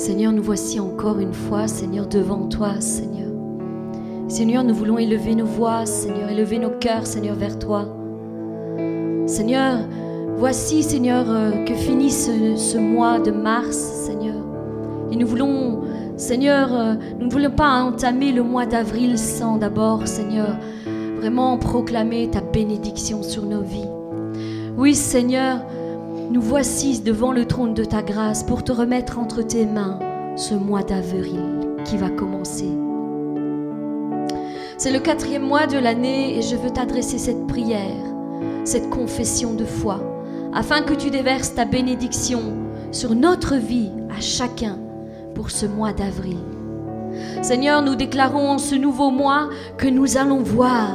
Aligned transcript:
Seigneur, 0.00 0.32
nous 0.32 0.42
voici 0.42 0.80
encore 0.80 1.18
une 1.18 1.34
fois, 1.34 1.68
Seigneur, 1.68 2.06
devant 2.06 2.48
toi, 2.48 2.80
Seigneur. 2.80 3.28
Seigneur, 4.28 4.64
nous 4.64 4.74
voulons 4.74 4.96
élever 4.96 5.34
nos 5.34 5.44
voix, 5.44 5.84
Seigneur, 5.84 6.30
élever 6.30 6.58
nos 6.58 6.70
cœurs, 6.70 7.06
Seigneur, 7.06 7.36
vers 7.36 7.58
toi. 7.58 7.86
Seigneur, 9.26 9.80
voici, 10.38 10.82
Seigneur, 10.82 11.26
euh, 11.28 11.64
que 11.66 11.74
finit 11.74 12.10
ce, 12.10 12.78
mois 12.78 13.18
de 13.18 13.30
mars, 13.30 13.76
Seigneur. 13.76 14.42
Et 15.12 15.16
nous 15.16 15.26
voulons, 15.26 15.82
Seigneur, 16.16 16.72
euh, 16.72 16.94
nous 17.18 17.26
ne 17.26 17.30
voulons 17.30 17.50
pas 17.50 17.82
entamer 17.82 18.32
le 18.32 18.42
mois 18.42 18.64
d'avril 18.64 19.18
sans 19.18 19.58
d'abord, 19.58 20.08
Seigneur, 20.08 20.56
vraiment 21.18 21.58
proclamer 21.58 22.30
ta 22.30 22.40
bénédiction 22.40 23.22
sur 23.22 23.44
nos 23.44 23.60
vies. 23.60 23.90
Oui, 24.78 24.94
Seigneur, 24.94 25.58
nous 26.30 26.40
voici 26.40 27.00
devant 27.00 27.32
le 27.32 27.44
trône 27.44 27.74
de 27.74 27.84
ta 27.84 28.02
grâce 28.02 28.44
pour 28.44 28.62
te 28.62 28.70
remettre 28.70 29.18
entre 29.18 29.42
tes 29.42 29.66
mains 29.66 29.98
ce 30.36 30.54
mois 30.54 30.84
d'avril 30.84 31.40
qui 31.84 31.96
va 31.96 32.08
commencer. 32.08 32.70
C'est 34.78 34.92
le 34.92 35.00
quatrième 35.00 35.42
mois 35.42 35.66
de 35.66 35.76
l'année 35.76 36.38
et 36.38 36.42
je 36.42 36.54
veux 36.54 36.70
t'adresser 36.70 37.18
cette 37.18 37.48
prière, 37.48 38.04
cette 38.64 38.88
confession 38.90 39.54
de 39.54 39.64
foi, 39.64 40.00
afin 40.54 40.82
que 40.82 40.94
tu 40.94 41.10
déverses 41.10 41.54
ta 41.54 41.64
bénédiction 41.64 42.40
sur 42.92 43.16
notre 43.16 43.56
vie 43.56 43.90
à 44.16 44.20
chacun 44.20 44.78
pour 45.34 45.50
ce 45.50 45.66
mois 45.66 45.92
d'avril. 45.92 46.38
Seigneur, 47.42 47.82
nous 47.82 47.96
déclarons 47.96 48.50
en 48.50 48.58
ce 48.58 48.76
nouveau 48.76 49.10
mois 49.10 49.48
que 49.76 49.88
nous 49.88 50.16
allons 50.16 50.42
voir 50.42 50.94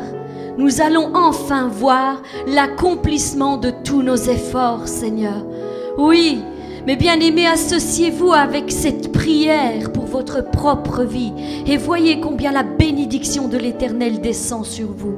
nous 0.58 0.82
allons 0.82 1.12
enfin 1.16 1.68
voir 1.68 2.22
l'accomplissement 2.48 3.58
de 3.58 3.72
nos 4.04 4.16
efforts, 4.16 4.88
Seigneur. 4.88 5.46
Oui, 5.98 6.40
mais 6.86 6.96
bien 6.96 7.20
aimés, 7.20 7.48
associez-vous 7.48 8.32
avec 8.32 8.72
cette 8.72 9.12
prière 9.12 9.92
pour 9.92 10.06
votre 10.06 10.50
propre 10.52 11.04
vie 11.04 11.34
et 11.66 11.78
voyez 11.78 12.20
combien 12.20 12.52
la 12.52 12.64
bénédiction 12.64 13.48
de 13.48 13.58
l'Éternel 13.58 14.22
descend 14.22 14.66
sur 14.66 14.92
vous. 14.92 15.16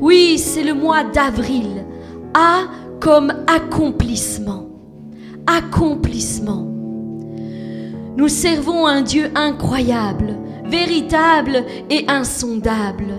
Oui, 0.00 0.38
c'est 0.38 0.64
le 0.64 0.74
mois 0.74 1.04
d'avril. 1.04 1.84
A 2.34 2.62
comme 3.00 3.32
accomplissement. 3.46 4.66
Accomplissement. 5.46 6.68
Nous 8.16 8.28
servons 8.28 8.86
un 8.86 9.02
Dieu 9.02 9.30
incroyable, 9.34 10.36
véritable 10.64 11.64
et 11.90 12.04
insondable. 12.08 13.14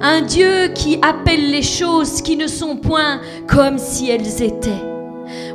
Un 0.00 0.22
Dieu 0.22 0.68
qui 0.74 0.98
appelle 1.02 1.50
les 1.50 1.62
choses 1.62 2.22
qui 2.22 2.36
ne 2.36 2.46
sont 2.46 2.76
point 2.76 3.20
comme 3.48 3.78
si 3.78 4.10
elles 4.10 4.42
étaient. 4.42 4.82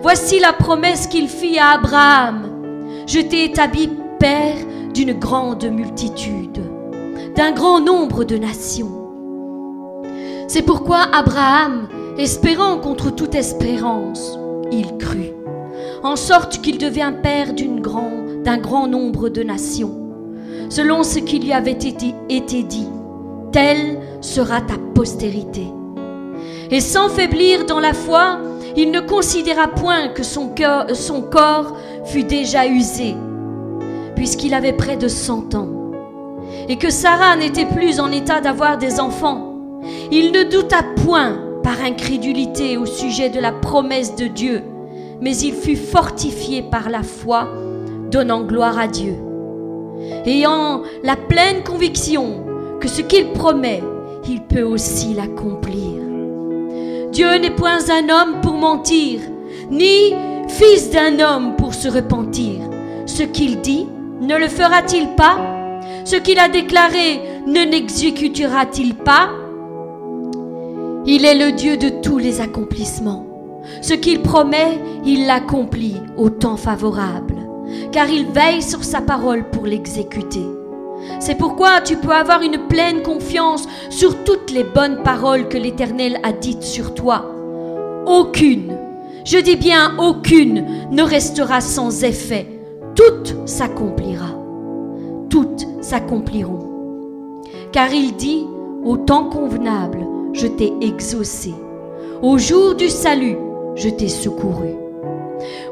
Voici 0.01 0.39
la 0.39 0.53
promesse 0.53 1.07
qu'il 1.07 1.27
fit 1.27 1.59
à 1.59 1.71
Abraham. 1.71 3.03
Je 3.07 3.19
t'ai 3.19 3.45
établi 3.45 3.89
père 4.19 4.55
d'une 4.93 5.13
grande 5.13 5.65
multitude, 5.65 6.61
d'un 7.35 7.51
grand 7.51 7.79
nombre 7.79 8.23
de 8.23 8.37
nations. 8.37 8.99
C'est 10.47 10.63
pourquoi 10.63 11.01
Abraham, 11.13 11.87
espérant 12.17 12.77
contre 12.77 13.13
toute 13.13 13.35
espérance, 13.35 14.37
il 14.71 14.97
crut, 14.97 15.33
en 16.03 16.15
sorte 16.15 16.61
qu'il 16.61 16.77
devient 16.77 17.13
père 17.21 17.53
d'un 17.53 18.57
grand, 18.57 18.87
nombre 18.87 19.29
de 19.29 19.43
nations, 19.43 19.93
selon 20.69 21.03
ce 21.03 21.19
qui 21.19 21.39
lui 21.39 21.53
avait 21.53 21.71
été, 21.71 22.13
été 22.29 22.63
dit. 22.63 22.87
Telle 23.51 23.99
sera 24.21 24.61
ta 24.61 24.75
postérité. 24.93 25.67
Et 26.71 26.81
sans 26.81 27.09
faiblir 27.09 27.65
dans 27.65 27.79
la 27.79 27.93
foi, 27.93 28.39
il 28.75 28.91
ne 28.91 28.99
considéra 28.99 29.67
point 29.67 30.09
que 30.09 30.23
son, 30.23 30.51
corps 31.21 31.75
fût 32.05 32.23
déjà 32.23 32.67
usé, 32.67 33.15
puisqu'il 34.15 34.53
avait 34.53 34.73
près 34.73 34.95
de 34.95 35.07
cent 35.07 35.55
ans, 35.55 35.69
et 36.67 36.77
que 36.77 36.89
Sarah 36.89 37.35
n'était 37.35 37.65
plus 37.65 37.99
en 37.99 38.11
état 38.11 38.41
d'avoir 38.41 38.77
des 38.77 38.99
enfants. 38.99 39.55
Il 40.11 40.31
ne 40.31 40.43
douta 40.43 40.83
point 41.03 41.39
par 41.63 41.81
incrédulité 41.81 42.77
au 42.77 42.85
sujet 42.85 43.29
de 43.29 43.39
la 43.39 43.51
promesse 43.51 44.15
de 44.15 44.27
Dieu, 44.27 44.63
mais 45.21 45.35
il 45.37 45.53
fut 45.53 45.75
fortifié 45.75 46.61
par 46.61 46.89
la 46.89 47.03
foi, 47.03 47.47
donnant 48.11 48.41
gloire 48.41 48.77
à 48.77 48.87
Dieu. 48.87 49.15
Ayant 50.25 50.83
la 51.03 51.15
pleine 51.15 51.63
conviction 51.63 52.45
que 52.79 52.87
ce 52.87 53.01
qu'il 53.01 53.31
promet, 53.31 53.81
il 54.27 54.41
peut 54.43 54.63
aussi 54.63 55.13
l'accomplir. 55.13 56.01
Dieu 57.11 57.37
n'est 57.37 57.55
point 57.55 57.79
un 57.89 58.09
homme 58.09 58.41
pour 58.41 58.53
mentir, 58.53 59.21
ni 59.71 60.13
fils 60.47 60.91
d'un 60.91 61.19
homme 61.19 61.55
pour 61.55 61.73
se 61.73 61.87
repentir. 61.87 62.61
Ce 63.05 63.23
qu'il 63.23 63.61
dit, 63.61 63.87
ne 64.21 64.37
le 64.37 64.47
fera-t-il 64.47 65.15
pas? 65.15 65.37
Ce 66.05 66.15
qu'il 66.15 66.39
a 66.39 66.49
déclaré, 66.49 67.19
ne 67.47 67.63
l'exécutera-t-il 67.65 68.95
pas? 68.95 69.29
Il 71.05 71.25
est 71.25 71.35
le 71.35 71.51
Dieu 71.53 71.77
de 71.77 71.89
tous 72.01 72.17
les 72.17 72.41
accomplissements. 72.41 73.25
Ce 73.81 73.93
qu'il 73.93 74.21
promet, 74.21 74.79
il 75.05 75.25
l'accomplit 75.25 75.97
au 76.17 76.29
temps 76.29 76.57
favorable, 76.57 77.35
car 77.91 78.09
il 78.09 78.27
veille 78.27 78.61
sur 78.61 78.83
sa 78.83 79.01
parole 79.01 79.49
pour 79.49 79.65
l'exécuter. 79.65 80.45
C'est 81.19 81.37
pourquoi 81.37 81.81
tu 81.81 81.97
peux 81.97 82.11
avoir 82.11 82.41
une 82.41 82.67
pleine 82.67 83.01
confiance 83.01 83.67
sur 83.89 84.23
toutes 84.23 84.51
les 84.51 84.63
bonnes 84.63 85.03
paroles 85.03 85.49
que 85.49 85.57
l'Éternel 85.57 86.19
a 86.23 86.31
dites 86.31 86.63
sur 86.63 86.93
toi. 86.93 87.25
Aucune, 88.05 88.77
je 89.25 89.37
dis 89.37 89.55
bien 89.55 89.95
aucune, 89.97 90.65
ne 90.91 91.03
restera 91.03 91.61
sans 91.61 92.03
effet. 92.03 92.47
Toutes 92.95 93.35
s'accomplira. 93.45 94.29
Toutes 95.29 95.67
s'accompliront. 95.81 97.43
Car 97.71 97.93
il 97.93 98.15
dit, 98.15 98.45
au 98.83 98.97
temps 98.97 99.25
convenable, 99.25 100.05
je 100.33 100.47
t'ai 100.47 100.73
exaucé. 100.81 101.53
Au 102.21 102.37
jour 102.37 102.75
du 102.75 102.89
salut, 102.89 103.37
je 103.75 103.89
t'ai 103.89 104.07
secouru. 104.07 104.69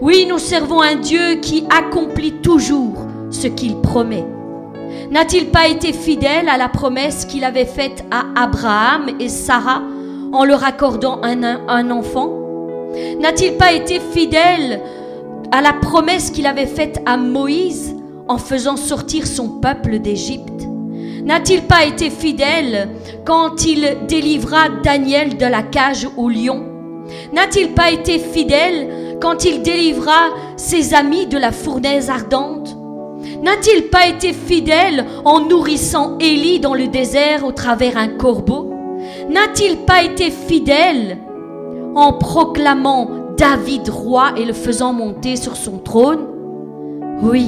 Oui, 0.02 0.26
nous 0.30 0.38
servons 0.38 0.82
un 0.82 0.96
Dieu 0.96 1.36
qui 1.42 1.66
accomplit 1.70 2.34
toujours 2.44 3.06
ce 3.30 3.48
qu'il 3.48 3.78
promet. 3.78 4.26
N'a-t-il 5.12 5.48
pas 5.48 5.68
été 5.68 5.94
fidèle 5.94 6.50
à 6.50 6.58
la 6.58 6.68
promesse 6.68 7.26
qu'il 7.26 7.44
avait 7.44 7.66
faite 7.66 8.04
à 8.12 8.26
Abraham 8.36 9.08
et 9.20 9.30
Sarah 9.30 9.82
en 10.34 10.44
leur 10.44 10.64
accordant 10.64 11.22
un, 11.24 11.92
enfant? 11.92 12.30
N'a-t-il 13.20 13.54
pas 13.54 13.74
été 13.74 14.00
fidèle 14.00 14.82
à 15.52 15.62
la 15.62 15.74
promesse 15.74 16.30
qu'il 16.30 16.46
avait 16.46 16.66
faite 16.66 17.02
à 17.06 17.16
Moïse 17.16 17.96
en 18.28 18.38
faisant 18.38 18.76
sortir 18.76 19.26
son 19.28 19.48
peuple 19.48 20.00
d'Égypte? 20.00 20.68
N'a-t-il 21.24 21.64
pas 21.64 21.86
été 21.86 22.10
fidèle 22.10 22.90
quand 23.26 23.66
il 23.66 23.98
délivra 24.08 24.70
Daniel 24.84 25.38
de 25.38 25.46
la 25.46 25.64
cage 25.64 26.08
au 26.18 26.30
lion? 26.30 26.64
N'a-t-il 27.34 27.70
pas 27.70 27.92
été 27.92 28.20
fidèle 28.20 29.18
quand 29.22 29.46
il 29.46 29.62
délivra 29.62 30.30
ses 30.58 30.94
amis 30.94 31.26
de 31.26 31.38
la 31.38 31.52
fournaise 31.52 32.10
ardente? 32.10 32.77
N'a-t-il 33.42 33.90
pas 33.90 34.08
été 34.08 34.34
fidèle 34.34 35.06
en 35.26 35.42
nourrissant 35.42 36.18
Élie 36.20 36.60
dans 36.60 36.74
le 36.74 36.88
désert 36.88 37.46
au 37.46 37.52
travers 37.52 37.98
un 37.98 38.08
corbeau? 38.08 38.74
N'a-t-il 39.30 39.78
pas 39.78 40.04
été 40.04 40.32
fidèle 40.32 41.18
en 41.96 42.14
proclamant 42.14 43.10
David 43.38 43.90
roi 43.90 44.32
et 44.38 44.46
le 44.46 44.54
faisant 44.54 44.94
monter 44.94 45.36
sur 45.36 45.56
son 45.56 45.78
trône? 45.78 46.26
Oui, 47.22 47.48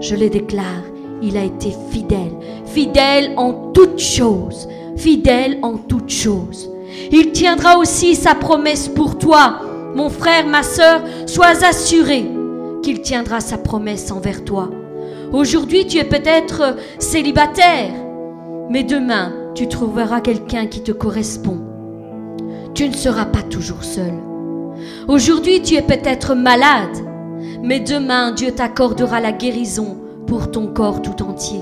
je 0.00 0.16
le 0.16 0.28
déclare, 0.28 0.84
il 1.22 1.36
a 1.36 1.44
été 1.44 1.72
fidèle, 1.90 2.36
fidèle 2.64 3.32
en 3.36 3.72
toutes 3.72 4.00
choses, 4.00 4.68
fidèle 4.96 5.58
en 5.62 5.76
toutes 5.76 6.10
choses. 6.10 6.70
Il 7.12 7.32
tiendra 7.32 7.78
aussi 7.78 8.16
sa 8.16 8.34
promesse 8.34 8.88
pour 8.88 9.18
toi, 9.18 9.60
mon 9.94 10.10
frère, 10.10 10.46
ma 10.46 10.62
sœur, 10.62 11.02
sois 11.26 11.64
assuré 11.64 12.26
qu'il 12.82 13.00
tiendra 13.00 13.40
sa 13.40 13.58
promesse 13.58 14.10
envers 14.10 14.44
toi. 14.44 14.70
Aujourd'hui, 15.32 15.86
tu 15.86 15.98
es 15.98 16.04
peut-être 16.04 16.76
célibataire, 16.98 17.90
mais 18.70 18.82
demain, 18.82 19.32
tu 19.54 19.68
trouveras 19.68 20.22
quelqu'un 20.22 20.66
qui 20.66 20.82
te 20.82 20.90
correspond. 20.90 21.58
Tu 22.74 22.88
ne 22.88 22.94
seras 22.94 23.26
pas 23.26 23.42
toujours 23.42 23.84
seul. 23.84 24.14
Aujourd'hui, 25.06 25.60
tu 25.60 25.74
es 25.74 25.82
peut-être 25.82 26.34
malade, 26.34 26.96
mais 27.62 27.78
demain, 27.78 28.32
Dieu 28.32 28.52
t'accordera 28.52 29.20
la 29.20 29.32
guérison 29.32 29.98
pour 30.26 30.50
ton 30.50 30.68
corps 30.68 31.02
tout 31.02 31.22
entier. 31.22 31.60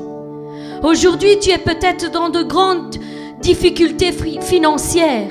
Aujourd'hui, 0.85 1.41
tu 1.41 1.51
es 1.51 1.59
peut-être 1.59 2.13
dans 2.13 2.29
de 2.29 2.45
grandes 2.45 2.97
difficultés 3.43 4.13
financières, 4.43 5.31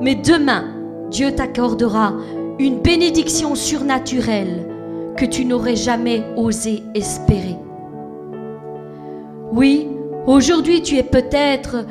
mais 0.00 0.14
demain, 0.14 0.64
Dieu 1.10 1.34
t'accordera 1.34 2.14
une 2.58 2.80
bénédiction 2.80 3.54
surnaturelle 3.54 4.77
que 5.18 5.24
tu 5.24 5.44
n'aurais 5.44 5.74
jamais 5.74 6.22
osé 6.36 6.84
espérer. 6.94 7.56
Oui, 9.52 9.88
aujourd'hui 10.28 10.80
tu 10.80 10.96
es 10.96 11.02
peut-être 11.02 11.84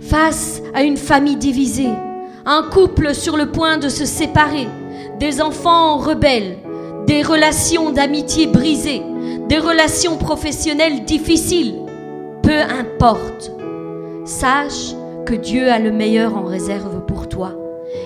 face 0.00 0.60
à 0.74 0.82
une 0.82 0.96
famille 0.96 1.36
divisée, 1.36 1.92
un 2.44 2.64
couple 2.64 3.14
sur 3.14 3.36
le 3.36 3.52
point 3.52 3.78
de 3.78 3.88
se 3.88 4.04
séparer, 4.04 4.66
des 5.20 5.40
enfants 5.40 5.98
rebelles, 5.98 6.56
des 7.06 7.22
relations 7.22 7.92
d'amitié 7.92 8.48
brisées, 8.48 9.02
des 9.48 9.58
relations 9.58 10.16
professionnelles 10.16 11.04
difficiles, 11.04 11.76
peu 12.42 12.60
importe. 12.62 13.52
Sache 14.24 14.92
que 15.24 15.34
Dieu 15.34 15.70
a 15.70 15.78
le 15.78 15.92
meilleur 15.92 16.36
en 16.36 16.42
réserve 16.42 17.06
pour 17.06 17.28
toi. 17.28 17.52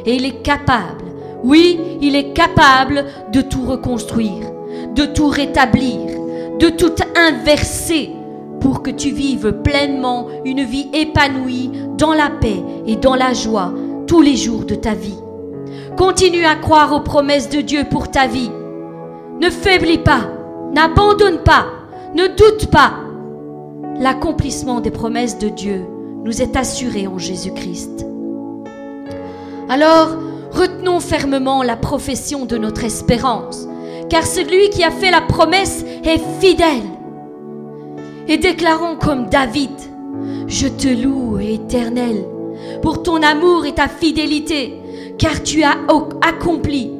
Et 0.04 0.16
il 0.16 0.26
est 0.26 0.42
capable, 0.42 1.04
oui, 1.42 1.80
il 2.00 2.16
est 2.16 2.32
capable 2.32 3.04
de 3.32 3.40
tout 3.40 3.64
reconstruire, 3.64 4.50
de 4.94 5.04
tout 5.04 5.28
rétablir, 5.28 6.00
de 6.58 6.68
tout 6.68 6.94
inverser 7.16 8.10
pour 8.60 8.82
que 8.82 8.90
tu 8.90 9.10
vives 9.10 9.52
pleinement 9.64 10.28
une 10.44 10.64
vie 10.64 10.90
épanouie 10.92 11.70
dans 11.96 12.12
la 12.12 12.30
paix 12.30 12.62
et 12.86 12.96
dans 12.96 13.14
la 13.14 13.32
joie 13.32 13.72
tous 14.06 14.20
les 14.20 14.36
jours 14.36 14.64
de 14.64 14.74
ta 14.74 14.94
vie. 14.94 15.18
Continue 15.96 16.44
à 16.44 16.56
croire 16.56 16.92
aux 16.92 17.00
promesses 17.00 17.48
de 17.48 17.60
Dieu 17.60 17.84
pour 17.90 18.10
ta 18.10 18.26
vie. 18.26 18.50
Ne 19.40 19.50
faiblis 19.50 19.98
pas, 19.98 20.28
n'abandonne 20.74 21.38
pas, 21.38 21.66
ne 22.14 22.26
doute 22.26 22.70
pas. 22.70 22.92
L'accomplissement 23.98 24.80
des 24.80 24.90
promesses 24.90 25.38
de 25.38 25.48
Dieu 25.48 25.86
nous 26.24 26.42
est 26.42 26.56
assuré 26.56 27.06
en 27.06 27.18
Jésus-Christ. 27.18 28.06
Alors, 29.68 30.16
retenons 30.52 31.00
fermement 31.00 31.62
la 31.62 31.76
profession 31.76 32.46
de 32.46 32.56
notre 32.56 32.84
espérance, 32.84 33.66
car 34.08 34.26
celui 34.26 34.70
qui 34.70 34.82
a 34.84 34.90
fait 34.90 35.10
la 35.10 35.20
promesse 35.20 35.84
est 36.04 36.20
fidèle. 36.40 36.88
Et 38.28 38.38
déclarons 38.38 38.96
comme 38.96 39.28
David, 39.28 39.70
je 40.46 40.68
te 40.68 40.88
loue, 40.88 41.38
éternel, 41.40 42.24
pour 42.82 43.02
ton 43.02 43.22
amour 43.22 43.66
et 43.66 43.72
ta 43.72 43.88
fidélité, 43.88 44.80
car 45.18 45.42
tu 45.42 45.62
as 45.62 45.76
accompli 46.20 46.90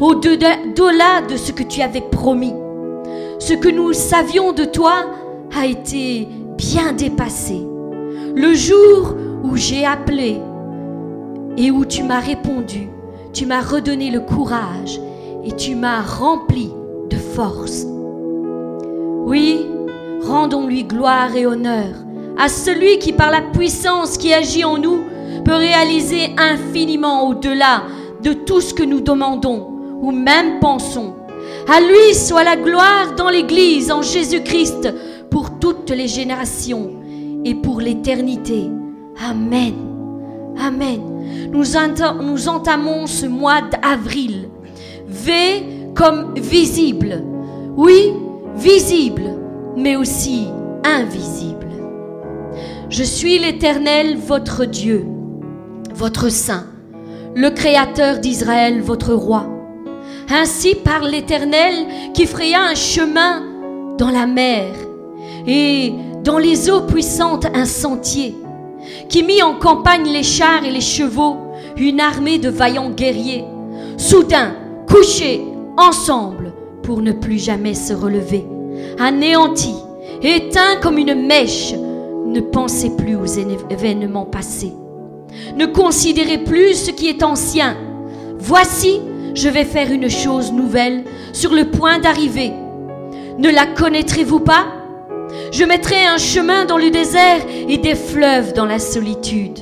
au-delà 0.00 1.20
de 1.28 1.36
ce 1.36 1.52
que 1.52 1.62
tu 1.62 1.82
avais 1.82 2.00
promis. 2.00 2.54
Ce 3.38 3.54
que 3.54 3.68
nous 3.68 3.92
savions 3.92 4.52
de 4.52 4.64
toi 4.64 5.06
a 5.56 5.66
été 5.66 6.28
bien 6.56 6.92
dépassé. 6.92 7.60
Le 8.34 8.54
jour 8.54 9.14
où 9.42 9.56
j'ai 9.56 9.84
appelé 9.84 10.40
et 11.56 11.70
où 11.70 11.84
tu 11.84 12.02
m'as 12.02 12.20
répondu, 12.20 12.88
tu 13.32 13.46
m'as 13.46 13.62
redonné 13.62 14.10
le 14.10 14.20
courage 14.20 15.00
et 15.44 15.52
tu 15.52 15.74
m'as 15.74 16.02
rempli 16.02 16.70
de 17.08 17.16
force. 17.16 17.86
Oui, 19.26 19.66
rendons-lui 20.22 20.84
gloire 20.84 21.34
et 21.36 21.46
honneur 21.46 21.94
à 22.38 22.48
celui 22.48 22.98
qui, 22.98 23.12
par 23.12 23.30
la 23.30 23.42
puissance 23.42 24.16
qui 24.16 24.32
agit 24.32 24.64
en 24.64 24.78
nous, 24.78 25.00
peut 25.44 25.54
réaliser 25.54 26.30
infiniment 26.38 27.28
au-delà 27.28 27.82
de 28.22 28.32
tout 28.32 28.60
ce 28.60 28.74
que 28.74 28.82
nous 28.82 29.00
demandons 29.00 29.66
ou 30.00 30.10
même 30.10 30.58
pensons. 30.60 31.14
À 31.68 31.80
lui 31.80 32.14
soit 32.14 32.44
la 32.44 32.56
gloire 32.56 33.14
dans 33.16 33.28
l'Église 33.28 33.90
en 33.90 34.02
Jésus-Christ 34.02 34.92
pour 35.30 35.58
toutes 35.58 35.90
les 35.90 36.08
générations 36.08 36.90
et 37.44 37.54
pour 37.54 37.80
l'éternité. 37.80 38.70
Amen. 39.22 39.74
Amen. 40.58 41.09
Nous, 41.52 41.76
entamons 41.76 43.06
ce 43.06 43.26
mois 43.26 43.60
d'avril. 43.62 44.48
V 45.06 45.32
comme 45.94 46.34
visible. 46.36 47.22
Oui, 47.76 48.12
visible, 48.56 49.22
mais 49.76 49.96
aussi 49.96 50.48
invisible. 50.84 51.66
Je 52.88 53.04
suis 53.04 53.38
l'Éternel, 53.38 54.16
votre 54.16 54.64
Dieu, 54.64 55.06
votre 55.94 56.28
Saint, 56.28 56.66
le 57.34 57.50
Créateur 57.50 58.18
d'Israël, 58.18 58.80
votre 58.80 59.14
Roi. 59.14 59.46
Ainsi 60.28 60.74
parle 60.74 61.10
l'Éternel 61.10 61.74
qui 62.14 62.26
fraya 62.26 62.62
un 62.62 62.74
chemin 62.74 63.42
dans 63.98 64.10
la 64.10 64.26
mer 64.26 64.72
et 65.46 65.92
dans 66.22 66.38
les 66.38 66.70
eaux 66.70 66.82
puissantes 66.82 67.46
un 67.54 67.64
sentier, 67.64 68.34
qui 69.10 69.24
mit 69.24 69.42
en 69.42 69.54
campagne 69.54 70.08
les 70.08 70.22
chars 70.22 70.64
et 70.64 70.70
les 70.70 70.80
chevaux, 70.80 71.36
une 71.76 72.00
armée 72.00 72.38
de 72.38 72.48
vaillants 72.48 72.90
guerriers, 72.90 73.44
soudain 73.98 74.54
couchés 74.88 75.42
ensemble 75.76 76.52
pour 76.84 77.02
ne 77.02 77.12
plus 77.12 77.38
jamais 77.38 77.74
se 77.74 77.92
relever, 77.92 78.46
anéantis, 78.98 79.74
éteints 80.22 80.76
comme 80.80 80.96
une 80.96 81.26
mèche, 81.26 81.74
ne 81.74 82.40
pensez 82.40 82.96
plus 82.96 83.16
aux 83.16 83.26
événements 83.26 84.26
passés. 84.26 84.72
Ne 85.56 85.66
considérez 85.66 86.38
plus 86.38 86.74
ce 86.74 86.90
qui 86.92 87.08
est 87.08 87.24
ancien. 87.24 87.76
Voici, 88.38 89.00
je 89.34 89.48
vais 89.48 89.64
faire 89.64 89.90
une 89.90 90.08
chose 90.08 90.52
nouvelle 90.52 91.04
sur 91.32 91.52
le 91.52 91.70
point 91.70 91.98
d'arriver. 91.98 92.52
Ne 93.38 93.50
la 93.50 93.66
connaîtrez-vous 93.66 94.40
pas? 94.40 94.79
Je 95.52 95.64
mettrai 95.64 96.06
un 96.06 96.18
chemin 96.18 96.64
dans 96.64 96.78
le 96.78 96.90
désert 96.90 97.40
et 97.68 97.76
des 97.76 97.96
fleuves 97.96 98.52
dans 98.52 98.66
la 98.66 98.78
solitude. 98.78 99.58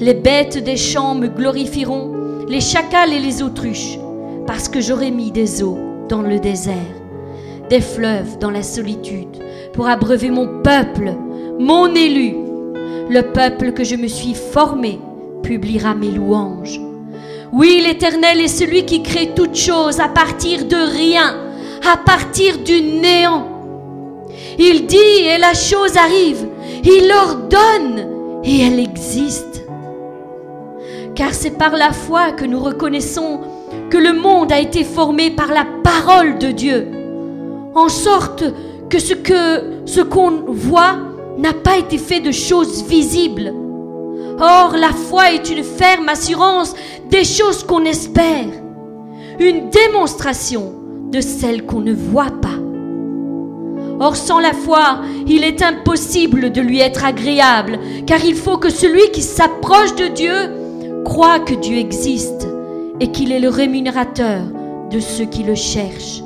Les 0.00 0.14
bêtes 0.14 0.58
des 0.58 0.76
champs 0.76 1.14
me 1.14 1.28
glorifieront, 1.28 2.46
les 2.48 2.60
chacals 2.60 3.12
et 3.12 3.20
les 3.20 3.40
autruches, 3.42 3.98
parce 4.46 4.68
que 4.68 4.80
j'aurai 4.80 5.12
mis 5.12 5.30
des 5.30 5.62
eaux 5.62 5.78
dans 6.08 6.22
le 6.22 6.40
désert, 6.40 6.74
des 7.68 7.80
fleuves 7.80 8.38
dans 8.38 8.50
la 8.50 8.64
solitude, 8.64 9.36
pour 9.72 9.86
abreuver 9.88 10.30
mon 10.30 10.62
peuple, 10.62 11.14
mon 11.60 11.94
élu. 11.94 12.34
Le 13.08 13.22
peuple 13.32 13.72
que 13.72 13.84
je 13.84 13.94
me 13.94 14.08
suis 14.08 14.34
formé 14.34 14.98
publiera 15.44 15.94
mes 15.94 16.10
louanges. 16.10 16.80
Oui, 17.52 17.82
l'Éternel 17.84 18.40
est 18.40 18.48
celui 18.48 18.84
qui 18.84 19.02
crée 19.02 19.32
toutes 19.34 19.56
choses 19.56 20.00
à 20.00 20.08
partir 20.08 20.64
de 20.66 20.76
rien, 20.76 21.36
à 21.92 21.96
partir 21.96 22.58
du 22.58 22.80
néant. 22.82 23.49
Il 24.62 24.84
dit 24.84 25.24
et 25.24 25.38
la 25.38 25.54
chose 25.54 25.96
arrive. 25.96 26.46
Il 26.84 27.10
ordonne 27.10 28.40
et 28.44 28.60
elle 28.60 28.78
existe. 28.78 29.64
Car 31.14 31.32
c'est 31.32 31.56
par 31.56 31.74
la 31.76 31.92
foi 31.92 32.32
que 32.32 32.44
nous 32.44 32.60
reconnaissons 32.60 33.40
que 33.88 33.96
le 33.96 34.12
monde 34.12 34.52
a 34.52 34.60
été 34.60 34.84
formé 34.84 35.30
par 35.30 35.48
la 35.48 35.64
parole 35.82 36.36
de 36.38 36.48
Dieu, 36.48 36.88
en 37.74 37.88
sorte 37.88 38.44
que 38.90 38.98
ce 38.98 39.14
que 39.14 39.82
ce 39.86 40.02
qu'on 40.02 40.42
voit 40.48 40.98
n'a 41.38 41.54
pas 41.54 41.78
été 41.78 41.96
fait 41.96 42.20
de 42.20 42.30
choses 42.30 42.84
visibles. 42.84 43.54
Or, 44.40 44.76
la 44.76 44.90
foi 44.90 45.32
est 45.32 45.50
une 45.50 45.64
ferme 45.64 46.10
assurance 46.10 46.74
des 47.08 47.24
choses 47.24 47.64
qu'on 47.64 47.84
espère, 47.86 48.48
une 49.38 49.70
démonstration 49.70 50.74
de 51.10 51.20
celles 51.22 51.64
qu'on 51.64 51.80
ne 51.80 51.94
voit 51.94 52.32
pas. 52.42 52.59
Or, 54.00 54.16
sans 54.16 54.40
la 54.40 54.52
foi, 54.52 55.00
il 55.26 55.44
est 55.44 55.62
impossible 55.62 56.50
de 56.50 56.60
lui 56.60 56.80
être 56.80 57.04
agréable, 57.04 57.78
car 58.06 58.24
il 58.24 58.34
faut 58.34 58.56
que 58.56 58.70
celui 58.70 59.10
qui 59.12 59.22
s'approche 59.22 59.94
de 59.94 60.06
Dieu 60.06 61.02
croit 61.04 61.40
que 61.40 61.54
Dieu 61.54 61.76
existe 61.76 62.48
et 62.98 63.12
qu'il 63.12 63.30
est 63.30 63.40
le 63.40 63.48
rémunérateur 63.50 64.42
de 64.90 64.98
ceux 64.98 65.26
qui 65.26 65.42
le 65.42 65.54
cherchent. 65.54 66.22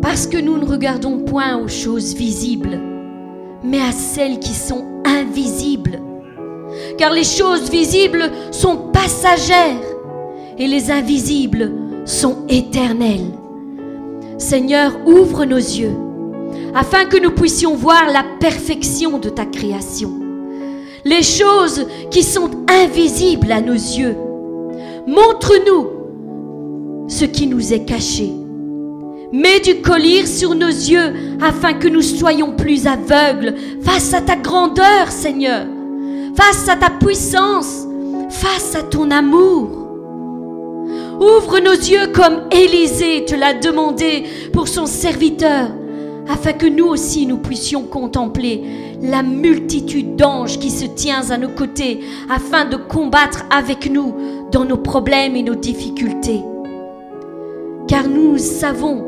Parce 0.00 0.26
que 0.26 0.38
nous 0.38 0.56
ne 0.56 0.64
regardons 0.64 1.18
point 1.18 1.58
aux 1.58 1.68
choses 1.68 2.14
visibles, 2.14 2.80
mais 3.62 3.80
à 3.80 3.92
celles 3.92 4.38
qui 4.38 4.54
sont 4.54 5.02
invisibles 5.04 6.00
car 6.98 7.12
les 7.12 7.24
choses 7.24 7.70
visibles 7.70 8.30
sont 8.50 8.90
passagères 8.92 9.82
et 10.58 10.66
les 10.66 10.90
invisibles 10.90 11.72
sont 12.04 12.46
éternelles. 12.48 13.32
Seigneur, 14.38 14.98
ouvre 15.06 15.44
nos 15.44 15.56
yeux 15.56 15.96
afin 16.74 17.06
que 17.06 17.16
nous 17.16 17.30
puissions 17.30 17.74
voir 17.74 18.10
la 18.12 18.24
perfection 18.38 19.18
de 19.18 19.28
ta 19.28 19.46
création, 19.46 20.12
les 21.04 21.22
choses 21.22 21.86
qui 22.10 22.22
sont 22.22 22.50
invisibles 22.68 23.52
à 23.52 23.60
nos 23.60 23.72
yeux. 23.72 24.16
Montre-nous 25.06 27.06
ce 27.08 27.24
qui 27.24 27.46
nous 27.46 27.72
est 27.72 27.84
caché. 27.84 28.30
Mets 29.32 29.60
du 29.60 29.80
collier 29.80 30.26
sur 30.26 30.54
nos 30.54 30.66
yeux 30.66 31.14
afin 31.40 31.74
que 31.74 31.88
nous 31.88 32.02
soyons 32.02 32.52
plus 32.52 32.86
aveugles 32.86 33.54
face 33.82 34.14
à 34.14 34.20
ta 34.20 34.36
grandeur, 34.36 35.10
Seigneur 35.10 35.66
face 36.36 36.68
à 36.68 36.76
ta 36.76 36.90
puissance, 36.90 37.86
face 38.28 38.76
à 38.76 38.82
ton 38.82 39.10
amour. 39.10 39.85
Ouvre 41.20 41.60
nos 41.60 41.72
yeux 41.72 42.08
comme 42.12 42.42
Élisée 42.50 43.24
te 43.24 43.34
l'a 43.34 43.54
demandé 43.54 44.24
pour 44.52 44.68
son 44.68 44.84
serviteur, 44.84 45.70
afin 46.28 46.52
que 46.52 46.66
nous 46.66 46.84
aussi 46.84 47.24
nous 47.26 47.38
puissions 47.38 47.84
contempler 47.84 48.62
la 49.00 49.22
multitude 49.22 50.16
d'anges 50.16 50.58
qui 50.58 50.70
se 50.70 50.84
tient 50.84 51.30
à 51.30 51.38
nos 51.38 51.48
côtés, 51.48 52.00
afin 52.28 52.66
de 52.66 52.76
combattre 52.76 53.44
avec 53.50 53.90
nous 53.90 54.14
dans 54.52 54.66
nos 54.66 54.76
problèmes 54.76 55.36
et 55.36 55.42
nos 55.42 55.54
difficultés. 55.54 56.42
Car 57.88 58.08
nous 58.08 58.36
savons 58.36 59.02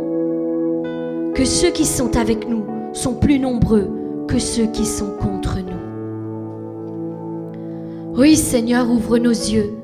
que 1.35 1.45
ceux 1.45 1.71
qui 1.71 1.85
sont 1.85 2.17
avec 2.17 2.49
nous 2.49 2.65
sont 2.95 3.15
plus 3.15 3.39
nombreux 3.39 3.91
que 4.29 4.39
ceux 4.39 4.67
qui 4.67 4.87
sont 4.87 5.11
contre 5.21 5.59
nous. 5.59 5.75
Oui 8.17 8.35
Seigneur, 8.35 8.91
ouvre 8.91 9.19
nos 9.19 9.31
yeux 9.31 9.75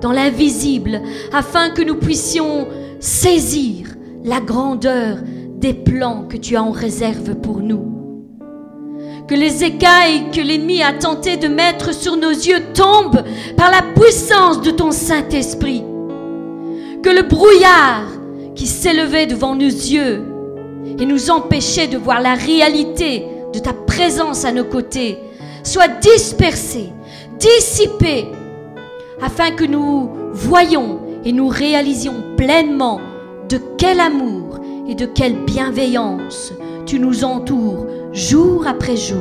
dans 0.00 0.12
l'invisible 0.12 1.02
afin 1.32 1.70
que 1.70 1.82
nous 1.82 1.96
puissions 1.96 2.68
saisir 3.00 3.88
la 4.24 4.40
grandeur 4.40 5.18
des 5.56 5.74
plans 5.74 6.26
que 6.28 6.36
tu 6.36 6.56
as 6.56 6.62
en 6.62 6.70
réserve 6.70 7.34
pour 7.36 7.60
nous. 7.60 7.84
Que 9.26 9.34
les 9.34 9.64
écailles 9.64 10.30
que 10.32 10.40
l'ennemi 10.40 10.82
a 10.82 10.92
tenté 10.92 11.36
de 11.36 11.48
mettre 11.48 11.92
sur 11.92 12.16
nos 12.16 12.30
yeux 12.30 12.62
tombent 12.74 13.24
par 13.56 13.70
la 13.70 13.82
puissance 13.82 14.62
de 14.62 14.70
ton 14.70 14.90
Saint-Esprit. 14.90 15.82
Que 17.02 17.10
le 17.10 17.22
brouillard 17.22 18.06
qui 18.54 18.66
s'élevait 18.66 19.26
devant 19.26 19.54
nos 19.54 19.66
yeux 19.66 20.22
et 20.98 21.06
nous 21.06 21.30
empêchait 21.30 21.88
de 21.88 21.98
voir 21.98 22.20
la 22.20 22.34
réalité 22.34 23.24
de 23.52 23.58
ta 23.58 23.72
présence 23.72 24.44
à 24.44 24.52
nos 24.52 24.64
côtés 24.64 25.18
soit 25.62 25.88
dispersé, 25.88 26.88
dissipé, 27.38 28.26
afin 29.20 29.50
que 29.50 29.64
nous 29.64 30.10
voyions 30.32 31.00
et 31.24 31.32
nous 31.32 31.48
réalisions 31.48 32.22
pleinement 32.36 33.00
de 33.48 33.60
quel 33.76 34.00
amour 34.00 34.60
et 34.88 34.94
de 34.94 35.06
quelle 35.06 35.36
bienveillance 35.44 36.52
tu 36.86 36.98
nous 36.98 37.24
entoures 37.24 37.86
jour 38.12 38.66
après 38.66 38.96
jour. 38.96 39.18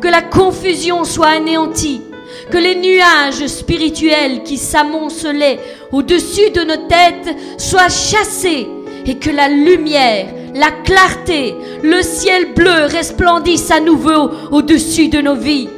Que 0.00 0.08
la 0.08 0.22
confusion 0.22 1.04
soit 1.04 1.28
anéantie, 1.28 2.02
que 2.50 2.58
les 2.58 2.76
nuages 2.76 3.46
spirituels 3.46 4.42
qui 4.42 4.56
s'amoncelaient 4.56 5.58
au-dessus 5.92 6.50
de 6.50 6.62
nos 6.62 6.86
têtes 6.88 7.36
soient 7.58 7.88
chassés 7.88 8.68
et 9.06 9.16
que 9.16 9.30
la 9.30 9.48
lumière, 9.48 10.26
la 10.54 10.70
clarté, 10.70 11.54
le 11.82 12.02
ciel 12.02 12.52
bleu 12.54 12.84
resplendissent 12.90 13.70
à 13.70 13.80
nouveau 13.80 14.30
au-dessus 14.50 15.08
de 15.08 15.20
nos 15.20 15.36
vies. 15.36 15.68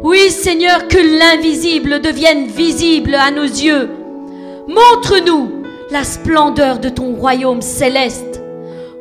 Oui 0.00 0.30
Seigneur, 0.30 0.86
que 0.86 1.18
l'invisible 1.18 2.00
devienne 2.00 2.46
visible 2.46 3.16
à 3.16 3.32
nos 3.32 3.42
yeux. 3.42 3.90
Montre-nous 4.68 5.64
la 5.90 6.04
splendeur 6.04 6.78
de 6.78 6.88
ton 6.88 7.14
royaume 7.14 7.62
céleste. 7.62 8.40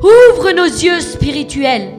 Ouvre 0.01 0.51
nos 0.53 0.63
yeux 0.63 0.99
spirituels. 0.99 1.91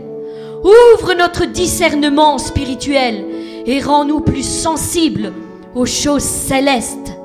Ouvre 0.65 1.15
notre 1.15 1.45
discernement 1.45 2.39
spirituel 2.39 3.25
et 3.67 3.81
rends-nous 3.81 4.19
plus 4.19 4.43
sensibles 4.43 5.33
aux 5.77 5.87
choses 5.87 6.25
célestes. 6.25 7.17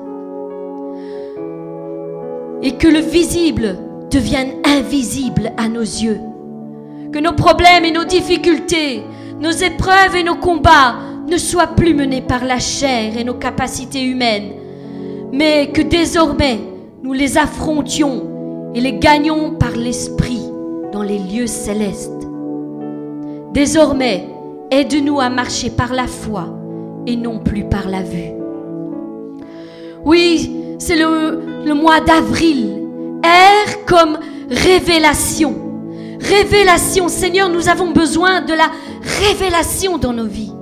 Et 2.62 2.76
que 2.78 2.86
le 2.86 3.00
visible 3.00 3.78
devienne 4.12 4.52
invisible 4.64 5.52
à 5.56 5.68
nos 5.68 5.80
yeux. 5.80 6.20
Que 7.12 7.18
nos 7.18 7.32
problèmes 7.32 7.84
et 7.84 7.90
nos 7.90 8.04
difficultés, 8.04 9.02
nos 9.40 9.50
épreuves 9.50 10.14
et 10.14 10.22
nos 10.22 10.36
combats 10.36 10.94
ne 11.28 11.36
soient 11.36 11.68
plus 11.68 11.94
menés 11.94 12.22
par 12.22 12.44
la 12.44 12.58
chair 12.58 13.16
et 13.16 13.24
nos 13.24 13.34
capacités 13.34 14.02
humaines, 14.02 14.52
mais 15.32 15.70
que 15.72 15.82
désormais 15.82 16.58
nous 17.02 17.12
les 17.12 17.38
affrontions 17.38 18.70
et 18.74 18.80
les 18.80 18.98
gagnions 18.98 19.54
par 19.54 19.72
l'Esprit 19.72 20.42
dans 20.92 21.02
les 21.02 21.18
lieux 21.18 21.46
célestes. 21.46 22.10
Désormais, 23.52 24.26
aide-nous 24.70 25.20
à 25.20 25.28
marcher 25.28 25.70
par 25.70 25.92
la 25.92 26.06
foi 26.06 26.48
et 27.06 27.16
non 27.16 27.38
plus 27.38 27.64
par 27.64 27.88
la 27.88 28.02
vue. 28.02 28.32
Oui, 30.04 30.50
c'est 30.78 30.96
le, 30.96 31.64
le 31.64 31.74
mois 31.74 32.00
d'avril. 32.00 32.80
R 33.22 33.84
comme 33.86 34.18
révélation. 34.50 35.54
Révélation, 36.20 37.08
Seigneur, 37.08 37.48
nous 37.48 37.68
avons 37.68 37.90
besoin 37.90 38.40
de 38.40 38.54
la 38.54 38.70
révélation 39.02 39.98
dans 39.98 40.12
nos 40.12 40.26
vies. 40.26 40.52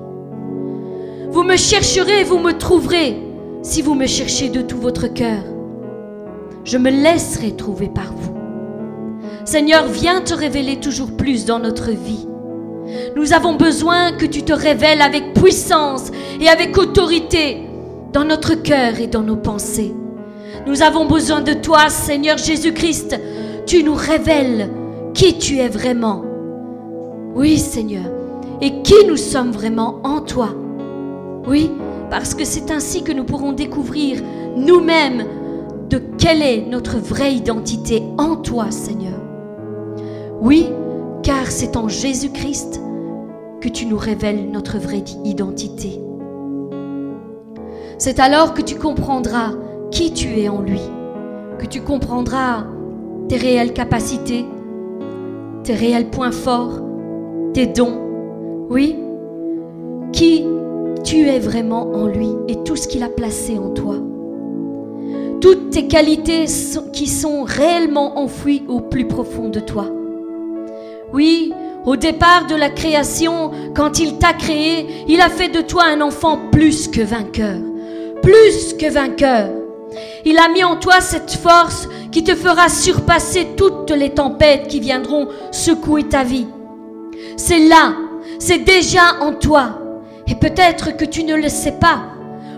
Vous 1.33 1.43
me 1.43 1.57
chercherez, 1.57 2.25
vous 2.25 2.39
me 2.39 2.53
trouverez, 2.53 3.17
si 3.63 3.83
vous 3.83 3.95
me 3.95 4.07
cherchez 4.07 4.49
de 4.49 4.63
tout 4.63 4.79
votre 4.79 5.09
cœur 5.13 5.43
je 6.65 6.79
me 6.79 6.91
laisserai 6.91 7.53
trouver 7.57 7.89
par 7.89 8.13
vous. 8.15 8.35
Seigneur, 9.45 9.87
viens 9.87 10.21
te 10.21 10.35
révéler 10.35 10.77
toujours 10.77 11.17
plus 11.17 11.45
dans 11.45 11.59
notre 11.59 11.91
vie. 11.91 12.27
Nous 13.17 13.33
avons 13.33 13.55
besoin 13.55 14.13
que 14.13 14.27
tu 14.27 14.43
te 14.43 14.53
révèles 14.53 15.03
avec 15.03 15.35
puissance 15.35 16.11
et 16.41 16.49
avec 16.49 16.77
autorité 16.79 17.63
dans 18.13 18.25
notre 18.25 18.55
cœur 18.55 19.01
et 19.01 19.07
dans 19.07 19.23
nos 19.23 19.37
pensées. 19.37 19.95
Nous 20.67 20.83
avons 20.83 21.07
besoin 21.07 21.41
de 21.41 21.55
toi, 21.55 21.89
Seigneur 21.89 22.39
Jésus-Christ. 22.39 23.19
Tu 23.67 23.83
nous 23.83 23.95
révèles 23.95 24.71
qui 25.15 25.39
tu 25.39 25.59
es 25.59 25.69
vraiment. 25.69 26.23
Oui, 27.35 27.59
Seigneur. 27.59 28.05
Et 28.61 28.83
qui 28.83 29.07
nous 29.09 29.17
sommes 29.17 29.51
vraiment 29.51 30.01
en 30.05 30.21
toi. 30.21 30.55
Oui, 31.47 31.71
parce 32.11 32.35
que 32.35 32.45
c'est 32.45 32.71
ainsi 32.71 33.03
que 33.03 33.13
nous 33.13 33.25
pourrons 33.25 33.53
découvrir 33.53 34.23
nous-mêmes 34.57 35.25
de 35.89 36.01
quelle 36.19 36.43
est 36.43 36.67
notre 36.67 36.99
vraie 36.99 37.35
identité 37.35 38.03
en 38.17 38.37
toi, 38.37 38.71
Seigneur. 38.71 39.21
Oui, 40.41 40.69
car 41.23 41.47
c'est 41.47 41.77
en 41.77 41.89
Jésus-Christ 41.89 42.81
que 43.61 43.69
tu 43.69 43.87
nous 43.87 43.99
révèles 43.99 44.51
notre 44.51 44.79
vraie 44.79 45.05
identité. 45.25 46.01
C'est 47.99 48.21
alors 48.21 48.55
que 48.55 48.63
tu 48.63 48.77
comprendras 48.77 49.53
qui 49.91 50.13
tu 50.13 50.41
es 50.41 50.49
en 50.49 50.61
lui, 50.61 50.81
que 51.59 51.67
tu 51.67 51.81
comprendras 51.81 52.65
tes 53.29 53.37
réelles 53.37 53.73
capacités, 53.73 54.45
tes 55.65 55.75
réels 55.75 56.11
points 56.11 56.33
forts, 56.33 56.81
tes 57.53 57.67
dons. 57.67 57.99
Oui, 58.71 58.97
qui 60.13 60.45
tu 61.03 61.29
es 61.29 61.39
vraiment 61.39 61.93
en 61.93 62.07
lui 62.07 62.31
et 62.49 62.63
tout 62.65 62.77
ce 62.77 62.89
qu'il 62.89 63.03
a 63.03 63.09
placé 63.09 63.59
en 63.59 63.71
toi 63.71 63.97
toutes 65.43 65.71
tes 65.71 65.89
qualités 65.89 66.45
qui 66.93 67.09
sont 67.09 67.43
réellement 67.43 68.17
enfouies 68.21 68.63
au 68.69 68.81
plus 68.81 69.09
profond 69.09 69.49
de 69.49 69.59
toi. 69.59 69.87
Oui, 71.13 71.53
au 71.85 71.97
départ 71.97 72.47
de 72.47 72.55
la 72.55 72.71
création, 72.71 73.51
quand 73.75 73.99
il 73.99 74.19
t'a 74.19 74.35
créé, 74.35 75.05
il 75.09 75.21
a 75.21 75.29
fait 75.29 75.49
de 75.49 75.61
toi 75.61 75.83
un 75.87 76.01
enfant 76.01 76.39
plus 76.53 76.87
que 76.87 77.01
vainqueur. 77.01 77.59
Plus 78.23 78.75
que 78.75 78.89
vainqueur. 78.89 79.51
Il 80.25 80.39
a 80.39 80.49
mis 80.49 80.63
en 80.63 80.77
toi 80.77 81.01
cette 81.01 81.33
force 81.33 81.89
qui 82.13 82.23
te 82.23 82.37
fera 82.37 82.69
surpasser 82.69 83.49
toutes 83.57 83.91
les 83.91 84.11
tempêtes 84.11 84.69
qui 84.69 84.79
viendront 84.79 85.27
secouer 85.51 86.05
ta 86.05 86.23
vie. 86.23 86.47
C'est 87.37 87.67
là, 87.67 87.95
c'est 88.39 88.65
déjà 88.65 89.17
en 89.21 89.33
toi. 89.33 89.82
Et 90.33 90.35
peut-être 90.35 90.97
que 90.97 91.05
tu 91.05 91.23
ne 91.23 91.37
le 91.37 91.49
sais 91.49 91.79
pas, 91.79 92.01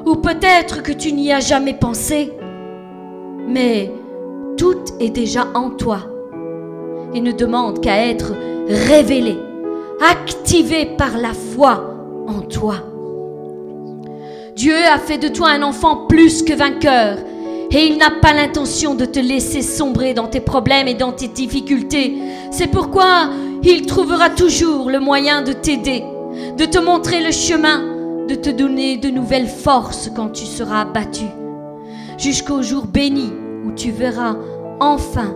ou 0.07 0.14
peut-être 0.14 0.83
que 0.83 0.93
tu 0.93 1.12
n'y 1.12 1.31
as 1.33 1.40
jamais 1.40 1.75
pensé 1.75 2.33
mais 3.49 3.93
tout 4.57 4.83
est 5.00 5.11
déjà 5.11 5.47
en 5.54 5.71
toi 5.71 6.00
et 7.12 7.21
ne 7.21 7.33
demande 7.33 7.81
qu'à 7.81 8.07
être 8.07 8.33
révélé, 8.69 9.37
activé 10.11 10.87
par 10.87 11.19
la 11.19 11.33
foi 11.33 11.95
en 12.26 12.40
toi. 12.40 12.76
Dieu 14.57 14.75
a 14.93 14.99
fait 14.99 15.19
de 15.19 15.28
toi 15.28 15.50
un 15.50 15.62
enfant 15.62 16.07
plus 16.09 16.43
que 16.43 16.52
vainqueur 16.52 17.19
et 17.71 17.87
il 17.87 17.99
n'a 17.99 18.11
pas 18.11 18.33
l'intention 18.33 18.95
de 18.95 19.04
te 19.04 19.19
laisser 19.19 19.62
sombrer 19.62 20.14
dans 20.14 20.28
tes 20.28 20.40
problèmes 20.40 20.88
et 20.88 20.95
dans 20.95 21.12
tes 21.12 21.28
difficultés. 21.28 22.16
C'est 22.50 22.69
pourquoi 22.69 23.31
il 23.62 23.87
trouvera 23.87 24.31
toujours 24.31 24.90
le 24.90 25.00
moyen 25.00 25.43
de 25.43 25.52
t'aider, 25.52 26.04
de 26.56 26.64
te 26.64 26.78
montrer 26.78 27.22
le 27.22 27.30
chemin, 27.30 28.26
de 28.28 28.34
te 28.34 28.50
donner 28.50 28.96
de 28.96 29.10
nouvelles 29.10 29.48
forces 29.48 30.10
quand 30.14 30.30
tu 30.30 30.44
seras 30.44 30.82
abattu 30.82 31.24
jusqu'au 32.18 32.62
jour 32.62 32.86
béni 32.86 33.32
où 33.64 33.72
tu 33.72 33.90
verras 33.90 34.36
enfin 34.80 35.34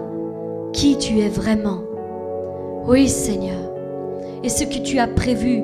qui 0.72 0.96
tu 0.96 1.20
es 1.20 1.28
vraiment. 1.28 1.80
Oui 2.86 3.08
Seigneur, 3.08 3.72
et 4.42 4.48
ce 4.48 4.64
que 4.64 4.78
tu 4.78 4.98
as 4.98 5.08
prévu 5.08 5.62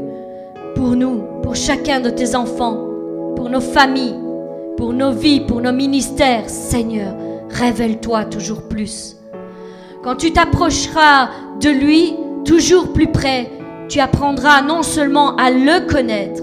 pour 0.74 0.96
nous, 0.96 1.22
pour 1.42 1.54
chacun 1.54 2.00
de 2.00 2.10
tes 2.10 2.34
enfants, 2.34 2.76
pour 3.36 3.48
nos 3.48 3.60
familles, 3.60 4.16
pour 4.76 4.92
nos 4.92 5.12
vies, 5.12 5.40
pour 5.40 5.60
nos 5.60 5.72
ministères, 5.72 6.48
Seigneur, 6.48 7.14
révèle-toi 7.50 8.24
toujours 8.24 8.62
plus. 8.62 9.16
Quand 10.02 10.16
tu 10.16 10.32
t'approcheras 10.32 11.30
de 11.60 11.70
lui, 11.70 12.14
toujours 12.44 12.92
plus 12.92 13.06
près, 13.06 13.50
tu 13.88 14.00
apprendras 14.00 14.62
non 14.62 14.82
seulement 14.82 15.36
à 15.36 15.50
le 15.50 15.86
connaître, 15.86 16.42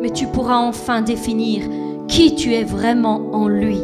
mais 0.00 0.10
tu 0.10 0.26
pourras 0.26 0.58
enfin 0.58 1.02
définir 1.02 1.62
qui 2.08 2.34
tu 2.34 2.54
es 2.54 2.64
vraiment 2.64 3.28
en 3.32 3.48
lui. 3.48 3.80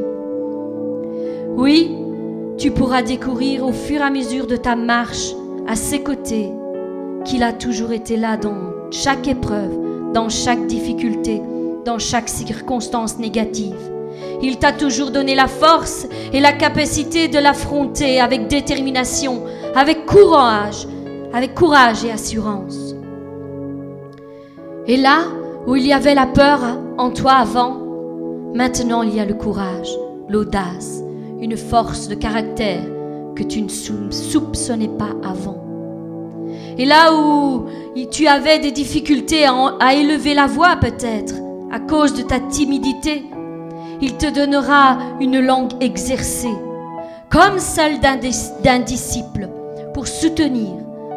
Oui, 1.56 1.94
tu 2.58 2.70
pourras 2.70 3.02
découvrir 3.02 3.66
au 3.66 3.72
fur 3.72 4.00
et 4.00 4.04
à 4.04 4.10
mesure 4.10 4.46
de 4.46 4.56
ta 4.56 4.76
marche 4.76 5.32
à 5.68 5.76
ses 5.76 6.02
côtés 6.02 6.50
qu'il 7.24 7.42
a 7.42 7.52
toujours 7.52 7.92
été 7.92 8.16
là 8.16 8.36
dans 8.36 8.90
chaque 8.90 9.28
épreuve, 9.28 10.12
dans 10.12 10.28
chaque 10.28 10.66
difficulté, 10.66 11.42
dans 11.84 11.98
chaque 11.98 12.28
circonstance 12.28 13.18
négative. 13.18 13.76
Il 14.42 14.58
t'a 14.58 14.72
toujours 14.72 15.10
donné 15.10 15.34
la 15.34 15.48
force 15.48 16.06
et 16.32 16.40
la 16.40 16.52
capacité 16.52 17.28
de 17.28 17.38
l'affronter 17.38 18.20
avec 18.20 18.46
détermination, 18.48 19.42
avec 19.74 20.06
courage, 20.06 20.86
avec 21.34 21.54
courage 21.54 22.04
et 22.04 22.12
assurance. 22.12 22.94
Et 24.86 24.96
là 24.96 25.24
où 25.66 25.76
il 25.76 25.86
y 25.86 25.92
avait 25.92 26.14
la 26.14 26.26
peur 26.26 26.60
en 26.96 27.10
toi 27.10 27.32
avant, 27.32 27.84
Maintenant, 28.54 29.02
il 29.02 29.12
y 29.12 29.18
a 29.18 29.24
le 29.24 29.34
courage, 29.34 29.90
l'audace, 30.28 31.02
une 31.40 31.56
force 31.56 32.06
de 32.06 32.14
caractère 32.14 32.84
que 33.34 33.42
tu 33.42 33.60
ne 33.60 33.68
soupçonnais 33.68 34.90
pas 34.96 35.10
avant. 35.28 35.56
Et 36.78 36.84
là 36.84 37.12
où 37.12 37.64
tu 38.12 38.28
avais 38.28 38.60
des 38.60 38.70
difficultés 38.70 39.44
à, 39.44 39.94
élever 39.94 40.34
la 40.34 40.46
voix 40.46 40.76
peut-être 40.76 41.34
à 41.72 41.80
cause 41.80 42.14
de 42.14 42.22
ta 42.22 42.38
timidité, 42.38 43.24
il 44.00 44.16
te 44.18 44.32
donnera 44.32 44.98
une 45.20 45.40
langue 45.40 45.72
exercée, 45.80 46.54
comme 47.28 47.58
celle 47.58 47.98
d'un 47.98 48.78
disciple, 48.78 49.48
pour 49.94 50.06
soutenir, 50.06 50.70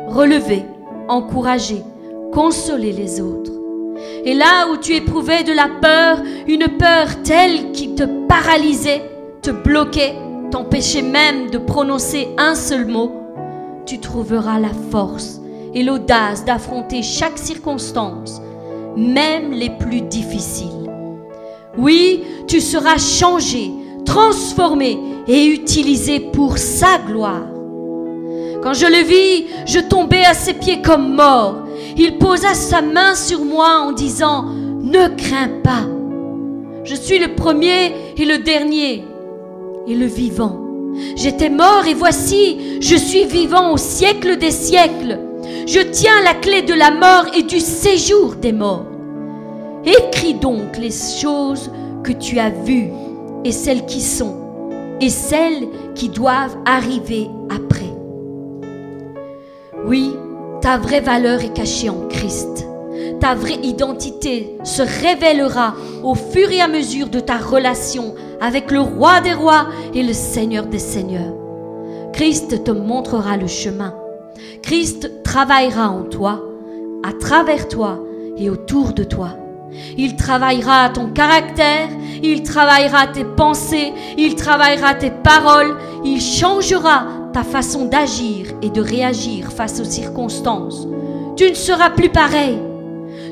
relever, 0.07 0.63
encourager, 1.07 1.83
consoler 2.33 2.91
les 2.93 3.21
autres. 3.21 3.51
Et 4.25 4.33
là 4.33 4.67
où 4.71 4.77
tu 4.77 4.95
éprouvais 4.95 5.43
de 5.43 5.53
la 5.53 5.67
peur, 5.81 6.21
une 6.47 6.67
peur 6.77 7.21
telle 7.23 7.71
qui 7.71 7.95
te 7.95 8.03
paralysait, 8.27 9.03
te 9.41 9.51
bloquait, 9.51 10.15
t'empêchait 10.51 11.01
même 11.01 11.49
de 11.49 11.57
prononcer 11.57 12.29
un 12.37 12.55
seul 12.55 12.87
mot, 12.87 13.11
tu 13.85 13.99
trouveras 13.99 14.59
la 14.59 14.71
force 14.91 15.39
et 15.73 15.83
l'audace 15.83 16.45
d'affronter 16.45 17.03
chaque 17.03 17.37
circonstance, 17.37 18.41
même 18.95 19.51
les 19.51 19.69
plus 19.69 20.01
difficiles. 20.01 20.91
Oui, 21.77 22.23
tu 22.47 22.59
seras 22.59 22.97
changé, 22.97 23.71
transformé 24.05 24.97
et 25.27 25.45
utilisé 25.45 26.19
pour 26.19 26.57
sa 26.57 26.97
gloire. 27.05 27.56
Quand 28.63 28.73
je 28.73 28.85
le 28.85 29.03
vis, 29.03 29.45
je 29.65 29.79
tombais 29.79 30.25
à 30.25 30.33
ses 30.33 30.53
pieds 30.53 30.81
comme 30.81 31.15
mort. 31.15 31.63
Il 31.97 32.17
posa 32.17 32.53
sa 32.53 32.81
main 32.81 33.15
sur 33.15 33.43
moi 33.43 33.79
en 33.79 33.91
disant, 33.91 34.45
Ne 34.81 35.07
crains 35.15 35.61
pas. 35.63 35.85
Je 36.83 36.95
suis 36.95 37.19
le 37.19 37.35
premier 37.35 37.93
et 38.17 38.25
le 38.25 38.39
dernier 38.39 39.03
et 39.87 39.95
le 39.95 40.05
vivant. 40.05 40.59
J'étais 41.15 41.49
mort 41.49 41.85
et 41.87 41.93
voici, 41.93 42.79
je 42.81 42.95
suis 42.95 43.25
vivant 43.25 43.73
au 43.73 43.77
siècle 43.77 44.37
des 44.37 44.51
siècles. 44.51 45.19
Je 45.67 45.79
tiens 45.79 46.23
la 46.23 46.33
clé 46.33 46.61
de 46.61 46.73
la 46.73 46.91
mort 46.91 47.25
et 47.35 47.43
du 47.43 47.59
séjour 47.59 48.35
des 48.35 48.53
morts. 48.53 48.85
Écris 49.85 50.33
donc 50.33 50.77
les 50.77 50.91
choses 50.91 51.71
que 52.03 52.11
tu 52.11 52.39
as 52.39 52.49
vues 52.49 52.89
et 53.43 53.51
celles 53.51 53.85
qui 53.85 54.01
sont 54.01 54.47
et 54.99 55.09
celles 55.09 55.67
qui 55.95 56.09
doivent 56.09 56.57
arriver 56.65 57.29
après. 57.49 57.86
Oui, 59.87 60.13
ta 60.59 60.77
vraie 60.77 60.99
valeur 60.99 61.41
est 61.41 61.53
cachée 61.53 61.89
en 61.89 62.09
Christ. 62.09 62.67
Ta 63.21 63.35
vraie 63.35 63.59
identité 63.63 64.57
se 64.65 64.81
révélera 64.81 65.75
au 66.03 66.13
fur 66.13 66.51
et 66.51 66.59
à 66.59 66.67
mesure 66.67 67.07
de 67.07 67.21
ta 67.21 67.37
relation 67.37 68.13
avec 68.41 68.69
le 68.69 68.81
roi 68.81 69.21
des 69.21 69.31
rois 69.31 69.67
et 69.93 70.03
le 70.03 70.11
seigneur 70.11 70.65
des 70.65 70.79
seigneurs. 70.79 71.33
Christ 72.11 72.65
te 72.65 72.71
montrera 72.71 73.37
le 73.37 73.47
chemin. 73.47 73.95
Christ 74.61 75.23
travaillera 75.23 75.89
en 75.89 76.03
toi, 76.03 76.41
à 77.07 77.13
travers 77.13 77.69
toi 77.69 77.99
et 78.35 78.49
autour 78.49 78.91
de 78.91 79.05
toi. 79.05 79.37
Il 79.97 80.17
travaillera 80.17 80.89
ton 80.89 81.07
caractère, 81.11 81.87
il 82.21 82.43
travaillera 82.43 83.07
tes 83.07 83.23
pensées, 83.23 83.93
il 84.17 84.35
travaillera 84.35 84.95
tes 84.95 85.11
paroles, 85.11 85.77
il 86.03 86.19
changera 86.19 87.05
ta 87.37 87.43
façon 87.43 87.85
d'agir 87.85 88.47
et 88.63 88.71
de 88.71 88.81
réagir 88.81 89.51
face 89.51 89.79
aux 89.79 89.83
circonstances. 89.83 90.87
Tu 91.35 91.47
ne 91.47 91.53
seras 91.53 91.91
plus 91.91 92.09
pareil. 92.09 92.57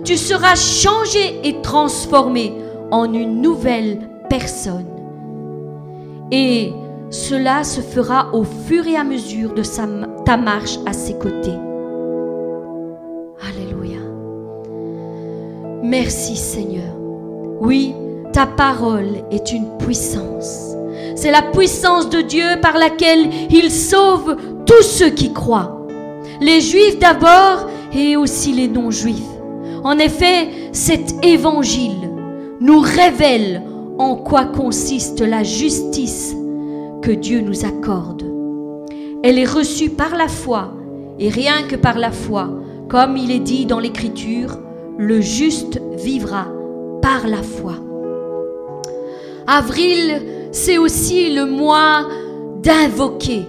Tu 0.03 0.15
seras 0.15 0.53
changé 0.53 1.39
et 1.43 1.59
transformé 1.63 2.53
en 2.91 3.11
une 3.11 3.41
nouvelle 3.41 3.97
personne. 4.29 4.85
Et 6.31 6.71
cela 7.09 7.63
se 7.63 7.81
fera 7.81 8.29
au 8.35 8.43
fur 8.43 8.85
et 8.85 8.95
à 8.95 9.03
mesure 9.03 9.55
de 9.55 9.63
ta 10.23 10.37
marche 10.37 10.77
à 10.85 10.93
ses 10.93 11.17
côtés. 11.17 11.57
Alléluia. 13.41 14.01
Merci 15.81 16.35
Seigneur. 16.35 16.95
Oui, 17.59 17.95
ta 18.33 18.45
parole 18.45 19.23
est 19.31 19.51
une 19.51 19.75
puissance. 19.79 20.74
C'est 21.15 21.31
la 21.31 21.41
puissance 21.41 22.09
de 22.09 22.21
Dieu 22.21 22.45
par 22.61 22.77
laquelle 22.77 23.29
il 23.49 23.71
sauve 23.71 24.35
tous 24.65 24.83
ceux 24.83 25.09
qui 25.09 25.33
croient. 25.33 25.87
Les 26.41 26.59
juifs 26.59 26.99
d'abord 26.99 27.69
et 27.93 28.17
aussi 28.17 28.51
les 28.51 28.67
non-juifs. 28.67 29.23
En 29.83 29.97
effet, 29.97 30.49
cet 30.73 31.25
évangile 31.25 32.11
nous 32.59 32.79
révèle 32.79 33.61
en 33.97 34.15
quoi 34.15 34.45
consiste 34.45 35.21
la 35.21 35.43
justice 35.43 36.35
que 37.01 37.11
Dieu 37.11 37.39
nous 37.39 37.65
accorde. 37.65 38.23
Elle 39.23 39.39
est 39.39 39.45
reçue 39.45 39.89
par 39.89 40.15
la 40.15 40.27
foi, 40.27 40.73
et 41.17 41.29
rien 41.29 41.63
que 41.69 41.75
par 41.75 41.97
la 41.97 42.11
foi, 42.11 42.49
comme 42.89 43.15
il 43.15 43.31
est 43.31 43.39
dit 43.39 43.65
dans 43.65 43.79
l'Écriture, 43.79 44.59
le 44.97 45.21
juste 45.21 45.81
vivra 45.97 46.47
par 47.01 47.27
la 47.27 47.41
foi. 47.41 47.75
Avril, 49.47 50.21
c'est 50.55 50.77
aussi 50.77 51.33
le 51.33 51.45
mois 51.45 52.07
d'invoquer. 52.63 53.45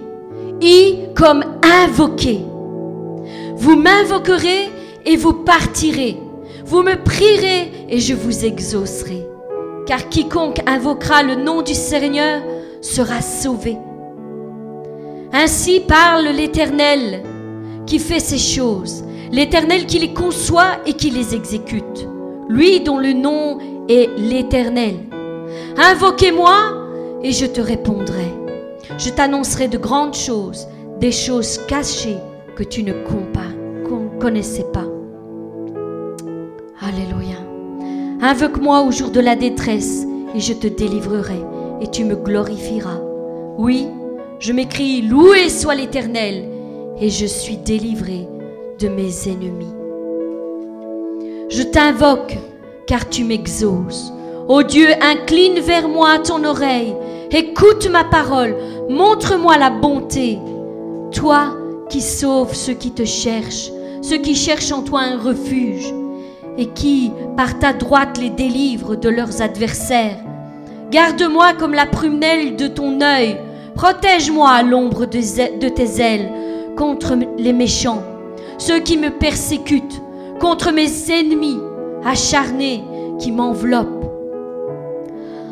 I 0.61 0.99
comme 1.15 1.43
invoquer. 1.63 2.41
Vous 3.55 3.77
m'invoquerez 3.77 4.69
et 5.05 5.15
vous 5.15 5.33
partirez. 5.33 6.17
Vous 6.65 6.83
me 6.83 7.01
prierez 7.01 7.71
et 7.89 7.99
je 8.01 8.13
vous 8.13 8.43
exaucerai 8.43 9.25
car 9.87 10.09
quiconque 10.09 10.59
invoquera 10.67 11.23
le 11.23 11.35
nom 11.35 11.61
du 11.61 11.73
Seigneur 11.73 12.41
sera 12.81 13.21
sauvé. 13.21 13.77
Ainsi 15.31 15.79
parle 15.79 16.25
l'Éternel 16.25 17.23
qui 17.85 17.99
fait 17.99 18.19
ces 18.19 18.37
choses, 18.37 19.05
l'Éternel 19.31 19.85
qui 19.85 19.99
les 19.99 20.13
conçoit 20.13 20.79
et 20.85 20.93
qui 20.93 21.09
les 21.09 21.33
exécute, 21.33 22.05
lui 22.49 22.81
dont 22.81 22.97
le 22.97 23.13
nom 23.13 23.59
est 23.87 24.09
l'Éternel. 24.17 24.95
Invoquez-moi 25.77 26.86
et 27.27 27.33
je 27.33 27.45
te 27.45 27.59
répondrai. 27.59 28.33
Je 28.97 29.09
t'annoncerai 29.09 29.67
de 29.67 29.77
grandes 29.77 30.15
choses, 30.15 30.65
des 31.01 31.11
choses 31.11 31.59
cachées 31.67 32.15
que 32.55 32.63
tu 32.63 32.83
ne 32.83 32.93
connaissais 34.17 34.65
pas. 34.71 34.85
Alléluia. 36.79 37.35
Invoque-moi 38.21 38.81
au 38.83 38.91
jour 38.91 39.11
de 39.11 39.19
la 39.19 39.35
détresse, 39.35 40.05
et 40.33 40.39
je 40.39 40.53
te 40.53 40.67
délivrerai, 40.67 41.41
et 41.81 41.87
tu 41.87 42.05
me 42.05 42.15
glorifieras. 42.15 43.01
Oui, 43.57 43.87
je 44.39 44.53
m'écris, 44.53 45.01
loué 45.01 45.49
soit 45.49 45.75
l'Éternel, 45.75 46.45
et 47.01 47.09
je 47.09 47.25
suis 47.25 47.57
délivré 47.57 48.25
de 48.79 48.87
mes 48.87 49.27
ennemis. 49.27 49.75
Je 51.49 51.63
t'invoque, 51.63 52.37
car 52.85 53.09
tu 53.09 53.25
m'exauces. 53.25 54.13
Ô 54.47 54.63
Dieu, 54.63 54.87
incline 55.01 55.59
vers 55.59 55.89
moi 55.89 56.19
ton 56.19 56.45
oreille, 56.45 56.95
écoute 57.31 57.89
ma 57.91 58.05
parole, 58.05 58.55
montre-moi 58.87 59.57
la 59.57 59.69
bonté. 59.69 60.39
Toi 61.11 61.57
qui 61.89 61.99
sauves 61.99 62.53
ceux 62.53 62.73
qui 62.73 62.91
te 62.91 63.03
cherchent, 63.03 63.71
ceux 64.01 64.19
qui 64.19 64.35
cherchent 64.35 64.71
en 64.71 64.83
toi 64.83 65.01
un 65.01 65.17
refuge 65.17 65.93
et 66.57 66.67
qui, 66.67 67.11
par 67.35 67.59
ta 67.59 67.73
droite, 67.73 68.17
les 68.21 68.29
délivre 68.29 68.95
de 68.95 69.09
leurs 69.09 69.41
adversaires. 69.41 70.19
Garde-moi 70.91 71.51
comme 71.59 71.73
la 71.73 71.85
prunelle 71.85 72.55
de 72.55 72.67
ton 72.67 73.01
œil, 73.01 73.37
protège-moi 73.75 74.49
à 74.49 74.63
l'ombre 74.63 75.05
de 75.07 75.67
tes 75.67 76.01
ailes 76.01 76.31
contre 76.77 77.17
les 77.37 77.53
méchants, 77.53 78.01
ceux 78.57 78.79
qui 78.79 78.97
me 78.97 79.09
persécutent, 79.09 80.01
contre 80.39 80.71
mes 80.71 81.11
ennemis 81.11 81.59
acharnés 82.05 82.85
qui 83.19 83.33
m'enveloppent. 83.33 84.06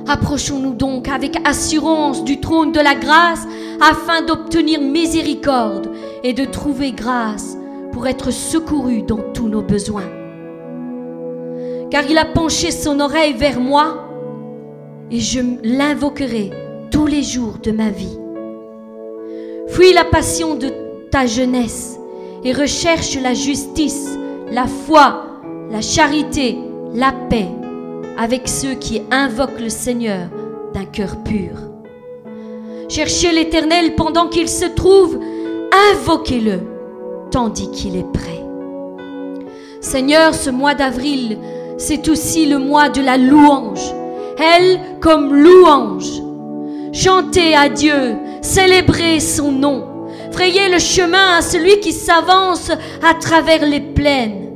Approchons-nous 0.08 0.74
donc 0.74 1.08
avec 1.08 1.38
assurance 1.46 2.24
du 2.24 2.40
trône 2.40 2.72
de 2.72 2.80
la 2.80 2.96
grâce 2.96 3.46
afin 3.82 4.22
d'obtenir 4.22 4.82
miséricorde 4.82 5.92
et 6.24 6.34
de 6.34 6.46
trouver 6.46 6.92
grâce 6.92 7.58
pour 7.92 8.08
être 8.08 8.32
secourus 8.32 9.04
dans 9.04 9.22
tous 9.34 9.48
nos 9.48 9.62
besoins 9.62 10.10
car 11.90 12.04
il 12.10 12.18
a 12.18 12.26
penché 12.26 12.72
son 12.72 13.00
oreille 13.00 13.34
vers 13.34 13.60
moi, 13.60 14.10
et 15.12 15.20
je 15.20 15.40
l'invoquerai 15.64 16.52
tous 16.92 17.06
les 17.06 17.24
jours 17.24 17.58
de 17.64 17.72
ma 17.72 17.90
vie. 17.90 18.18
Fuis 19.68 19.94
la 19.94 20.04
passion 20.04 20.56
de 20.56 20.74
ta 21.12 21.26
jeunesse 21.26 21.98
et 22.44 22.52
recherche 22.52 23.18
la 23.22 23.34
justice, 23.34 24.18
la 24.52 24.68
foi, 24.68 25.26
la 25.72 25.82
charité, 25.82 26.58
la 26.94 27.14
paix 27.30 27.48
avec 28.18 28.48
ceux 28.48 28.76
qui 28.76 29.02
invoquent 29.12 29.60
le 29.60 29.70
Seigneur 29.70 30.28
d'un 30.74 30.86
cœur 30.86 31.24
pur. 31.24 31.52
Cherchez 32.90 33.32
l'Éternel 33.32 33.96
pendant 33.96 34.28
qu'il 34.28 34.48
se 34.48 34.66
trouve, 34.66 35.20
invoquez-le 35.94 36.60
tandis 37.32 37.72
qu'il 37.72 37.96
est 37.96 38.12
prêt. 38.12 38.44
Seigneur, 39.82 40.34
ce 40.34 40.50
mois 40.50 40.76
d'avril 40.76 41.38
c'est 41.78 42.08
aussi 42.08 42.46
le 42.46 42.58
mois 42.58 42.90
de 42.90 43.02
la 43.02 43.18
louange. 43.18 43.94
Elle 44.38 44.80
comme 45.02 45.34
louange. 45.34 46.22
Chantez 46.94 47.56
à 47.56 47.70
Dieu, 47.70 48.16
Célébrez 48.42 49.20
son 49.20 49.52
nom. 49.52 50.08
Frayez 50.32 50.70
le 50.70 50.80
chemin 50.80 51.38
à 51.38 51.42
celui 51.42 51.80
qui 51.80 51.92
s'avance 51.92 52.72
à 53.04 53.14
travers 53.16 53.66
les 53.66 53.82
plaines. 53.82 54.52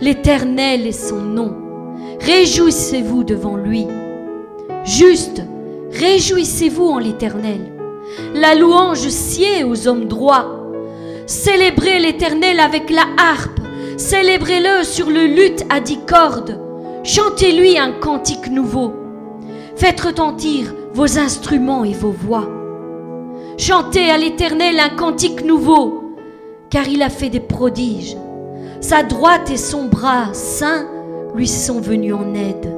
L'Éternel 0.00 0.86
est 0.86 0.92
son 0.92 1.20
nom. 1.20 1.63
Réjouissez-vous 2.24 3.22
devant 3.22 3.56
lui. 3.56 3.86
Juste, 4.84 5.42
réjouissez-vous 5.92 6.86
en 6.86 6.98
l'Éternel. 6.98 7.60
La 8.34 8.54
louange 8.54 9.08
sied 9.08 9.62
aux 9.62 9.86
hommes 9.86 10.06
droits. 10.06 10.72
Célébrez 11.26 11.98
l'Éternel 11.98 12.60
avec 12.60 12.88
la 12.88 13.04
harpe. 13.18 13.60
Célébrez-le 13.98 14.84
sur 14.84 15.10
le 15.10 15.26
luth 15.26 15.66
à 15.68 15.80
dix 15.80 15.98
cordes. 16.06 16.58
Chantez-lui 17.02 17.76
un 17.76 17.92
cantique 17.92 18.50
nouveau. 18.50 18.94
Faites 19.76 20.00
retentir 20.00 20.74
vos 20.94 21.18
instruments 21.18 21.84
et 21.84 21.92
vos 21.92 22.10
voix. 22.12 22.48
Chantez 23.58 24.10
à 24.10 24.16
l'Éternel 24.16 24.80
un 24.80 24.96
cantique 24.96 25.44
nouveau, 25.44 26.14
car 26.70 26.88
il 26.88 27.02
a 27.02 27.10
fait 27.10 27.28
des 27.28 27.40
prodiges. 27.40 28.16
Sa 28.80 29.02
droite 29.02 29.50
et 29.50 29.58
son 29.58 29.84
bras 29.84 30.32
saint 30.32 30.86
lui 31.34 31.48
sont 31.48 31.80
venus 31.80 32.14
en 32.14 32.34
aide. 32.34 32.72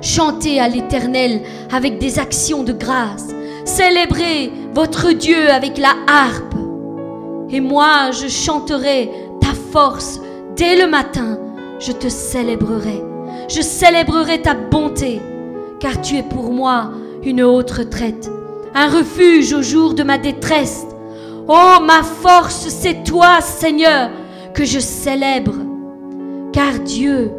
Chantez 0.00 0.60
à 0.60 0.68
l'Éternel 0.68 1.42
avec 1.70 1.98
des 1.98 2.18
actions 2.18 2.62
de 2.62 2.72
grâce. 2.72 3.28
Célébrez 3.64 4.50
votre 4.74 5.12
Dieu 5.12 5.50
avec 5.50 5.76
la 5.76 5.94
harpe. 6.06 6.54
Et 7.50 7.60
moi, 7.60 8.10
je 8.12 8.28
chanterai 8.28 9.10
ta 9.40 9.52
force 9.72 10.20
dès 10.56 10.76
le 10.76 10.88
matin. 10.88 11.38
Je 11.78 11.92
te 11.92 12.08
célébrerai. 12.08 13.02
Je 13.48 13.62
célébrerai 13.62 14.42
ta 14.42 14.54
bonté, 14.54 15.20
car 15.80 16.00
tu 16.00 16.16
es 16.16 16.22
pour 16.22 16.52
moi 16.52 16.92
une 17.24 17.42
haute 17.42 17.70
retraite, 17.70 18.30
un 18.74 18.88
refuge 18.88 19.52
au 19.52 19.62
jour 19.62 19.94
de 19.94 20.04
ma 20.04 20.18
détresse. 20.18 20.86
Oh, 21.48 21.82
ma 21.84 22.02
force, 22.02 22.68
c'est 22.68 23.02
toi, 23.02 23.40
Seigneur, 23.40 24.10
que 24.54 24.64
je 24.64 24.78
célèbre, 24.78 25.54
car 26.52 26.80
Dieu, 26.80 27.30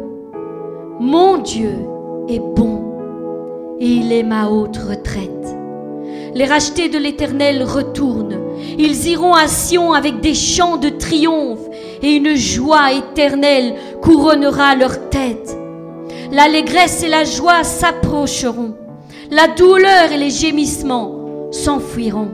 mon 1.00 1.38
Dieu, 1.38 1.74
est 2.28 2.38
bon, 2.38 3.76
et 3.80 3.86
il 3.86 4.12
est 4.12 4.22
ma 4.22 4.48
haute 4.48 4.76
retraite. 4.76 5.56
Les 6.34 6.46
rachetés 6.46 6.88
de 6.88 6.98
l'Éternel 6.98 7.62
retournent. 7.62 8.38
Ils 8.78 9.08
iront 9.08 9.34
à 9.34 9.48
Sion 9.48 9.92
avec 9.92 10.20
des 10.20 10.34
chants 10.34 10.78
de 10.78 10.88
triomphe 10.88 11.68
et 12.02 12.16
une 12.16 12.36
joie 12.36 12.92
éternelle 12.92 13.74
couronnera 14.00 14.76
leur 14.76 15.10
tête. 15.10 15.56
L'allégresse 16.30 17.02
et 17.02 17.08
la 17.08 17.24
joie 17.24 17.64
s'approcheront. 17.64 18.74
La 19.30 19.48
douleur 19.48 20.12
et 20.12 20.18
les 20.18 20.30
gémissements 20.30 21.50
s'enfuiront. 21.50 22.30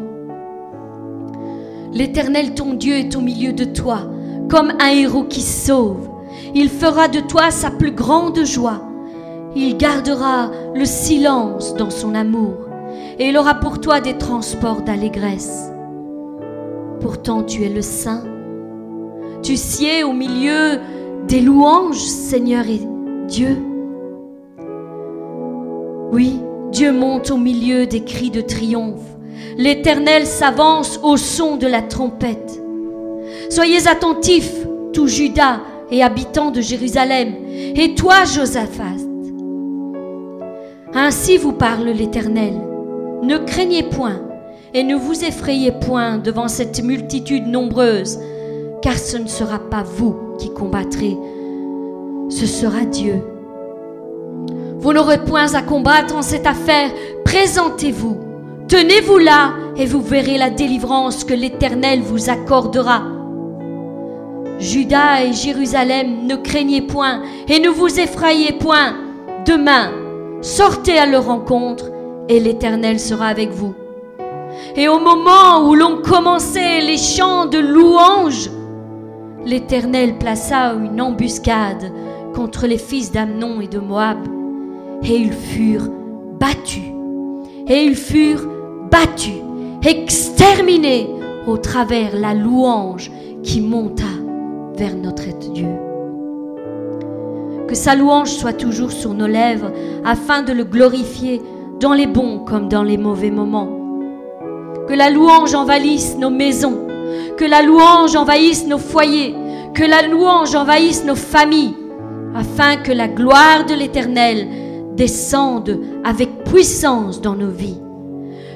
L'Éternel 1.93 2.55
ton 2.55 2.75
Dieu 2.75 2.95
est 2.95 3.17
au 3.17 3.21
milieu 3.21 3.53
de 3.53 3.65
toi, 3.65 4.03
comme 4.49 4.73
un 4.81 4.91
héros 4.91 5.25
qui 5.25 5.41
sauve. 5.41 6.08
Il 6.55 6.69
fera 6.69 7.09
de 7.09 7.21
toi 7.21 7.51
sa 7.51 7.71
plus 7.71 7.93
grande 7.93 8.45
joie. 8.45 8.83
Il 9.55 9.77
gardera 9.77 10.51
le 10.75 10.85
silence 10.85 11.75
dans 11.75 11.91
son 11.91 12.15
amour 12.15 12.55
et 13.19 13.29
il 13.29 13.37
aura 13.37 13.55
pour 13.55 13.81
toi 13.81 14.01
des 14.01 14.17
transports 14.17 14.83
d'allégresse. 14.83 15.71
Pourtant 17.01 17.43
tu 17.43 17.65
es 17.65 17.69
le 17.69 17.83
Saint. 17.83 18.25
Tu 19.43 19.57
sieds 19.57 20.05
au 20.05 20.13
milieu 20.13 20.81
des 21.27 21.41
louanges, 21.41 21.99
Seigneur 21.99 22.67
et 22.67 22.81
Dieu. 23.27 23.57
Oui, 26.13 26.41
Dieu 26.73 26.93
monte 26.93 27.31
au 27.31 27.37
milieu 27.37 27.87
des 27.87 28.03
cris 28.03 28.31
de 28.31 28.41
triomphe. 28.41 29.03
L'Éternel 29.57 30.27
s'avance 30.27 30.99
au 31.03 31.17
son 31.17 31.57
de 31.57 31.67
la 31.67 31.83
trompette. 31.83 32.61
Soyez 33.51 33.87
attentifs, 33.87 34.55
tout 34.93 35.07
Judas 35.07 35.61
et 35.91 36.03
habitants 36.03 36.51
de 36.51 36.61
Jérusalem, 36.61 37.35
et 37.51 37.95
toi, 37.95 38.25
Josaphat. 38.25 38.97
Ainsi 40.95 41.37
vous 41.37 41.53
parle 41.53 41.89
l'Éternel. 41.89 42.55
Ne 43.23 43.39
craignez 43.39 43.83
point 43.83 44.21
et 44.75 44.83
ne 44.83 44.97
vous 44.97 45.25
effrayez 45.25 45.73
point 45.73 46.19
devant 46.19 46.49
cette 46.49 46.83
multitude 46.83 47.47
nombreuse, 47.47 48.19
car 48.83 48.95
ce 48.95 49.17
ne 49.17 49.27
sera 49.27 49.59
pas 49.59 49.83
vous 49.83 50.15
qui 50.39 50.53
combattrez, 50.53 51.17
ce 52.31 52.47
sera 52.47 52.85
Dieu. 52.85 53.23
Vous 54.79 54.93
n'aurez 54.93 55.25
point 55.25 55.55
à 55.55 55.63
combattre 55.63 56.17
en 56.17 56.23
cette 56.23 56.47
affaire, 56.47 56.91
présentez-vous, 57.25 58.17
tenez-vous 58.69 59.19
là, 59.19 59.55
et 59.77 59.87
vous 59.87 60.01
verrez 60.01 60.39
la 60.39 60.51
délivrance 60.51 61.25
que 61.25 61.35
l'Éternel 61.35 62.01
vous 62.01 62.31
accordera. 62.31 63.18
Judas 64.59 65.23
et 65.25 65.33
Jérusalem, 65.33 66.27
ne 66.27 66.35
craignez 66.35 66.83
point 66.83 67.23
et 67.49 67.61
ne 67.61 67.69
vous 67.69 68.01
effrayez 68.01 68.53
point. 68.53 68.95
Demain, 69.47 69.93
sortez 70.41 70.99
à 70.99 71.07
leur 71.07 71.27
rencontre 71.27 71.91
et 72.29 72.41
l'Éternel 72.41 72.99
sera 72.99 73.27
avec 73.27 73.51
vous. 73.51 73.75
Et 74.77 74.89
au 74.89 74.99
moment 74.99 75.69
où 75.69 75.75
l'on 75.75 76.03
commençait 76.03 76.81
les 76.81 76.99
chants 76.99 77.47
de 77.47 77.59
louange, 77.59 78.51
l'Éternel 79.45 80.19
plaça 80.19 80.75
une 80.75 81.01
embuscade 81.01 81.93
contre 82.35 82.67
les 82.67 82.79
fils 82.79 83.13
d'Amnon 83.13 83.61
et 83.61 83.69
de 83.69 83.79
Moab, 83.79 84.19
et 85.05 85.17
ils 85.17 85.33
furent 85.33 85.89
battus, 86.39 86.93
et 87.69 87.85
ils 87.85 87.97
furent 87.97 88.47
battus, 88.91 89.41
exterminés 89.87 91.09
au 91.47 91.57
travers 91.57 92.17
la 92.17 92.35
louange 92.35 93.11
qui 93.43 93.61
monta 93.61 94.05
notre 94.87 95.27
Dieu. 95.53 95.69
Que 97.67 97.75
sa 97.75 97.95
louange 97.95 98.31
soit 98.31 98.53
toujours 98.53 98.93
sur 98.93 99.13
nos 99.13 99.27
lèvres 99.27 99.73
afin 100.05 100.43
de 100.43 100.53
le 100.53 100.65
glorifier 100.65 101.43
dans 101.81 101.93
les 101.93 102.07
bons 102.07 102.41
comme 102.41 102.69
dans 102.69 102.83
les 102.83 102.97
mauvais 102.97 103.31
moments. 103.31 103.69
Que 104.89 104.95
la 104.95 105.11
louange 105.11 105.55
envahisse 105.55 106.17
nos 106.17 106.31
maisons, 106.31 106.87
que 107.37 107.45
la 107.45 107.63
louange 107.63 108.17
envahisse 108.17 108.67
nos 108.67 108.79
foyers, 108.79 109.35
que 109.75 109.85
la 109.85 110.07
louange 110.07 110.55
envahisse 110.55 111.05
nos 111.05 111.17
familles, 111.17 111.77
afin 112.35 112.77
que 112.77 112.93
la 112.93 113.09
gloire 113.09 113.67
de 113.67 113.75
l'Éternel 113.75 114.49
descende 114.97 115.79
avec 116.05 116.45
puissance 116.45 117.21
dans 117.21 117.35
nos 117.35 117.51
vies. 117.51 117.81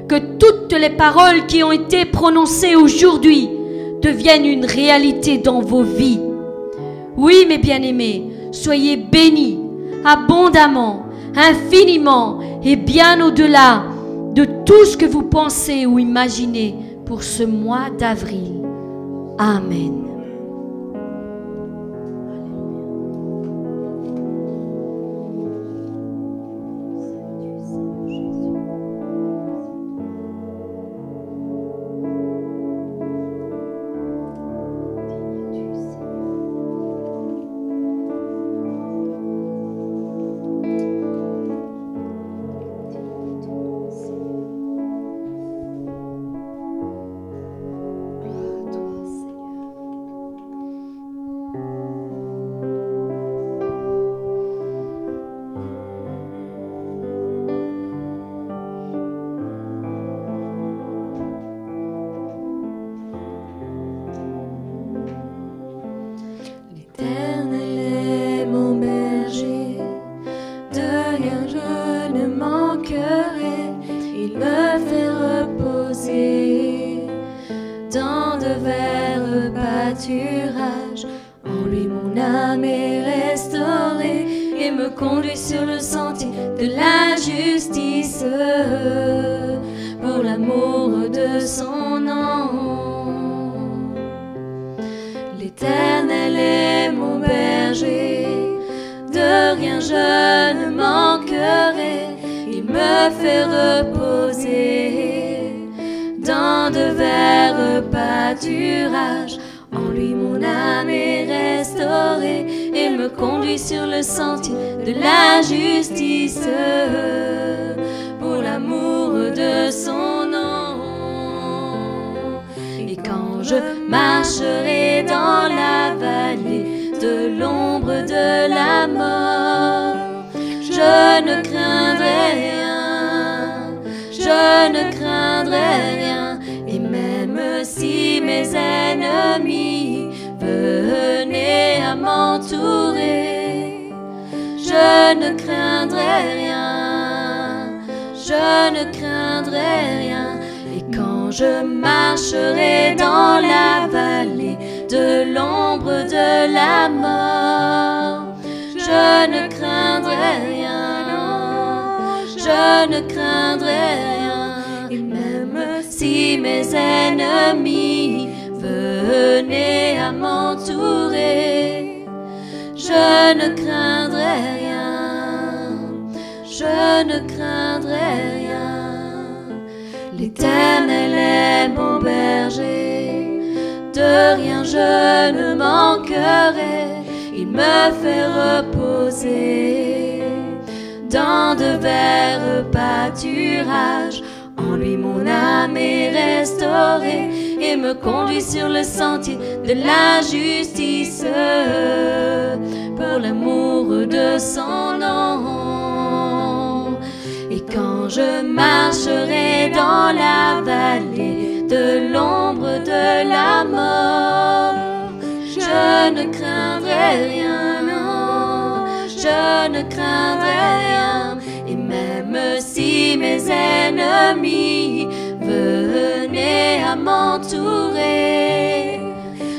Que 0.08 0.36
toutes 0.38 0.72
les 0.72 0.90
paroles 0.90 1.46
qui 1.46 1.62
ont 1.62 1.72
été 1.72 2.04
prononcées 2.04 2.76
aujourd'hui 2.76 3.50
deviennent 4.02 4.46
une 4.46 4.64
réalité 4.64 5.38
dans 5.38 5.60
vos 5.60 5.82
vies. 5.82 6.20
Oui, 7.16 7.46
mes 7.48 7.58
bien-aimés, 7.58 8.24
soyez 8.50 8.96
bénis 8.96 9.58
abondamment 10.04 11.06
infiniment 11.36 12.40
et 12.62 12.76
bien 12.76 13.24
au-delà 13.24 13.84
de 14.34 14.46
tout 14.66 14.84
ce 14.84 14.96
que 14.96 15.06
vous 15.06 15.22
pensez 15.22 15.86
ou 15.86 15.98
imaginez 15.98 16.74
pour 17.06 17.22
ce 17.22 17.42
mois 17.42 17.90
d'avril. 17.98 18.62
Amen. 19.38 20.01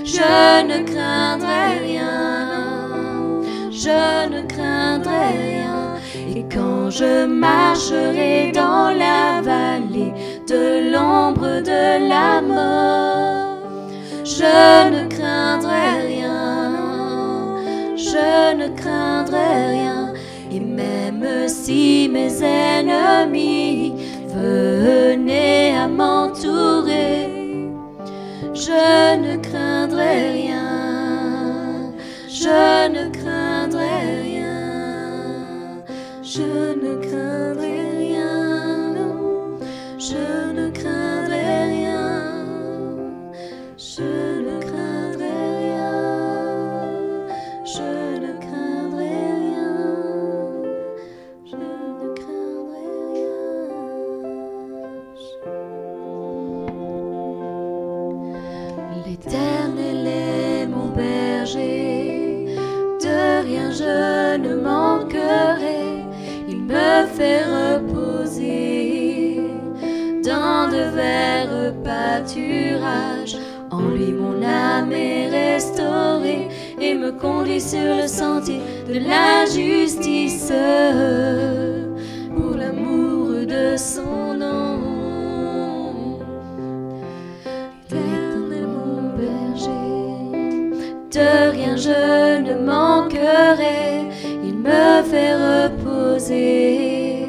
Je 0.05 0.67
ne 0.67 0.83
craindrai 0.83 1.79
rien, 1.79 3.41
je 3.71 4.29
ne 4.29 4.41
craindrai 4.47 5.27
rien. 5.47 5.95
Et 6.35 6.43
quand 6.43 6.89
je 6.89 7.25
marcherai 7.25 8.51
dans 8.53 8.89
la 8.91 9.41
vallée 9.41 10.13
de 10.47 10.91
l'ombre 10.91 11.61
de 11.61 12.07
la 12.07 12.41
mort, 12.41 13.57
je 14.23 14.89
ne 14.89 15.07
craindrai 15.07 16.07
rien, 16.07 17.57
je 17.97 18.55
ne 18.55 18.67
craindrai 18.75 19.67
rien. 19.71 20.13
Et 20.51 20.59
même 20.59 21.47
si 21.47 22.09
mes 22.11 22.43
ennemis 22.43 23.93
venaient 24.27 25.75
à 25.75 25.87
m'entourer, 25.87 27.32
je 28.73 29.17
ne 29.17 29.37
craindrai 29.37 30.31
rien, 30.31 31.93
je 32.27 32.87
ne 32.95 33.03
craindrai 33.17 33.99
rien, 34.27 35.83
je 36.23 36.51
ne 36.83 36.93
craindrai 37.05 37.75
rien, 37.77 37.82
En 73.69 73.89
lui 73.89 74.13
mon 74.13 74.41
âme 74.41 74.93
est 74.93 75.27
restaurée 75.27 76.47
et 76.79 76.95
me 76.95 77.11
conduit 77.11 77.59
sur 77.59 77.97
le 77.97 78.07
sentier 78.07 78.61
de 78.87 78.99
la 78.99 79.45
justice 79.45 80.53
pour 82.33 82.55
l'amour 82.55 83.45
de 83.45 83.75
son 83.75 84.35
nom. 84.35 84.79
Éternel 87.89 88.67
mon 88.67 89.17
berger, 89.17 90.79
de 91.11 91.51
rien 91.51 91.75
je 91.75 92.39
ne 92.41 92.53
manquerai, 92.65 94.07
il 94.45 94.55
me 94.55 95.03
fait 95.03 95.35
reposer 95.35 97.27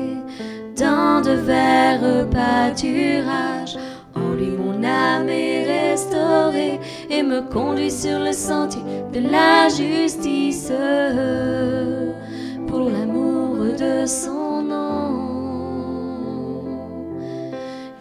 dans 0.77 1.21
de 1.21 1.33
verts 1.33 2.29
pâturages. 2.31 3.54
Âme 4.85 5.29
est 5.29 5.65
restaurée 5.91 6.79
et 7.11 7.23
me 7.23 7.41
conduit 7.41 7.91
sur 7.91 8.19
le 8.19 8.33
sentier 8.33 8.83
de 9.13 9.21
la 9.21 9.69
justice 9.69 10.73
pour 12.67 12.91
l'amour 12.91 13.57
de 13.79 14.07
son 14.07 14.63
nom. 14.63 15.15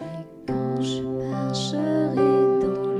Et 0.02 0.24
quand 0.46 0.82
je 0.82 1.02
marcherai 1.02 2.14
dans 2.60 2.92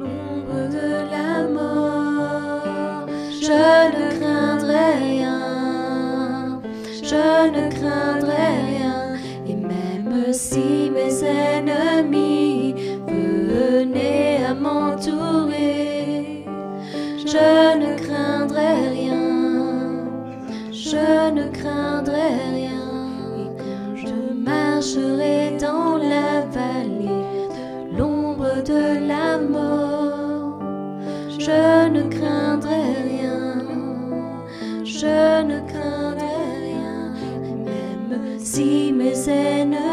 l'ombre 0.00 0.60
de 0.70 0.88
la 1.10 1.30
mort, 1.48 3.06
je 3.40 3.62
ne 3.96 4.06
craindrai 4.18 4.88
rien, 5.04 6.60
je 7.02 7.26
ne 7.50 7.64
craindrai 7.70 8.48
rien, 8.70 8.98
et 9.46 9.54
même 9.54 10.32
si 10.32 10.75
craindrai 38.56 39.26
rien, 39.26 39.66
même 39.66 39.85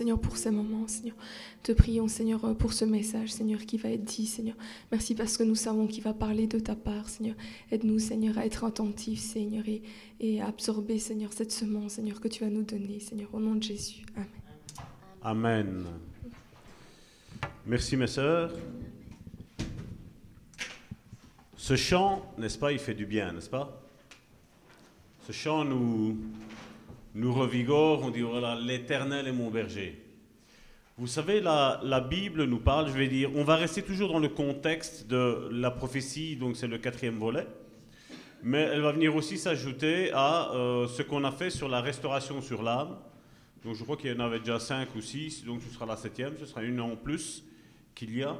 Seigneur, 0.00 0.18
pour 0.18 0.38
ces 0.38 0.50
moments, 0.50 0.88
Seigneur. 0.88 1.14
Te 1.62 1.72
prions, 1.72 2.08
Seigneur, 2.08 2.56
pour 2.56 2.72
ce 2.72 2.86
message, 2.86 3.32
Seigneur, 3.32 3.60
qui 3.60 3.76
va 3.76 3.90
être 3.90 4.02
dit, 4.02 4.24
Seigneur. 4.24 4.56
Merci 4.90 5.14
parce 5.14 5.36
que 5.36 5.42
nous 5.42 5.54
savons 5.54 5.86
qu'il 5.86 6.02
va 6.02 6.14
parler 6.14 6.46
de 6.46 6.58
ta 6.58 6.74
part, 6.74 7.06
Seigneur. 7.06 7.36
Aide-nous, 7.70 7.98
Seigneur, 7.98 8.38
à 8.38 8.46
être 8.46 8.64
attentifs, 8.64 9.20
Seigneur, 9.20 9.68
et, 9.68 9.82
et 10.18 10.40
à 10.40 10.46
absorber, 10.46 10.98
Seigneur, 10.98 11.34
cette 11.34 11.52
semence, 11.52 11.92
Seigneur, 11.92 12.18
que 12.18 12.28
tu 12.28 12.42
vas 12.42 12.48
nous 12.48 12.62
donner, 12.62 12.98
Seigneur, 12.98 13.28
au 13.34 13.40
nom 13.40 13.56
de 13.56 13.62
Jésus. 13.62 14.06
Amen. 14.16 14.24
Amen. 15.22 15.84
Merci 17.66 17.94
mes 17.98 18.06
sœurs. 18.06 18.54
Ce 21.58 21.76
chant, 21.76 22.24
n'est-ce 22.38 22.56
pas, 22.56 22.72
il 22.72 22.78
fait 22.78 22.94
du 22.94 23.04
bien, 23.04 23.34
n'est-ce 23.34 23.50
pas? 23.50 23.82
Ce 25.26 25.32
chant 25.32 25.62
nous, 25.62 26.16
nous 27.14 27.32
revigore, 27.32 28.02
on 28.02 28.10
dit 28.10 28.20
voilà, 28.20 28.54
l'Éternel 28.54 29.26
est 29.26 29.32
mon 29.32 29.50
berger. 29.50 30.00
Vous 30.96 31.06
savez, 31.06 31.40
la, 31.40 32.06
Bible 32.08 32.44
nous 32.44 32.58
parle, 32.58 32.88
je 32.88 32.92
vais 32.92 33.08
dire, 33.08 33.30
on 33.34 33.42
va 33.42 33.56
rester 33.56 33.82
toujours 33.82 34.12
dans 34.12 34.18
le 34.18 34.28
contexte 34.28 35.06
de 35.06 35.48
la 35.50 35.70
prophétie, 35.70 36.36
donc 36.36 36.56
c'est 36.56 36.66
le 36.66 36.76
quatrième 36.76 37.16
volet, 37.16 37.46
mais 38.42 38.60
elle 38.60 38.82
va 38.82 38.92
venir 38.92 39.16
aussi 39.16 39.38
s'ajouter 39.38 40.10
à 40.12 40.52
euh, 40.52 40.86
ce 40.88 41.02
qu'on 41.02 41.24
a 41.24 41.32
fait 41.32 41.50
sur 41.50 41.68
la 41.68 41.80
restauration 41.80 42.42
sur 42.42 42.62
l'âme. 42.62 42.98
Donc 43.64 43.76
je 43.76 43.82
crois 43.82 43.96
qu'il 43.96 44.12
y 44.12 44.14
en 44.14 44.20
avait 44.20 44.40
déjà 44.40 44.58
cinq 44.58 44.94
ou 44.94 45.00
six, 45.00 45.44
donc 45.44 45.62
ce 45.62 45.72
sera 45.72 45.86
la 45.86 45.96
septième, 45.96 46.34
ce 46.38 46.46
sera 46.46 46.62
une 46.62 46.80
en 46.80 46.96
plus 46.96 47.44
qu'il 47.94 48.14
y 48.14 48.22
a. 48.22 48.36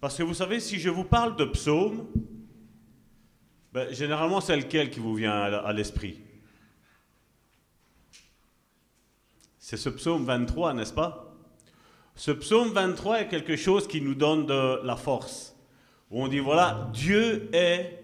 Parce 0.00 0.16
que 0.16 0.22
vous 0.22 0.34
savez, 0.34 0.60
si 0.60 0.78
je 0.78 0.90
vous 0.90 1.04
parle 1.04 1.36
de 1.36 1.44
psaume, 1.44 2.06
ben, 3.72 3.92
généralement 3.92 4.40
c'est 4.40 4.56
lequel 4.56 4.90
qui 4.90 5.00
vous 5.00 5.14
vient 5.14 5.32
à 5.32 5.72
l'esprit? 5.72 6.20
C'est 9.70 9.76
ce 9.76 9.88
psaume 9.88 10.24
23, 10.24 10.74
n'est-ce 10.74 10.92
pas? 10.92 11.32
Ce 12.16 12.32
psaume 12.32 12.72
23 12.72 13.20
est 13.20 13.28
quelque 13.28 13.54
chose 13.54 13.86
qui 13.86 14.00
nous 14.00 14.16
donne 14.16 14.44
de 14.44 14.84
la 14.84 14.96
force. 14.96 15.56
On 16.10 16.26
dit, 16.26 16.40
voilà, 16.40 16.90
Dieu 16.92 17.48
est 17.52 18.02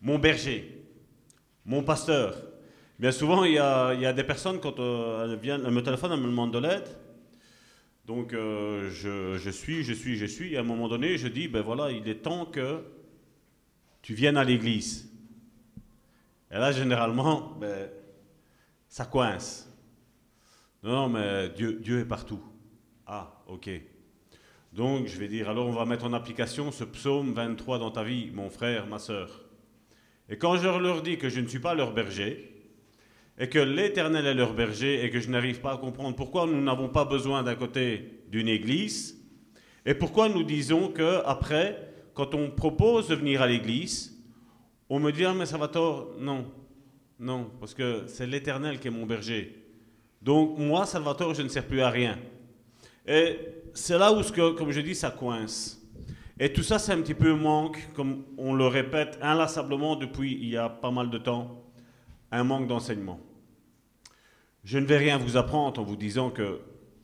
mon 0.00 0.18
berger, 0.18 0.82
mon 1.66 1.82
pasteur. 1.82 2.36
Bien 2.98 3.12
souvent, 3.12 3.44
il 3.44 3.52
y 3.52 3.58
a, 3.58 4.12
des 4.14 4.24
personnes, 4.24 4.60
quand 4.60 4.80
euh, 4.80 5.24
elles, 5.24 5.38
viennent, 5.38 5.62
elles 5.66 5.74
me 5.74 5.82
téléphonent, 5.82 6.12
elles 6.12 6.20
me 6.20 6.28
demandent 6.28 6.54
de 6.54 6.58
l'aide. 6.58 6.88
Donc, 8.06 8.32
euh, 8.32 8.88
je, 8.90 9.36
je 9.36 9.50
suis, 9.50 9.84
je 9.84 9.92
suis, 9.92 10.16
je 10.16 10.24
suis. 10.24 10.54
Et 10.54 10.56
à 10.56 10.60
un 10.60 10.62
moment 10.62 10.88
donné, 10.88 11.18
je 11.18 11.28
dis, 11.28 11.48
ben 11.48 11.60
voilà, 11.60 11.90
il 11.90 12.08
est 12.08 12.22
temps 12.22 12.46
que 12.46 12.82
tu 14.00 14.14
viennes 14.14 14.38
à 14.38 14.44
l'église. 14.44 15.12
Et 16.50 16.54
là, 16.54 16.72
généralement, 16.72 17.58
ben, 17.60 17.90
ça 18.88 19.04
coince. 19.04 19.67
Non, 20.82 20.92
non, 20.92 21.08
mais 21.08 21.48
Dieu, 21.50 21.78
Dieu 21.82 22.00
est 22.00 22.04
partout. 22.04 22.40
Ah, 23.06 23.42
ok. 23.48 23.68
Donc, 24.72 25.06
je 25.06 25.18
vais 25.18 25.28
dire, 25.28 25.48
alors 25.48 25.66
on 25.66 25.72
va 25.72 25.84
mettre 25.84 26.04
en 26.04 26.12
application 26.12 26.70
ce 26.70 26.84
psaume 26.84 27.32
23 27.32 27.78
dans 27.78 27.90
ta 27.90 28.04
vie, 28.04 28.30
mon 28.32 28.50
frère, 28.50 28.86
ma 28.86 28.98
sœur. 28.98 29.44
Et 30.28 30.36
quand 30.36 30.56
je 30.56 30.68
leur 30.68 31.02
dis 31.02 31.16
que 31.16 31.28
je 31.28 31.40
ne 31.40 31.48
suis 31.48 31.58
pas 31.58 31.74
leur 31.74 31.92
berger, 31.92 32.54
et 33.38 33.48
que 33.48 33.58
l'Éternel 33.58 34.26
est 34.26 34.34
leur 34.34 34.52
berger, 34.52 35.04
et 35.04 35.10
que 35.10 35.20
je 35.20 35.30
n'arrive 35.30 35.60
pas 35.60 35.72
à 35.72 35.76
comprendre 35.78 36.14
pourquoi 36.14 36.46
nous 36.46 36.60
n'avons 36.60 36.88
pas 36.88 37.04
besoin 37.04 37.42
d'un 37.42 37.54
côté 37.54 38.22
d'une 38.28 38.48
église, 38.48 39.18
et 39.86 39.94
pourquoi 39.94 40.28
nous 40.28 40.42
disons 40.42 40.88
que 40.88 41.22
après, 41.24 41.94
quand 42.14 42.34
on 42.34 42.50
propose 42.50 43.08
de 43.08 43.14
venir 43.14 43.42
à 43.42 43.46
l'église, 43.46 44.16
on 44.90 45.00
me 45.00 45.10
dit, 45.10 45.24
ah, 45.24 45.34
mais 45.34 45.46
Salvatore, 45.46 46.14
non, 46.18 46.46
non, 47.18 47.50
parce 47.58 47.74
que 47.74 48.04
c'est 48.06 48.26
l'Éternel 48.26 48.78
qui 48.80 48.88
est 48.88 48.90
mon 48.92 49.06
berger. 49.06 49.67
Donc 50.20 50.58
moi, 50.58 50.86
Salvatore, 50.86 51.34
je 51.34 51.42
ne 51.42 51.48
sers 51.48 51.66
plus 51.66 51.80
à 51.80 51.90
rien. 51.90 52.18
Et 53.06 53.38
c'est 53.74 53.98
là 53.98 54.12
où, 54.12 54.22
comme 54.54 54.70
je 54.70 54.80
dis, 54.80 54.94
ça 54.94 55.10
coince. 55.10 55.80
Et 56.40 56.52
tout 56.52 56.62
ça, 56.62 56.78
c'est 56.78 56.92
un 56.92 57.00
petit 57.00 57.14
peu 57.14 57.32
un 57.32 57.36
manque, 57.36 57.88
comme 57.94 58.24
on 58.36 58.54
le 58.54 58.66
répète 58.66 59.18
inlassablement 59.20 59.96
depuis 59.96 60.34
il 60.34 60.48
y 60.50 60.56
a 60.56 60.68
pas 60.68 60.90
mal 60.90 61.10
de 61.10 61.18
temps, 61.18 61.64
un 62.30 62.44
manque 62.44 62.68
d'enseignement. 62.68 63.18
Je 64.64 64.78
ne 64.78 64.86
vais 64.86 64.98
rien 64.98 65.18
vous 65.18 65.36
apprendre 65.36 65.80
en 65.80 65.84
vous 65.84 65.96
disant 65.96 66.30
que 66.30 66.60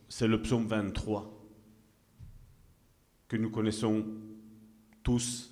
c'est 0.08 0.28
le 0.28 0.40
psaume 0.42 0.66
23 0.66 1.30
que 3.26 3.36
nous 3.36 3.50
connaissons 3.50 4.04
tous 5.02 5.50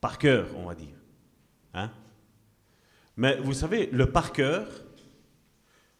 par 0.00 0.18
cœur, 0.18 0.48
on 0.56 0.66
va 0.66 0.74
dire. 0.74 0.96
Hein 1.74 1.90
Mais 3.16 3.36
vous 3.36 3.54
savez, 3.54 3.88
le 3.92 4.10
par 4.10 4.32
cœur, 4.32 4.66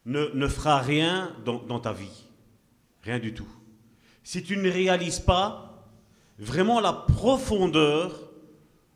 ne, 0.06 0.30
ne 0.34 0.48
fera 0.48 0.80
rien 0.80 1.32
dans, 1.44 1.78
ta 1.78 1.92
vie. 1.92 2.26
Rien 3.02 3.18
du 3.18 3.34
tout. 3.34 3.48
Si 4.22 4.42
tu 4.42 4.56
ne 4.56 4.70
réalises 4.70 5.20
pas 5.20 5.72
vraiment 6.38 6.80
la 6.80 6.92
profondeur 6.92 8.32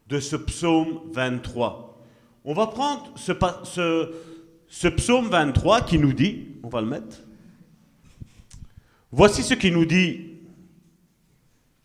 de 0.09 0.21
ce 0.21 0.37
psaume 0.37 1.01
23. 1.12 2.01
On 2.45 2.55
va 2.55 2.66
prendre 2.69 3.12
ce, 3.16 4.88
psaume 4.90 5.29
23 5.29 5.83
qui 5.83 5.99
nous 5.99 6.12
dit, 6.12 6.47
on 6.62 6.69
va 6.69 6.81
le 6.81 6.87
mettre, 6.87 7.19
voici 9.11 9.42
ce 9.42 9.55
qui 9.55 9.71
nous 9.71 9.85
dit 9.85 10.31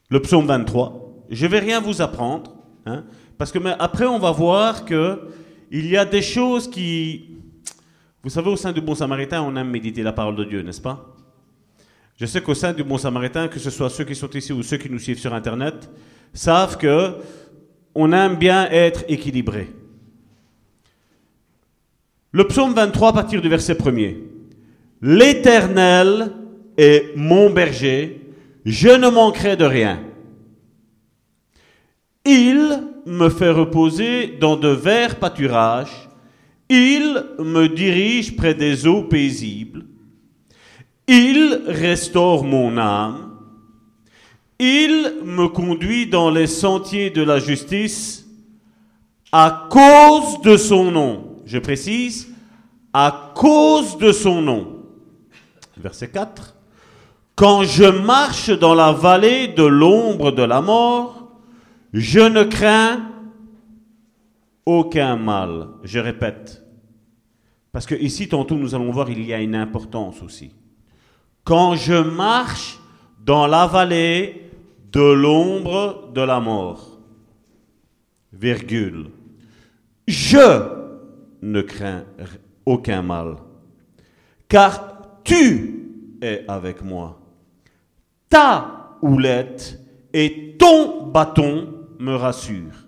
le 0.09 0.21
psaume 0.21 0.45
23. 0.45 1.25
Je 1.29 1.47
vais 1.47 1.59
rien 1.59 1.79
vous 1.79 2.01
apprendre, 2.01 2.55
hein, 2.85 3.05
parce 3.37 3.51
que 3.51 3.59
après 3.79 4.05
on 4.05 4.19
va 4.19 4.31
voir 4.31 4.85
que 4.85 5.29
il 5.71 5.87
y 5.87 5.95
a 5.95 6.05
des 6.05 6.21
choses 6.21 6.69
qui, 6.69 7.31
vous 8.23 8.29
savez, 8.29 8.49
au 8.49 8.55
sein 8.55 8.71
du 8.71 8.81
Bon 8.81 8.95
Samaritain, 8.95 9.41
on 9.41 9.55
aime 9.55 9.69
méditer 9.69 10.03
la 10.03 10.13
parole 10.13 10.35
de 10.35 10.43
Dieu, 10.43 10.61
n'est-ce 10.61 10.81
pas? 10.81 11.15
Je 12.19 12.25
sais 12.25 12.41
qu'au 12.41 12.53
sein 12.53 12.71
du 12.71 12.83
Bon 12.83 12.97
Samaritain, 12.97 13.47
que 13.47 13.59
ce 13.59 13.71
soit 13.71 13.89
ceux 13.89 14.03
qui 14.03 14.15
sont 14.15 14.29
ici 14.29 14.53
ou 14.53 14.61
ceux 14.61 14.77
qui 14.77 14.89
nous 14.89 14.99
suivent 14.99 15.19
sur 15.19 15.33
Internet, 15.33 15.89
savent 16.33 16.77
que 16.77 17.15
on 17.95 18.11
aime 18.13 18.35
bien 18.35 18.69
être 18.69 19.03
équilibré. 19.07 19.71
Le 22.31 22.47
psaume 22.47 22.73
23, 22.73 23.09
à 23.09 23.13
partir 23.13 23.41
du 23.41 23.49
verset 23.49 23.73
1er. 23.73 24.17
L'Éternel 25.01 26.31
est 26.77 27.15
mon 27.15 27.49
berger, 27.49 28.21
je 28.63 28.89
ne 28.89 29.09
manquerai 29.09 29.57
de 29.57 29.65
rien. 29.65 29.99
Il 32.23 32.83
me 33.05 33.29
fait 33.29 33.49
reposer 33.49 34.27
dans 34.39 34.55
de 34.55 34.67
verts 34.67 35.17
pâturages. 35.17 36.07
Il 36.73 37.25
me 37.39 37.67
dirige 37.67 38.37
près 38.37 38.53
des 38.53 38.87
eaux 38.87 39.03
paisibles. 39.03 39.83
Il 41.05 41.63
restaure 41.67 42.45
mon 42.45 42.77
âme. 42.77 43.29
Il 44.57 45.15
me 45.25 45.49
conduit 45.49 46.07
dans 46.07 46.29
les 46.29 46.47
sentiers 46.47 47.09
de 47.09 47.23
la 47.23 47.39
justice 47.39 48.25
à 49.33 49.67
cause 49.69 50.39
de 50.43 50.55
son 50.55 50.91
nom. 50.91 51.35
Je 51.45 51.59
précise, 51.59 52.29
à 52.93 53.33
cause 53.35 53.97
de 53.97 54.13
son 54.13 54.41
nom. 54.41 54.85
Verset 55.75 56.07
4. 56.07 56.55
Quand 57.35 57.63
je 57.63 57.83
marche 57.83 58.49
dans 58.49 58.75
la 58.75 58.93
vallée 58.93 59.49
de 59.49 59.63
l'ombre 59.63 60.31
de 60.31 60.43
la 60.43 60.61
mort, 60.61 61.33
je 61.91 62.21
ne 62.21 62.43
crains 62.45 63.11
aucun 64.65 65.17
mal. 65.17 65.67
Je 65.83 65.99
répète. 65.99 66.60
Parce 67.71 67.85
que 67.85 67.95
ici, 67.95 68.27
tantôt, 68.27 68.55
nous 68.55 68.75
allons 68.75 68.91
voir, 68.91 69.09
il 69.09 69.23
y 69.25 69.33
a 69.33 69.41
une 69.41 69.55
importance 69.55 70.21
aussi. 70.21 70.53
Quand 71.43 71.75
je 71.75 71.93
marche 71.93 72.79
dans 73.23 73.47
la 73.47 73.65
vallée 73.65 74.49
de 74.91 75.01
l'ombre 75.01 76.11
de 76.13 76.21
la 76.21 76.39
mort, 76.39 76.99
virgule, 78.33 79.09
je 80.07 80.63
ne 81.41 81.61
crains 81.61 82.03
aucun 82.65 83.01
mal, 83.01 83.37
car 84.47 85.21
tu 85.23 86.17
es 86.21 86.43
avec 86.47 86.83
moi. 86.83 87.19
Ta 88.29 88.97
houlette 89.01 89.79
et 90.13 90.55
ton 90.57 91.07
bâton 91.07 91.73
me 91.99 92.15
rassurent. 92.15 92.87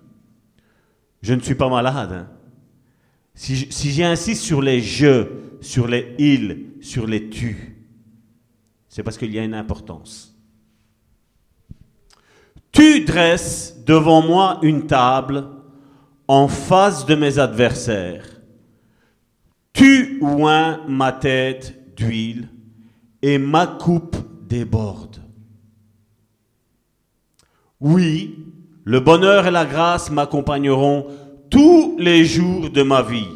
Je 1.22 1.34
ne 1.34 1.40
suis 1.40 1.54
pas 1.54 1.68
malade. 1.68 2.12
hein. 2.12 2.28
Si, 3.34 3.90
j'insiste 3.92 4.42
sur 4.42 4.62
les 4.62 4.80
je, 4.80 5.26
sur 5.60 5.88
les 5.88 6.14
il, 6.18 6.74
sur 6.80 7.06
les 7.06 7.28
tu, 7.28 7.76
c'est 8.88 9.02
parce 9.02 9.18
qu'il 9.18 9.32
y 9.32 9.38
a 9.38 9.44
une 9.44 9.54
importance. 9.54 10.36
Tu 12.70 13.04
dresses 13.04 13.82
devant 13.84 14.22
moi 14.22 14.58
une 14.62 14.86
table 14.86 15.48
en 16.28 16.48
face 16.48 17.06
de 17.06 17.14
mes 17.14 17.38
adversaires. 17.38 18.26
Tu 19.72 20.18
oins 20.22 20.80
ma 20.88 21.12
tête 21.12 21.96
d'huile 21.96 22.48
et 23.22 23.38
ma 23.38 23.66
coupe 23.66 24.16
déborde. 24.48 25.22
Oui, 27.80 28.38
le 28.84 29.00
bonheur 29.00 29.46
et 29.46 29.50
la 29.50 29.64
grâce 29.64 30.10
m'accompagneront 30.10 31.06
tous 31.50 31.96
les 31.98 32.24
jours 32.24 32.70
de 32.70 32.82
ma 32.82 33.02
vie, 33.02 33.28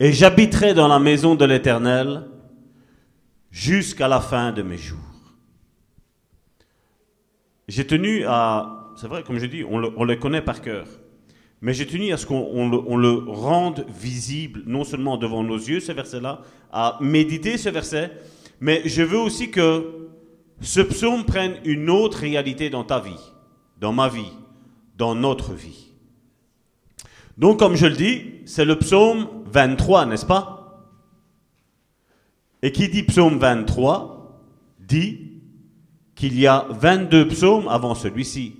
et 0.00 0.12
j'habiterai 0.12 0.74
dans 0.74 0.88
la 0.88 0.98
maison 0.98 1.34
de 1.34 1.44
l'Éternel 1.44 2.28
jusqu'à 3.50 4.08
la 4.08 4.20
fin 4.20 4.52
de 4.52 4.62
mes 4.62 4.76
jours. 4.76 4.98
J'ai 7.68 7.86
tenu 7.86 8.24
à, 8.26 8.92
c'est 8.96 9.06
vrai, 9.06 9.22
comme 9.22 9.38
je 9.38 9.46
dis, 9.46 9.64
on 9.64 9.78
le, 9.78 9.90
on 9.96 10.04
le 10.04 10.16
connaît 10.16 10.42
par 10.42 10.60
cœur, 10.60 10.86
mais 11.60 11.72
j'ai 11.72 11.86
tenu 11.86 12.12
à 12.12 12.16
ce 12.16 12.26
qu'on 12.26 12.46
on 12.52 12.68
le, 12.68 12.78
on 12.86 12.96
le 12.96 13.24
rende 13.26 13.86
visible, 13.88 14.62
non 14.66 14.84
seulement 14.84 15.16
devant 15.16 15.42
nos 15.42 15.56
yeux, 15.56 15.80
ce 15.80 15.92
verset-là, 15.92 16.42
à 16.70 16.98
méditer 17.00 17.56
ce 17.56 17.70
verset, 17.70 18.12
mais 18.60 18.82
je 18.84 19.02
veux 19.02 19.18
aussi 19.18 19.50
que 19.50 20.08
ce 20.60 20.80
psaume 20.80 21.24
prenne 21.24 21.54
une 21.64 21.88
autre 21.88 22.18
réalité 22.18 22.68
dans 22.68 22.84
ta 22.84 23.00
vie, 23.00 23.32
dans 23.80 23.92
ma 23.92 24.08
vie, 24.08 24.32
dans 24.98 25.14
notre 25.14 25.52
vie. 25.54 25.93
Donc, 27.36 27.58
comme 27.58 27.74
je 27.74 27.86
le 27.86 27.96
dis, 27.96 28.32
c'est 28.44 28.64
le 28.64 28.78
psaume 28.78 29.28
23, 29.46 30.06
n'est-ce 30.06 30.26
pas? 30.26 30.90
Et 32.62 32.72
qui 32.72 32.88
dit 32.88 33.02
psaume 33.02 33.38
23 33.38 34.40
dit 34.78 35.32
qu'il 36.14 36.38
y 36.38 36.46
a 36.46 36.66
22 36.70 37.28
psaumes 37.28 37.68
avant 37.68 37.94
celui-ci. 37.94 38.56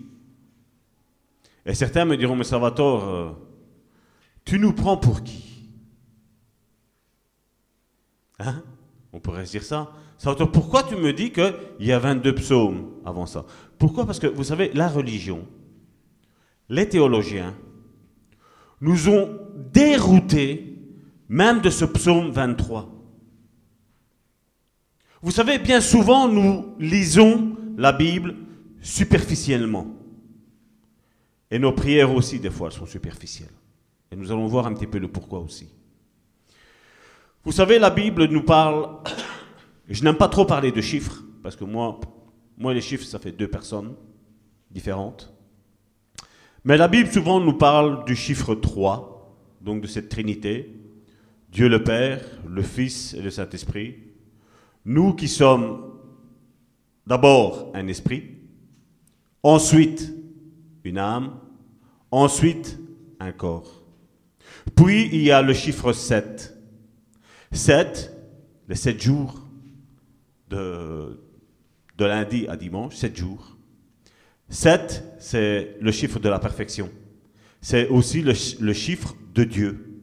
Et 1.67 1.75
certains 1.75 2.05
me 2.05 2.17
diront, 2.17 2.37
mais 2.37 2.45
Salvatore, 2.45 3.09
euh, 3.09 3.31
tu 4.45 4.59
nous 4.59 4.73
prends 4.73 4.97
pour 4.97 5.23
qui? 5.23 5.71
Hein? 8.39 8.63
On 9.13 9.21
pourrait 9.21 9.45
dire 9.45 9.63
ça. 9.63 9.93
Salvatore, 10.19 10.53
pourquoi 10.53 10.83
tu 10.83 10.97
me 10.97 11.13
dis 11.13 11.31
qu'il 11.31 11.55
y 11.81 11.93
a 11.93 11.99
22 11.99 12.35
psaumes 12.35 12.91
avant 13.05 13.27
ça? 13.27 13.47
Pourquoi? 13.79 14.05
Parce 14.05 14.19
que 14.19 14.27
vous 14.27 14.45
savez, 14.45 14.71
la 14.75 14.89
religion, 14.89 15.47
les 16.69 16.89
théologiens, 16.89 17.55
nous 18.85 19.09
ont 19.09 19.41
déroutés 19.73 20.77
même 21.27 21.63
de 21.63 21.71
ce 21.71 21.87
psaume 21.87 22.31
23. 22.31 22.93
Vous 25.23 25.31
savez, 25.31 25.59
bien 25.59 25.81
souvent, 25.81 26.29
nous 26.29 26.77
lisons 26.79 27.57
la 27.79 27.93
Bible 27.93 28.37
superficiellement. 28.83 29.87
Et 31.51 31.59
nos 31.59 31.73
prières 31.73 32.15
aussi, 32.15 32.39
des 32.39 32.51
fois, 32.51 32.71
sont 32.71 32.85
superficielles. 32.85 33.55
Et 34.11 34.17
nous 34.17 34.31
allons 34.31 34.49
voir 34.49 34.67
un 34.67 34.75
petit 34.75 34.87
peu 34.87 34.99
le 34.99 35.09
pourquoi 35.09 35.39
aussi. 35.39 35.73
Vous 37.43 37.53
savez, 37.53 37.79
la 37.79 37.91
Bible 37.91 38.27
nous 38.27 38.43
parle... 38.43 38.99
Je 39.89 40.05
n'aime 40.05 40.17
pas 40.17 40.29
trop 40.29 40.45
parler 40.45 40.73
de 40.73 40.81
chiffres, 40.83 41.23
parce 41.43 41.57
que 41.57 41.65
moi, 41.65 42.01
moi, 42.59 42.75
les 42.75 42.83
chiffres, 42.83 43.05
ça 43.05 43.19
fait 43.19 43.33
deux 43.33 43.49
personnes 43.49 43.95
différentes. 44.71 45.34
Mais 46.65 46.77
la 46.79 46.89
Bible 46.89 47.13
souvent 47.13 47.41
nous 47.41 47.53
parle 47.53 48.05
du 48.07 48.17
chiffre 48.17 48.55
3, 48.55 49.37
donc 49.61 49.83
de 49.83 49.87
cette 49.87 50.09
Trinité, 50.09 50.75
Dieu 51.51 51.69
le 51.69 51.85
Père, 51.85 52.21
le 52.49 52.63
Fils 52.63 53.15
et 53.15 53.21
le 53.21 53.31
Saint-Esprit. 53.31 53.97
Nous 54.87 55.13
qui 55.13 55.29
sommes 55.29 55.93
d'abord 57.07 57.71
un 57.75 57.87
esprit, 57.87 58.25
ensuite 59.43 60.15
une 60.85 60.99
âme, 60.99 61.39
ensuite 62.11 62.79
un 63.21 63.33
corps. 63.33 63.83
Puis 64.75 65.09
il 65.13 65.23
y 65.23 65.31
a 65.31 65.43
le 65.43 65.53
chiffre 65.53 65.93
7. 65.93 66.57
7, 67.53 68.11
les 68.69 68.75
7 68.75 69.01
jours 69.01 69.41
de, 70.49 71.19
lundi 71.99 72.47
à 72.49 72.57
dimanche, 72.57 72.97
7 72.97 73.17
jours. 73.17 73.54
7, 74.49 75.17
c'est 75.19 75.77
le 75.81 75.91
chiffre 75.91 76.19
de 76.19 76.29
la 76.29 76.39
perfection. 76.39 76.91
C'est 77.61 77.89
aussi 77.89 78.23
le, 78.23 78.73
chiffre 78.73 79.17
de 79.35 79.45
Dieu. 79.45 80.01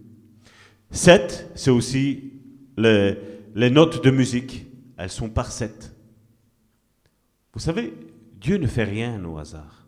7, 0.90 1.52
c'est 1.56 1.70
aussi 1.70 2.34
les, 2.78 3.18
les 3.56 3.70
notes 3.70 4.04
de 4.04 4.12
musique. 4.12 4.66
Elles 4.98 5.10
sont 5.10 5.30
par 5.30 5.52
7. 5.52 5.96
Vous 7.54 7.60
savez, 7.60 7.94
Dieu 8.40 8.58
ne 8.58 8.68
fait 8.68 8.84
rien 8.84 9.24
au 9.26 9.38
hasard. 9.38 9.88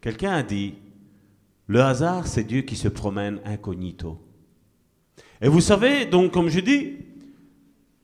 Quelqu'un 0.00 0.32
a 0.32 0.42
dit, 0.42 0.74
le 1.66 1.82
hasard, 1.82 2.26
c'est 2.26 2.44
Dieu 2.44 2.62
qui 2.62 2.74
se 2.74 2.88
promène 2.88 3.38
incognito. 3.44 4.18
Et 5.40 5.48
vous 5.48 5.60
savez, 5.60 6.06
donc, 6.06 6.32
comme 6.32 6.48
je 6.48 6.60
dis, 6.60 6.96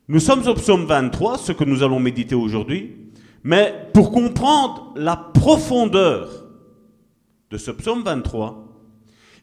nous 0.09 0.20
sommes 0.20 0.46
au 0.46 0.54
psaume 0.54 0.84
23, 0.84 1.38
ce 1.38 1.52
que 1.52 1.64
nous 1.64 1.82
allons 1.82 1.98
méditer 1.98 2.34
aujourd'hui, 2.34 2.96
mais 3.47 3.72
pour 3.94 4.11
comprendre 4.11 4.92
la 4.97 5.14
profondeur 5.14 6.28
de 7.49 7.57
ce 7.57 7.70
psaume 7.70 8.03
23, 8.03 8.66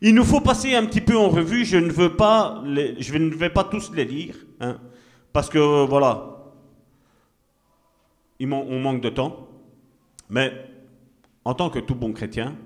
il 0.02 0.14
nous 0.14 0.26
faut 0.26 0.42
passer 0.42 0.76
un 0.76 0.86
petit 0.86 1.00
peu 1.00 1.18
en 1.18 1.30
revue. 1.30 1.64
Je 1.64 1.78
ne 1.78 1.90
veux 1.90 2.18
pas, 2.18 2.62
je 2.66 3.18
ne 3.18 3.34
vais 3.34 3.50
pas 3.50 3.64
tous 3.64 3.94
les 3.94 4.04
lire, 4.04 4.36
hein, 4.60 4.78
parce 5.32 5.50
que 5.50 5.58
euh, 5.58 5.86
voilà, 5.86 6.52
on 8.42 8.80
manque 8.82 9.00
de 9.00 9.08
temps. 9.08 9.48
Mais 10.30 10.52
en 11.46 11.54
tant 11.54 11.70
que 11.70 11.80
tout 11.80 11.96
bon 11.96 12.12
chrétien, 12.12 12.58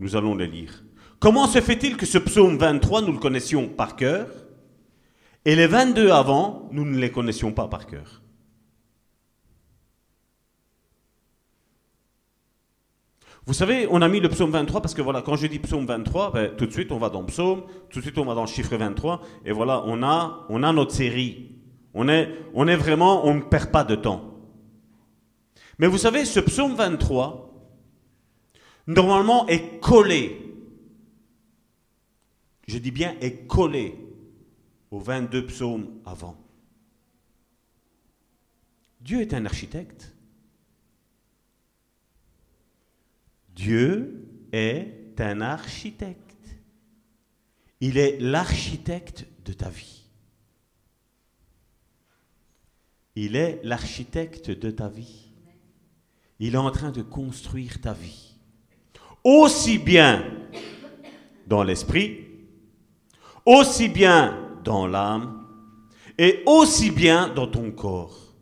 nous 0.00 0.16
allons 0.16 0.34
les 0.34 0.48
lire. 0.48 0.82
Comment 1.20 1.46
se 1.46 1.60
fait-il 1.60 1.96
que 1.96 2.06
ce 2.06 2.18
psaume 2.18 2.58
23, 2.58 3.02
nous 3.02 3.12
le 3.12 3.20
connaissions 3.20 3.68
par 3.68 3.94
cœur, 3.94 4.26
et 5.44 5.54
les 5.54 5.68
22 5.68 6.10
avant, 6.10 6.68
nous 6.72 6.84
ne 6.84 6.98
les 6.98 7.12
connaissions 7.12 7.52
pas 7.52 7.68
par 7.68 7.86
cœur? 7.86 8.20
Vous 13.46 13.54
savez, 13.54 13.86
on 13.88 14.02
a 14.02 14.08
mis 14.08 14.18
le 14.18 14.28
psaume 14.28 14.50
23 14.50 14.80
parce 14.80 14.92
que 14.92 15.02
voilà, 15.02 15.22
quand 15.22 15.36
je 15.36 15.46
dis 15.46 15.60
psaume 15.60 15.86
23, 15.86 16.32
ben, 16.32 16.56
tout 16.56 16.66
de 16.66 16.72
suite 16.72 16.90
on 16.90 16.98
va 16.98 17.10
dans 17.10 17.24
psaume, 17.24 17.62
tout 17.90 18.00
de 18.00 18.04
suite 18.04 18.18
on 18.18 18.24
va 18.24 18.34
dans 18.34 18.40
le 18.40 18.48
chiffre 18.48 18.76
23, 18.76 19.22
et 19.44 19.52
voilà, 19.52 19.84
on 19.86 20.02
a, 20.02 20.44
on 20.48 20.64
a 20.64 20.72
notre 20.72 20.90
série. 20.90 21.52
On 21.94 22.08
est, 22.08 22.28
on 22.54 22.66
est 22.66 22.74
vraiment, 22.74 23.24
on 23.24 23.34
ne 23.34 23.42
perd 23.42 23.70
pas 23.70 23.84
de 23.84 23.94
temps. 23.94 24.34
Mais 25.78 25.86
vous 25.86 25.96
savez, 25.96 26.24
ce 26.24 26.40
psaume 26.40 26.74
23, 26.74 27.54
normalement, 28.88 29.46
est 29.46 29.78
collé. 29.78 30.42
Je 32.66 32.78
dis 32.78 32.90
bien 32.90 33.14
est 33.20 33.46
collé 33.46 33.94
aux 34.90 34.98
22 34.98 35.46
psaumes 35.46 36.00
avant. 36.04 36.36
Dieu 39.00 39.20
est 39.20 39.34
un 39.34 39.46
architecte. 39.46 40.15
Dieu 43.56 44.28
est 44.52 45.18
un 45.18 45.40
architecte. 45.40 46.36
Il 47.80 47.96
est 47.96 48.18
l'architecte 48.20 49.26
de 49.44 49.54
ta 49.54 49.70
vie. 49.70 50.04
Il 53.16 53.34
est 53.34 53.60
l'architecte 53.64 54.50
de 54.50 54.70
ta 54.70 54.88
vie. 54.88 55.30
Il 56.38 56.54
est 56.54 56.58
en 56.58 56.70
train 56.70 56.90
de 56.90 57.00
construire 57.00 57.80
ta 57.80 57.94
vie. 57.94 58.34
Aussi 59.24 59.78
bien 59.78 60.22
dans 61.46 61.62
l'esprit, 61.62 62.26
aussi 63.46 63.88
bien 63.88 64.58
dans 64.64 64.86
l'âme, 64.86 65.46
et 66.18 66.42
aussi 66.44 66.90
bien 66.90 67.28
dans 67.28 67.46
ton 67.46 67.70
corps. 67.72 68.34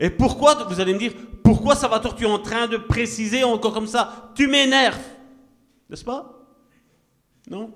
Et 0.00 0.10
pourquoi, 0.10 0.64
vous 0.64 0.80
allez 0.80 0.94
me 0.94 0.98
dire, 0.98 1.12
pourquoi 1.50 1.74
Salvatore, 1.74 2.14
tu 2.14 2.22
es 2.22 2.28
en 2.28 2.38
train 2.38 2.68
de 2.68 2.76
préciser 2.76 3.42
encore 3.42 3.72
comme 3.72 3.88
ça? 3.88 4.30
Tu 4.36 4.46
m'énerves, 4.46 5.00
n'est-ce 5.88 6.04
pas? 6.04 6.46
Non? 7.50 7.72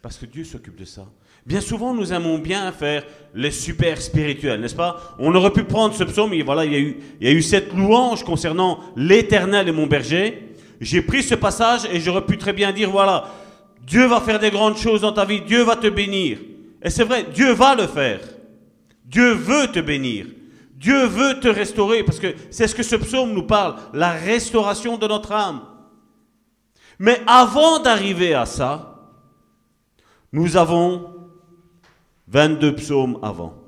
Parce 0.00 0.16
que 0.16 0.24
Dieu 0.24 0.42
s'occupe 0.42 0.76
de 0.76 0.86
ça. 0.86 1.04
Bien 1.44 1.60
souvent, 1.60 1.92
nous 1.92 2.14
aimons 2.14 2.38
bien 2.38 2.72
faire 2.72 3.04
les 3.34 3.50
super 3.50 4.00
spirituels, 4.00 4.58
n'est-ce 4.58 4.74
pas? 4.74 5.14
On 5.18 5.34
aurait 5.34 5.52
pu 5.52 5.64
prendre 5.64 5.94
ce 5.94 6.02
psaume, 6.04 6.32
et 6.32 6.42
voilà, 6.42 6.64
il 6.64 6.72
y 6.72 6.76
a 6.76 6.78
eu, 6.78 6.96
il 7.20 7.26
y 7.26 7.30
a 7.30 7.34
eu 7.34 7.42
cette 7.42 7.74
louange 7.74 8.24
concernant 8.24 8.80
l'Éternel 8.96 9.68
et 9.68 9.72
mon 9.72 9.86
berger. 9.86 10.54
J'ai 10.80 11.02
pris 11.02 11.22
ce 11.22 11.34
passage 11.34 11.84
et 11.92 12.00
j'aurais 12.00 12.24
pu 12.24 12.38
très 12.38 12.54
bien 12.54 12.72
dire, 12.72 12.90
voilà, 12.90 13.30
Dieu 13.86 14.06
va 14.06 14.22
faire 14.22 14.38
des 14.38 14.50
grandes 14.50 14.78
choses 14.78 15.02
dans 15.02 15.12
ta 15.12 15.26
vie, 15.26 15.42
Dieu 15.42 15.62
va 15.62 15.76
te 15.76 15.88
bénir. 15.88 16.38
Et 16.82 16.88
c'est 16.88 17.04
vrai, 17.04 17.26
Dieu 17.34 17.52
va 17.52 17.74
le 17.74 17.86
faire. 17.86 18.20
Dieu 19.04 19.34
veut 19.34 19.66
te 19.70 19.80
bénir. 19.80 20.24
Dieu 20.82 21.06
veut 21.06 21.38
te 21.38 21.46
restaurer, 21.46 22.02
parce 22.02 22.18
que 22.18 22.34
c'est 22.50 22.66
ce 22.66 22.74
que 22.74 22.82
ce 22.82 22.96
psaume 22.96 23.32
nous 23.32 23.46
parle, 23.46 23.76
la 23.94 24.10
restauration 24.10 24.98
de 24.98 25.06
notre 25.06 25.30
âme. 25.30 25.64
Mais 26.98 27.22
avant 27.28 27.78
d'arriver 27.78 28.34
à 28.34 28.46
ça, 28.46 29.14
nous 30.32 30.56
avons 30.56 31.30
22 32.26 32.74
psaumes 32.74 33.20
avant. 33.22 33.62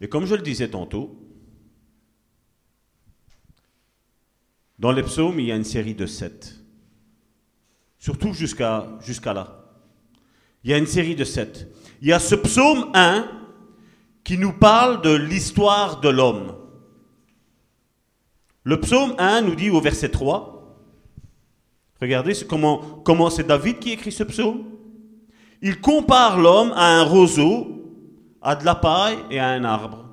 Et 0.00 0.08
comme 0.08 0.26
je 0.26 0.36
le 0.36 0.42
disais 0.42 0.68
tantôt, 0.68 1.18
dans 4.78 4.92
les 4.92 5.02
psaumes, 5.02 5.40
il 5.40 5.46
y 5.46 5.52
a 5.52 5.56
une 5.56 5.64
série 5.64 5.96
de 5.96 6.06
sept. 6.06 6.54
Surtout 7.98 8.32
jusqu'à 8.32 8.86
là. 9.34 9.64
Il 10.62 10.70
y 10.70 10.74
a 10.74 10.78
une 10.78 10.86
série 10.86 11.16
de 11.16 11.24
sept. 11.24 11.66
Il 12.00 12.06
y 12.06 12.12
a 12.12 12.20
ce 12.20 12.36
psaume 12.36 12.92
1 12.94 13.39
qui 14.24 14.38
nous 14.38 14.52
parle 14.52 15.02
de 15.02 15.14
l'histoire 15.14 16.00
de 16.00 16.08
l'homme. 16.08 16.54
Le 18.64 18.78
psaume 18.80 19.14
1 19.18 19.42
nous 19.42 19.54
dit 19.54 19.70
au 19.70 19.80
verset 19.80 20.10
3, 20.10 20.76
regardez 22.00 22.34
comment, 22.48 22.78
comment 23.04 23.30
c'est 23.30 23.46
David 23.46 23.78
qui 23.78 23.92
écrit 23.92 24.12
ce 24.12 24.24
psaume. 24.24 24.64
Il 25.62 25.80
compare 25.80 26.38
l'homme 26.38 26.72
à 26.74 26.98
un 26.98 27.04
roseau, 27.04 27.80
à 28.42 28.56
de 28.56 28.64
la 28.64 28.74
paille 28.74 29.18
et 29.30 29.38
à 29.38 29.48
un 29.48 29.64
arbre. 29.64 30.06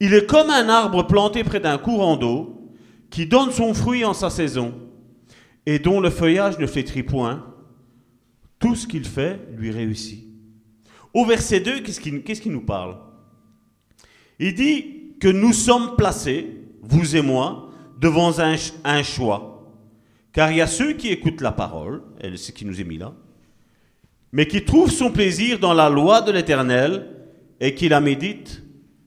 Il 0.00 0.14
est 0.14 0.26
comme 0.26 0.50
un 0.50 0.68
arbre 0.68 1.06
planté 1.06 1.44
près 1.44 1.60
d'un 1.60 1.78
courant 1.78 2.16
d'eau 2.16 2.72
qui 3.10 3.26
donne 3.26 3.50
son 3.50 3.74
fruit 3.74 4.04
en 4.04 4.14
sa 4.14 4.30
saison 4.30 4.74
et 5.66 5.78
dont 5.78 6.00
le 6.00 6.10
feuillage 6.10 6.58
ne 6.58 6.66
flétrit 6.66 7.02
point, 7.02 7.44
tout 8.58 8.74
ce 8.74 8.86
qu'il 8.86 9.04
fait 9.04 9.40
lui 9.56 9.70
réussit. 9.70 10.29
Au 11.12 11.24
verset 11.24 11.60
2, 11.60 11.80
qu'est-ce 11.80 12.00
qu'il 12.40 12.52
nous 12.52 12.64
parle? 12.64 12.96
Il 14.38 14.54
dit 14.54 15.14
que 15.20 15.28
nous 15.28 15.52
sommes 15.52 15.96
placés, 15.96 16.46
vous 16.82 17.16
et 17.16 17.22
moi, 17.22 17.70
devant 17.98 18.38
un, 18.40 19.02
choix. 19.02 19.70
Car 20.32 20.50
il 20.50 20.58
y 20.58 20.60
a 20.60 20.66
ceux 20.66 20.94
qui 20.94 21.08
écoutent 21.08 21.42
la 21.42 21.52
parole, 21.52 22.02
c'est 22.22 22.36
ce 22.36 22.52
qui 22.52 22.64
nous 22.64 22.80
est 22.80 22.84
mis 22.84 22.96
là, 22.96 23.12
mais 24.32 24.46
qui 24.46 24.64
trouvent 24.64 24.90
son 24.90 25.10
plaisir 25.10 25.58
dans 25.58 25.74
la 25.74 25.90
loi 25.90 26.22
de 26.22 26.32
l'Éternel 26.32 27.06
et 27.58 27.74
qui 27.74 27.88
la 27.88 28.00
méditent 28.00 28.62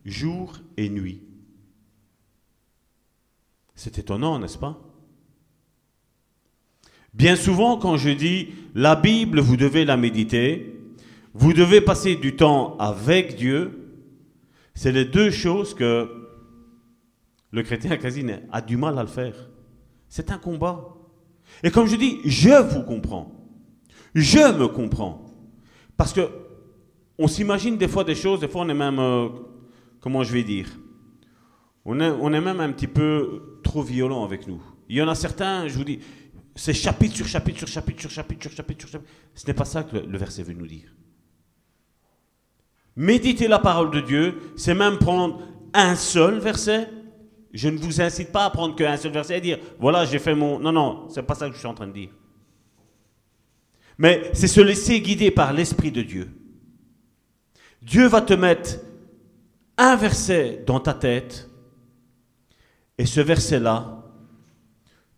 jour 0.06 0.60
et 0.78 0.90
nuit. 0.90 1.22
C'est 3.74 3.98
étonnant, 3.98 4.38
n'est-ce 4.38 4.58
pas? 4.58 4.80
Bien 7.14 7.36
souvent, 7.36 7.78
quand 7.78 7.98
je 7.98 8.10
dis 8.10 8.50
la 8.76 8.96
Bible, 8.96 9.40
vous 9.40 9.58
devez 9.58 9.86
la 9.86 9.98
méditer, 9.98 10.83
vous 11.34 11.54
devez 11.54 11.82
passer 11.82 12.16
du 12.16 12.36
temps 12.36 12.78
avec 12.78 13.36
Dieu, 13.36 13.92
c'est 14.76 14.92
les 14.92 15.06
deux 15.06 15.32
choses 15.32 15.74
que 15.74 16.10
le 17.52 17.64
chrétien 17.64 17.98
quasi 17.98 18.26
a 18.52 18.62
du 18.62 18.78
mal 18.78 18.98
à 18.98 19.04
le 19.04 19.10
faire. 19.10 19.36
C'est 20.10 20.32
un 20.32 20.38
combat. 20.38 20.96
Et 21.64 21.72
comme 21.72 21.88
je 21.88 21.96
dis, 21.96 22.20
je 22.26 22.62
vous 22.62 22.84
comprends. 22.84 23.32
Je 24.16 24.58
me 24.58 24.68
comprends. 24.68 25.26
Parce 25.98 26.14
que 26.14 26.30
on 27.18 27.28
s'imagine 27.28 27.78
des 27.78 27.88
fois 27.88 28.04
des 28.04 28.16
choses, 28.16 28.40
des 28.40 28.48
fois 28.48 28.64
on 28.64 28.70
est 28.70 28.74
même, 28.74 29.00
euh, 29.00 29.30
comment 30.00 30.24
je 30.24 30.34
vais 30.34 30.44
dire, 30.44 30.68
on 31.86 32.00
est, 32.00 32.10
on 32.10 32.34
est 32.34 32.42
même 32.42 32.60
un 32.60 32.72
petit 32.72 32.88
peu 32.88 33.60
trop 33.64 33.84
violent 33.84 34.24
avec 34.24 34.48
nous. 34.48 34.62
Il 34.90 34.98
y 34.98 35.02
en 35.02 35.08
a 35.08 35.16
certains, 35.16 35.68
je 35.68 35.78
vous 35.78 35.84
dis, 35.84 36.00
c'est 36.56 36.74
chapitre 36.74 37.16
sur 37.16 37.28
chapitre 37.28 37.60
sur 37.60 37.68
chapitre 37.68 38.02
sur 38.02 38.12
chapitre 38.12 38.42
sur 38.44 38.52
chapitre 38.52 38.82
sur 38.82 38.90
chapitre. 38.90 39.12
Ce 39.34 39.48
n'est 39.48 39.54
pas 39.54 39.66
ça 39.66 39.84
que 39.84 39.98
le, 39.98 40.18
verset 40.18 40.44
veut 40.44 40.54
nous 40.54 40.68
dire. 40.68 40.94
Méditer 42.96 43.48
la 43.48 43.60
parole 43.60 43.92
de 43.92 44.00
Dieu, 44.00 44.54
c'est 44.56 44.76
même 44.76 44.98
prendre 44.98 45.42
un 45.74 45.96
seul 45.96 46.40
verset. 46.40 46.90
Je 47.54 47.70
ne 47.70 47.78
vous 47.78 48.02
incite 48.02 48.32
pas 48.32 48.46
à 48.46 48.50
prendre 48.50 48.76
qu'un 48.76 48.98
seul 48.98 49.12
verset 49.12 49.38
et 49.38 49.42
dire 49.42 49.60
voilà, 49.80 50.06
j'ai 50.06 50.20
fait 50.20 50.36
mon. 50.36 50.60
Non, 50.60 50.72
non, 50.72 51.08
c'est 51.10 51.24
pas 51.24 51.36
ça 51.36 51.48
que 51.48 51.54
je 51.54 51.60
suis 51.60 51.68
en 51.68 51.74
train 51.74 51.88
de 51.88 51.94
dire. 51.94 52.10
Mais 53.98 54.32
c'est 54.34 54.48
se 54.48 54.62
laisser 54.62 55.02
guider 55.02 55.32
par 55.32 55.54
l'Esprit 55.54 55.92
de 55.92 56.02
Dieu. 56.02 56.30
Dieu 57.82 58.08
va 58.08 58.22
te 58.22 58.34
mettre 58.34 58.80
un 59.78 59.96
verset 59.96 60.64
dans 60.66 60.80
ta 60.80 60.94
tête 60.94 61.50
et 62.98 63.06
ce 63.06 63.22
verset-là, 63.22 64.04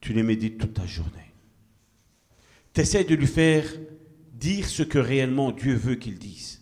tu 0.02 0.14
les 0.14 0.24
médites 0.24 0.58
toute 0.58 0.74
ta 0.74 0.86
journée 0.86 1.26
tu 2.76 2.82
essaies 2.82 3.06
de 3.06 3.16
lui 3.16 3.28
faire 3.28 3.66
dire 4.34 4.68
ce 4.68 4.84
que 4.84 5.00
réellement 5.00 5.52
Dieu 5.52 5.76
veut 5.76 5.96
qu'il 5.96 6.20
dise. 6.20 6.55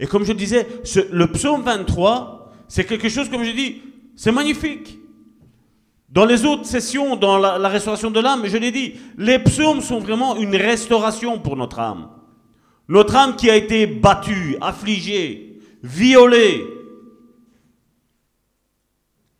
Et 0.00 0.06
comme 0.06 0.24
je 0.24 0.32
disais, 0.32 0.66
le 1.12 1.26
psaume 1.30 1.62
23, 1.62 2.50
c'est 2.66 2.84
quelque 2.84 3.10
chose, 3.10 3.28
comme 3.28 3.44
je 3.44 3.52
dis, 3.52 3.82
c'est 4.16 4.32
magnifique. 4.32 4.98
Dans 6.08 6.24
les 6.24 6.44
autres 6.46 6.64
sessions, 6.64 7.16
dans 7.16 7.36
la, 7.36 7.58
la 7.58 7.68
restauration 7.68 8.10
de 8.10 8.18
l'âme, 8.18 8.46
je 8.46 8.56
l'ai 8.56 8.72
dit, 8.72 8.94
les 9.18 9.38
psaumes 9.38 9.82
sont 9.82 10.00
vraiment 10.00 10.36
une 10.36 10.56
restauration 10.56 11.38
pour 11.38 11.54
notre 11.54 11.78
âme. 11.78 12.08
Notre 12.88 13.14
âme 13.14 13.36
qui 13.36 13.50
a 13.50 13.56
été 13.56 13.86
battue, 13.86 14.56
affligée, 14.62 15.60
violée. 15.82 16.64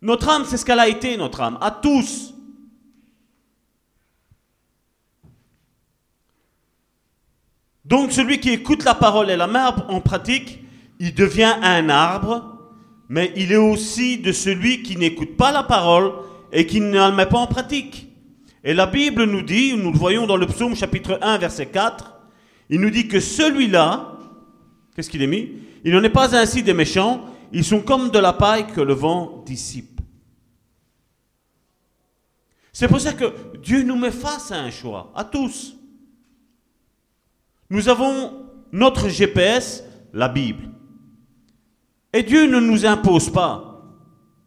Notre 0.01 0.29
âme, 0.29 0.43
c'est 0.45 0.57
ce 0.57 0.63
qu'elle 0.63 0.79
a 0.79 0.87
été, 0.87 1.17
notre 1.17 1.41
âme, 1.41 1.57
à 1.59 1.71
tous. 1.71 2.35
Donc 7.91 8.13
celui 8.13 8.39
qui 8.39 8.51
écoute 8.51 8.85
la 8.85 8.95
parole 8.95 9.29
et 9.29 9.35
la 9.35 9.47
met 9.47 9.59
en 9.89 9.99
pratique, 9.99 10.59
il 11.01 11.13
devient 11.13 11.55
un 11.61 11.89
arbre, 11.89 12.57
mais 13.09 13.33
il 13.35 13.51
est 13.51 13.57
aussi 13.57 14.17
de 14.17 14.31
celui 14.31 14.81
qui 14.81 14.95
n'écoute 14.95 15.35
pas 15.35 15.51
la 15.51 15.63
parole 15.63 16.13
et 16.53 16.65
qui 16.65 16.79
ne 16.79 16.93
la 16.93 17.11
met 17.11 17.25
pas 17.25 17.39
en 17.39 17.47
pratique. 17.47 18.07
Et 18.63 18.73
la 18.73 18.85
Bible 18.85 19.25
nous 19.25 19.41
dit, 19.41 19.75
nous 19.75 19.91
le 19.91 19.97
voyons 19.97 20.25
dans 20.25 20.37
le 20.37 20.47
psaume 20.47 20.73
chapitre 20.73 21.19
1 21.21 21.37
verset 21.39 21.65
4, 21.65 22.15
il 22.69 22.79
nous 22.79 22.91
dit 22.91 23.09
que 23.09 23.19
celui-là, 23.19 24.13
qu'est-ce 24.95 25.09
qu'il 25.09 25.21
est 25.21 25.27
mis? 25.27 25.49
Il 25.83 25.91
n'en 25.91 26.01
est 26.01 26.09
pas 26.09 26.33
ainsi 26.33 26.63
des 26.63 26.73
méchants, 26.73 27.25
ils 27.51 27.65
sont 27.65 27.81
comme 27.81 28.09
de 28.09 28.19
la 28.19 28.31
paille 28.31 28.67
que 28.67 28.79
le 28.79 28.93
vent 28.93 29.43
dissipe. 29.45 29.99
C'est 32.71 32.87
pour 32.87 33.01
ça 33.01 33.11
que 33.11 33.57
Dieu 33.61 33.83
nous 33.83 33.97
met 33.97 34.11
face 34.11 34.49
à 34.53 34.61
un 34.61 34.71
choix, 34.71 35.11
à 35.13 35.25
tous. 35.25 35.75
Nous 37.71 37.87
avons 37.87 38.33
notre 38.73 39.07
GPS, 39.07 39.83
la 40.13 40.27
Bible. 40.27 40.69
Et 42.11 42.21
Dieu 42.21 42.45
ne 42.45 42.59
nous 42.59 42.85
impose 42.85 43.29
pas 43.29 43.81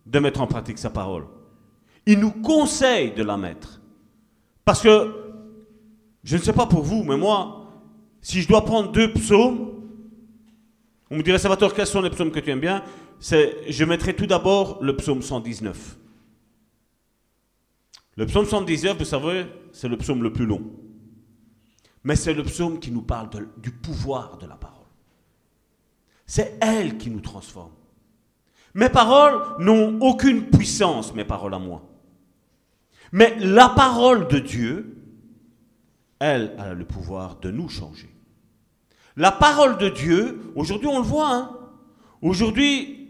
de 0.04 0.18
mettre 0.18 0.42
en 0.42 0.46
pratique 0.46 0.76
sa 0.76 0.90
parole. 0.90 1.24
Il 2.04 2.20
nous 2.20 2.30
conseille 2.30 3.12
de 3.12 3.22
la 3.22 3.38
mettre. 3.38 3.80
Parce 4.66 4.82
que, 4.82 5.10
je 6.22 6.36
ne 6.36 6.42
sais 6.42 6.52
pas 6.52 6.66
pour 6.66 6.82
vous, 6.82 7.02
mais 7.02 7.16
moi, 7.16 7.66
si 8.20 8.42
je 8.42 8.48
dois 8.48 8.62
prendre 8.62 8.92
deux 8.92 9.10
psaumes, 9.14 9.70
on 11.10 11.16
me 11.16 11.22
dirait, 11.22 11.38
Salvatore, 11.38 11.72
quels 11.72 11.86
sont 11.86 12.02
les 12.02 12.10
psaumes 12.10 12.30
que 12.30 12.40
tu 12.40 12.50
aimes 12.50 12.60
bien? 12.60 12.82
Je 13.20 13.84
mettrai 13.84 14.14
tout 14.14 14.26
d'abord 14.26 14.82
le 14.82 14.94
psaume 14.96 15.22
119. 15.22 15.96
Le 18.16 18.26
psaume 18.26 18.44
119, 18.44 18.98
vous 18.98 19.04
savez, 19.06 19.46
c'est 19.72 19.88
le 19.88 19.96
psaume 19.96 20.22
le 20.22 20.30
plus 20.30 20.44
long. 20.44 20.62
Mais 22.04 22.16
c'est 22.16 22.34
le 22.34 22.44
psaume 22.44 22.78
qui 22.78 22.90
nous 22.90 23.02
parle 23.02 23.30
du 23.56 23.70
pouvoir 23.70 24.36
de 24.38 24.46
la 24.46 24.56
parole. 24.56 24.84
C'est 26.26 26.58
elle 26.60 26.98
qui 26.98 27.10
nous 27.10 27.20
transforme. 27.20 27.72
Mes 28.74 28.88
paroles 28.88 29.40
n'ont 29.58 29.98
aucune 30.00 30.50
puissance, 30.50 31.14
mes 31.14 31.24
paroles 31.24 31.54
à 31.54 31.58
moi. 31.58 31.82
Mais 33.12 33.36
la 33.38 33.68
parole 33.68 34.26
de 34.28 34.38
Dieu, 34.38 34.96
elle, 36.18 36.54
a 36.58 36.74
le 36.74 36.84
pouvoir 36.84 37.36
de 37.36 37.50
nous 37.50 37.68
changer. 37.68 38.10
La 39.16 39.30
parole 39.30 39.78
de 39.78 39.88
Dieu, 39.88 40.52
aujourd'hui 40.56 40.88
on 40.88 40.98
le 40.98 41.04
voit, 41.04 41.32
hein. 41.32 41.56
aujourd'hui, 42.20 43.08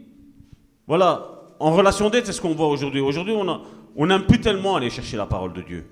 voilà, 0.85 1.35
en 1.59 1.71
relation 1.71 2.09
d'aide, 2.09 2.27
c'est 2.27 2.33
ce 2.33 2.41
qu'on 2.41 2.53
voit 2.53 2.67
aujourd'hui. 2.67 3.01
Aujourd'hui, 3.01 3.33
on 3.95 4.05
n'aime 4.05 4.25
plus 4.25 4.39
tellement 4.39 4.75
aller 4.75 4.91
chercher 4.91 5.17
la 5.17 5.25
parole 5.25 5.53
de 5.53 5.61
Dieu. 5.61 5.87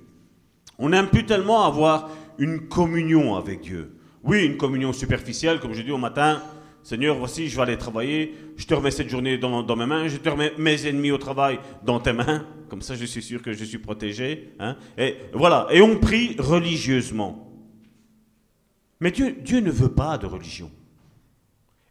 On 0.78 0.89
n'aime 0.89 1.08
plus 1.08 1.26
tellement 1.26 1.66
avoir 1.66 2.10
une 2.38 2.67
communion 2.67 3.36
avec 3.36 3.61
Dieu. 3.61 3.95
Oui, 4.23 4.45
une 4.45 4.57
communion 4.57 4.93
superficielle, 4.93 5.59
comme 5.59 5.73
je 5.73 5.81
dis 5.81 5.91
au 5.91 5.97
matin, 5.97 6.41
Seigneur, 6.84 7.17
voici, 7.17 7.47
je 7.47 7.55
vais 7.55 7.61
aller 7.61 7.77
travailler, 7.77 8.34
je 8.57 8.65
te 8.65 8.73
remets 8.73 8.91
cette 8.91 9.09
journée 9.09 9.38
dans, 9.38 9.75
mes 9.75 9.86
mains, 9.86 10.07
je 10.09 10.17
te 10.17 10.27
remets 10.27 10.51
mes 10.57 10.86
ennemis 10.86 11.11
au 11.11 11.17
travail 11.17 11.59
dans 11.86 11.99
tes 11.99 12.11
mains, 12.11 12.45
comme 12.69 12.81
ça 12.81 12.95
je 12.95 13.05
suis 13.05 13.21
sûr 13.21 13.41
que 13.41 13.53
je 13.53 13.63
suis 13.63 13.77
protégé. 13.77 14.53
Hein. 14.59 14.75
Et 14.97 15.15
voilà, 15.34 15.67
et 15.71 15.81
on 15.81 15.97
prie 15.97 16.36
religieusement. 16.38 17.51
Mais 18.99 19.11
Dieu, 19.11 19.38
Dieu 19.41 19.61
ne 19.61 19.71
veut 19.71 19.93
pas 19.93 20.17
de 20.17 20.25
religion. 20.25 20.71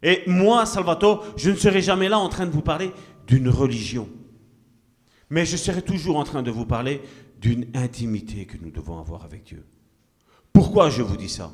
Et 0.03 0.21
moi, 0.27 0.65
Salvatore, 0.65 1.25
je 1.37 1.49
ne 1.49 1.55
serai 1.55 1.81
jamais 1.81 2.09
là 2.09 2.19
en 2.19 2.29
train 2.29 2.45
de 2.45 2.51
vous 2.51 2.61
parler 2.61 2.91
d'une 3.25 3.49
religion. 3.49 4.09
Mais 5.29 5.45
je 5.45 5.57
serai 5.57 5.81
toujours 5.81 6.17
en 6.17 6.23
train 6.23 6.43
de 6.43 6.51
vous 6.51 6.65
parler 6.65 7.01
d'une 7.39 7.65
intimité 7.73 8.45
que 8.45 8.57
nous 8.61 8.69
devons 8.69 8.99
avoir 8.99 9.23
avec 9.23 9.43
Dieu. 9.43 9.65
Pourquoi 10.53 10.89
je 10.89 11.01
vous 11.01 11.17
dis 11.17 11.29
ça? 11.29 11.51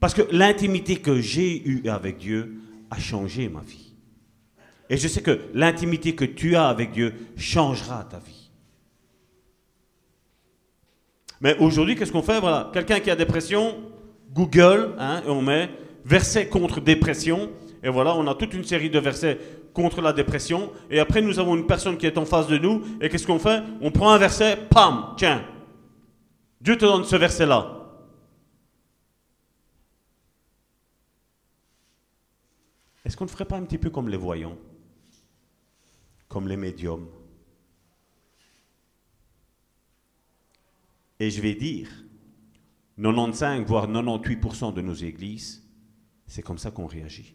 Parce 0.00 0.14
que 0.14 0.22
l'intimité 0.32 0.96
que 0.96 1.20
j'ai 1.20 1.62
eue 1.68 1.88
avec 1.88 2.18
Dieu 2.18 2.54
a 2.90 2.98
changé 2.98 3.48
ma 3.48 3.60
vie. 3.60 3.94
Et 4.90 4.96
je 4.96 5.06
sais 5.06 5.20
que 5.20 5.38
l'intimité 5.52 6.14
que 6.14 6.24
tu 6.24 6.56
as 6.56 6.68
avec 6.68 6.92
Dieu 6.92 7.14
changera 7.36 8.04
ta 8.04 8.18
vie. 8.18 8.50
Mais 11.40 11.56
aujourd'hui, 11.58 11.94
qu'est-ce 11.94 12.10
qu'on 12.10 12.22
fait? 12.22 12.40
Voilà, 12.40 12.70
quelqu'un 12.72 12.98
qui 13.00 13.10
a 13.10 13.16
dépression, 13.16 13.76
Google, 14.32 14.94
hein, 14.98 15.22
on 15.26 15.42
met 15.42 15.70
verset 16.04 16.48
contre 16.48 16.80
dépression, 16.80 17.50
et 17.82 17.90
voilà, 17.90 18.16
on 18.16 18.26
a 18.26 18.34
toute 18.34 18.54
une 18.54 18.64
série 18.64 18.90
de 18.90 18.98
versets 18.98 19.38
contre 19.72 20.00
la 20.00 20.12
dépression, 20.12 20.72
et 20.90 20.98
après 20.98 21.20
nous 21.20 21.38
avons 21.38 21.54
une 21.54 21.66
personne 21.66 21.96
qui 21.96 22.06
est 22.06 22.18
en 22.18 22.24
face 22.24 22.48
de 22.48 22.58
nous, 22.58 22.82
et 23.00 23.08
qu'est-ce 23.08 23.26
qu'on 23.26 23.38
fait? 23.38 23.62
On 23.80 23.92
prend 23.92 24.10
un 24.10 24.18
verset, 24.18 24.58
pam, 24.70 25.14
tiens, 25.16 25.44
Dieu 26.60 26.76
te 26.76 26.84
donne 26.84 27.04
ce 27.04 27.14
verset-là. 27.14 27.77
Est-ce 33.08 33.16
qu'on 33.16 33.24
ne 33.24 33.30
ferait 33.30 33.46
pas 33.46 33.56
un 33.56 33.64
petit 33.64 33.78
peu 33.78 33.88
comme 33.88 34.10
les 34.10 34.18
voyants, 34.18 34.58
comme 36.28 36.46
les 36.46 36.58
médiums? 36.58 37.08
Et 41.18 41.30
je 41.30 41.40
vais 41.40 41.54
dire, 41.54 41.88
95 42.98 43.66
voire 43.66 43.88
98% 43.88 44.74
de 44.74 44.82
nos 44.82 44.92
églises, 44.92 45.66
c'est 46.26 46.42
comme 46.42 46.58
ça 46.58 46.70
qu'on 46.70 46.84
réagit. 46.84 47.34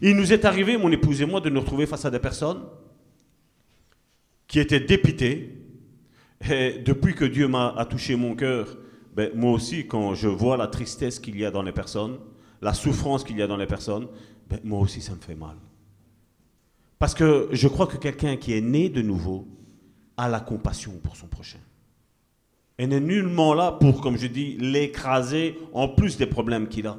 Il 0.00 0.14
nous 0.14 0.32
est 0.32 0.44
arrivé, 0.44 0.76
mon 0.76 0.92
épouse 0.92 1.20
et 1.20 1.26
moi, 1.26 1.40
de 1.40 1.50
nous 1.50 1.60
retrouver 1.60 1.86
face 1.86 2.04
à 2.04 2.12
des 2.12 2.20
personnes 2.20 2.64
qui 4.46 4.60
étaient 4.60 4.78
dépitées. 4.78 5.66
Et 6.48 6.78
depuis 6.78 7.16
que 7.16 7.24
Dieu 7.24 7.48
m'a 7.48 7.84
touché 7.90 8.14
mon 8.14 8.36
cœur, 8.36 8.78
ben, 9.14 9.30
moi 9.34 9.52
aussi, 9.52 9.86
quand 9.86 10.14
je 10.14 10.28
vois 10.28 10.56
la 10.56 10.66
tristesse 10.66 11.18
qu'il 11.18 11.38
y 11.38 11.44
a 11.44 11.50
dans 11.50 11.62
les 11.62 11.72
personnes, 11.72 12.18
la 12.60 12.74
souffrance 12.74 13.24
qu'il 13.24 13.38
y 13.38 13.42
a 13.42 13.46
dans 13.46 13.56
les 13.56 13.66
personnes, 13.66 14.08
ben, 14.48 14.58
moi 14.64 14.80
aussi, 14.80 15.00
ça 15.00 15.12
me 15.12 15.20
fait 15.20 15.34
mal. 15.34 15.56
Parce 16.98 17.14
que 17.14 17.48
je 17.52 17.68
crois 17.68 17.86
que 17.86 17.96
quelqu'un 17.96 18.36
qui 18.36 18.54
est 18.54 18.60
né 18.60 18.88
de 18.88 19.02
nouveau 19.02 19.46
a 20.16 20.28
la 20.28 20.40
compassion 20.40 20.92
pour 21.02 21.16
son 21.16 21.26
prochain. 21.26 21.58
Et 22.78 22.86
n'est 22.86 23.00
nullement 23.00 23.54
là 23.54 23.72
pour, 23.72 24.00
comme 24.00 24.16
je 24.16 24.26
dis, 24.26 24.56
l'écraser 24.58 25.58
en 25.72 25.88
plus 25.88 26.16
des 26.16 26.26
problèmes 26.26 26.68
qu'il 26.68 26.86
a. 26.86 26.98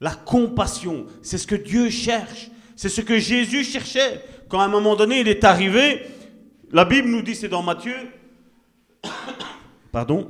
La 0.00 0.14
compassion, 0.14 1.06
c'est 1.22 1.38
ce 1.38 1.46
que 1.46 1.54
Dieu 1.54 1.90
cherche. 1.90 2.50
C'est 2.76 2.88
ce 2.88 3.00
que 3.00 3.18
Jésus 3.18 3.64
cherchait. 3.64 4.24
Quand 4.48 4.60
à 4.60 4.64
un 4.64 4.68
moment 4.68 4.96
donné, 4.96 5.20
il 5.20 5.28
est 5.28 5.44
arrivé, 5.44 6.02
la 6.72 6.84
Bible 6.84 7.08
nous 7.08 7.22
dit, 7.22 7.34
c'est 7.34 7.48
dans 7.48 7.62
Matthieu, 7.62 7.94
pardon, 9.92 10.28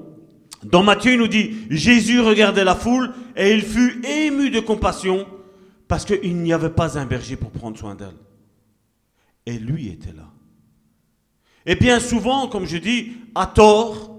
dans 0.64 0.82
Matthieu, 0.82 1.12
il 1.12 1.18
nous 1.18 1.28
dit, 1.28 1.66
Jésus 1.70 2.20
regardait 2.20 2.64
la 2.64 2.74
foule 2.74 3.12
et 3.36 3.52
il 3.52 3.62
fut 3.62 4.00
ému 4.06 4.50
de 4.50 4.60
compassion 4.60 5.26
parce 5.88 6.04
qu'il 6.04 6.36
n'y 6.36 6.52
avait 6.52 6.70
pas 6.70 6.98
un 6.98 7.06
berger 7.06 7.36
pour 7.36 7.50
prendre 7.50 7.76
soin 7.78 7.94
d'elle. 7.94 8.16
Et 9.44 9.58
lui 9.58 9.88
était 9.88 10.12
là. 10.12 10.30
Et 11.66 11.74
bien 11.74 12.00
souvent, 12.00 12.48
comme 12.48 12.66
je 12.66 12.76
dis, 12.76 13.12
à 13.34 13.46
tort, 13.46 14.16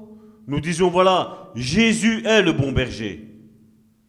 nous 0.47 0.59
disons, 0.59 0.89
voilà, 0.89 1.51
Jésus 1.55 2.25
est 2.25 2.41
le 2.41 2.51
bon 2.51 2.71
berger. 2.71 3.29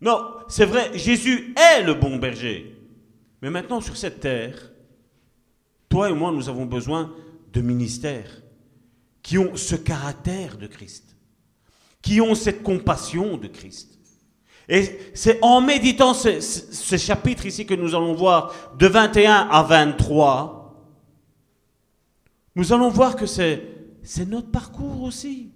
Non, 0.01 0.21
c'est 0.49 0.67
vrai, 0.67 0.97
Jésus 0.97 1.55
est 1.57 1.83
le 1.83 1.95
bon 1.95 2.17
berger. 2.17 2.77
Mais 3.43 3.51
maintenant, 3.51 3.81
sur 3.81 3.97
cette 3.97 4.21
terre, 4.21 4.73
toi 5.89 6.11
et 6.11 6.15
moi, 6.15 6.33
nous 6.33 6.49
avons 6.49 6.67
besoin 6.67 7.13
de 7.53 7.61
ministères 7.61 8.43
qui 9.23 9.39
ont 9.39 9.57
ce 9.57 9.77
caractère 9.77 10.59
de 10.59 10.67
Christ, 10.67 11.14
qui 12.05 12.21
ont 12.21 12.35
cette 12.35 12.63
compassion 12.63 13.39
de 13.39 13.49
Christ. 13.49 13.99
Et 14.69 14.99
c'est 15.15 15.39
en 15.41 15.63
méditant 15.63 16.13
ce, 16.13 16.97
chapitre 16.99 17.47
ici 17.47 17.65
que 17.65 17.73
nous 17.73 17.95
allons 17.95 18.13
voir 18.13 18.53
de 18.79 18.87
21 18.87 19.49
à 19.51 19.63
23, 19.63 20.61
nous 22.57 22.73
allons 22.73 22.91
voir 22.91 23.17
que 23.17 23.25
c'est, 23.25 23.63
c'est 24.03 24.29
notre 24.29 24.51
parcours 24.51 25.03
aussi. 25.03 25.51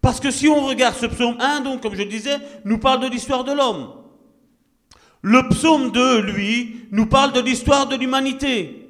Parce 0.00 0.18
que 0.18 0.30
si 0.30 0.48
on 0.48 0.66
regarde 0.66 0.96
ce 0.96 1.06
psaume 1.06 1.36
1, 1.38 1.60
donc 1.60 1.82
comme 1.82 1.94
je 1.94 2.02
disais, 2.02 2.38
nous 2.64 2.78
parle 2.78 3.02
de 3.02 3.08
l'histoire 3.08 3.44
de 3.44 3.52
l'homme. 3.52 3.92
Le 5.20 5.46
psaume 5.50 5.92
2, 5.92 6.22
lui, 6.22 6.86
nous 6.90 7.06
parle 7.06 7.32
de 7.32 7.40
l'histoire 7.40 7.86
de 7.86 7.96
l'humanité. 7.96 8.88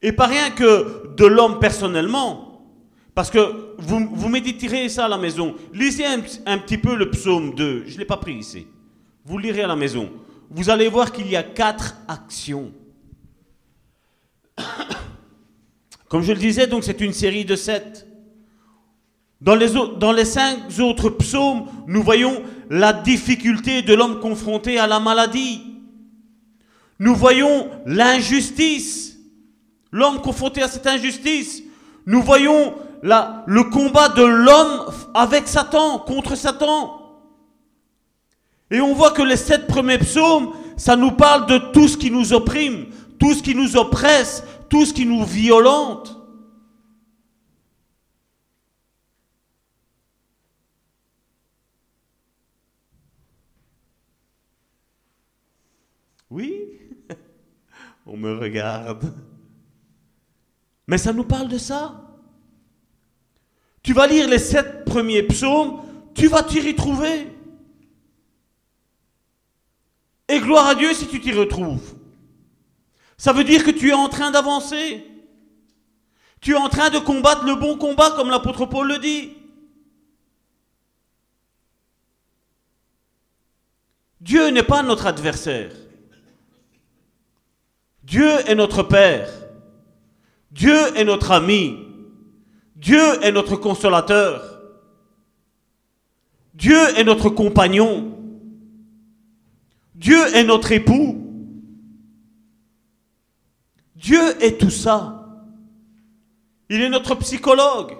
Et 0.00 0.12
pas 0.12 0.26
rien 0.26 0.50
que 0.50 1.14
de 1.16 1.26
l'homme 1.26 1.58
personnellement. 1.58 2.45
Parce 3.16 3.30
que 3.30 3.74
vous, 3.78 4.28
méditerez 4.28 4.90
ça 4.90 5.06
à 5.06 5.08
la 5.08 5.16
maison. 5.16 5.54
Lisez 5.72 6.04
un, 6.04 6.20
un 6.44 6.58
petit 6.58 6.76
peu 6.76 6.94
le 6.94 7.08
psaume 7.08 7.54
2. 7.54 7.84
Je 7.86 7.94
ne 7.94 7.98
l'ai 7.98 8.04
pas 8.04 8.18
pris 8.18 8.34
ici. 8.34 8.66
Vous 9.24 9.38
lirez 9.38 9.62
à 9.62 9.66
la 9.66 9.74
maison. 9.74 10.10
Vous 10.50 10.68
allez 10.68 10.86
voir 10.86 11.10
qu'il 11.10 11.26
y 11.26 11.34
a 11.34 11.42
quatre 11.42 11.96
actions. 12.08 12.72
Comme 16.10 16.24
je 16.24 16.32
le 16.32 16.38
disais, 16.38 16.66
donc 16.66 16.84
c'est 16.84 17.00
une 17.00 17.14
série 17.14 17.46
de 17.46 17.56
sept. 17.56 18.06
Dans 19.40 19.54
les, 19.54 19.70
dans 19.98 20.12
les 20.12 20.26
cinq 20.26 20.78
autres 20.78 21.08
psaumes, 21.08 21.68
nous 21.86 22.02
voyons 22.02 22.42
la 22.68 22.92
difficulté 22.92 23.80
de 23.80 23.94
l'homme 23.94 24.20
confronté 24.20 24.78
à 24.78 24.86
la 24.86 25.00
maladie. 25.00 25.62
Nous 26.98 27.14
voyons 27.14 27.70
l'injustice, 27.86 29.18
l'homme 29.90 30.20
confronté 30.20 30.60
à 30.60 30.68
cette 30.68 30.86
injustice. 30.86 31.62
Nous 32.04 32.20
voyons 32.20 32.74
le 33.06 33.70
combat 33.70 34.08
de 34.08 34.22
l'homme 34.22 34.92
avec 35.14 35.46
Satan, 35.46 36.00
contre 36.00 36.34
Satan. 36.34 37.02
Et 38.70 38.80
on 38.80 38.94
voit 38.94 39.12
que 39.12 39.22
les 39.22 39.36
sept 39.36 39.66
premiers 39.66 39.98
psaumes, 39.98 40.52
ça 40.76 40.96
nous 40.96 41.12
parle 41.12 41.46
de 41.46 41.58
tout 41.72 41.86
ce 41.88 41.96
qui 41.96 42.10
nous 42.10 42.32
opprime, 42.32 42.86
tout 43.18 43.32
ce 43.32 43.42
qui 43.42 43.54
nous 43.54 43.76
oppresse, 43.76 44.42
tout 44.68 44.84
ce 44.84 44.92
qui 44.92 45.06
nous 45.06 45.24
violente. 45.24 46.12
Oui, 56.28 56.80
on 58.06 58.16
me 58.16 58.36
regarde. 58.36 59.14
Mais 60.88 60.98
ça 60.98 61.12
nous 61.12 61.24
parle 61.24 61.48
de 61.48 61.56
ça. 61.58 62.05
Tu 63.86 63.92
vas 63.92 64.08
lire 64.08 64.28
les 64.28 64.40
sept 64.40 64.84
premiers 64.84 65.22
psaumes, 65.22 65.80
tu 66.12 66.26
vas 66.26 66.42
t'y 66.42 66.60
retrouver. 66.60 67.28
Et 70.26 70.40
gloire 70.40 70.66
à 70.66 70.74
Dieu 70.74 70.92
si 70.92 71.06
tu 71.06 71.20
t'y 71.20 71.30
retrouves. 71.30 71.94
Ça 73.16 73.32
veut 73.32 73.44
dire 73.44 73.62
que 73.62 73.70
tu 73.70 73.90
es 73.90 73.92
en 73.92 74.08
train 74.08 74.32
d'avancer. 74.32 75.06
Tu 76.40 76.54
es 76.54 76.56
en 76.56 76.68
train 76.68 76.90
de 76.90 76.98
combattre 76.98 77.44
le 77.44 77.54
bon 77.54 77.78
combat, 77.78 78.10
comme 78.10 78.28
l'apôtre 78.28 78.66
Paul 78.66 78.88
le 78.88 78.98
dit. 78.98 79.34
Dieu 84.20 84.48
n'est 84.48 84.64
pas 84.64 84.82
notre 84.82 85.06
adversaire. 85.06 85.70
Dieu 88.02 88.30
est 88.48 88.56
notre 88.56 88.82
Père. 88.82 89.30
Dieu 90.50 90.76
est 90.96 91.04
notre 91.04 91.30
ami. 91.30 91.85
Dieu 92.76 93.24
est 93.24 93.32
notre 93.32 93.56
consolateur. 93.56 94.60
Dieu 96.54 96.78
est 96.96 97.04
notre 97.04 97.30
compagnon. 97.30 98.18
Dieu 99.94 100.18
est 100.34 100.44
notre 100.44 100.72
époux. 100.72 101.22
Dieu 103.96 104.42
est 104.42 104.60
tout 104.60 104.70
ça. 104.70 105.26
Il 106.68 106.82
est 106.82 106.90
notre 106.90 107.14
psychologue. 107.16 107.96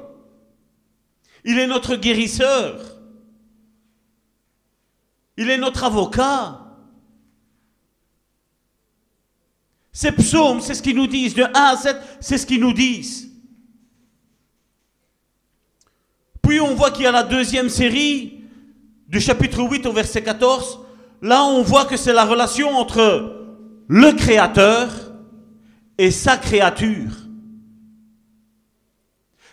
Il 1.44 1.58
est 1.58 1.66
notre 1.66 1.96
guérisseur. 1.96 2.80
Il 5.38 5.48
est 5.48 5.58
notre 5.58 5.84
avocat. 5.84 6.60
Ces 9.92 10.12
psaumes, 10.12 10.60
c'est 10.60 10.74
ce 10.74 10.82
qu'ils 10.82 10.96
nous 10.96 11.06
disent. 11.06 11.34
De 11.34 11.44
1 11.44 11.50
à 11.54 11.76
7, 11.76 11.96
c'est 12.20 12.36
ce 12.36 12.44
qu'ils 12.44 12.60
nous 12.60 12.74
disent. 12.74 13.25
Puis 16.46 16.60
on 16.60 16.74
voit 16.74 16.92
qu'il 16.92 17.02
y 17.02 17.06
a 17.06 17.12
la 17.12 17.24
deuxième 17.24 17.68
série, 17.68 18.44
du 19.08 19.20
chapitre 19.20 19.62
8 19.62 19.84
au 19.86 19.92
verset 19.92 20.22
14. 20.22 20.78
Là, 21.22 21.44
on 21.44 21.62
voit 21.62 21.86
que 21.86 21.96
c'est 21.96 22.12
la 22.12 22.24
relation 22.24 22.70
entre 22.70 23.48
le 23.88 24.12
Créateur 24.12 24.88
et 25.98 26.12
sa 26.12 26.36
créature. 26.36 27.10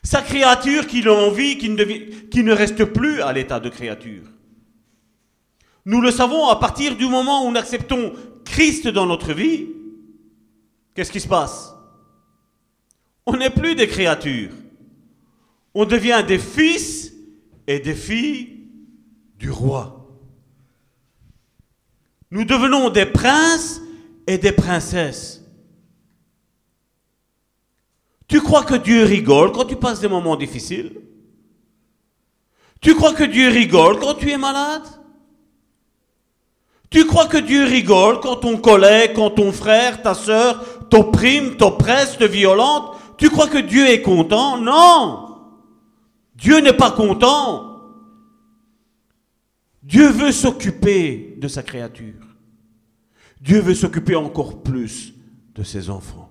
Sa 0.03 0.21
créature 0.21 0.85
qui 0.85 1.07
a 1.07 1.13
envie, 1.13 1.57
qui 1.57 1.69
ne 2.43 2.53
reste 2.53 2.85
plus 2.85 3.21
à 3.21 3.33
l'état 3.33 3.59
de 3.59 3.69
créature. 3.69 4.25
Nous 5.85 6.01
le 6.01 6.11
savons 6.11 6.47
à 6.47 6.57
partir 6.57 6.95
du 6.95 7.07
moment 7.07 7.47
où 7.47 7.51
nous 7.51 7.57
acceptons 7.57 8.13
Christ 8.45 8.87
dans 8.87 9.05
notre 9.05 9.33
vie, 9.33 9.69
qu'est-ce 10.93 11.11
qui 11.11 11.19
se 11.19 11.27
passe? 11.27 11.73
On 13.25 13.35
n'est 13.35 13.49
plus 13.49 13.73
des 13.75 13.87
créatures. 13.87 14.51
On 15.73 15.85
devient 15.85 16.23
des 16.27 16.39
fils 16.39 17.13
et 17.67 17.79
des 17.79 17.95
filles 17.95 18.67
du 19.37 19.49
roi. 19.49 20.07
Nous 22.31 22.45
devenons 22.45 22.89
des 22.89 23.05
princes 23.05 23.81
et 24.27 24.37
des 24.37 24.51
princesses. 24.51 25.43
Tu 28.27 28.41
crois 28.41 28.63
que 28.63 28.75
Dieu 28.75 29.03
rigole 29.03 29.51
quand 29.51 29.65
tu 29.65 29.75
passes 29.75 29.99
des 29.99 30.07
moments 30.07 30.35
difficiles? 30.35 30.99
Tu 32.81 32.95
crois 32.95 33.13
que 33.13 33.23
Dieu 33.23 33.49
rigole 33.49 33.99
quand 33.99 34.15
tu 34.15 34.31
es 34.31 34.37
malade? 34.37 34.83
Tu 36.89 37.05
crois 37.05 37.27
que 37.27 37.37
Dieu 37.37 37.63
rigole 37.63 38.19
quand 38.19 38.37
ton 38.37 38.57
collègue, 38.57 39.13
quand 39.15 39.31
ton 39.31 39.51
frère, 39.51 40.01
ta 40.01 40.13
soeur 40.13 40.89
t'opprime, 40.89 41.57
t'oppresse, 41.57 42.17
te 42.17 42.23
violente 42.23 42.95
Tu 43.17 43.29
crois 43.29 43.47
que 43.47 43.57
Dieu 43.57 43.87
est 43.87 44.01
content? 44.01 44.57
Non 44.57 45.22
Dieu 46.43 46.59
n'est 46.59 46.75
pas 46.75 46.91
content. 46.91 47.79
Dieu 49.81 50.09
veut 50.09 50.33
s'occuper 50.33 51.37
de 51.37 51.47
sa 51.47 51.63
créature. 51.63 52.27
Dieu 53.39 53.61
veut 53.61 53.73
s'occuper 53.73 54.17
encore 54.17 54.61
plus 54.61 55.13
de 55.55 55.63
ses 55.63 55.89
enfants. 55.89 56.29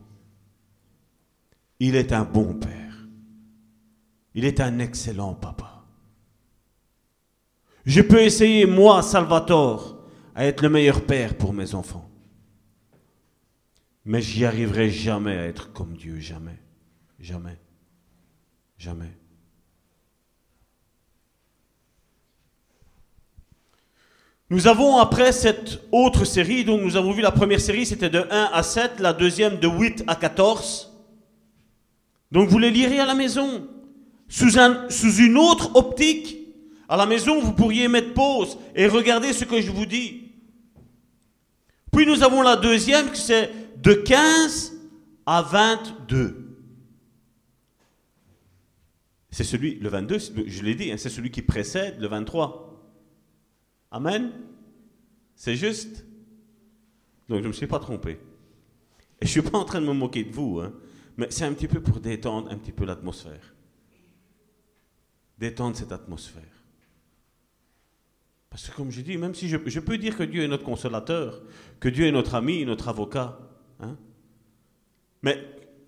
Il 1.80 1.96
est 1.96 2.12
un 2.12 2.24
bon 2.24 2.52
père. 2.52 3.08
Il 4.34 4.44
est 4.44 4.60
un 4.60 4.80
excellent 4.80 5.32
papa. 5.32 5.82
Je 7.86 8.02
peux 8.02 8.20
essayer, 8.20 8.66
moi, 8.66 9.00
Salvatore, 9.00 9.96
à 10.34 10.44
être 10.44 10.60
le 10.62 10.68
meilleur 10.68 11.06
père 11.06 11.38
pour 11.38 11.54
mes 11.54 11.74
enfants. 11.74 12.10
Mais 14.04 14.20
j'y 14.20 14.44
arriverai 14.44 14.90
jamais 14.90 15.38
à 15.38 15.46
être 15.46 15.72
comme 15.72 15.96
Dieu, 15.96 16.20
jamais. 16.20 16.60
Jamais. 17.18 17.58
Jamais. 18.76 19.21
Nous 24.53 24.66
avons 24.66 24.98
après 24.98 25.32
cette 25.32 25.80
autre 25.92 26.26
série, 26.26 26.62
donc 26.62 26.82
nous 26.82 26.98
avons 26.98 27.12
vu 27.12 27.22
la 27.22 27.30
première 27.30 27.59
série, 27.59 27.86
c'était 27.86 28.11
de 28.11 28.26
1 28.30 28.50
à 28.53 28.62
7, 28.62 29.00
la 29.00 29.14
deuxième 29.14 29.59
de 29.59 29.66
8 29.66 30.05
à 30.07 30.14
14. 30.14 30.92
Donc 32.30 32.50
vous 32.50 32.59
les 32.59 32.70
lirez 32.70 32.98
à 32.98 33.07
la 33.07 33.14
maison, 33.14 33.66
sous, 34.28 34.59
un, 34.59 34.90
sous 34.90 35.14
une 35.14 35.38
autre 35.38 35.74
optique. 35.74 36.36
À 36.86 36.98
la 36.98 37.07
maison, 37.07 37.40
vous 37.40 37.55
pourriez 37.55 37.88
mettre 37.88 38.12
pause 38.12 38.59
et 38.76 38.86
regarder 38.88 39.32
ce 39.32 39.46
que 39.46 39.59
je 39.62 39.72
vous 39.72 39.86
dis. 39.86 40.32
Puis 41.90 42.05
nous 42.05 42.22
avons 42.22 42.42
la 42.42 42.57
deuxième, 42.57 43.14
c'est 43.14 43.50
de 43.78 43.94
15 43.94 44.74
à 45.24 45.40
22. 45.40 46.59
C'est 49.30 49.44
celui, 49.44 49.76
le 49.76 49.88
22, 49.88 50.18
je 50.46 50.62
l'ai 50.62 50.74
dit, 50.74 50.92
hein, 50.92 50.96
c'est 50.98 51.09
celui 51.09 51.30
qui 51.30 51.40
précède 51.40 51.98
le 51.98 52.07
23. 52.07 52.71
Amen. 53.93 54.32
C'est 55.36 55.55
juste. 55.55 56.05
Donc 57.28 57.38
je 57.38 57.45
ne 57.45 57.49
me 57.49 57.53
suis 57.53 57.66
pas 57.66 57.78
trompé. 57.78 58.12
Et 59.20 59.26
je 59.26 59.38
ne 59.38 59.43
suis 59.43 59.51
pas 59.51 59.59
en 59.59 59.64
train 59.64 59.80
de 59.80 59.86
me 59.86 59.93
moquer 59.93 60.24
de 60.24 60.32
vous, 60.32 60.59
hein, 60.61 60.72
mais 61.16 61.30
c'est 61.30 61.45
un 61.45 61.53
petit 61.53 61.68
peu 61.68 61.80
pour 61.80 62.01
détendre 62.01 62.51
un 62.51 62.57
petit 62.57 62.72
peu 62.72 62.84
l'atmosphère. 62.84 63.55
Détendre 65.38 65.76
cette 65.76 65.93
atmosphère. 65.93 66.43
Parce 68.51 68.68
que 68.68 68.76
comme 68.76 68.90
je 68.90 69.01
dis, 69.01 69.16
même 69.16 69.34
si 69.34 69.49
je, 69.49 69.57
peux 69.57 69.99
dire 69.99 70.16
que 70.16 70.24
Dieu 70.24 70.43
est 70.43 70.49
notre 70.49 70.64
consolateur, 70.64 71.43
que 71.80 71.88
Dieu 71.88 72.07
est 72.07 72.12
notre 72.12 72.34
ami, 72.34 72.64
notre 72.64 72.88
avocat, 72.88 73.38
hein, 73.80 73.97
mais 75.22 75.43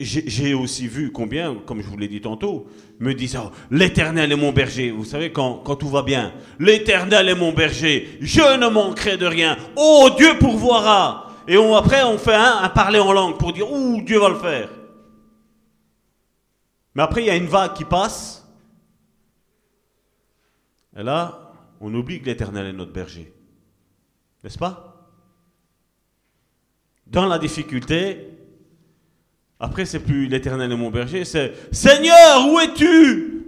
j'ai 0.05 0.55
aussi 0.55 0.87
vu 0.87 1.11
combien, 1.13 1.55
comme 1.55 1.81
je 1.81 1.89
vous 1.89 1.97
l'ai 1.97 2.09
dit 2.09 2.21
tantôt, 2.21 2.67
me 3.01 3.13
disant 3.15 3.51
L'Éternel 3.71 4.31
est 4.33 4.37
mon 4.37 4.53
berger. 4.53 4.91
Vous 4.91 5.05
savez, 5.05 5.33
quand, 5.33 5.63
tout 5.77 5.89
va 5.89 6.03
bien, 6.03 6.33
L'Éternel 6.59 7.29
est 7.29 7.35
mon 7.35 7.53
berger, 7.53 8.19
je 8.21 8.59
ne 8.59 8.69
manquerai 8.69 9.17
de 9.17 9.27
rien. 9.27 9.57
Oh, 9.77 10.11
Dieu 10.17 10.39
pourvoira. 10.39 11.31
Et 11.49 11.57
on, 11.57 11.75
après, 11.75 12.03
on 12.05 12.19
fait 12.19 12.35
un, 12.35 12.59
un 12.63 12.69
parler 12.69 12.99
en 12.99 13.13
langue 13.13 13.39
pour 13.39 13.53
dire 13.53 13.71
Ouh, 13.71 14.03
Dieu 14.03 14.19
va 14.19 14.29
le 14.29 14.37
faire. 14.39 14.71
Mais 16.95 17.03
après, 17.03 17.23
il 17.23 17.27
y 17.27 17.31
a 17.31 17.37
une 17.37 17.47
vague 17.47 17.75
qui 17.75 17.85
passe. 17.85 18.47
Et 20.97 21.03
là, 21.03 21.53
on 21.81 21.93
oublie 21.93 22.21
que 22.21 22.27
l'Éternel 22.27 22.67
est 22.67 22.73
notre 22.73 22.93
berger. 22.93 23.33
N'est-ce 24.43 24.59
pas? 24.59 25.11
Dans 27.07 27.27
la 27.27 27.39
difficulté, 27.39 28.34
après, 29.65 29.87
c'est 29.87 30.01
plus 30.01 30.27
l'éternel 30.27 30.71
est 30.71 30.77
mon 30.77 30.91
berger, 30.91 31.25
c'est 31.25 31.55
Seigneur, 31.73 32.47
où 32.51 32.61
es-tu? 32.61 33.47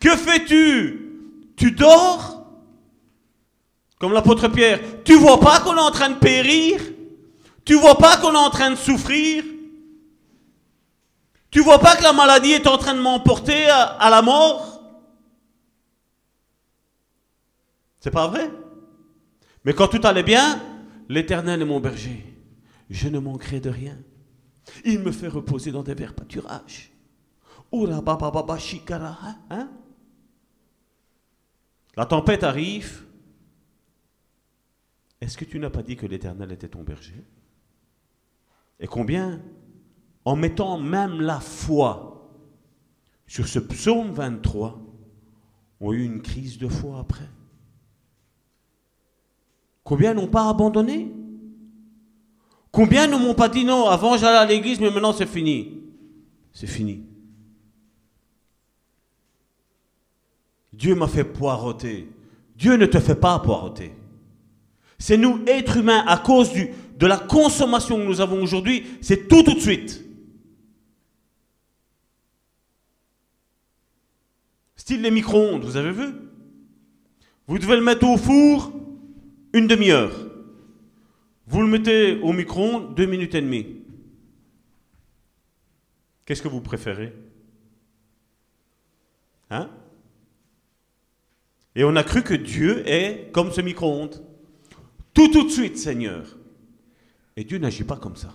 Que 0.00 0.16
fais-tu? 0.16 1.22
Tu 1.56 1.70
dors? 1.70 2.44
Comme 4.00 4.12
l'apôtre 4.12 4.48
Pierre, 4.48 4.80
tu 5.04 5.14
vois 5.14 5.38
pas 5.38 5.60
qu'on 5.60 5.76
est 5.76 5.80
en 5.80 5.92
train 5.92 6.10
de 6.10 6.16
périr? 6.16 6.80
Tu 7.64 7.74
vois 7.74 7.96
pas 7.96 8.16
qu'on 8.16 8.32
est 8.32 8.36
en 8.36 8.50
train 8.50 8.72
de 8.72 8.74
souffrir? 8.74 9.44
Tu 11.52 11.60
vois 11.60 11.78
pas 11.78 11.94
que 11.94 12.02
la 12.02 12.12
maladie 12.12 12.50
est 12.50 12.66
en 12.66 12.76
train 12.76 12.94
de 12.94 13.00
m'emporter 13.00 13.68
à, 13.68 13.82
à 13.82 14.10
la 14.10 14.22
mort? 14.22 14.82
C'est 18.00 18.10
pas 18.10 18.26
vrai? 18.26 18.50
Mais 19.64 19.74
quand 19.74 19.86
tout 19.86 20.00
allait 20.02 20.24
bien, 20.24 20.60
l'éternel 21.08 21.62
est 21.62 21.64
mon 21.64 21.78
berger. 21.78 22.24
Je 22.90 23.08
ne 23.08 23.20
manquerai 23.20 23.60
de 23.60 23.70
rien. 23.70 23.96
Il 24.84 25.00
me 25.00 25.12
fait 25.12 25.28
reposer 25.28 25.72
dans 25.72 25.82
des 25.82 25.94
verts 25.94 26.14
pâturages. 26.14 26.92
Hein? 29.50 29.70
La 31.96 32.06
tempête 32.06 32.44
arrive. 32.44 33.06
Est-ce 35.20 35.36
que 35.36 35.44
tu 35.44 35.58
n'as 35.58 35.70
pas 35.70 35.82
dit 35.82 35.96
que 35.96 36.06
l'Éternel 36.06 36.52
était 36.52 36.68
ton 36.68 36.82
berger? 36.82 37.24
Et 38.78 38.86
combien, 38.86 39.40
en 40.24 40.36
mettant 40.36 40.78
même 40.78 41.20
la 41.20 41.40
foi 41.40 42.30
sur 43.26 43.48
ce 43.48 43.58
psaume 43.58 44.10
23, 44.12 44.78
ont 45.80 45.92
eu 45.92 46.04
une 46.04 46.22
crise 46.22 46.58
de 46.58 46.68
foi 46.68 46.98
après 47.00 47.28
Combien 49.84 50.14
n'ont 50.14 50.26
pas 50.26 50.48
abandonné? 50.48 51.12
Combien 52.76 53.06
ne 53.06 53.16
m'ont 53.16 53.32
pas 53.32 53.48
dit 53.48 53.64
non, 53.64 53.86
avant 53.86 54.18
j'allais 54.18 54.36
à 54.36 54.44
l'église, 54.44 54.80
mais 54.80 54.90
maintenant 54.90 55.14
c'est 55.14 55.24
fini 55.24 55.80
C'est 56.52 56.66
fini. 56.66 57.06
Dieu 60.74 60.94
m'a 60.94 61.08
fait 61.08 61.24
poireauter. 61.24 62.06
Dieu 62.54 62.76
ne 62.76 62.84
te 62.84 63.00
fait 63.00 63.14
pas 63.14 63.38
poireauter. 63.38 63.92
C'est 64.98 65.16
nous, 65.16 65.42
êtres 65.46 65.78
humains, 65.78 66.04
à 66.06 66.18
cause 66.18 66.52
du, 66.52 66.68
de 66.98 67.06
la 67.06 67.16
consommation 67.16 67.96
que 67.96 68.04
nous 68.04 68.20
avons 68.20 68.42
aujourd'hui, 68.42 68.84
c'est 69.00 69.26
tout 69.26 69.42
tout 69.42 69.54
de 69.54 69.60
suite. 69.60 70.04
Style 74.76 75.00
les 75.00 75.10
micro-ondes, 75.10 75.64
vous 75.64 75.78
avez 75.78 75.92
vu? 75.92 76.12
Vous 77.46 77.58
devez 77.58 77.76
le 77.76 77.82
mettre 77.82 78.06
au 78.06 78.18
four 78.18 78.70
une 79.54 79.66
demi-heure. 79.66 80.25
Vous 81.46 81.62
le 81.62 81.68
mettez 81.68 82.18
au 82.20 82.32
micro-ondes 82.32 82.94
deux 82.94 83.06
minutes 83.06 83.34
et 83.34 83.40
demie. 83.40 83.66
Qu'est-ce 86.24 86.42
que 86.42 86.48
vous 86.48 86.60
préférez? 86.60 87.12
Hein? 89.50 89.70
Et 91.76 91.84
on 91.84 91.94
a 91.94 92.02
cru 92.02 92.22
que 92.22 92.34
Dieu 92.34 92.82
est 92.88 93.30
comme 93.32 93.52
ce 93.52 93.60
micro-ondes. 93.60 94.22
Tout 95.14 95.28
tout 95.28 95.44
de 95.44 95.50
suite, 95.50 95.78
Seigneur. 95.78 96.36
Et 97.36 97.44
Dieu 97.44 97.58
n'agit 97.58 97.84
pas 97.84 97.96
comme 97.96 98.16
ça. 98.16 98.32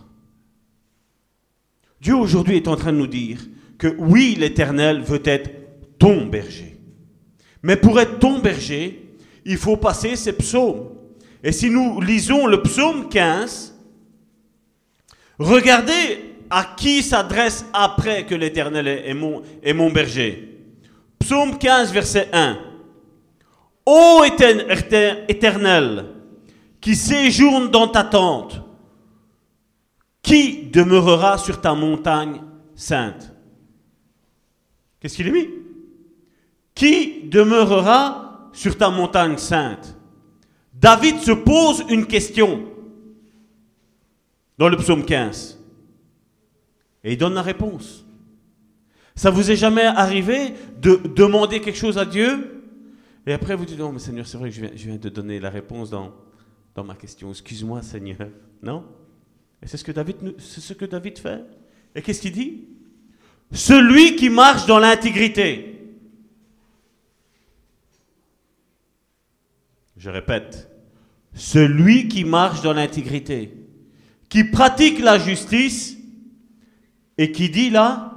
Dieu 2.00 2.16
aujourd'hui 2.16 2.56
est 2.56 2.68
en 2.68 2.76
train 2.76 2.94
de 2.94 2.98
nous 2.98 3.08
dire 3.08 3.42
que 3.78 3.88
oui, 3.98 4.36
l'Éternel 4.38 5.02
veut 5.02 5.22
être 5.26 5.50
ton 6.00 6.28
berger. 6.28 6.78
Mais 7.64 7.76
pour 7.76 8.00
être 8.00 8.20
ton 8.20 8.40
berger, 8.40 9.16
il 9.46 9.58
faut 9.58 9.78
passer 9.78 10.16
ces 10.16 10.34
psaumes. 10.34 10.91
Et 11.44 11.52
si 11.52 11.70
nous 11.70 12.02
lisons 12.02 12.46
le 12.46 12.62
psaume 12.62 13.10
15, 13.10 13.76
regardez 15.40 16.36
à 16.50 16.66
qui 16.78 17.02
s'adresse 17.02 17.66
après 17.74 18.26
que 18.26 18.36
l'Éternel 18.36 18.88
est 18.88 19.74
mon, 19.74 19.90
berger. 19.90 20.60
Psaume 21.20 21.58
15, 21.58 21.94
verset 21.94 22.30
1. 22.34 22.58
Ô 23.86 24.24
Éternel, 24.24 26.06
qui 26.80 26.96
séjourne 26.96 27.70
dans 27.70 27.88
ta 27.88 28.04
tente, 28.04 28.62
qui 30.22 30.70
demeurera 30.72 31.38
sur 31.38 31.60
ta 31.60 31.74
montagne 31.74 32.42
sainte 32.76 33.32
Qu'est-ce 35.00 35.16
qu'il 35.16 35.28
est 35.28 35.32
mis? 35.32 35.50
Qui 36.76 37.24
demeurera 37.24 38.50
sur 38.54 38.78
ta 38.78 38.90
montagne 38.90 39.38
sainte? 39.38 39.98
David 40.82 41.20
se 41.20 41.32
pose 41.32 41.86
une 41.90 42.08
question 42.08 42.68
dans 44.58 44.68
le 44.68 44.76
psaume 44.78 45.06
15. 45.06 45.60
Et 47.04 47.14
il 47.14 47.18
donne 47.18 47.36
la 47.36 47.44
réponse. 47.44 48.04
Ça 49.16 49.30
vous 49.30 49.52
est 49.52 49.56
jamais 49.56 49.84
arrivé 49.84 50.54
de 50.80 50.96
demander 51.16 51.62
quelque 51.62 51.78
chose 51.78 52.00
à 52.00 52.06
Dieu 52.06 52.62
et 53.28 53.34
après 53.34 53.56
vous 53.56 53.66
dites, 53.66 53.78
non 53.78 53.92
mais 53.92 54.00
Seigneur, 54.00 54.26
c'est 54.26 54.38
vrai 54.38 54.50
que 54.50 54.56
je 54.56 54.86
viens, 54.88 54.96
de 54.96 55.10
donner 55.10 55.40
la 55.40 55.52
réponse 55.52 55.92
dans, 55.92 56.12
ma 56.84 56.96
question. 56.96 57.30
Excuse-moi 57.30 57.84
Seigneur. 57.84 58.30
Non? 58.64 58.84
Et 59.62 59.68
c'est 59.68 59.78
ce 59.78 59.84
que 59.84 60.86
David 60.86 61.20
fait. 61.20 61.46
Et 61.94 62.02
qu'est-ce 62.02 62.22
qu'il 62.22 62.32
dit? 62.32 62.68
Celui 63.52 64.16
qui 64.16 64.30
marche 64.30 64.66
dans 64.66 64.80
l'intégrité. 64.80 65.68
Je 69.98 70.10
répète, 70.10 70.71
celui 71.34 72.08
qui 72.08 72.24
marche 72.24 72.62
dans 72.62 72.74
l'intégrité, 72.74 73.54
qui 74.30 74.44
pratique 74.44 75.00
la 75.00 75.18
justice 75.18 75.98
et 77.18 77.32
qui 77.32 77.50
dit 77.50 77.70
la 77.70 78.12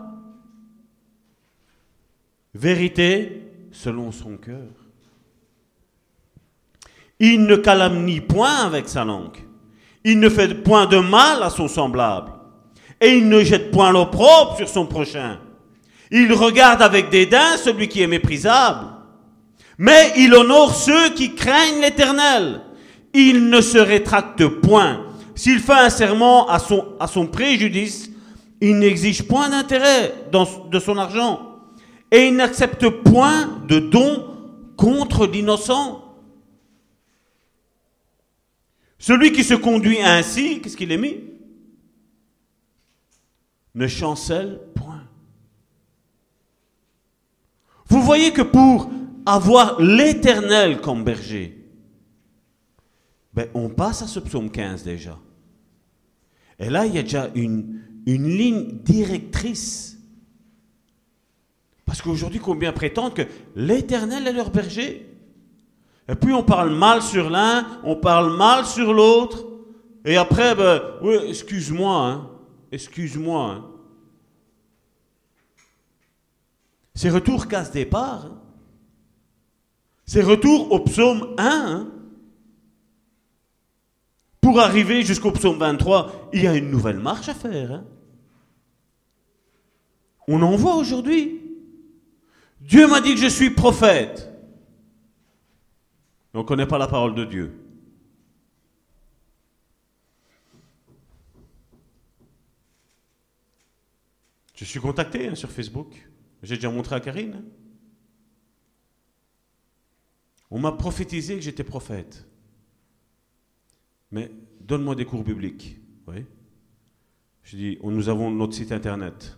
vérité 2.55 3.43
selon 3.73 4.13
son 4.13 4.37
cœur. 4.37 4.71
Il 7.21 7.45
ne 7.45 7.57
calomnie 7.57 8.21
point 8.21 8.65
avec 8.67 8.89
sa 8.89 9.05
langue. 9.05 9.39
Il 10.05 10.21
ne 10.21 10.29
fait 10.29 10.63
point 10.63 10.87
de 10.87 10.99
mal 10.99 11.43
à 11.43 11.51
son 11.51 11.69
semblable. 11.69 12.33
Et 13.01 13.17
il 13.17 13.29
ne 13.29 13.43
jette 13.43 13.71
point 13.71 13.93
l'opprobre 13.93 14.57
sur 14.57 14.69
son 14.69 14.87
prochain. 14.87 15.39
Il 16.11 16.33
regarde 16.33 16.83
avec 16.83 17.11
dédain 17.11 17.57
celui 17.57 17.89
qui 17.89 18.03
est 18.03 18.07
méprisable. 18.07 18.87
Mais 19.79 20.13
il 20.17 20.35
honore 20.35 20.75
ceux 20.75 21.11
qui 21.11 21.35
craignent 21.35 21.81
l'Éternel. 21.81 22.61
Il 23.15 23.49
ne 23.49 23.61
se 23.61 23.79
rétracte 23.79 24.47
point. 24.47 25.07
S'il 25.37 25.61
fait 25.61 25.73
un 25.73 25.91
serment 25.91 26.49
à 26.49 26.59
son, 26.59 27.27
préjudice, 27.27 28.11
il 28.61 28.79
n'exige 28.79 29.23
point 29.23 29.49
d'intérêt 29.49 30.15
de 30.33 30.79
son 30.79 30.99
argent. 30.99 31.61
Et 32.11 32.27
il 32.27 32.37
n'accepte 32.37 32.89
point 32.89 33.63
de 33.69 33.79
don 33.79 34.27
contre 34.77 35.27
l'innocent. 35.27 36.01
Celui 38.99 39.33
qui 39.33 39.45
se 39.45 39.55
conduit 39.55 40.01
ainsi, 40.01 40.61
qu'est-ce 40.61 40.77
qu'il 40.77 40.93
est 40.93 40.97
mis? 40.97 41.21
Ne 43.75 43.87
chancelle 43.87 44.61
point. 44.75 45.03
Vous 47.89 48.03
voyez 48.03 48.33
que 48.33 48.43
pour 48.43 48.91
avoir 49.27 49.81
l'Éternel 49.81 50.81
comme 50.81 51.05
berger, 51.05 51.64
ben, 53.35 53.49
on 53.55 53.69
passe 53.69 54.03
à 54.03 54.07
ce 54.07 54.21
psaume 54.21 54.51
15 54.51 54.85
déjà. 54.85 55.19
Et 56.59 56.71
là, 56.71 56.87
il 56.87 56.95
y 56.95 56.99
a 56.99 57.03
déjà 57.03 57.31
une, 57.35 57.83
une 58.07 58.29
ligne 58.29 58.79
directrice. 58.83 59.99
Parce 61.85 62.01
qu'aujourd'hui, 62.01 62.41
combien 62.41 62.73
prétendent 62.73 63.15
que 63.15 63.27
l'Éternel 63.57 64.27
est 64.27 64.33
leur 64.33 64.51
berger? 64.51 65.11
Et 66.09 66.15
puis 66.15 66.33
on 66.33 66.43
parle 66.43 66.75
mal 66.75 67.03
sur 67.03 67.31
l'un, 67.31 67.67
on 67.83 67.97
parle 67.97 68.37
mal 68.37 68.67
sur 68.67 68.93
l'autre. 68.93 69.45
Et 70.05 70.17
après, 70.17 70.55
ben, 70.55 70.81
excuse-moi, 71.27 72.07
hein, 72.07 72.31
excuse-moi. 72.71 73.51
Hein. 73.51 73.65
C'est 76.95 77.11
retour 77.11 77.49
casse 77.49 77.73
départ. 77.73 78.27
Hein. 78.27 78.41
C'est 80.07 80.23
retour 80.23 80.71
au 80.71 80.81
psaume 80.81 81.35
1. 81.39 81.89
Pour 84.45 84.61
arriver 84.61 85.03
jusqu'au 85.03 85.33
psaume 85.33 85.57
23, 85.57 86.29
il 86.35 86.43
y 86.43 86.47
a 86.47 86.55
une 86.55 86.71
nouvelle 86.71 86.99
marche 86.99 87.31
à 87.31 87.35
faire. 87.35 87.73
Hein. 87.73 87.87
On 90.29 90.43
en 90.43 90.55
voit 90.55 90.75
aujourd'hui. 90.75 91.41
Dieu 92.61 92.87
m'a 92.87 93.01
dit 93.01 93.15
que 93.15 93.21
je 93.21 93.27
suis 93.27 93.49
prophète 93.49 94.31
on 96.35 96.41
ne 96.41 96.45
connaît 96.45 96.67
pas 96.67 96.77
la 96.77 96.89
parole 96.89 97.15
de 97.15 97.25
Dieu. 97.25 97.59
Je 104.57 104.65
suis 104.65 104.81
contacté 104.81 105.29
hein, 105.29 105.37
sur 105.37 105.51
Facebook. 105.51 106.07
J'ai 106.43 106.57
déjà 106.57 106.71
montré 106.71 106.97
à 106.97 107.01
Karine. 107.01 107.45
On 110.51 110.59
m'a 110.59 110.73
prophétisé 110.73 111.37
que 111.37 111.41
j'étais 111.41 111.65
prophète. 111.65 112.27
Mais 114.15 114.31
donne-moi 114.61 114.95
des 114.95 115.05
cours 115.05 115.25
bibliques. 115.25 115.77
Oui. 116.07 116.25
Je 117.43 117.57
dis, 117.57 117.79
nous 117.83 118.09
avons 118.09 118.31
notre 118.31 118.55
site 118.55 118.71
internet. 118.71 119.37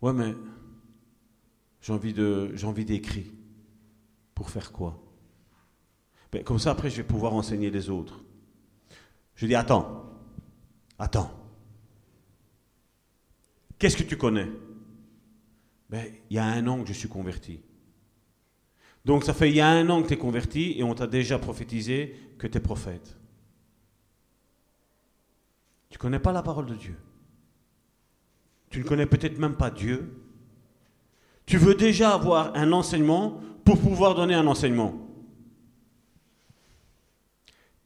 Ouais, 0.00 0.14
mais 0.14 0.34
j'ai 1.82 1.92
envie 1.92 2.14
de, 2.14 2.52
j'ai 2.54 2.66
envie 2.66 2.86
d'écrire. 2.86 3.26
Pour 4.34 4.48
faire 4.48 4.72
quoi? 4.72 4.98
Ben, 6.32 6.42
comme 6.42 6.58
ça, 6.58 6.70
après, 6.70 6.88
je 6.88 6.96
vais 6.96 7.06
pouvoir 7.06 7.34
enseigner 7.34 7.70
les 7.70 7.90
autres. 7.90 8.24
Je 9.34 9.44
dis, 9.46 9.54
attends, 9.54 10.10
attends. 10.98 11.30
Qu'est-ce 13.78 13.98
que 13.98 14.04
tu 14.04 14.16
connais? 14.16 14.48
Ben, 15.90 16.10
Il 16.30 16.36
y 16.36 16.38
a 16.38 16.46
un 16.46 16.66
an 16.66 16.80
que 16.80 16.88
je 16.88 16.94
suis 16.94 17.10
converti. 17.10 17.60
Donc 19.04 19.24
ça 19.24 19.34
fait 19.34 19.50
il 19.50 19.56
y 19.56 19.60
a 19.60 19.68
un 19.68 19.88
an 19.90 20.02
que 20.02 20.08
tu 20.08 20.14
es 20.14 20.18
converti 20.18 20.74
et 20.78 20.82
on 20.82 20.94
t'a 20.94 21.06
déjà 21.06 21.38
prophétisé 21.38 22.14
que 22.38 22.46
tu 22.46 22.56
es 22.56 22.60
prophète. 22.60 23.19
Tu 25.90 25.96
ne 25.96 25.98
connais 25.98 26.18
pas 26.18 26.32
la 26.32 26.42
parole 26.42 26.66
de 26.66 26.74
Dieu. 26.74 26.96
Tu 28.70 28.78
ne 28.78 28.84
connais 28.84 29.06
peut-être 29.06 29.38
même 29.38 29.56
pas 29.56 29.70
Dieu. 29.70 30.22
Tu 31.44 31.58
veux 31.58 31.74
déjà 31.74 32.14
avoir 32.14 32.56
un 32.56 32.72
enseignement 32.72 33.40
pour 33.64 33.78
pouvoir 33.78 34.14
donner 34.14 34.34
un 34.34 34.46
enseignement. 34.46 34.94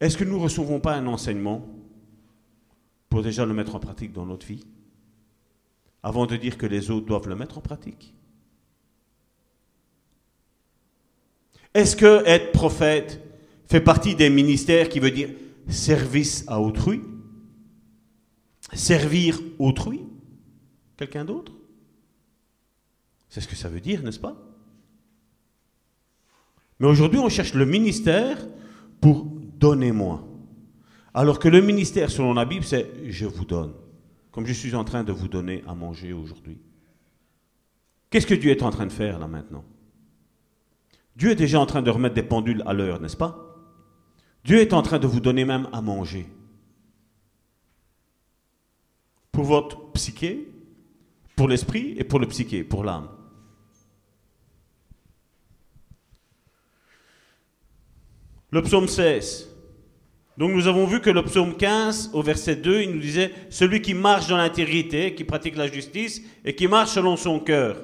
Est-ce 0.01 0.19
que 0.19 0.25
nous 0.25 0.37
ne 0.37 0.43
recevons 0.43 0.81
pas 0.81 0.95
un 0.95 1.07
enseignement 1.07 1.67
pour 3.09 3.23
déjà 3.23 3.47
le 3.47 3.55
mettre 3.55 3.75
en 3.75 3.81
pratique 3.81 4.13
dans 4.13 4.27
notre 4.27 4.47
vie? 4.47 4.67
Avant 6.03 6.27
de 6.27 6.37
dire 6.37 6.59
que 6.59 6.67
les 6.67 6.91
autres 6.91 7.07
doivent 7.07 7.29
le 7.29 7.37
mettre 7.37 7.57
en 7.57 7.63
pratique 7.63 8.15
Est-ce 11.73 11.97
que 11.97 12.23
être 12.27 12.53
prophète 12.53 13.21
fait 13.67 13.81
partie 13.81 14.15
des 14.15 14.29
ministères 14.31 14.89
qui 14.91 15.01
veut 15.01 15.11
dire 15.11 15.31
service 15.69 16.45
à 16.47 16.61
autrui? 16.61 17.01
Servir 18.75 19.41
autrui 19.59 20.01
Quelqu'un 20.97 21.25
d'autre 21.25 21.53
C'est 23.29 23.41
ce 23.41 23.49
que 23.49 23.57
ça 23.57 23.69
veut 23.69 23.81
dire, 23.81 24.03
n'est-ce 24.03 24.21
pas? 24.21 24.37
Mais 26.79 26.87
aujourd'hui, 26.87 27.19
on 27.19 27.29
cherche 27.29 27.55
le 27.55 27.67
ministère 27.67 28.47
pour 29.01 29.25
donnez-moi. 29.25 30.27
Alors 31.13 31.39
que 31.39 31.49
le 31.49 31.61
ministère, 31.61 32.11
selon 32.11 32.35
la 32.35 32.45
Bible, 32.45 32.65
c'est 32.65 32.91
je 33.07 33.27
vous 33.27 33.45
donne. 33.45 33.73
Comme 34.33 34.47
je 34.47 34.53
suis 34.53 34.75
en 34.75 34.85
train 34.85 35.05
de 35.05 35.13
vous 35.13 35.29
donner 35.29 35.63
à 35.67 35.75
manger 35.75 36.13
aujourd'hui. 36.13 36.59
Qu'est-ce 38.11 38.27
que 38.27 38.35
Dieu 38.35 38.51
est 38.51 38.63
en 38.63 38.71
train 38.71 38.87
de 38.87 38.93
faire 38.93 39.19
là 39.19 39.29
maintenant? 39.29 39.65
Dieu 41.17 41.31
est 41.31 41.37
déjà 41.37 41.61
en 41.61 41.67
train 41.67 41.83
de 41.83 41.91
remettre 41.91 42.17
des 42.17 42.25
pendules 42.25 42.63
à 42.67 42.73
l'heure, 42.73 43.01
n'est-ce 43.01 43.17
pas? 43.17 43.39
Dieu 44.45 44.59
est 44.59 44.73
en 44.73 44.83
train 44.83 44.99
de 44.99 45.07
vous 45.07 45.21
donner 45.21 45.45
même 45.45 45.69
à 45.73 45.81
manger. 45.81 46.27
Pour 49.35 49.45
votre 49.45 49.91
psyché, 49.93 50.49
pour 51.35 51.49
l'esprit 51.49 51.95
et 51.99 52.05
pour 52.05 52.21
le 52.21 52.27
psyché, 52.29 52.63
pour 52.63 52.85
l'âme. 52.85 53.09
Le 58.53 58.63
psaume 58.63 58.87
16. 58.87 59.51
Donc 60.39 60.53
nous 60.53 60.69
avons 60.69 60.87
vu 60.87 61.01
que 61.01 61.11
le 61.11 61.25
psaume 61.25 61.57
15, 61.57 62.11
au 62.13 62.23
verset 62.23 62.55
2, 62.55 62.83
il 62.83 62.93
nous 62.93 63.01
disait, 63.01 63.33
celui 63.51 63.83
qui 63.83 63.93
marche 63.95 64.29
dans 64.29 64.37
l'intégrité, 64.37 65.17
qui 65.17 65.25
pratique 65.25 65.57
la 65.57 65.67
justice 65.67 66.23
et 66.45 66.55
qui 66.55 66.69
marche 66.69 66.91
selon 66.91 67.17
son 67.17 67.41
cœur. 67.41 67.77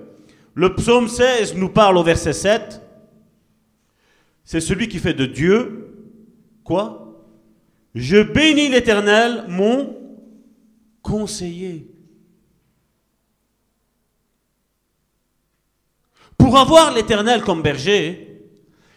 Le 0.54 0.72
psaume 0.76 1.08
16 1.08 1.56
nous 1.56 1.68
parle 1.68 1.98
au 1.98 2.04
verset 2.04 2.32
7, 2.32 2.80
c'est 4.44 4.60
celui 4.60 4.88
qui 4.88 4.98
fait 4.98 5.14
de 5.14 5.26
Dieu, 5.26 5.96
quoi 6.62 7.20
Je 7.94 8.22
bénis 8.22 8.68
l'Éternel, 8.68 9.46
mon 9.48 9.99
conseiller. 11.02 11.90
Pour 16.36 16.58
avoir 16.58 16.92
l'Éternel 16.92 17.42
comme 17.42 17.62
berger, 17.62 18.50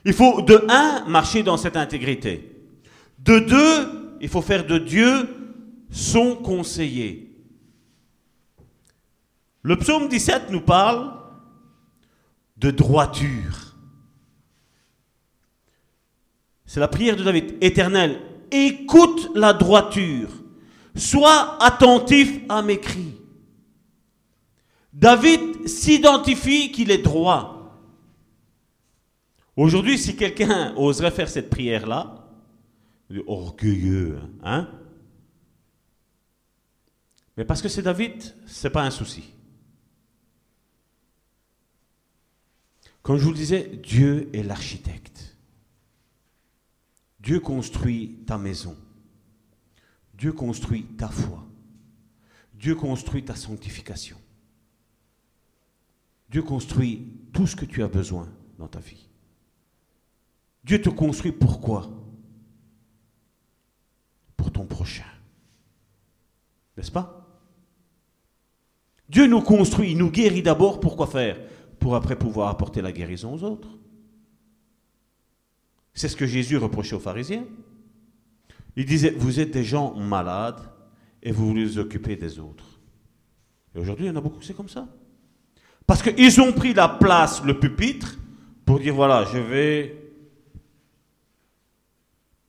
il 0.05 0.13
faut 0.13 0.41
de 0.41 0.65
un 0.69 1.05
marcher 1.07 1.43
dans 1.43 1.57
cette 1.57 1.77
intégrité. 1.77 2.55
De 3.19 3.39
deux, 3.39 4.17
il 4.21 4.29
faut 4.29 4.41
faire 4.41 4.65
de 4.65 4.77
Dieu 4.77 5.27
son 5.91 6.35
conseiller. 6.35 7.37
Le 9.61 9.77
psaume 9.77 10.09
17 10.09 10.49
nous 10.49 10.61
parle 10.61 11.13
de 12.57 12.71
droiture. 12.71 13.75
C'est 16.65 16.79
la 16.79 16.87
prière 16.87 17.15
de 17.15 17.23
David. 17.23 17.57
Éternel, 17.61 18.19
écoute 18.51 19.29
la 19.35 19.53
droiture. 19.53 20.29
Sois 20.95 21.63
attentif 21.63 22.41
à 22.49 22.61
mes 22.61 22.79
cris. 22.79 23.15
David 24.91 25.67
s'identifie 25.67 26.71
qu'il 26.71 26.91
est 26.91 26.99
droit. 26.99 27.81
Aujourd'hui, 29.55 29.97
si 29.97 30.15
quelqu'un 30.15 30.73
oserait 30.75 31.11
faire 31.11 31.29
cette 31.29 31.49
prière-là, 31.49 32.27
orgueilleux, 33.27 34.19
hein? 34.43 34.69
Mais 37.37 37.45
parce 37.45 37.61
que 37.61 37.69
c'est 37.69 37.81
David, 37.81 38.21
c'est 38.45 38.69
pas 38.69 38.83
un 38.83 38.91
souci. 38.91 39.23
Comme 43.01 43.17
je 43.17 43.23
vous 43.23 43.31
le 43.31 43.37
disais, 43.37 43.79
Dieu 43.83 44.29
est 44.33 44.43
l'architecte. 44.43 45.35
Dieu 47.19 47.39
construit 47.39 48.19
ta 48.25 48.37
maison. 48.37 48.77
Dieu 50.23 50.31
construit 50.31 50.85
ta 50.97 51.09
foi. 51.09 51.45
Dieu 52.53 52.75
construit 52.75 53.25
ta 53.25 53.35
sanctification. 53.35 54.15
Dieu 56.29 56.41
construit 56.41 57.11
tout 57.33 57.45
ce 57.45 57.57
que 57.57 57.65
tu 57.65 57.83
as 57.83 57.89
besoin 57.89 58.29
dans 58.57 58.69
ta 58.69 58.79
vie. 58.79 59.09
Dieu 60.63 60.81
te 60.81 60.89
construit 60.89 61.33
pourquoi? 61.33 61.89
Pour 64.37 64.49
ton 64.49 64.65
prochain. 64.65 65.11
N'est-ce 66.77 66.89
pas? 66.89 67.27
Dieu 69.09 69.27
nous 69.27 69.41
construit, 69.41 69.91
il 69.91 69.97
nous 69.97 70.09
guérit 70.09 70.41
d'abord 70.41 70.79
pour 70.79 70.95
quoi 70.95 71.07
faire? 71.07 71.37
Pour 71.81 71.97
après 71.97 72.17
pouvoir 72.17 72.47
apporter 72.47 72.81
la 72.81 72.93
guérison 72.93 73.33
aux 73.33 73.43
autres. 73.43 73.77
C'est 75.93 76.07
ce 76.07 76.15
que 76.15 76.25
Jésus 76.25 76.55
reprochait 76.55 76.95
aux 76.95 77.01
pharisiens. 77.01 77.45
Il 78.75 78.85
disait, 78.85 79.11
vous 79.11 79.39
êtes 79.39 79.51
des 79.51 79.63
gens 79.63 79.93
malades 79.95 80.61
et 81.21 81.31
vous 81.31 81.47
voulez 81.47 81.65
vous 81.65 81.77
occuper 81.77 82.15
des 82.15 82.39
autres. 82.39 82.65
Et 83.75 83.79
aujourd'hui, 83.79 84.05
il 84.05 84.09
y 84.09 84.11
en 84.11 84.15
a 84.15 84.21
beaucoup, 84.21 84.41
c'est 84.41 84.55
comme 84.55 84.69
ça. 84.69 84.87
Parce 85.85 86.01
qu'ils 86.01 86.41
ont 86.41 86.53
pris 86.53 86.73
la 86.73 86.87
place, 86.87 87.43
le 87.43 87.59
pupitre, 87.59 88.17
pour 88.65 88.79
dire, 88.79 88.95
voilà, 88.95 89.25
je 89.25 89.37
vais 89.37 90.03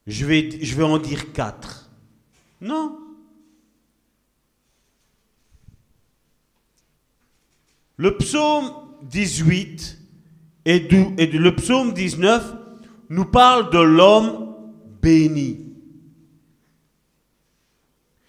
je 0.06 0.26
vais, 0.26 0.50
je 0.62 0.76
vais 0.76 0.82
en 0.82 0.98
dire 0.98 1.32
quatre. 1.32 1.90
Non. 2.60 2.98
Le 7.96 8.16
psaume 8.16 8.70
18 9.02 9.98
et, 10.66 10.78
le 10.80 11.54
psaume 11.54 11.92
19 11.92 12.54
nous 13.10 13.24
parlent 13.24 13.70
de 13.70 13.78
l'homme 13.78 14.56
béni. 15.00 15.63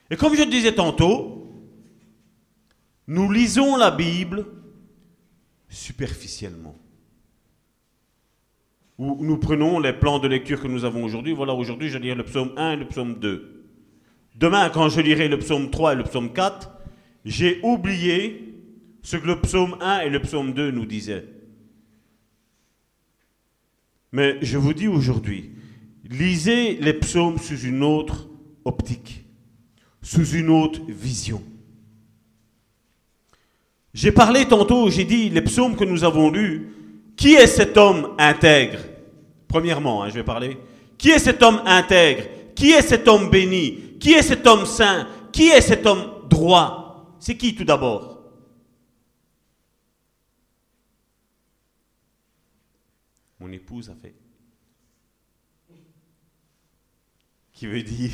Et 0.09 0.17
comme 0.17 0.35
je 0.35 0.43
disais 0.43 0.73
tantôt, 0.73 1.51
nous 3.07 3.31
lisons 3.31 3.75
la 3.75 3.91
Bible 3.91 4.45
superficiellement 5.69 6.75
nous 8.97 9.37
prenons 9.37 9.79
les 9.79 9.93
plans 9.93 10.19
de 10.19 10.27
lecture 10.27 10.61
que 10.61 10.67
nous 10.67 10.85
avons 10.85 11.03
aujourd'hui. 11.03 11.33
Voilà, 11.33 11.53
aujourd'hui, 11.53 11.89
je 11.89 11.97
lirai 11.97 12.15
le 12.15 12.23
psaume 12.23 12.53
1 12.55 12.71
et 12.71 12.75
le 12.77 12.87
psaume 12.87 13.19
2. 13.19 13.65
Demain, 14.35 14.69
quand 14.69 14.89
je 14.89 15.01
lirai 15.01 15.27
le 15.27 15.37
psaume 15.39 15.69
3 15.69 15.93
et 15.93 15.95
le 15.95 16.03
psaume 16.03 16.31
4, 16.31 16.71
j'ai 17.25 17.59
oublié 17.63 18.53
ce 19.01 19.17
que 19.17 19.27
le 19.27 19.41
psaume 19.41 19.77
1 19.81 20.01
et 20.01 20.09
le 20.09 20.21
psaume 20.21 20.53
2 20.53 20.71
nous 20.71 20.85
disaient. 20.85 21.25
Mais 24.11 24.37
je 24.41 24.57
vous 24.57 24.73
dis 24.73 24.87
aujourd'hui, 24.87 25.51
lisez 26.05 26.75
les 26.75 26.93
psaumes 26.93 27.37
sous 27.37 27.59
une 27.59 27.83
autre 27.83 28.29
optique, 28.63 29.24
sous 30.05 30.35
une 30.35 30.51
autre 30.51 30.81
vision. 30.87 31.43
J'ai 33.91 34.11
parlé 34.11 34.47
tantôt, 34.47 34.91
j'ai 34.91 35.03
dit 35.03 35.31
les 35.31 35.41
psaumes 35.41 35.75
que 35.75 35.83
nous 35.83 36.03
avons 36.03 36.29
lus, 36.29 36.69
qui 37.17 37.33
est 37.33 37.47
cet 37.47 37.75
homme 37.75 38.13
intègre? 38.19 38.79
Premièrement, 39.47 40.03
hein, 40.03 40.09
je 40.09 40.13
vais 40.13 40.23
parler. 40.23 40.59
Qui 40.99 41.09
est 41.09 41.17
cet 41.17 41.41
homme 41.41 41.59
intègre? 41.65 42.25
Qui 42.53 42.71
est 42.71 42.83
cet 42.83 43.07
homme 43.07 43.31
béni? 43.31 43.97
Qui 43.99 44.11
est 44.13 44.21
cet 44.21 44.45
homme 44.45 44.67
saint? 44.67 45.07
Qui 45.31 45.47
est 45.47 45.61
cet 45.61 45.87
homme 45.87 46.27
droit? 46.29 47.17
C'est 47.19 47.35
qui 47.35 47.55
tout 47.55 47.65
d'abord? 47.65 48.21
Mon 53.39 53.51
épouse 53.51 53.89
a 53.89 53.95
fait. 53.95 54.13
Qui 57.53 57.65
veut 57.65 57.81
dire 57.81 58.11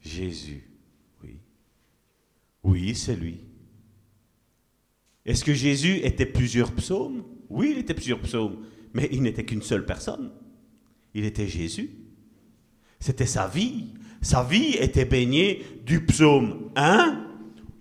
Jésus. 0.00 0.73
Oui. 2.64 2.94
C'est 2.94 3.16
lui. 3.16 3.40
Est-ce 5.24 5.44
que 5.44 5.54
Jésus 5.54 6.00
était 6.02 6.26
plusieurs 6.26 6.72
psaumes? 6.72 7.24
Oui, 7.48 7.70
il 7.72 7.78
était 7.78 7.94
plusieurs 7.94 8.20
psaumes, 8.20 8.64
mais 8.92 9.08
il 9.12 9.22
n'était 9.22 9.44
qu'une 9.44 9.62
seule 9.62 9.86
personne. 9.86 10.32
Il 11.14 11.24
était 11.24 11.46
Jésus. 11.46 11.90
C'était 13.00 13.26
sa 13.26 13.46
vie. 13.46 13.94
Sa 14.20 14.42
vie 14.42 14.74
était 14.78 15.04
baignée 15.04 15.64
du 15.84 16.04
psaume 16.04 16.70
1 16.76 17.26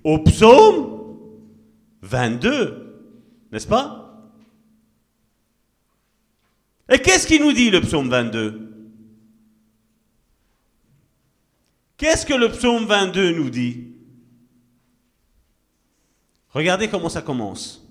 au 0.04 0.20
psaume 0.20 1.18
22. 2.02 3.10
N'est-ce 3.52 3.68
pas? 3.68 4.32
Et 6.90 7.00
qu'est-ce 7.00 7.26
qu'il 7.28 7.42
nous 7.42 7.54
dit 7.54 7.72
le 7.72 7.82
psaume 7.82 8.10
22 8.10 8.70
Qu'est-ce 11.98 12.26
que 12.26 12.34
le 12.34 12.50
psaume 12.50 12.86
22 12.86 13.32
nous 13.32 13.50
dit? 13.50 13.93
Regardez 16.54 16.88
comment 16.88 17.10
ça 17.10 17.22
commence. 17.22 17.84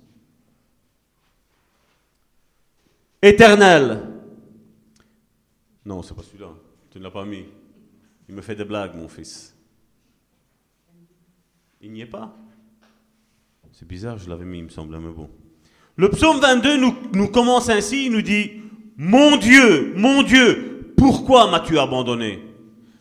Éternel. 3.20 4.08
Non, 5.84 6.02
c'est 6.02 6.14
pas 6.14 6.22
celui-là. 6.22 6.50
Tu 6.90 6.98
ne 6.98 7.04
l'as 7.04 7.10
pas 7.10 7.24
mis. 7.24 7.44
Il 8.28 8.34
me 8.34 8.40
fait 8.40 8.54
des 8.54 8.64
blagues, 8.64 8.94
mon 8.94 9.08
fils. 9.08 9.56
Il 11.80 11.92
n'y 11.92 12.02
est 12.02 12.06
pas. 12.06 12.36
C'est 13.72 13.88
bizarre, 13.88 14.18
je 14.18 14.28
l'avais 14.28 14.44
mis, 14.44 14.58
il 14.58 14.64
me 14.64 14.68
semble, 14.68 14.96
mais 14.98 15.12
bon. 15.12 15.28
Le 15.96 16.08
psaume 16.10 16.38
22 16.40 16.76
nous, 17.12 17.28
commence 17.28 17.68
ainsi, 17.68 18.06
il 18.06 18.12
nous 18.12 18.22
dit, 18.22 18.62
Mon 18.96 19.36
Dieu, 19.36 19.92
mon 19.96 20.22
Dieu, 20.22 20.94
pourquoi 20.96 21.50
m'as-tu 21.50 21.78
abandonné? 21.78 22.42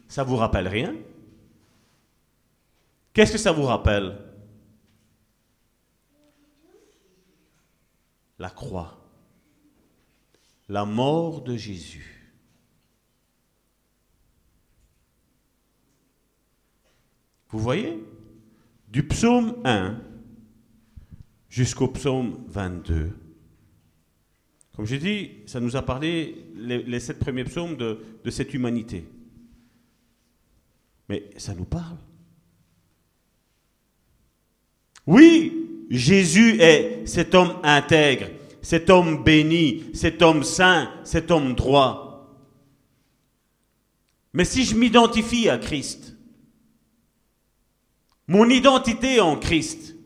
Ça 0.07 0.23
vous 0.23 0.35
rappelle 0.35 0.67
rien? 0.67 0.95
Qu'est-ce 3.13 3.33
que 3.33 3.37
ça 3.37 3.51
vous 3.51 3.63
rappelle? 3.63 4.17
La 8.41 8.49
croix 8.49 9.01
la 10.71 10.85
mort 10.85 11.41
de 11.41 11.57
Jésus. 11.57 12.31
Vous 17.49 17.59
voyez? 17.59 18.01
Du 18.87 19.05
psaume 19.05 19.57
1 19.65 19.99
jusqu'au 21.49 21.89
psaume 21.89 22.41
22. 22.47 23.11
Comme 24.73 24.85
j'ai 24.85 24.97
dit, 24.97 25.31
ça 25.45 25.59
nous 25.59 25.75
a 25.75 25.81
parlé, 25.81 26.45
les, 26.55 26.99
sept 27.01 27.19
premiers 27.19 27.43
psaumes, 27.43 27.75
de, 27.75 27.99
de 28.23 28.29
cette 28.29 28.53
humanité. 28.53 29.05
Mais 31.09 31.29
ça 31.35 31.53
nous 31.53 31.65
parle. 31.65 31.97
Oui, 35.05 35.60
Jésus 35.91 36.61
est 36.61 37.05
cet 37.05 37.35
homme 37.35 37.59
intègre, 37.63 38.27
cet 38.61 38.89
homme 38.89 39.25
béni, 39.25 39.83
cet 39.93 40.21
homme 40.21 40.43
saint, 40.43 40.89
cet 41.03 41.31
homme 41.31 41.53
droit. 41.53 42.33
Mais 44.31 44.45
si 44.45 44.63
je 44.63 44.73
m'identifie 44.73 45.49
à 45.49 45.57
Christ, 45.57 46.15
mon 48.25 48.49
identité 48.49 49.19
en 49.19 49.35
Christ, 49.35 49.97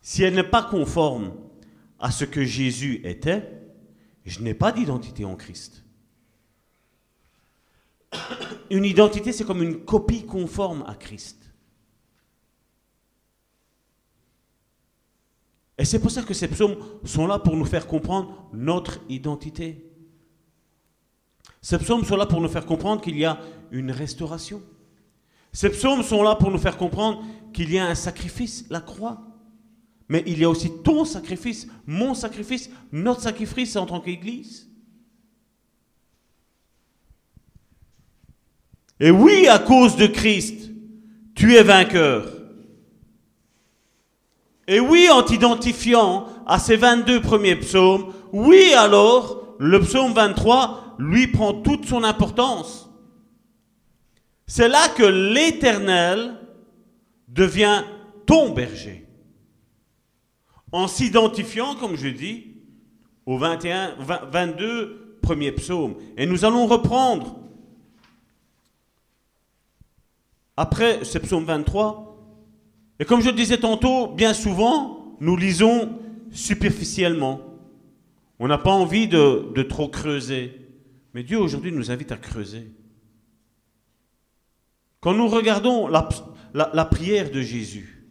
si 0.00 0.22
elle 0.22 0.34
n'est 0.34 0.42
pas 0.42 0.62
conforme 0.62 1.34
à 1.98 2.10
ce 2.10 2.24
que 2.24 2.42
Jésus 2.42 3.02
était, 3.04 3.52
je 4.24 4.40
n'ai 4.40 4.54
pas 4.54 4.72
d'identité 4.72 5.26
en 5.26 5.36
Christ. 5.36 5.84
Une 8.70 8.86
identité, 8.86 9.30
c'est 9.32 9.44
comme 9.44 9.62
une 9.62 9.84
copie 9.84 10.24
conforme 10.24 10.84
à 10.86 10.94
Christ. 10.94 11.39
Et 15.80 15.86
c'est 15.86 15.98
pour 15.98 16.10
ça 16.10 16.22
que 16.22 16.34
ces 16.34 16.46
psaumes 16.46 16.76
sont 17.04 17.26
là 17.26 17.38
pour 17.38 17.56
nous 17.56 17.64
faire 17.64 17.86
comprendre 17.86 18.50
notre 18.52 19.00
identité. 19.08 19.82
Ces 21.62 21.78
psaumes 21.78 22.04
sont 22.04 22.16
là 22.16 22.26
pour 22.26 22.42
nous 22.42 22.50
faire 22.50 22.66
comprendre 22.66 23.00
qu'il 23.00 23.16
y 23.16 23.24
a 23.24 23.40
une 23.70 23.90
restauration. 23.90 24.60
Ces 25.54 25.70
psaumes 25.70 26.02
sont 26.02 26.22
là 26.22 26.34
pour 26.34 26.50
nous 26.50 26.58
faire 26.58 26.76
comprendre 26.76 27.24
qu'il 27.54 27.72
y 27.72 27.78
a 27.78 27.86
un 27.86 27.94
sacrifice, 27.94 28.66
la 28.68 28.82
croix. 28.82 29.22
Mais 30.10 30.22
il 30.26 30.38
y 30.38 30.44
a 30.44 30.50
aussi 30.50 30.70
ton 30.84 31.06
sacrifice, 31.06 31.66
mon 31.86 32.12
sacrifice, 32.12 32.68
notre 32.92 33.22
sacrifice 33.22 33.74
en 33.76 33.86
tant 33.86 34.02
qu'Église. 34.02 34.68
Et 39.00 39.10
oui, 39.10 39.46
à 39.48 39.58
cause 39.58 39.96
de 39.96 40.06
Christ, 40.06 40.70
tu 41.34 41.54
es 41.54 41.62
vainqueur. 41.62 42.39
Et 44.70 44.78
oui, 44.78 45.08
en 45.10 45.24
t'identifiant 45.24 46.28
à 46.46 46.60
ces 46.60 46.76
22 46.76 47.20
premiers 47.22 47.56
psaumes, 47.56 48.14
oui 48.32 48.72
alors, 48.72 49.56
le 49.58 49.80
psaume 49.80 50.12
23, 50.12 50.94
lui 51.00 51.26
prend 51.26 51.54
toute 51.54 51.86
son 51.86 52.04
importance. 52.04 52.88
C'est 54.46 54.68
là 54.68 54.88
que 54.96 55.02
l'Éternel 55.02 56.36
devient 57.26 57.82
ton 58.26 58.50
berger. 58.50 59.08
en 60.70 60.86
s'identifiant, 60.86 61.74
comme 61.74 61.96
je 61.96 62.06
dis, 62.06 62.54
au 63.26 63.38
21, 63.38 63.96
22 64.30 65.18
premiers 65.20 65.50
psaumes. 65.50 65.96
Et 66.16 66.26
nous 66.26 66.44
allons 66.44 66.66
reprendre, 66.66 67.40
après 70.56 71.04
ce 71.04 71.18
psaume 71.18 71.44
23, 71.44 72.09
et 73.00 73.06
comme 73.06 73.22
je 73.22 73.30
le 73.30 73.34
disais 73.34 73.56
tantôt, 73.56 74.08
bien 74.08 74.34
souvent, 74.34 75.16
nous 75.20 75.34
lisons 75.34 75.98
superficiellement. 76.30 77.40
On 78.38 78.46
n'a 78.46 78.58
pas 78.58 78.72
envie 78.72 79.08
de, 79.08 79.62
trop 79.62 79.88
creuser. 79.88 80.52
Mais 81.14 81.22
Dieu 81.22 81.38
aujourd'hui 81.38 81.72
nous 81.72 81.90
invite 81.90 82.12
à 82.12 82.18
creuser. 82.18 82.70
Quand 85.00 85.14
nous 85.14 85.28
regardons 85.28 85.88
la, 85.88 86.10
la, 86.52 86.70
la 86.74 86.84
prière 86.84 87.30
de 87.30 87.40
Jésus, 87.40 88.06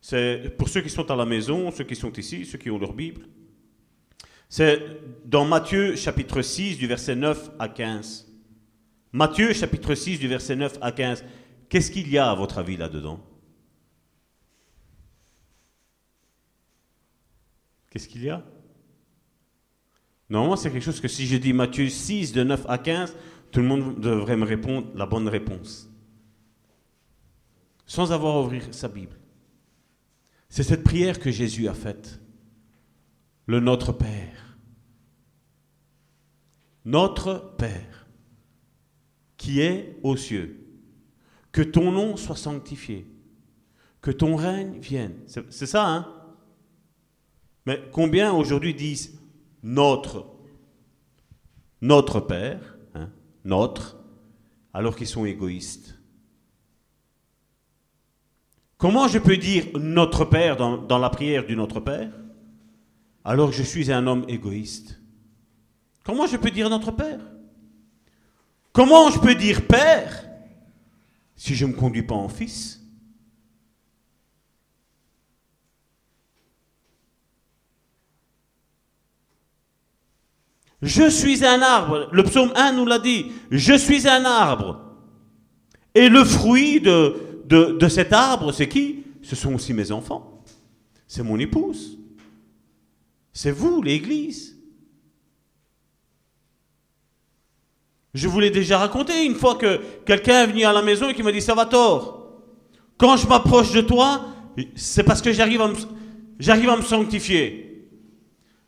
c'est 0.00 0.56
pour 0.56 0.68
ceux 0.68 0.82
qui 0.82 0.90
sont 0.90 1.10
à 1.10 1.16
la 1.16 1.26
maison, 1.26 1.72
ceux 1.72 1.84
qui 1.84 1.96
sont 1.96 2.12
ici, 2.12 2.46
ceux 2.46 2.58
qui 2.58 2.70
ont 2.70 2.78
leur 2.78 2.92
Bible, 2.92 3.22
c'est 4.48 4.80
dans 5.24 5.44
Matthieu 5.44 5.96
chapitre 5.96 6.42
6 6.42 6.76
du 6.76 6.86
verset 6.86 7.16
9 7.16 7.50
à 7.58 7.68
15. 7.68 8.28
Matthieu 9.12 9.52
chapitre 9.52 9.96
6 9.96 10.20
du 10.20 10.28
verset 10.28 10.54
9 10.54 10.78
à 10.80 10.92
15. 10.92 11.24
Qu'est-ce 11.68 11.90
qu'il 11.90 12.08
y 12.08 12.18
a 12.18 12.30
à 12.30 12.34
votre 12.36 12.58
avis 12.58 12.76
là-dedans? 12.76 13.18
Qu'est-ce 17.92 18.08
qu'il 18.08 18.24
y 18.24 18.30
a? 18.30 18.42
Normalement, 20.30 20.56
c'est 20.56 20.70
quelque 20.70 20.82
chose 20.82 20.98
que 20.98 21.08
si 21.08 21.26
je 21.26 21.36
dis 21.36 21.52
Matthieu 21.52 21.90
6 21.90 22.32
de 22.32 22.42
9 22.42 22.64
à 22.66 22.78
15, 22.78 23.14
tout 23.50 23.60
le 23.60 23.66
monde 23.66 24.00
devrait 24.00 24.38
me 24.38 24.46
répondre 24.46 24.88
la 24.94 25.04
bonne 25.04 25.28
réponse. 25.28 25.90
Sans 27.84 28.10
avoir 28.10 28.36
à 28.36 28.40
ouvrir 28.40 28.62
sa 28.70 28.88
Bible. 28.88 29.18
C'est 30.48 30.62
cette 30.62 30.84
prière 30.84 31.20
que 31.20 31.30
Jésus 31.30 31.68
a 31.68 31.74
faite. 31.74 32.18
Le 33.44 33.60
Notre 33.60 33.92
Père. 33.92 34.56
Notre 36.86 37.54
Père, 37.58 38.06
qui 39.36 39.60
est 39.60 39.98
aux 40.02 40.16
cieux, 40.16 40.66
que 41.52 41.60
ton 41.60 41.92
nom 41.92 42.16
soit 42.16 42.36
sanctifié, 42.36 43.06
que 44.00 44.10
ton 44.10 44.34
règne 44.34 44.78
vienne. 44.78 45.16
C'est 45.26 45.66
ça, 45.66 45.86
hein? 45.86 46.21
Mais 47.66 47.80
combien 47.92 48.32
aujourd'hui 48.32 48.74
disent 48.74 49.18
notre, 49.62 50.26
notre 51.80 52.20
Père, 52.20 52.76
hein, 52.94 53.10
notre, 53.44 53.98
alors 54.74 54.96
qu'ils 54.96 55.06
sont 55.06 55.24
égoïstes? 55.24 55.98
Comment 58.78 59.06
je 59.06 59.18
peux 59.18 59.36
dire 59.36 59.66
notre 59.74 60.24
Père 60.24 60.56
dans, 60.56 60.76
dans 60.76 60.98
la 60.98 61.10
prière 61.10 61.46
du 61.46 61.54
Notre 61.54 61.78
Père 61.78 62.10
alors 63.24 63.50
que 63.50 63.56
je 63.56 63.62
suis 63.62 63.92
un 63.92 64.06
homme 64.08 64.24
égoïste? 64.26 65.00
Comment 66.04 66.26
je 66.26 66.36
peux 66.36 66.50
dire 66.50 66.68
notre 66.68 66.90
Père? 66.90 67.20
Comment 68.72 69.10
je 69.10 69.20
peux 69.20 69.36
dire 69.36 69.66
Père 69.66 70.28
si 71.36 71.54
je 71.54 71.66
ne 71.66 71.72
me 71.72 71.76
conduis 71.76 72.02
pas 72.02 72.16
en 72.16 72.28
fils? 72.28 72.81
Je 80.82 81.08
suis 81.08 81.44
un 81.44 81.62
arbre. 81.62 82.08
Le 82.12 82.24
psaume 82.24 82.52
1 82.56 82.72
nous 82.72 82.84
l'a 82.84 82.98
dit. 82.98 83.32
Je 83.50 83.74
suis 83.74 84.08
un 84.08 84.24
arbre. 84.24 84.80
Et 85.94 86.08
le 86.08 86.24
fruit 86.24 86.80
de, 86.80 87.88
cet 87.88 88.12
arbre, 88.12 88.52
c'est 88.52 88.68
qui? 88.68 89.04
Ce 89.22 89.36
sont 89.36 89.54
aussi 89.54 89.72
mes 89.72 89.92
enfants. 89.92 90.42
C'est 91.06 91.22
mon 91.22 91.38
épouse. 91.38 91.98
C'est 93.32 93.52
vous, 93.52 93.80
l'Église. 93.80 94.58
Je 98.14 98.28
vous 98.28 98.40
l'ai 98.40 98.50
déjà 98.50 98.78
raconté 98.78 99.24
une 99.24 99.36
fois 99.36 99.54
que 99.54 99.80
quelqu'un 100.04 100.42
est 100.42 100.46
venu 100.48 100.64
à 100.64 100.72
la 100.72 100.82
maison 100.82 101.08
et 101.08 101.14
qui 101.14 101.22
m'a 101.22 101.32
dit 101.32 101.40
Salvatore, 101.40 102.42
quand 102.98 103.16
je 103.16 103.26
m'approche 103.26 103.72
de 103.72 103.80
toi, 103.80 104.26
c'est 104.74 105.02
parce 105.02 105.22
que 105.22 105.32
j'arrive 105.32 105.62
à 105.62 106.76
me 106.76 106.82
sanctifier. 106.82 107.71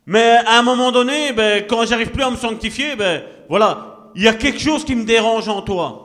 Mais 0.05 0.37
à 0.45 0.59
un 0.59 0.61
moment 0.61 0.91
donné, 0.91 1.33
ben, 1.33 1.65
quand 1.67 1.85
j'arrive 1.85 2.11
plus 2.11 2.23
à 2.23 2.29
me 2.29 2.35
sanctifier, 2.35 2.95
ben, 2.95 3.23
voilà, 3.49 4.11
il 4.15 4.21
y 4.21 4.27
a 4.27 4.33
quelque 4.33 4.59
chose 4.59 4.85
qui 4.85 4.95
me 4.95 5.03
dérange 5.03 5.49
en 5.49 5.61
toi. 5.61 6.01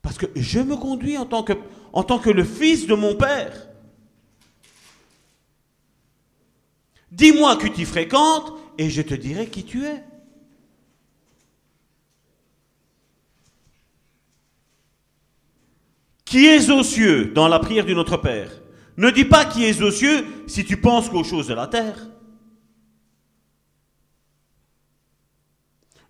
Parce 0.00 0.16
que 0.16 0.26
je 0.36 0.60
me 0.60 0.76
conduis 0.76 1.18
en 1.18 1.26
tant 1.26 1.42
que, 1.42 1.54
en 1.92 2.04
tant 2.04 2.18
que 2.18 2.30
le 2.30 2.44
fils 2.44 2.86
de 2.86 2.94
mon 2.94 3.16
père. 3.16 3.66
Dis-moi 7.10 7.56
que 7.56 7.66
tu 7.66 7.84
fréquentes 7.84 8.52
et 8.78 8.88
je 8.88 9.02
te 9.02 9.14
dirai 9.14 9.48
qui 9.48 9.64
tu 9.64 9.84
es. 9.84 10.04
Qui 16.24 16.46
est 16.46 16.70
aux 16.70 16.82
cieux 16.82 17.32
dans 17.34 17.48
la 17.48 17.58
prière 17.58 17.84
du 17.84 17.94
Notre 17.94 18.16
Père 18.16 18.50
ne 18.96 19.10
dis 19.10 19.24
pas 19.24 19.44
qui 19.44 19.64
est 19.64 19.80
aux 19.82 19.90
cieux 19.90 20.24
si 20.46 20.64
tu 20.64 20.76
penses 20.76 21.08
qu'aux 21.08 21.24
choses 21.24 21.48
de 21.48 21.54
la 21.54 21.66
terre. 21.66 22.08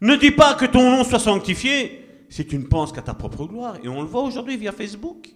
Ne 0.00 0.16
dis 0.16 0.30
pas 0.30 0.54
que 0.54 0.66
ton 0.66 0.90
nom 0.90 1.04
soit 1.04 1.18
sanctifié 1.18 2.04
si 2.28 2.46
tu 2.46 2.58
ne 2.58 2.66
penses 2.66 2.92
qu'à 2.92 3.02
ta 3.02 3.14
propre 3.14 3.46
gloire. 3.46 3.76
Et 3.82 3.88
on 3.88 4.02
le 4.02 4.08
voit 4.08 4.22
aujourd'hui 4.22 4.56
via 4.56 4.72
Facebook, 4.72 5.34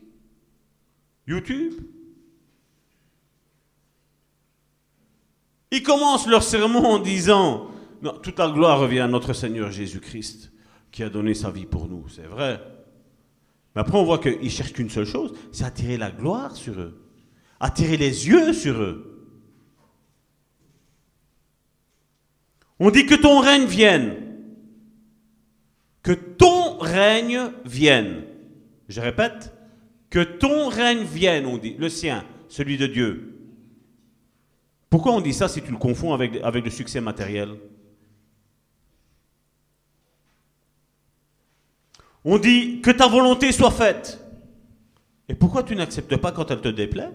YouTube. 1.27 1.75
Ils 5.71 5.83
commencent 5.83 6.27
leur 6.27 6.43
sermon 6.43 6.85
en 6.85 6.99
disant, 6.99 7.71
non, 8.03 8.13
toute 8.19 8.39
la 8.39 8.51
gloire 8.51 8.81
revient 8.81 9.01
à 9.01 9.09
notre 9.09 9.33
Seigneur 9.33 9.71
Jésus-Christ, 9.71 10.53
qui 10.91 11.03
a 11.03 11.09
donné 11.09 11.33
sa 11.33 11.51
vie 11.51 11.67
pour 11.67 11.87
nous, 11.87 12.09
c'est 12.09 12.27
vrai. 12.27 12.61
Mais 13.75 13.83
après, 13.83 13.97
on 13.97 14.05
voit 14.05 14.19
qu'ils 14.19 14.51
cherchent 14.51 14.73
qu'une 14.73 14.91
seule 14.91 15.07
chose, 15.07 15.33
c'est 15.53 15.65
attirer 15.65 15.97
la 15.97 16.11
gloire 16.11 16.57
sur 16.57 16.81
eux 16.81 17.10
attirer 17.61 17.97
les 17.97 18.27
yeux 18.27 18.53
sur 18.53 18.81
eux. 18.81 19.07
On 22.79 22.91
dit 22.91 23.05
que 23.05 23.15
ton 23.15 23.41
règne 23.41 23.67
vienne. 23.67 24.17
Que 26.03 26.13
ton 26.13 26.79
règne 26.79 27.53
vienne. 27.67 28.25
Je 28.89 29.01
répète, 29.01 29.53
que 30.09 30.25
ton 30.25 30.69
règne 30.69 31.05
vienne, 31.05 31.47
on 31.47 31.59
dit, 31.59 31.77
le 31.79 31.91
sien, 31.91 32.25
celui 32.49 32.79
de 32.79 32.87
Dieu. 32.87 33.37
Pourquoi 34.89 35.13
on 35.13 35.21
dit 35.21 35.35
ça 35.35 35.47
si 35.47 35.63
tu 35.63 35.71
le 35.71 35.77
confonds 35.77 36.15
avec, 36.15 36.37
avec 36.43 36.65
le 36.65 36.71
succès 36.71 37.01
matériel? 37.01 37.51
On 42.25 42.39
dit 42.39 42.81
que 42.81 42.91
ta 42.91 43.07
volonté 43.07 43.53
soit 43.53 43.71
faite. 43.71 44.25
Et 45.29 45.35
pourquoi 45.35 45.63
tu 45.63 45.77
n'acceptes 45.77 46.17
pas 46.17 46.33
quand 46.33 46.51
elle 46.51 46.61
te 46.61 46.69
déplaît? 46.69 47.11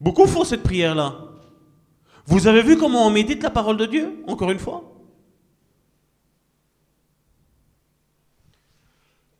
Beaucoup 0.00 0.26
font 0.26 0.44
cette 0.44 0.62
prière-là. 0.62 1.30
Vous 2.26 2.46
avez 2.46 2.62
vu 2.62 2.76
comment 2.78 3.06
on 3.06 3.10
médite 3.10 3.42
la 3.42 3.50
parole 3.50 3.76
de 3.76 3.86
Dieu, 3.86 4.22
encore 4.26 4.50
une 4.50 4.58
fois? 4.58 4.84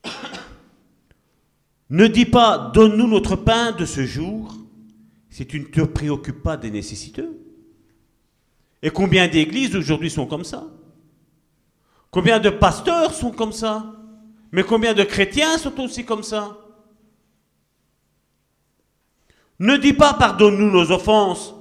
Ne 1.92 2.06
dis 2.06 2.26
pas 2.26 2.70
donne-nous 2.72 3.08
notre 3.08 3.34
pain 3.34 3.72
de 3.72 3.84
ce 3.84 4.04
jour 4.04 4.54
si 5.28 5.44
tu 5.44 5.58
ne 5.58 5.64
te 5.64 5.80
préoccupes 5.80 6.40
pas 6.40 6.56
des 6.56 6.70
nécessiteux. 6.70 7.36
Et 8.80 8.90
combien 8.90 9.26
d'églises 9.26 9.74
aujourd'hui 9.74 10.08
sont 10.08 10.26
comme 10.26 10.44
ça? 10.44 10.68
Combien 12.12 12.38
de 12.38 12.50
pasteurs 12.50 13.12
sont 13.12 13.32
comme 13.32 13.52
ça? 13.52 13.92
Mais 14.52 14.62
combien 14.62 14.94
de 14.94 15.02
chrétiens 15.02 15.58
sont 15.58 15.80
aussi 15.80 16.04
comme 16.04 16.22
ça? 16.22 16.59
Ne 19.60 19.76
dis 19.76 19.92
pas 19.92 20.14
pardonne-nous 20.14 20.70
nos 20.70 20.90
offenses 20.90 21.54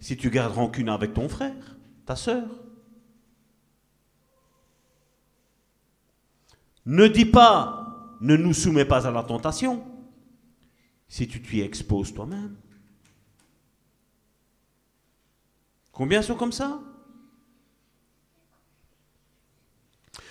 si 0.00 0.16
tu 0.16 0.30
gardes 0.30 0.54
rancune 0.54 0.88
avec 0.88 1.14
ton 1.14 1.28
frère, 1.28 1.76
ta 2.04 2.16
sœur. 2.16 2.48
Ne 6.86 7.06
dis 7.06 7.26
pas 7.26 8.16
ne 8.20 8.36
nous 8.36 8.54
soumets 8.54 8.84
pas 8.84 9.06
à 9.06 9.10
la 9.10 9.22
tentation 9.22 9.84
si 11.08 11.28
tu 11.28 11.40
t'y 11.42 11.60
exposes 11.60 12.14
toi-même. 12.14 12.56
Combien 15.92 16.22
sont 16.22 16.34
comme 16.34 16.52
ça? 16.52 16.80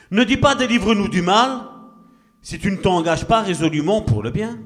Ne 0.09 0.23
dis 0.23 0.37
pas 0.37 0.55
délivre-nous 0.55 1.07
du 1.07 1.21
mal 1.21 1.67
si 2.41 2.59
tu 2.59 2.71
ne 2.71 2.77
t'engages 2.77 3.27
pas 3.27 3.41
résolument 3.41 4.01
pour 4.01 4.23
le 4.23 4.31
bien. 4.31 4.59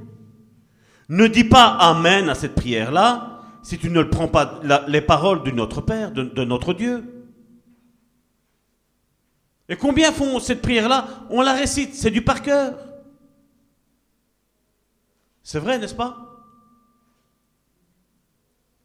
Ne 1.09 1.27
dis 1.27 1.43
pas 1.43 1.67
Amen 1.67 2.29
à 2.29 2.35
cette 2.35 2.55
prière-là 2.55 3.41
si 3.61 3.77
tu 3.77 3.89
ne 3.89 4.03
prends 4.03 4.27
pas 4.27 4.61
les 4.87 5.01
paroles 5.01 5.43
de 5.43 5.51
notre 5.51 5.81
Père, 5.81 6.11
de, 6.11 6.23
de 6.23 6.43
notre 6.43 6.73
Dieu. 6.73 7.03
Et 9.67 9.75
combien 9.75 10.11
font 10.11 10.39
cette 10.39 10.61
prière-là? 10.61 11.25
On 11.29 11.41
la 11.41 11.53
récite, 11.53 11.95
c'est 11.95 12.11
du 12.11 12.21
par 12.21 12.41
cœur. 12.43 12.77
C'est 15.41 15.59
vrai, 15.59 15.79
n'est-ce 15.79 15.95
pas? 15.95 16.25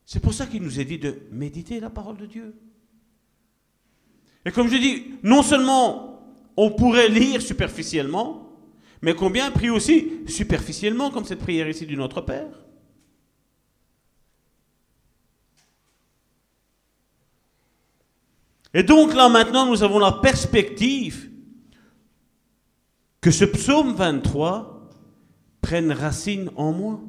C'est 0.07 0.21
pour 0.21 0.35
ça 0.35 0.47
qu'il 0.47 0.63
nous 0.63 0.81
est 0.81 0.85
dit 0.85 0.99
de 0.99 1.23
méditer 1.31 1.79
la 1.81 1.91
parole 1.91 2.17
de 2.17 2.27
Dieu. 2.27 2.55
Et 4.45 4.51
comme 4.51 4.69
je 4.69 4.77
dis, 4.77 5.15
non 5.23 5.43
seulement 5.43 6.23
on 6.57 6.71
pourrait 6.71 7.09
lire 7.09 7.41
superficiellement, 7.41 8.50
mais 9.03 9.15
combien 9.15 9.51
prie 9.51 9.71
aussi 9.71 10.21
superficiellement, 10.27 11.11
comme 11.11 11.25
cette 11.25 11.41
prière 11.41 11.69
ici 11.69 11.87
du 11.87 11.97
Notre 11.97 12.21
Père? 12.21 12.65
Et 18.73 18.83
donc 18.83 19.15
là 19.15 19.29
maintenant, 19.29 19.67
nous 19.67 19.83
avons 19.83 19.99
la 19.99 20.13
perspective 20.13 21.31
que 23.21 23.31
ce 23.31 23.45
psaume 23.45 23.95
23 23.95 24.91
prenne 25.61 25.93
racine 25.93 26.51
en 26.57 26.73
moi. 26.73 27.01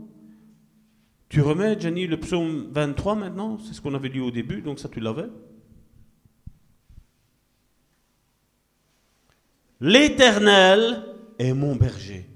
Tu 1.30 1.42
remets, 1.42 1.80
Jenny, 1.80 2.08
le 2.08 2.20
psaume 2.20 2.68
23 2.72 3.16
maintenant? 3.16 3.58
C'est 3.60 3.74
ce 3.74 3.82
qu'on 3.82 3.94
avait 3.94 4.10
lu 4.10 4.22
au 4.22 4.32
début, 4.32 4.62
donc 4.62 4.80
ça 4.80 4.90
tu 4.90 5.00
l'avais. 5.00 5.30
L'Éternel 9.80 11.11
est 11.42 11.54
mon 11.54 11.76
berger. 11.76 12.30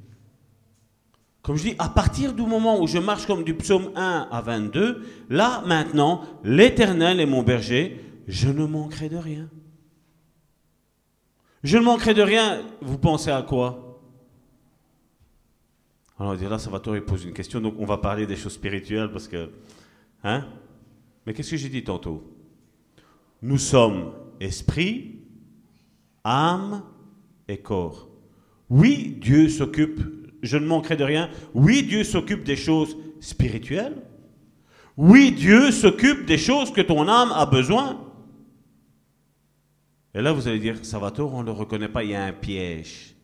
Comme 1.41 1.57
je 1.57 1.63
dis, 1.69 1.75
à 1.77 1.89
partir 1.89 2.33
du 2.33 2.41
moment 2.41 2.81
où 2.81 2.87
je 2.87 2.97
marche 2.97 3.27
comme 3.27 3.43
du 3.43 3.53
psaume 3.53 3.91
1 3.95 4.29
à 4.31 4.41
22, 4.41 5.05
là 5.29 5.61
maintenant, 5.67 6.23
l'Éternel 6.43 7.19
est 7.19 7.27
mon 7.27 7.43
berger, 7.43 8.01
je 8.27 8.49
ne 8.49 8.65
manquerai 8.65 9.09
de 9.09 9.17
rien. 9.17 9.47
Je 11.63 11.77
ne 11.77 11.83
manquerai 11.83 12.15
de 12.15 12.23
rien, 12.23 12.61
vous 12.81 12.97
pensez 12.97 13.29
à 13.29 13.43
quoi? 13.43 14.01
Alors 16.17 16.33
là, 16.33 16.57
Salvatore 16.57 17.03
pose 17.05 17.25
une 17.25 17.33
question, 17.33 17.61
donc 17.61 17.75
on 17.77 17.85
va 17.85 17.97
parler 17.97 18.25
des 18.25 18.35
choses 18.35 18.53
spirituelles 18.53 19.11
parce 19.11 19.27
que... 19.27 19.51
Hein? 20.23 20.47
Mais 21.25 21.33
qu'est-ce 21.33 21.51
que 21.51 21.57
j'ai 21.57 21.69
dit 21.69 21.83
tantôt? 21.83 22.23
Nous 23.43 23.59
sommes 23.59 24.13
esprit, 24.39 25.19
âme 26.23 26.81
et 27.47 27.57
corps. 27.59 28.14
Oui, 28.69 29.17
Dieu 29.21 29.49
s'occupe, 29.49 30.01
je 30.41 30.57
ne 30.57 30.65
manquerai 30.65 30.95
de 30.95 31.03
rien. 31.03 31.29
Oui, 31.53 31.83
Dieu 31.83 32.03
s'occupe 32.03 32.43
des 32.43 32.55
choses 32.55 32.97
spirituelles. 33.19 34.01
Oui, 34.97 35.31
Dieu 35.31 35.71
s'occupe 35.71 36.25
des 36.25 36.37
choses 36.37 36.71
que 36.71 36.81
ton 36.81 37.07
âme 37.07 37.31
a 37.33 37.45
besoin. 37.45 38.01
Et 40.13 40.21
là, 40.21 40.31
vous 40.31 40.47
allez 40.47 40.59
dire, 40.59 40.83
Salvatore, 40.83 41.33
on 41.33 41.41
ne 41.41 41.47
le 41.47 41.51
reconnaît 41.51 41.89
pas, 41.89 42.03
il 42.03 42.11
y 42.11 42.15
a 42.15 42.23
un 42.23 42.31
piège. 42.31 43.15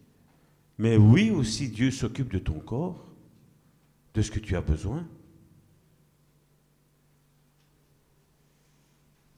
Mais 0.77 0.97
oui, 0.97 1.31
aussi, 1.31 1.69
Dieu 1.69 1.91
s'occupe 1.91 2.34
de 2.34 2.39
ton 2.39 2.59
corps, 2.59 3.07
de 4.13 4.22
ce 4.22 4.30
que 4.30 4.39
tu 4.39 4.55
as 4.55 4.61
besoin. 4.61 5.07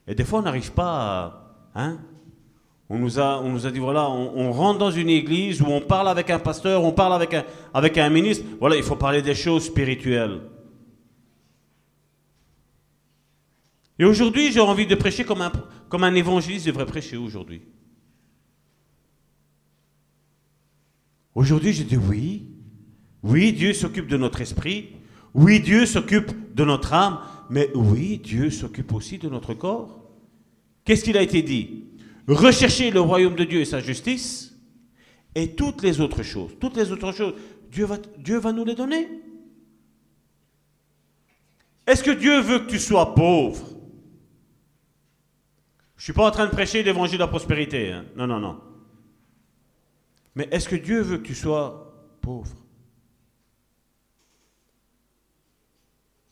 Et 0.08 0.16
des 0.16 0.24
fois, 0.26 0.40
on 0.40 0.44
n'arrive 0.44 0.72
pas 0.72 1.70
à... 1.76 1.84
Hein, 1.84 2.00
on, 2.90 3.00
nous 3.00 3.20
a, 3.20 3.72
dit, 3.72 3.80
voilà, 3.80 4.10
on, 4.10 4.52
rentre 4.52 4.80
dans 4.80 4.92
une 4.92 5.10
église 5.10 5.62
où 5.62 5.66
on 5.66 5.82
parle 5.82 6.10
avec 6.10 6.30
un 6.30 6.40
pasteur, 6.40 6.84
on 6.84 6.92
parle 6.92 7.26
avec 7.74 7.98
un, 7.98 8.10
ministre. 8.10 8.46
Voilà, 8.60 8.76
il 8.76 8.84
faut 8.84 8.96
parler 8.96 9.22
des 9.22 9.36
choses 9.36 9.66
spirituelles. 9.66 10.42
Et 13.98 14.06
aujourd'hui, 14.06 14.52
j'ai 14.52 14.60
envie 14.60 14.86
de 14.86 14.96
prêcher 14.96 15.24
comme 15.24 15.42
un, 15.42 15.52
comme 15.88 16.04
un 16.04 16.14
évangéliste 16.14 16.66
devrait 16.66 16.86
prêcher 16.86 17.18
aujourd'hui. 17.18 17.62
Aujourd'hui, 21.36 21.74
je 21.74 21.84
dis 21.84 21.98
oui. 21.98 22.48
Oui, 23.24 23.54
Dieu 23.54 23.74
s'occupe 23.74 24.08
de 24.08 24.18
notre 24.18 24.42
esprit. 24.42 24.90
Oui, 25.34 25.62
Dieu 25.62 25.86
s'occupe 25.86 26.54
de 26.54 26.66
notre 26.66 26.94
âme. 26.94 27.20
Mais 27.50 27.70
oui, 27.74 28.18
Dieu 28.18 28.50
s'occupe 28.50 28.94
aussi 28.94 29.18
de 29.18 29.30
notre 29.30 29.54
corps. 29.54 30.12
Qu'est-ce 30.84 31.04
qu'il 31.04 31.18
a 31.18 31.22
été 31.22 31.42
dit? 31.42 31.86
Rechercher 32.28 32.92
le 32.92 33.02
royaume 33.02 33.36
de 33.36 33.44
Dieu 33.44 33.62
et 33.62 33.66
sa 33.66 33.80
justice. 33.80 34.58
Et 35.36 35.56
toutes 35.56 35.82
les 35.82 36.00
autres 36.00 36.24
choses. 36.24 36.52
Toutes 36.60 36.78
les 36.78 36.92
autres 36.92 37.12
choses, 37.12 37.34
Dieu 37.70 37.86
va, 38.38 38.52
nous 38.52 38.66
les 38.66 38.76
donner. 38.76 39.10
Est-ce 41.88 42.04
que 42.04 42.12
Dieu 42.12 42.40
veut 42.40 42.60
que 42.60 42.70
tu 42.70 42.80
sois 42.80 43.14
pauvre? 43.14 43.68
Je 45.98 46.02
ne 46.02 46.04
suis 46.04 46.14
pas 46.14 46.28
en 46.28 46.32
train 46.32 46.46
de 46.46 46.52
prêcher 46.52 46.84
l'évangile 46.84 47.18
de 47.18 47.24
la 47.24 47.28
prospérité. 47.28 47.92
Hein. 47.92 48.06
Non, 48.16 48.28
non, 48.28 48.40
non. 48.40 48.62
Mais 50.36 50.48
est-ce 50.52 50.70
que 50.70 50.76
Dieu 50.76 51.02
veut 51.02 51.18
que 51.18 51.28
tu 51.28 51.36
sois 51.36 51.94
pauvre? 52.22 52.56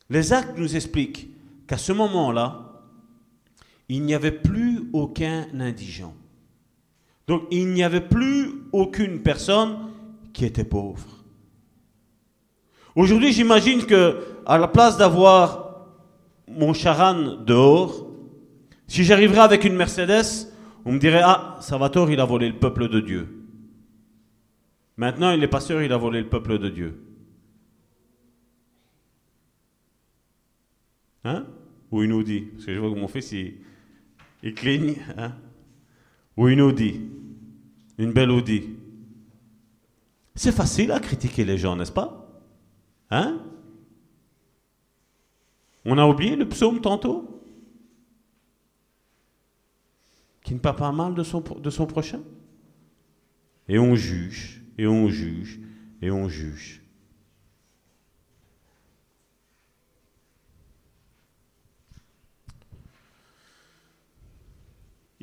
Les 0.09 0.33
actes 0.33 0.57
nous 0.57 0.75
expliquent 0.75 1.29
qu'à 1.67 1.77
ce 1.77 1.91
moment-là, 1.91 2.83
il 3.87 4.03
n'y 4.03 4.13
avait 4.13 4.31
plus 4.31 4.70
aucun 4.93 5.47
indigent. 5.59 6.13
Donc 7.27 7.43
il 7.51 7.67
n'y 7.67 7.83
avait 7.83 8.01
plus 8.01 8.63
aucune 8.71 9.21
personne 9.21 9.77
qui 10.33 10.45
était 10.45 10.63
pauvre. 10.63 11.07
Aujourd'hui, 12.95 13.31
j'imagine 13.31 13.85
que 13.85 14.19
à 14.45 14.57
la 14.57 14.67
place 14.67 14.97
d'avoir 14.97 15.87
mon 16.47 16.73
charan 16.73 17.37
dehors, 17.45 18.07
si 18.87 19.03
j'arriverais 19.03 19.39
avec 19.39 19.63
une 19.63 19.75
Mercedes, 19.75 20.51
on 20.83 20.91
me 20.91 20.99
dirait 20.99 21.21
Ah, 21.23 21.57
Salvatore, 21.61 22.11
il 22.11 22.19
a 22.19 22.25
volé 22.25 22.49
le 22.49 22.57
peuple 22.57 22.89
de 22.89 22.99
Dieu. 22.99 23.27
Maintenant, 24.97 25.31
il 25.31 25.41
est 25.41 25.47
pas 25.47 25.61
sûr, 25.61 25.81
il 25.81 25.93
a 25.93 25.97
volé 25.97 26.19
le 26.19 26.27
peuple 26.27 26.59
de 26.59 26.69
Dieu. 26.69 27.01
Hein? 31.23 31.45
Ou 31.91 32.03
une 32.03 32.13
Audi. 32.13 32.41
Parce 32.41 32.65
que 32.65 32.73
je 32.73 32.79
vois 32.79 32.93
que 32.93 32.99
mon 32.99 33.07
fils, 33.07 33.31
il, 33.31 33.55
cligne. 34.49 34.95
Hein 35.17 35.35
Ou 36.37 36.47
une 36.47 36.61
Audi. 36.61 37.01
Une 37.97 38.11
belle 38.11 38.31
Audi. 38.31 38.69
C'est 40.35 40.51
facile 40.51 40.91
à 40.91 40.99
critiquer 40.99 41.45
les 41.45 41.57
gens, 41.57 41.75
n'est-ce 41.75 41.91
pas? 41.91 42.41
Hein? 43.09 43.45
On 45.85 45.97
a 45.97 46.07
oublié 46.07 46.35
le 46.35 46.47
psaume 46.47 46.81
tantôt? 46.81 47.43
Qui 50.43 50.53
ne 50.55 50.59
parle 50.59 50.77
pas 50.77 50.91
mal 50.91 51.13
de 51.13 51.23
son 51.23 51.85
prochain? 51.85 52.21
Et 53.67 53.77
on 53.77 53.95
juge, 53.95 54.63
et 54.77 54.87
on 54.87 55.07
juge, 55.07 55.59
et 56.01 56.09
on 56.11 56.27
juge. 56.27 56.80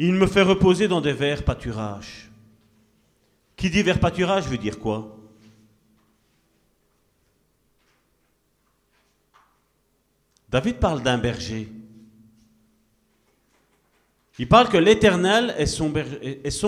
Il 0.01 0.15
me 0.15 0.29
fait 0.29 0.43
reposer 0.43 0.87
dans 0.87 1.01
des 1.01 1.12
verts 1.12 1.45
pâturages. 1.45 2.31
Qui 3.57 3.69
dit 3.69 3.83
vers 3.83 3.99
pâturage 3.99 4.47
veut 4.47 4.57
dire 4.57 4.79
quoi? 4.79 5.16
David 10.49 10.77
parle 10.77 11.03
d'un 11.03 11.19
berger. 11.19 11.69
Il 14.39 14.49
parle 14.49 14.69
que 14.69 14.77
l'Éternel 14.77 15.53
est 15.59 15.66
son 15.66 15.91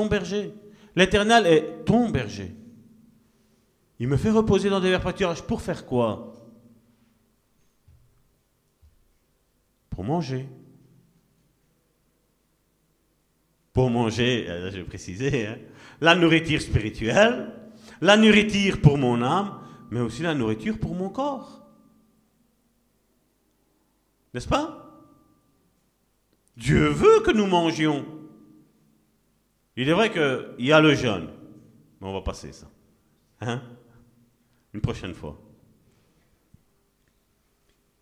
berger. 0.07 0.52
L'Éternel 0.97 1.47
est 1.47 1.85
ton 1.85 2.11
berger. 2.11 2.52
Il 4.01 4.09
me 4.09 4.16
fait 4.16 4.31
reposer 4.31 4.69
dans 4.69 4.81
des 4.81 4.90
verts 4.90 5.02
pâturages. 5.02 5.43
Pour 5.43 5.62
faire 5.62 5.86
quoi? 5.86 6.35
Pour 9.89 10.02
manger. 10.02 10.48
Pour 13.72 13.90
manger, 13.90 14.47
euh, 14.48 14.70
je 14.70 14.78
vais 14.78 14.84
préciser, 14.84 15.47
hein, 15.47 15.59
la 16.01 16.14
nourriture 16.14 16.60
spirituelle, 16.60 17.52
la 18.01 18.16
nourriture 18.16 18.80
pour 18.80 18.98
mon 18.98 19.22
âme, 19.22 19.60
mais 19.90 20.01
aussi 20.01 20.22
la 20.22 20.34
nourriture 20.34 20.78
pour 20.78 20.94
mon 20.94 21.09
corps. 21.09 21.66
N'est-ce 24.32 24.48
pas? 24.48 24.80
Dieu 26.56 26.88
veut 26.88 27.20
que 27.20 27.30
nous 27.30 27.47
mangions. 27.47 28.06
Il 29.76 29.88
est 29.88 29.92
vrai 29.92 30.12
qu'il 30.12 30.66
y 30.66 30.72
a 30.72 30.80
le 30.80 30.94
jeûne, 30.94 31.28
mais 32.01 32.06
on 32.06 32.12
va 32.12 32.20
passer 32.20 32.52
ça. 32.52 32.68
Hein? 33.40 33.62
Une 34.74 34.80
prochaine 34.80 35.14
fois. 35.14 35.40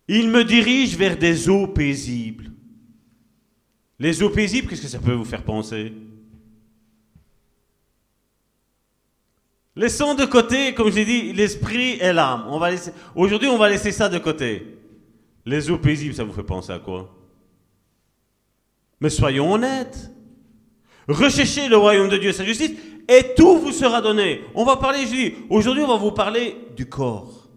Il 0.07 0.29
me 0.29 0.43
dirige 0.43 0.97
vers 0.97 1.17
des 1.17 1.49
eaux 1.49 1.67
paisibles. 1.67 2.48
Les 3.99 4.23
eaux 4.23 4.29
paisibles, 4.29 4.69
qu'est-ce 4.69 4.83
que 4.83 4.87
ça 4.87 4.99
peut 4.99 5.13
vous 5.13 5.25
faire 5.25 5.43
penser? 5.43 5.91
Laissons 9.75 10.15
de 10.15 10.25
côté, 10.25 10.73
comme 10.73 10.91
j'ai 10.91 11.05
dit, 11.05 11.33
l'esprit 11.33 11.97
et 12.01 12.13
l'âme. 12.13 12.45
Aujourd'hui, 13.15 13.49
on 13.49 13.57
va 13.57 13.69
laisser 13.69 13.91
ça 13.91 14.09
de 14.09 14.17
côté. 14.17 14.77
Les 15.45 15.69
eaux 15.69 15.77
paisibles, 15.77 16.15
ça 16.15 16.23
vous 16.23 16.33
fait 16.33 16.43
penser 16.43 16.71
à 16.71 16.79
quoi? 16.79 17.13
Mais 19.01 19.09
soyons 19.09 19.53
honnêtes. 19.53 20.11
Recherchez 21.07 21.67
le 21.67 21.77
royaume 21.77 22.09
de 22.09 22.17
Dieu 22.17 22.29
et 22.29 22.33
sa 22.33 22.45
justice, 22.45 22.71
et 23.07 23.33
tout 23.35 23.57
vous 23.57 23.71
sera 23.71 24.01
donné. 24.01 24.41
On 24.53 24.63
va 24.63 24.77
parler, 24.77 25.05
je 25.05 25.11
dis, 25.11 25.33
aujourd'hui, 25.49 25.83
on 25.83 25.87
va 25.87 25.97
vous 25.97 26.11
parler 26.11 26.55
du 26.75 26.87
corps. 26.87 27.49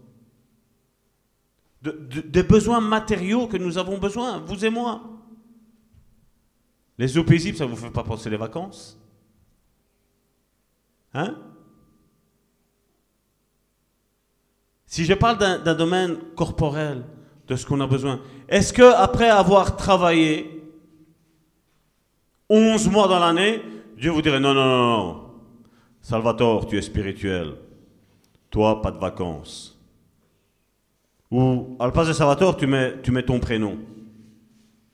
des 1.83 2.43
besoins 2.43 2.79
matériaux 2.79 3.47
que 3.47 3.57
nous 3.57 3.77
avons 3.77 3.97
besoin, 3.97 4.39
vous 4.39 4.63
et 4.63 4.69
moi. 4.69 5.03
Les 6.97 7.17
eaux 7.17 7.23
paisibles, 7.23 7.57
ça 7.57 7.65
ne 7.65 7.69
vous 7.69 7.75
fait 7.75 7.89
pas 7.89 8.03
penser 8.03 8.29
les 8.29 8.37
vacances 8.37 8.99
Hein 11.13 11.35
Si 14.85 15.05
je 15.05 15.13
parle 15.13 15.37
d'un 15.37 15.73
domaine 15.73 16.17
corporel, 16.35 17.03
de 17.47 17.55
ce 17.55 17.65
qu'on 17.65 17.81
a 17.81 17.87
besoin, 17.87 18.21
est-ce 18.47 18.71
que 18.71 18.93
après 18.93 19.29
avoir 19.29 19.75
travaillé 19.75 20.63
11 22.49 22.89
mois 22.89 23.07
dans 23.07 23.19
l'année, 23.19 23.61
Dieu 23.97 24.11
vous 24.11 24.21
dirait 24.21 24.39
non, 24.39 24.53
non, 24.53 24.65
non, 24.65 24.97
non, 24.97 25.23
Salvatore, 26.01 26.67
tu 26.67 26.77
es 26.77 26.81
spirituel. 26.81 27.55
Toi, 28.51 28.81
pas 28.81 28.91
de 28.91 28.99
vacances. 28.99 29.79
Ou 31.31 31.75
à 31.79 31.85
la 31.87 31.91
place 31.91 32.09
de 32.09 32.13
Salvatore, 32.13 32.57
tu 32.57 32.67
mets, 32.67 33.01
tu 33.01 33.11
mets 33.11 33.23
ton 33.23 33.39
prénom. 33.39 33.79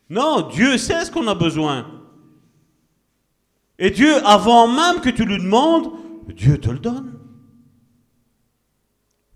Non, 0.09 0.49
Dieu 0.49 0.77
sait 0.77 1.05
ce 1.05 1.11
qu'on 1.11 1.27
a 1.27 1.35
besoin. 1.35 1.99
Et 3.77 3.91
Dieu, 3.91 4.15
avant 4.25 4.67
même 4.67 5.01
que 5.01 5.09
tu 5.09 5.23
lui 5.23 5.37
demandes, 5.37 5.91
Dieu 6.35 6.57
te 6.57 6.69
le 6.69 6.79
donne. 6.79 7.19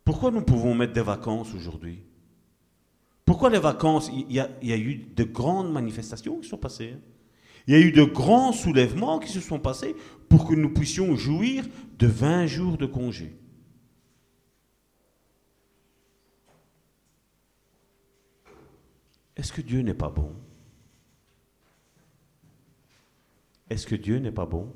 Pourquoi 0.04 0.32
nous 0.32 0.42
pouvons 0.42 0.76
mettre 0.76 0.94
des 0.94 1.02
vacances 1.02 1.54
aujourd'hui? 1.54 2.04
Pourquoi 3.26 3.50
les 3.50 3.60
vacances 3.60 4.10
il 4.12 4.30
y, 4.32 4.40
a, 4.40 4.78
eu 4.78 4.96
de 5.16 5.24
grandes 5.24 5.72
manifestations 5.72 6.40
qui 6.40 6.50
sont 6.50 6.58
passées. 6.58 6.96
Hein? 6.96 7.02
Il 7.68 7.74
y 7.74 7.78
a 7.78 7.80
eu 7.80 7.92
de 7.94 8.04
grands 8.04 8.52
soulèvements 8.52 9.20
qui 9.20 9.32
se 9.32 9.40
sont 9.40 9.60
passés 9.60 9.96
pour 10.28 10.46
que 10.46 10.56
nous 10.56 10.74
puissions 10.74 11.16
jouir 11.16 11.64
de 11.98 12.08
20 12.08 12.48
jours 12.48 12.78
de 12.78 12.86
congé. 12.86 13.34
Est-ce 19.38 19.54
que 19.54 19.62
Dieu 19.62 19.82
n'est 19.82 19.94
pas 19.94 20.10
bon? 20.10 20.36
Est-ce 23.74 23.88
que 23.88 23.96
Dieu 23.96 24.20
n'est 24.20 24.32
pas 24.32 24.46
bon? 24.46 24.72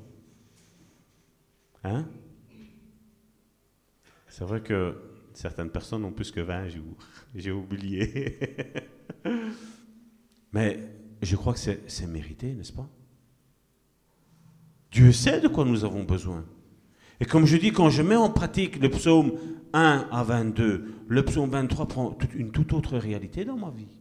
Hein? 1.84 2.04
C'est 4.26 4.42
vrai 4.42 4.60
que 4.60 4.96
certaines 5.34 5.70
personnes 5.70 6.04
ont 6.04 6.10
plus 6.10 6.32
que 6.32 6.40
20 6.40 6.68
jours. 6.70 6.96
J'ai 7.36 7.52
oublié. 7.52 8.36
Mais 10.52 10.80
je 11.22 11.36
crois 11.36 11.54
que 11.54 11.60
c'est 11.60 12.06
mérité, 12.08 12.52
n'est-ce 12.54 12.72
pas? 12.72 12.90
Dieu 14.90 15.12
sait 15.12 15.40
de 15.40 15.46
quoi 15.46 15.64
nous 15.64 15.84
avons 15.84 16.02
besoin. 16.02 16.44
Et 17.20 17.24
comme 17.24 17.46
je 17.46 17.56
dis, 17.56 17.70
quand 17.70 17.90
je 17.90 18.02
mets 18.02 18.16
en 18.16 18.30
pratique 18.30 18.80
le 18.80 18.90
psaume 18.90 19.38
1 19.74 20.08
à 20.10 20.24
22, 20.24 20.92
le 21.06 21.24
psaume 21.24 21.50
23 21.50 21.86
prend 21.86 22.18
une 22.34 22.50
toute 22.50 22.72
autre 22.72 22.98
réalité 22.98 23.44
dans 23.44 23.56
ma 23.56 23.70
vie. 23.70 23.94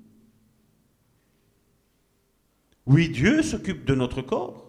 Oui, 2.88 3.10
Dieu 3.10 3.44
s'occupe 3.44 3.86
de 3.86 3.94
notre 3.94 4.24
corps, 4.24 4.67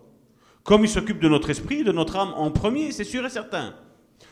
comme 0.69 0.85
il 0.85 0.89
s'occupe 0.91 1.19
de 1.19 1.31
notre 1.31 1.49
esprit, 1.49 1.83
de 1.83 1.93
notre 1.93 2.17
âme 2.17 2.35
en 2.37 2.51
premier, 2.51 2.93
c'est 2.93 3.03
sûr 3.03 3.25
et 3.25 3.31
certain. 3.31 3.75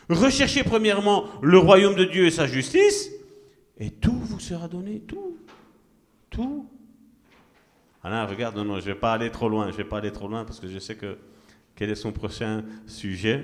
Recherchez 0.07 0.63
premièrement 0.63 1.25
le 1.41 1.57
royaume 1.57 1.95
de 1.95 2.03
Dieu 2.03 2.27
et 2.27 2.29
sa 2.29 2.45
justice, 2.45 3.09
et 3.79 3.89
tout 3.89 4.19
vous 4.19 4.39
sera 4.39 4.67
donné, 4.67 4.99
tout. 4.99 5.35
Tout. 6.29 6.69
Alain, 8.03 8.23
regarde, 8.27 8.55
non, 8.55 8.75
je 8.75 8.87
ne 8.87 8.93
vais 8.93 8.99
pas 8.99 9.13
aller 9.13 9.31
trop 9.31 9.49
loin, 9.49 9.71
je 9.71 9.77
vais 9.77 9.83
pas 9.83 9.97
aller 9.97 10.11
trop 10.11 10.27
loin 10.27 10.45
parce 10.45 10.59
que 10.59 10.67
je 10.67 10.77
sais 10.77 10.93
que 10.93 11.17
quel 11.73 11.89
est 11.89 11.95
son 11.95 12.11
prochain 12.11 12.63
sujet. 12.85 13.43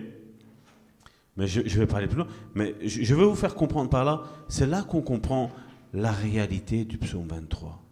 Mais 1.36 1.48
je, 1.48 1.62
vais 1.62 1.88
pas 1.88 1.98
aller 1.98 2.06
plus 2.06 2.18
loin. 2.18 2.28
Mais 2.54 2.76
je, 2.80 3.02
je 3.02 3.16
veux 3.16 3.26
vous 3.26 3.34
faire 3.34 3.56
comprendre 3.56 3.90
par 3.90 4.06
là, 4.06 4.22
c'est 4.48 4.68
là 4.68 4.84
qu'on 4.84 5.02
comprend 5.02 5.50
la 5.94 6.12
réalité 6.12 6.86
du 6.86 7.00
psaume 7.00 7.26
23. 7.26 7.84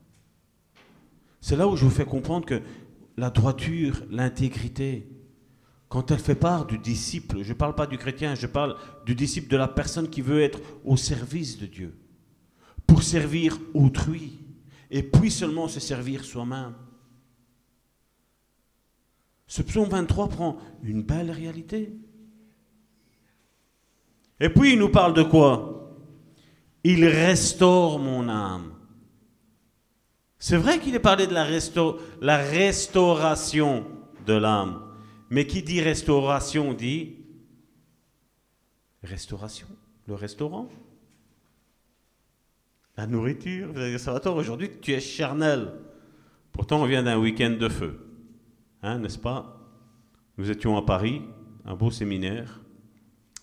C'est 1.44 1.56
là 1.56 1.68
où 1.68 1.76
je 1.76 1.84
vous 1.84 1.90
fais 1.90 2.06
comprendre 2.06 2.46
que 2.46 2.62
la 3.22 3.30
droiture, 3.30 4.02
l'intégrité, 4.10 5.08
quand 5.90 6.10
elle 6.10 6.18
fait 6.18 6.34
part 6.34 6.66
du 6.66 6.80
disciple, 6.80 7.44
je 7.44 7.50
ne 7.50 7.54
parle 7.54 7.76
pas 7.76 7.86
du 7.86 8.00
chrétien, 8.00 8.34
je 8.34 8.48
parle 8.48 8.76
du 9.06 9.14
disciple, 9.14 9.48
de 9.48 9.58
la 9.58 9.68
personne 9.68 10.10
qui 10.10 10.22
veut 10.22 10.42
être 10.42 10.60
au 10.84 10.98
service 10.98 11.60
de 11.60 11.68
Dieu, 11.68 11.96
pour 12.88 13.04
servir 13.04 13.60
autrui, 13.76 14.40
et 14.90 15.04
puis 15.04 15.30
seulement 15.30 15.68
se 15.68 15.80
servir 15.80 16.26
soi-même. 16.26 16.74
Ce 19.46 19.62
psaume 19.62 19.90
23 19.90 20.30
prend 20.30 20.58
une 20.82 21.04
belle 21.04 21.30
réalité. 21.30 21.94
Et 24.40 24.50
puis 24.50 24.74
il 24.74 24.80
nous 24.80 24.90
parle 24.90 25.14
de 25.14 25.22
quoi? 25.22 25.96
Il 26.84 27.06
restaure 27.06 28.00
mon 28.00 28.28
âme. 28.30 28.81
C'est 30.42 30.58
vrai 30.58 30.80
qu'il 30.80 30.96
est 30.96 31.00
parlé 31.00 31.28
de 31.28 31.36
la, 31.36 31.48
la 32.20 32.38
restauration 32.38 33.86
de 34.26 34.34
l'âme. 34.34 34.82
Mais 35.30 35.46
qui 35.46 35.62
dit 35.62 35.82
restauration 35.82 36.74
dit 36.74 37.16
restauration, 39.04 39.68
le 40.08 40.16
restaurant. 40.16 40.68
La 42.98 43.06
nourriture, 43.06 43.68
vous 43.68 43.74
dire, 43.74 44.36
aujourd'hui 44.36 44.72
tu 44.82 44.94
es 44.94 45.00
charnel. 45.00 45.74
Pourtant, 46.52 46.82
on 46.82 46.86
vient 46.86 47.04
d'un 47.04 47.20
week-end 47.20 47.52
de 47.52 47.70
feu. 47.70 48.00
Hein, 48.82 48.98
n'est-ce 48.98 49.20
pas? 49.20 49.60
Nous 50.40 50.50
étions 50.50 50.76
à 50.76 50.82
Paris, 50.82 51.22
un 51.66 51.76
beau 51.76 51.92
séminaire, 51.92 52.62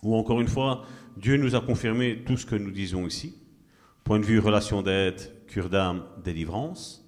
où 0.03 0.17
encore 0.17 0.41
une 0.41 0.49
fois, 0.49 0.83
Dieu 1.17 1.37
nous 1.37 1.55
a 1.55 1.61
confirmé 1.61 2.25
tout 2.27 2.37
ce 2.37 2.45
que 2.45 2.57
nous 2.57 2.73
disons 2.73 3.07
ici. 3.07 3.37
Point 4.03 4.19
de 4.19 4.25
vue 4.25 4.41
relation 4.41 4.83
d'aide, 4.83 5.38
cure 5.49 5.69
d'âme, 5.69 6.05
délivrance. 6.23 7.05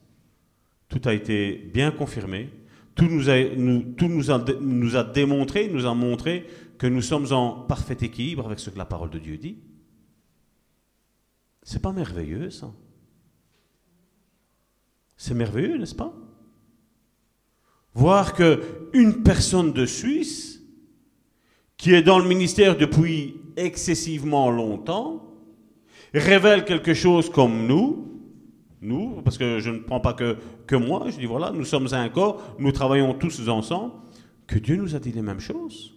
Tout 0.88 1.00
a 1.04 1.14
été 1.14 1.70
bien 1.72 1.92
confirmé. 1.92 2.50
Tout, 2.96 3.06
nous 3.06 3.30
a, 3.30 4.38
nous 4.60 4.96
a 4.96 5.04
démontré, 5.04 5.68
nous 5.68 5.86
a 5.86 5.94
montré 5.94 6.46
que 6.76 6.86
nous 6.86 7.02
sommes 7.02 7.32
en 7.32 7.52
parfait 7.52 7.96
équilibre 8.00 8.46
avec 8.46 8.58
ce 8.58 8.70
que 8.70 8.78
la 8.78 8.84
parole 8.84 9.10
de 9.10 9.18
Dieu 9.18 9.36
dit. 9.36 9.58
C'est 11.62 11.82
pas 11.82 11.92
merveilleux, 11.92 12.50
ça? 12.50 12.72
C'est 15.16 15.34
merveilleux, 15.34 15.76
n'est-ce 15.76 15.94
pas? 15.94 16.12
Voir 17.92 18.34
que 18.34 18.88
une 18.92 19.22
personne 19.22 19.72
de 19.72 19.84
Suisse 19.84 20.62
qui 21.76 21.92
est 21.92 22.02
dans 22.02 22.18
le 22.18 22.28
ministère 22.28 22.76
depuis 22.76 23.36
excessivement 23.56 24.50
longtemps 24.50 25.34
révèle 26.14 26.64
quelque 26.64 26.94
chose 26.94 27.30
comme 27.30 27.66
nous, 27.66 28.09
nous, 28.80 29.20
parce 29.22 29.36
que 29.38 29.58
je 29.60 29.70
ne 29.70 29.78
prends 29.78 30.00
pas 30.00 30.14
que, 30.14 30.38
que 30.66 30.76
moi, 30.76 31.10
je 31.10 31.18
dis 31.18 31.26
voilà, 31.26 31.50
nous 31.50 31.64
sommes 31.64 31.88
un 31.92 32.08
corps, 32.08 32.56
nous 32.58 32.72
travaillons 32.72 33.14
tous 33.14 33.48
ensemble, 33.48 33.94
que 34.46 34.58
Dieu 34.58 34.76
nous 34.76 34.96
a 34.96 34.98
dit 34.98 35.12
les 35.12 35.22
mêmes 35.22 35.40
choses. 35.40 35.94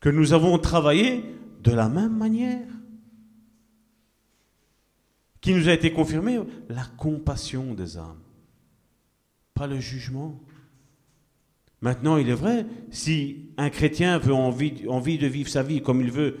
Que 0.00 0.08
nous 0.08 0.32
avons 0.32 0.58
travaillé 0.58 1.24
de 1.62 1.72
la 1.72 1.88
même 1.88 2.16
manière 2.16 2.66
qui 5.46 5.54
nous 5.54 5.68
a 5.68 5.72
été 5.72 5.92
confirmé, 5.92 6.40
la 6.68 6.84
compassion 6.96 7.72
des 7.72 7.98
âmes, 7.98 8.18
pas 9.54 9.68
le 9.68 9.78
jugement. 9.78 10.40
Maintenant, 11.80 12.16
il 12.16 12.28
est 12.28 12.34
vrai, 12.34 12.66
si 12.90 13.50
un 13.56 13.70
chrétien 13.70 14.18
veut 14.18 14.34
envie, 14.34 14.88
envie 14.88 15.18
de 15.18 15.28
vivre 15.28 15.48
sa 15.48 15.62
vie 15.62 15.82
comme 15.82 16.00
il 16.00 16.10
veut, 16.10 16.36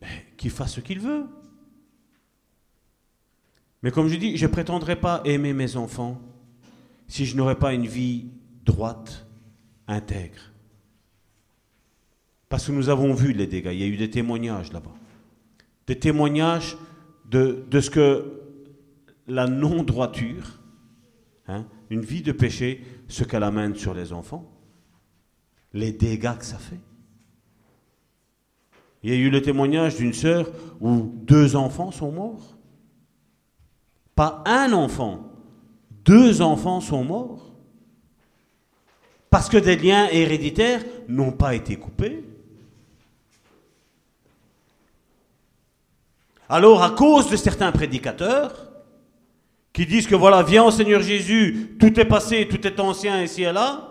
ben, 0.00 0.08
qu'il 0.36 0.50
fasse 0.50 0.74
ce 0.74 0.80
qu'il 0.80 0.98
veut. 0.98 1.26
Mais 3.82 3.90
comme 3.90 4.08
je 4.08 4.16
dis, 4.16 4.36
je 4.36 4.46
ne 4.46 4.50
prétendrai 4.50 4.96
pas 4.96 5.22
aimer 5.24 5.52
mes 5.52 5.76
enfants 5.76 6.20
si 7.08 7.26
je 7.26 7.36
n'aurais 7.36 7.58
pas 7.58 7.72
une 7.74 7.86
vie 7.86 8.26
droite, 8.64 9.26
intègre. 9.88 10.52
Parce 12.48 12.66
que 12.66 12.72
nous 12.72 12.88
avons 12.88 13.14
vu 13.14 13.32
les 13.32 13.46
dégâts, 13.46 13.70
il 13.72 13.80
y 13.80 13.84
a 13.84 13.86
eu 13.86 13.96
des 13.96 14.10
témoignages 14.10 14.72
là-bas. 14.72 14.94
Des 15.86 15.98
témoignages 15.98 16.76
de, 17.28 17.64
ce 17.72 17.90
que 17.90 18.40
la 19.26 19.46
non-droiture, 19.46 20.60
hein, 21.48 21.64
une 21.90 22.02
vie 22.02 22.22
de 22.22 22.32
péché, 22.32 22.84
ce 23.08 23.24
qu'elle 23.24 23.42
amène 23.44 23.74
sur 23.76 23.94
les 23.94 24.12
enfants, 24.12 24.50
les 25.72 25.92
dégâts 25.92 26.36
que 26.36 26.44
ça 26.44 26.58
fait. 26.58 26.80
Il 29.02 29.10
y 29.10 29.12
a 29.12 29.16
eu 29.16 29.30
le 29.30 29.40
témoignage 29.40 29.96
d'une 29.96 30.12
sœur 30.12 30.50
où 30.80 31.12
deux 31.22 31.56
enfants 31.56 31.90
sont 31.90 32.12
morts. 32.12 32.49
Pas 34.20 34.42
un 34.44 34.74
enfant, 34.74 35.32
deux 36.04 36.42
enfants 36.42 36.82
sont 36.82 37.02
morts. 37.04 37.54
Parce 39.30 39.48
que 39.48 39.56
des 39.56 39.76
liens 39.76 40.08
héréditaires 40.10 40.84
n'ont 41.08 41.32
pas 41.32 41.54
été 41.54 41.76
coupés. 41.76 42.22
Alors, 46.50 46.82
à 46.82 46.90
cause 46.90 47.30
de 47.30 47.36
certains 47.36 47.72
prédicateurs, 47.72 48.70
qui 49.72 49.86
disent 49.86 50.06
que 50.06 50.16
voilà, 50.16 50.42
viens 50.42 50.64
au 50.64 50.70
Seigneur 50.70 51.00
Jésus, 51.00 51.78
tout 51.80 51.98
est 51.98 52.04
passé, 52.04 52.46
tout 52.46 52.66
est 52.66 52.78
ancien 52.78 53.22
ici 53.22 53.44
et 53.44 53.52
là, 53.52 53.88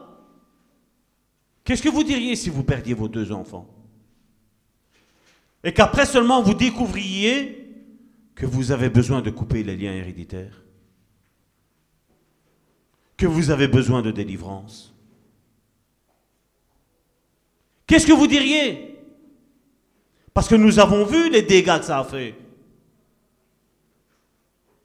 qu'est-ce 1.64 1.82
que 1.82 1.90
vous 1.90 2.04
diriez 2.04 2.36
si 2.36 2.52
vous 2.52 2.64
perdiez 2.64 2.94
vos 2.94 3.08
deux 3.08 3.32
enfants? 3.32 3.68
Et 5.64 5.74
qu'après 5.74 6.06
seulement 6.06 6.44
vous 6.44 6.54
découvriez 6.54 7.59
que 8.40 8.46
vous 8.46 8.72
avez 8.72 8.90
besoin 8.90 9.22
de 9.22 9.30
couper 9.30 9.64
les 9.64 9.76
liens 9.76 9.94
héréditaires 9.94 10.64
Que 13.18 13.28
vous 13.28 13.52
avez 13.52 13.68
besoin 13.68 14.02
de 14.02 14.12
délivrance 14.12 14.96
Qu'est-ce 17.86 18.08
que 18.08 18.14
vous 18.14 18.28
diriez? 18.28 18.98
Parce 20.34 20.48
que 20.48 20.56
nous 20.56 20.80
avons 20.80 21.04
vu 21.06 21.30
les 21.30 21.42
dégâts 21.42 21.80
que 21.80 21.86
ça 21.86 22.00
a 22.00 22.04
fait. 22.04 22.36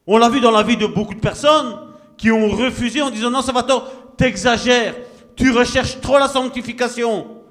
On 0.07 0.17
l'a 0.17 0.27
vu 0.27 0.41
dans 0.41 0.49
la 0.49 0.63
vie 0.63 0.75
de 0.75 0.87
beaucoup 0.87 1.13
de 1.13 1.19
personnes 1.19 1.93
qui 2.17 2.31
ont 2.31 2.49
refusé 2.49 3.03
en 3.03 3.11
disant 3.11 3.29
non, 3.29 3.43
ça 3.43 3.51
va 3.51 3.61
tort, 3.61 4.15
t'exagères, 4.17 4.95
tu 5.35 5.51
recherches 5.51 6.01
trop 6.01 6.17
la 6.17 6.27
sanctification. 6.27 7.43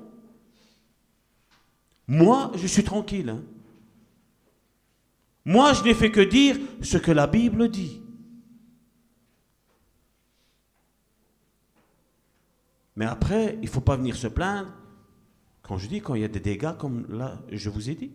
Moi, 2.08 2.50
je 2.56 2.66
suis 2.66 2.82
tranquille. 2.82 3.30
Hein. 3.30 3.42
Moi, 5.44 5.72
je 5.74 5.82
n'ai 5.82 5.94
fait 5.94 6.10
que 6.10 6.20
dire 6.20 6.56
ce 6.82 6.96
que 6.96 7.12
la 7.12 7.26
Bible 7.26 7.68
dit. 7.68 8.00
Mais 12.96 13.04
après, 13.04 13.58
il 13.60 13.66
ne 13.66 13.70
faut 13.70 13.80
pas 13.80 13.96
venir 13.96 14.16
se 14.16 14.28
plaindre 14.28 14.72
quand 15.62 15.78
je 15.78 15.88
dis 15.88 16.00
quand 16.00 16.14
il 16.14 16.22
y 16.22 16.24
a 16.24 16.28
des 16.28 16.40
dégâts 16.40 16.76
comme 16.78 17.06
là, 17.08 17.40
je 17.50 17.70
vous 17.70 17.90
ai 17.90 17.94
dit. 17.94 18.12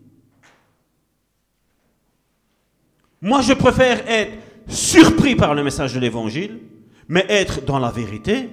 Moi, 3.22 3.42
je 3.42 3.54
préfère 3.54 4.08
être 4.08 4.38
surpris 4.68 5.36
par 5.36 5.54
le 5.54 5.64
message 5.64 5.94
de 5.94 6.00
l'Évangile, 6.00 6.62
mais 7.08 7.26
être 7.28 7.66
dans 7.66 7.80
la 7.80 7.92
vérité, 7.92 8.50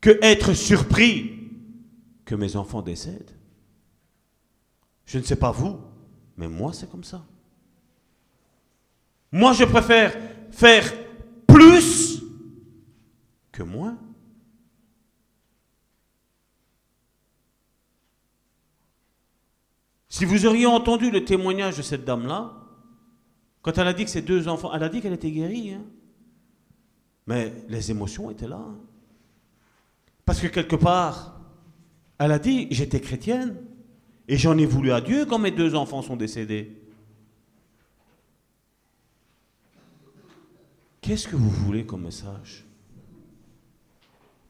que 0.00 0.18
être 0.22 0.54
surpris 0.54 1.50
que 2.24 2.34
mes 2.34 2.56
enfants 2.56 2.82
décèdent. 2.82 3.36
Je 5.04 5.18
ne 5.18 5.24
sais 5.24 5.36
pas 5.36 5.50
vous, 5.50 5.78
mais 6.36 6.48
moi, 6.48 6.72
c'est 6.72 6.90
comme 6.90 7.04
ça. 7.04 7.26
Moi, 9.32 9.54
je 9.54 9.64
préfère 9.64 10.14
faire 10.50 10.92
plus 11.46 12.22
que 13.50 13.62
moins. 13.62 13.98
Si 20.10 20.26
vous 20.26 20.44
auriez 20.44 20.66
entendu 20.66 21.10
le 21.10 21.24
témoignage 21.24 21.78
de 21.78 21.82
cette 21.82 22.04
dame-là, 22.04 22.52
quand 23.62 23.78
elle 23.78 23.86
a 23.86 23.94
dit 23.94 24.04
que 24.04 24.10
ses 24.10 24.20
deux 24.20 24.46
enfants, 24.46 24.70
elle 24.74 24.82
a 24.82 24.90
dit 24.90 25.00
qu'elle 25.00 25.14
était 25.14 25.30
guérie, 25.30 25.72
hein. 25.72 25.84
mais 27.26 27.52
les 27.68 27.90
émotions 27.90 28.30
étaient 28.30 28.48
là. 28.48 28.62
Parce 30.26 30.40
que 30.40 30.48
quelque 30.48 30.76
part, 30.76 31.40
elle 32.18 32.32
a 32.32 32.38
dit, 32.38 32.68
j'étais 32.70 33.00
chrétienne, 33.00 33.56
et 34.28 34.36
j'en 34.36 34.58
ai 34.58 34.66
voulu 34.66 34.92
à 34.92 35.00
Dieu 35.00 35.24
quand 35.24 35.38
mes 35.38 35.50
deux 35.50 35.74
enfants 35.74 36.02
sont 36.02 36.16
décédés. 36.16 36.81
Qu'est-ce 41.02 41.26
que 41.26 41.34
vous 41.34 41.50
voulez 41.50 41.84
comme 41.84 42.04
message? 42.04 42.64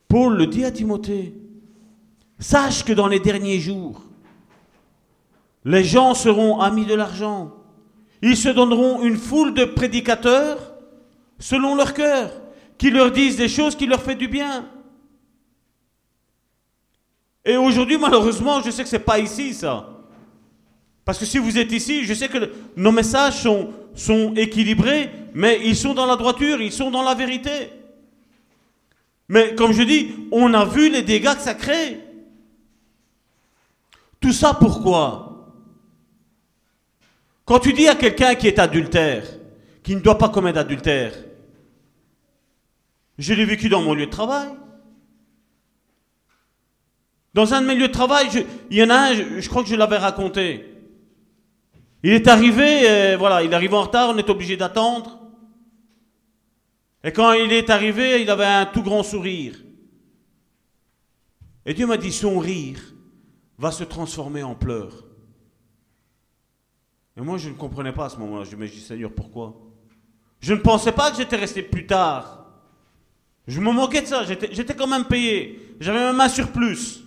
Paul 0.06 0.36
le 0.36 0.46
dit 0.46 0.64
à 0.64 0.70
Timothée. 0.70 1.34
Sache 2.38 2.84
que 2.84 2.92
dans 2.92 3.06
les 3.06 3.20
derniers 3.20 3.58
jours, 3.58 4.02
les 5.64 5.82
gens 5.82 6.12
seront 6.12 6.60
amis 6.60 6.84
de 6.84 6.94
l'argent. 6.94 7.54
Ils 8.20 8.36
se 8.36 8.50
donneront 8.50 9.02
une 9.02 9.16
foule 9.16 9.54
de 9.54 9.64
prédicateurs 9.64 10.74
selon 11.38 11.74
leur 11.74 11.94
cœur, 11.94 12.30
qui 12.76 12.90
leur 12.90 13.10
disent 13.10 13.36
des 13.36 13.48
choses 13.48 13.74
qui 13.74 13.86
leur 13.86 14.02
font 14.02 14.14
du 14.14 14.28
bien. 14.28 14.68
Et 17.44 17.56
aujourd'hui, 17.56 17.96
malheureusement, 17.96 18.60
je 18.60 18.70
sais 18.70 18.82
que 18.82 18.88
ce 18.88 18.96
n'est 18.96 19.02
pas 19.02 19.18
ici, 19.18 19.54
ça. 19.54 19.88
Parce 21.04 21.18
que 21.18 21.24
si 21.24 21.38
vous 21.38 21.58
êtes 21.58 21.72
ici, 21.72 22.04
je 22.04 22.12
sais 22.12 22.28
que 22.28 22.52
nos 22.76 22.92
messages 22.92 23.42
sont, 23.42 23.70
sont 23.94 24.34
équilibrés, 24.34 25.10
mais 25.34 25.60
ils 25.64 25.76
sont 25.76 25.94
dans 25.94 26.06
la 26.06 26.16
droiture, 26.16 26.60
ils 26.60 26.72
sont 26.72 26.90
dans 26.90 27.02
la 27.02 27.14
vérité. 27.14 27.70
Mais 29.28 29.54
comme 29.54 29.72
je 29.72 29.82
dis, 29.82 30.14
on 30.30 30.52
a 30.52 30.64
vu 30.64 30.90
les 30.90 31.02
dégâts 31.02 31.34
que 31.34 31.40
ça 31.40 31.54
crée. 31.54 32.00
Tout 34.20 34.32
ça 34.32 34.54
pourquoi? 34.54 35.32
Quand 37.44 37.58
tu 37.58 37.72
dis 37.72 37.88
à 37.88 37.94
quelqu'un 37.94 38.34
qui 38.34 38.46
est 38.46 38.58
adultère, 38.58 39.24
qui 39.82 39.96
ne 39.96 40.00
doit 40.00 40.18
pas 40.18 40.28
commettre 40.28 40.58
adultère, 40.58 41.12
je 43.18 43.34
l'ai 43.34 43.44
vécu 43.44 43.68
dans 43.68 43.82
mon 43.82 43.94
lieu 43.94 44.06
de 44.06 44.10
travail. 44.10 44.48
Dans 47.34 47.54
un 47.54 47.62
de 47.62 47.66
mes 47.66 47.74
lieux 47.74 47.88
de 47.88 47.92
travail, 47.92 48.28
il 48.70 48.76
y 48.76 48.82
en 48.82 48.90
a 48.90 48.94
un, 48.94 49.14
je, 49.14 49.48
crois 49.48 49.62
que 49.62 49.68
je 49.68 49.76
l'avais 49.76 49.96
raconté. 49.96 50.66
Il 52.02 52.12
est 52.12 52.28
arrivé, 52.28 52.88
euh, 52.90 53.16
voilà, 53.18 53.42
il 53.42 53.54
arrive 53.54 53.74
en 53.74 53.82
retard, 53.82 54.10
on 54.10 54.18
est 54.18 54.28
obligé 54.28 54.56
d'attendre. 54.56 55.21
Et 57.04 57.12
quand 57.12 57.32
il 57.32 57.52
est 57.52 57.70
arrivé, 57.70 58.22
il 58.22 58.30
avait 58.30 58.44
un 58.44 58.66
tout 58.66 58.82
grand 58.82 59.02
sourire. 59.02 59.56
Et 61.66 61.74
Dieu 61.74 61.86
m'a 61.86 61.96
dit, 61.96 62.12
son 62.12 62.38
rire 62.38 62.80
va 63.58 63.70
se 63.70 63.84
transformer 63.84 64.42
en 64.42 64.54
pleurs. 64.54 65.04
Et 67.16 67.20
moi, 67.20 67.38
je 67.38 67.48
ne 67.48 67.54
comprenais 67.54 67.92
pas 67.92 68.06
à 68.06 68.08
ce 68.08 68.16
moment-là. 68.18 68.44
Je 68.44 68.56
me 68.56 68.66
dis, 68.66 68.80
Seigneur, 68.80 69.12
pourquoi? 69.12 69.54
Je 70.40 70.54
ne 70.54 70.60
pensais 70.60 70.92
pas 70.92 71.10
que 71.10 71.16
j'étais 71.16 71.36
resté 71.36 71.62
plus 71.62 71.86
tard. 71.86 72.46
Je 73.46 73.60
me 73.60 73.72
moquais 73.72 74.02
de 74.02 74.06
ça. 74.06 74.24
J'étais 74.24 74.74
quand 74.74 74.86
même 74.86 75.04
payé. 75.04 75.76
J'avais 75.80 76.00
même 76.00 76.20
un 76.20 76.28
surplus. 76.28 77.00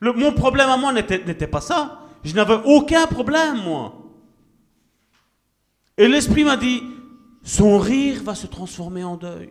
Le, 0.00 0.12
mon 0.12 0.32
problème 0.32 0.68
à 0.68 0.76
moi 0.76 0.92
n'était 0.92 1.46
pas 1.46 1.60
ça. 1.60 2.02
Je 2.24 2.34
n'avais 2.34 2.58
aucun 2.64 3.06
problème, 3.06 3.62
moi. 3.62 3.94
Et 5.96 6.08
l'Esprit 6.08 6.44
m'a 6.44 6.56
dit, 6.56 6.82
son 7.46 7.78
rire 7.78 8.22
va 8.22 8.34
se 8.34 8.46
transformer 8.46 9.04
en 9.04 9.16
deuil. 9.16 9.50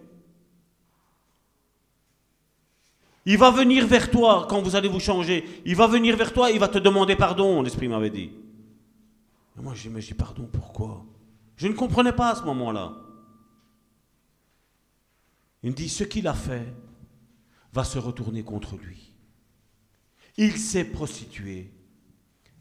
Il 3.26 3.40
va 3.40 3.50
venir 3.50 3.88
vers 3.88 4.12
toi 4.12 4.46
quand 4.48 4.62
vous 4.62 4.76
allez 4.76 4.90
vous 4.90 5.00
changer. 5.00 5.44
Il 5.66 5.76
va 5.76 5.88
venir 5.88 6.16
vers 6.16 6.32
toi, 6.32 6.52
il 6.52 6.60
va 6.60 6.68
te 6.68 6.78
demander 6.78 7.16
pardon, 7.16 7.64
l'Esprit 7.64 7.88
m'avait 7.88 8.12
dit 8.12 8.32
moi, 9.58 9.74
je 9.74 9.90
dis, 9.90 10.14
pardon, 10.14 10.50
pourquoi? 10.52 11.06
Je 11.56 11.68
ne 11.68 11.74
comprenais 11.74 12.12
pas 12.12 12.32
à 12.32 12.36
ce 12.36 12.44
moment-là. 12.44 12.94
Il 15.64 15.72
me 15.72 15.76
dit, 15.76 15.90
ce 15.90 16.04
qu'il 16.04 16.28
a 16.28 16.34
fait 16.34 16.74
va 17.72 17.84
se 17.84 17.98
retourner 17.98 18.44
contre 18.44 18.76
lui. 18.76 19.14
Il 20.38 20.58
s'est 20.58 20.86
prostitué 20.86 21.72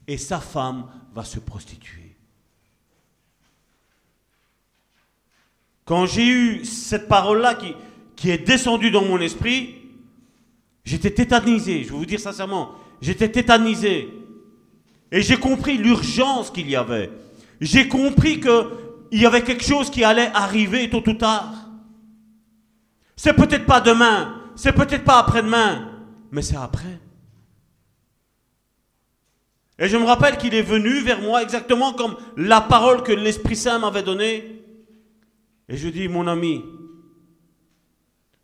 et 0.07 0.19
sa 0.19 0.39
femme 0.39 0.89
va 1.13 1.25
se 1.25 1.41
prostituer. 1.41 2.04
Quand 5.85 6.07
j'ai 6.07 6.27
eu 6.27 6.65
cette 6.65 7.09
parole-là 7.09 7.55
qui, 7.55 7.75
qui 8.17 8.31
est 8.31 8.39
descendue 8.39 8.91
dans 8.91 9.05
mon 9.05 9.21
esprit, 9.21 9.75
j'étais 10.85 11.11
tétanisé, 11.11 11.85
je 11.85 11.91
vais 11.91 11.99
vous 11.99 12.07
dire 12.07 12.21
sincèrement, 12.21 12.73
j'étais 13.01 13.29
tétanisé. 13.29 14.09
Et 15.13 15.23
j'ai 15.23 15.37
compris 15.37 15.77
l'urgence 15.77 16.51
qu'il 16.51 16.69
y 16.69 16.77
avait. 16.77 17.11
J'ai 17.61 17.89
compris 17.89 18.41
qu'il 18.41 19.21
y 19.21 19.27
avait 19.27 19.43
quelque 19.43 19.65
chose 19.65 19.91
qui 19.91 20.03
allait 20.03 20.31
arriver 20.35 20.89
tôt 20.91 21.03
ou 21.07 21.15
tard. 21.15 21.53
C'est 23.17 23.35
peut-être 23.35 23.67
pas 23.67 23.81
demain, 23.81 24.41
c'est 24.57 24.73
peut-être 24.73 25.05
pas 25.05 25.19
après-demain, 25.19 25.89
mais 26.33 26.43
c'est 26.43 26.57
après. 26.57 26.99
Et 29.79 29.89
je 29.89 29.97
me 29.97 30.05
rappelle 30.05 30.37
qu'il 30.37 30.55
est 30.55 30.63
venu 30.63 31.01
vers 31.01 31.21
moi 31.21 31.43
exactement 31.43 31.93
comme 31.93 32.17
la 32.37 32.61
parole 32.61 33.03
que 33.03 33.13
l'Esprit 33.13 33.57
Saint 33.57 33.79
m'avait 33.79 34.03
donnée. 34.03 34.64
Et 35.69 35.77
je 35.77 35.89
dis, 35.89 36.09
mon 36.09 36.27
ami, 36.27 36.65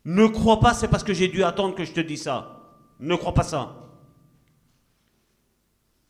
ne 0.05 0.27
crois 0.27 0.59
pas, 0.59 0.73
c'est 0.73 0.87
parce 0.87 1.03
que 1.03 1.13
j'ai 1.13 1.27
dû 1.27 1.43
attendre 1.43 1.75
que 1.75 1.85
je 1.85 1.93
te 1.93 1.99
dis 1.99 2.17
ça. 2.17 2.61
Ne 2.99 3.15
crois 3.15 3.33
pas 3.33 3.43
ça. 3.43 3.77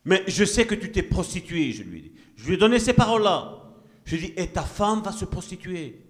Mais 0.04 0.24
je 0.26 0.44
sais 0.44 0.66
que 0.66 0.74
tu 0.74 0.90
t'es 0.90 1.02
prostituée, 1.02 1.72
je 1.72 1.82
lui 1.82 1.98
ai 1.98 2.02
dit. 2.02 2.12
Je 2.36 2.46
lui 2.46 2.54
ai 2.54 2.56
donné 2.56 2.78
ces 2.78 2.92
paroles-là. 2.92 3.58
Je 4.04 4.16
lui 4.16 4.24
ai 4.24 4.28
dit, 4.28 4.34
et 4.36 4.48
ta 4.48 4.62
femme 4.62 5.02
va 5.02 5.12
se 5.12 5.24
prostituer. 5.24 6.04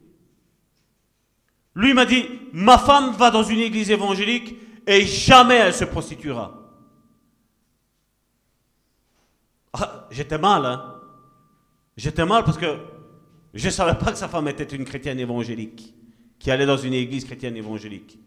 Lui 1.74 1.94
m'a 1.94 2.04
dit, 2.04 2.26
ma 2.52 2.78
femme 2.78 3.12
va 3.12 3.30
dans 3.30 3.42
une 3.42 3.60
église 3.60 3.90
évangélique 3.90 4.56
et 4.86 5.04
jamais 5.06 5.56
elle 5.56 5.74
se 5.74 5.84
prostituera. 5.84 6.58
Ah, 9.72 10.06
j'étais 10.10 10.38
mal, 10.38 10.66
hein. 10.66 11.00
J'étais 11.96 12.26
mal 12.26 12.44
parce 12.44 12.58
que 12.58 12.78
je 13.54 13.66
ne 13.66 13.70
savais 13.70 13.98
pas 13.98 14.12
que 14.12 14.18
sa 14.18 14.28
femme 14.28 14.48
était 14.48 14.64
une 14.64 14.84
chrétienne 14.84 15.18
évangélique, 15.18 15.94
qui 16.38 16.50
allait 16.50 16.66
dans 16.66 16.76
une 16.76 16.94
église 16.94 17.24
chrétienne 17.24 17.56
évangélique. 17.56 18.18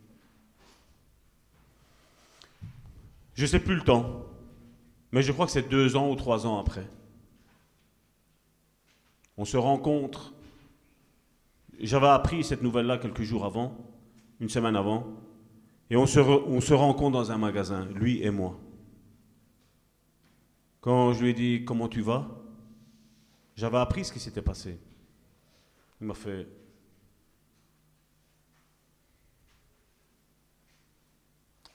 Je 3.34 3.42
ne 3.42 3.48
sais 3.48 3.60
plus 3.60 3.76
le 3.76 3.82
temps. 3.82 4.26
Mais 5.12 5.22
je 5.22 5.32
crois 5.32 5.46
que 5.46 5.52
c'est 5.52 5.70
deux 5.70 5.96
ans 5.96 6.10
ou 6.10 6.16
trois 6.16 6.46
ans 6.46 6.60
après. 6.60 6.88
On 9.38 9.46
se 9.46 9.58
rencontre. 9.58 10.34
J'avais 11.80 12.08
appris 12.08 12.44
cette 12.44 12.62
nouvelle-là 12.62 12.98
quelques 12.98 13.24
jours 13.24 13.46
avant, 13.46 13.78
une 14.40 14.50
semaine 14.50 14.76
avant. 14.76 15.08
Et 15.90 15.98
on 15.98 16.06
se, 16.06 16.20
on 16.20 16.62
se 16.62 16.74
rencontre 16.74 17.12
dans 17.12 17.32
un 17.32 17.38
magasin, 17.38 17.86
lui 17.94 18.24
et 18.24 18.32
moi. 18.32 18.58
Quand 20.82 21.14
je 21.14 21.24
lui 21.24 21.30
ai 21.32 21.34
dit 21.34 21.66
comment 21.66 21.88
tu 21.88 22.02
vas, 22.02 22.28
J'avais 23.56 23.78
appris 23.78 24.04
ce 24.04 24.12
qui 24.12 24.20
s'était 24.20 24.42
passé. 24.42 24.78
Il 26.02 26.08
m'a 26.08 26.14
fait 26.14 26.48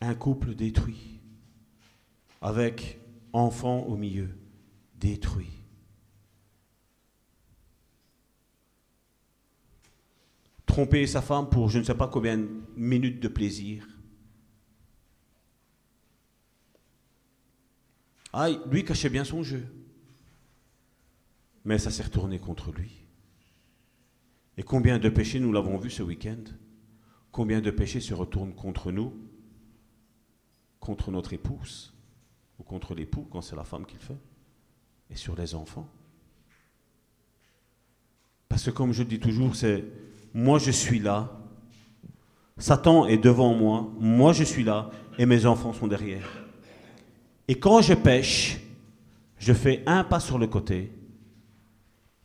un 0.01 0.15
couple 0.15 0.55
détruit, 0.55 1.21
avec 2.41 3.01
enfant 3.33 3.81
au 3.81 3.97
milieu, 3.97 4.31
détruit. 4.97 5.61
Tromper 10.67 11.07
sa 11.07 11.21
femme 11.21 11.51
pour 11.51 11.69
je 11.69 11.79
ne 11.79 11.85
sais 11.85 11.97
pas 11.97 12.09
combien 12.09 12.39
de 12.39 12.49
minutes 12.77 13.21
de 13.21 13.29
plaisir. 13.29 13.87
Ah, 18.33 18.49
lui 18.71 18.85
cachait 18.85 19.09
bien 19.09 19.25
son 19.25 19.43
jeu. 19.43 19.67
Mais 21.65 21.79
ça 21.79 21.91
s'est 21.91 22.05
retourné 22.05 22.39
contre 22.39 22.73
lui. 22.73 23.00
Et 24.57 24.63
combien 24.63 24.99
de 24.99 25.09
péchés, 25.09 25.41
nous 25.41 25.53
l'avons 25.53 25.79
vu 25.79 25.91
ce 25.91 26.03
week-end, 26.03 26.43
combien 27.33 27.61
de 27.61 27.71
péchés 27.71 28.01
se 28.01 28.15
retournent 28.15 28.55
contre 28.55 28.93
nous, 28.93 29.15
contre 30.81 31.11
notre 31.11 31.33
épouse, 31.33 31.95
ou 32.59 32.63
contre 32.63 32.95
l'époux 32.95 33.27
quand 33.31 33.41
c'est 33.41 33.57
la 33.57 33.65
femme 33.65 33.87
qui 33.87 33.95
le 33.95 34.01
fait, 34.01 34.19
et 35.11 35.17
sur 35.17 35.37
les 35.37 35.55
enfants? 35.55 35.89
Parce 38.49 38.65
que 38.65 38.71
comme 38.71 38.93
je 38.93 39.03
dis 39.03 39.21
toujours, 39.21 39.55
c'est 39.55 39.85
moi 40.35 40.59
je 40.59 40.71
suis 40.71 40.99
là, 40.99 41.41
Satan 42.59 43.07
est 43.07 43.17
devant 43.17 43.55
moi, 43.55 43.91
moi 43.99 44.33
je 44.33 44.45
suis 44.45 44.65
là, 44.65 44.91
et 45.19 45.25
mes 45.25 45.47
enfants 45.47 45.73
sont 45.73 45.87
derrière. 45.87 46.29
Et 47.49 47.59
quand 47.59 47.81
je 47.81 47.95
pêche, 47.95 48.61
je 49.39 49.53
fais 49.53 49.83
un 49.87 50.05
pas 50.05 50.21
sur 50.21 50.39
le 50.39 50.47
côté, 50.47 50.93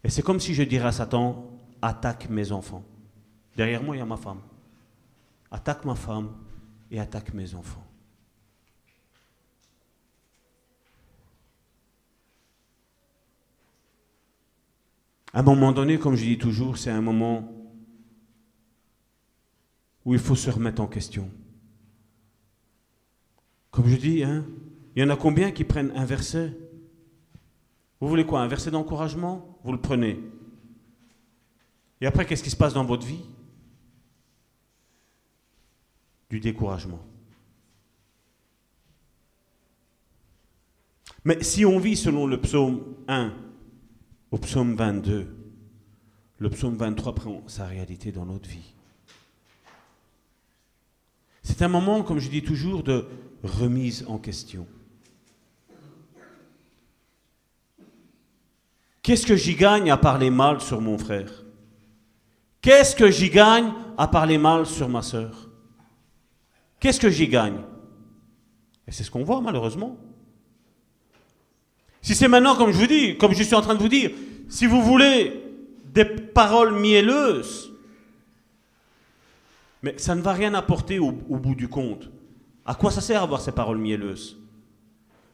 et 0.03 0.09
c'est 0.09 0.21
comme 0.21 0.39
si 0.39 0.53
je 0.53 0.63
dirais 0.63 0.87
à 0.87 0.91
Satan, 0.91 1.54
attaque 1.81 2.29
mes 2.29 2.51
enfants. 2.51 2.83
Derrière 3.55 3.83
moi, 3.83 3.95
il 3.95 3.99
y 3.99 4.01
a 4.01 4.05
ma 4.05 4.17
femme. 4.17 4.41
Attaque 5.51 5.85
ma 5.85 5.95
femme 5.95 6.31
et 6.91 6.99
attaque 6.99 7.33
mes 7.33 7.55
enfants. 7.55 7.85
À 15.33 15.39
un 15.39 15.43
moment 15.43 15.73
donné, 15.73 15.99
comme 15.99 16.15
je 16.15 16.23
dis 16.23 16.37
toujours, 16.37 16.77
c'est 16.77 16.89
un 16.89 17.01
moment 17.01 17.51
où 20.05 20.13
il 20.13 20.19
faut 20.19 20.35
se 20.35 20.49
remettre 20.49 20.81
en 20.81 20.87
question. 20.87 21.29
Comme 23.69 23.87
je 23.87 23.97
dis, 23.97 24.23
hein, 24.23 24.45
il 24.95 25.01
y 25.01 25.05
en 25.05 25.09
a 25.09 25.17
combien 25.17 25.51
qui 25.51 25.65
prennent 25.65 25.91
un 25.95 26.05
verset? 26.05 26.57
Vous 27.99 28.07
voulez 28.07 28.25
quoi 28.25 28.41
Un 28.41 28.47
verset 28.47 28.71
d'encouragement? 28.71 29.59
Vous 29.65 29.73
le 29.73 29.81
prenez. 29.81 30.23
Et 32.05 32.07
après, 32.07 32.23
qu'est-ce 32.23 32.43
qui 32.43 32.51
se 32.51 32.55
passe 32.55 32.75
dans 32.75 32.85
votre 32.85 33.03
vie? 33.03 33.25
Du 36.29 36.39
découragement. 36.39 37.03
Mais 41.23 41.41
si 41.41 41.65
on 41.65 41.79
vit 41.79 41.95
selon 41.95 42.27
le 42.27 42.39
psaume 42.39 42.83
1 43.07 43.33
au 44.29 44.37
psaume 44.37 44.75
22, 44.75 45.35
le 46.37 46.49
psaume 46.51 46.75
23 46.75 47.15
prend 47.15 47.41
sa 47.47 47.65
réalité 47.65 48.11
dans 48.11 48.27
notre 48.27 48.47
vie. 48.47 48.75
C'est 51.41 51.63
un 51.63 51.69
moment, 51.69 52.03
comme 52.03 52.19
je 52.19 52.29
dis 52.29 52.43
toujours, 52.43 52.83
de 52.83 53.07
remise 53.41 54.05
en 54.07 54.19
question. 54.19 54.67
Qu'est-ce 59.01 59.25
que 59.25 59.35
j'y 59.35 59.55
gagne 59.55 59.89
à 59.89 59.97
parler 59.97 60.29
mal 60.29 60.61
sur 60.61 60.81
mon 60.81 60.99
frère? 60.99 61.44
Qu'est-ce 62.65 62.95
que 62.95 63.11
j'y 63.11 63.29
gagne 63.29 63.71
à 63.95 64.07
parler 64.07 64.39
mal 64.39 64.65
sur 64.65 64.89
ma 64.89 65.03
sœur? 65.03 65.51
Qu'est-ce 66.79 66.99
que 66.99 67.11
j'y 67.11 67.27
gagne? 67.27 67.59
Et 68.87 68.91
c'est 68.91 69.03
ce 69.03 69.11
qu'on 69.11 69.23
voit 69.23 69.39
malheureusement. 69.39 69.99
Si 72.01 72.15
c'est 72.15 72.27
maintenant, 72.27 72.55
comme 72.55 72.71
je 72.71 72.79
vous 72.79 72.87
dis, 72.87 73.17
comme 73.19 73.35
je 73.35 73.43
suis 73.43 73.53
en 73.53 73.61
train 73.61 73.75
de 73.75 73.79
vous 73.79 73.87
dire, 73.87 74.09
si 74.49 74.65
vous 74.65 74.81
voulez 74.81 75.43
des 75.93 76.05
paroles 76.05 76.73
mielleuses, 76.73 77.71
mais 79.83 79.93
ça 79.99 80.15
ne 80.15 80.21
va 80.21 80.33
rien 80.33 80.55
apporter 80.55 80.97
au, 80.97 81.11
bout 81.11 81.53
du 81.53 81.67
compte. 81.67 82.09
À 82.65 82.73
quoi 82.73 82.89
ça 82.89 82.99
sert 82.99 83.21
avoir 83.21 83.41
ces 83.41 83.51
paroles 83.51 83.77
mielleuses? 83.77 84.39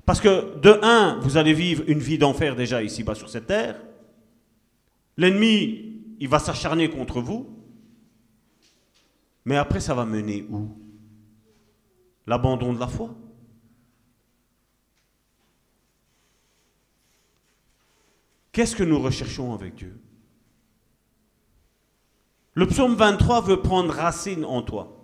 Parce 0.06 0.20
que 0.20 0.60
de 0.60 0.78
un, 0.84 1.18
vous 1.22 1.38
allez 1.38 1.54
vivre 1.54 1.86
une 1.88 2.00
vie 2.00 2.18
d'enfer 2.18 2.58
déjà 2.58 2.84
ici-bas 2.84 3.16
sur 3.16 3.30
cette 3.30 3.48
terre. 3.48 3.80
L'ennemi, 5.16 5.91
il 6.22 6.30
va 6.30 6.38
s'acharner 6.38 6.88
contre 6.88 7.20
vous. 7.20 7.50
Mais 9.44 9.58
après, 9.58 9.80
ça 9.80 9.96
va 9.96 10.06
mener 10.06 10.46
où? 10.52 10.78
L'abandon 12.28 12.74
de 12.74 12.80
la 12.80 12.88
foi? 12.88 13.16
Qu'est-ce 18.52 18.76
que 18.76 18.84
nous 18.84 19.00
recherchons 19.00 19.56
avec 19.56 19.74
Dieu? 19.74 20.00
Le 22.54 22.68
psaume 22.68 22.94
23 22.94 23.42
veut 23.42 23.62
prendre 23.64 23.92
racine 23.92 24.46
en 24.46 24.62
toi. 24.62 25.04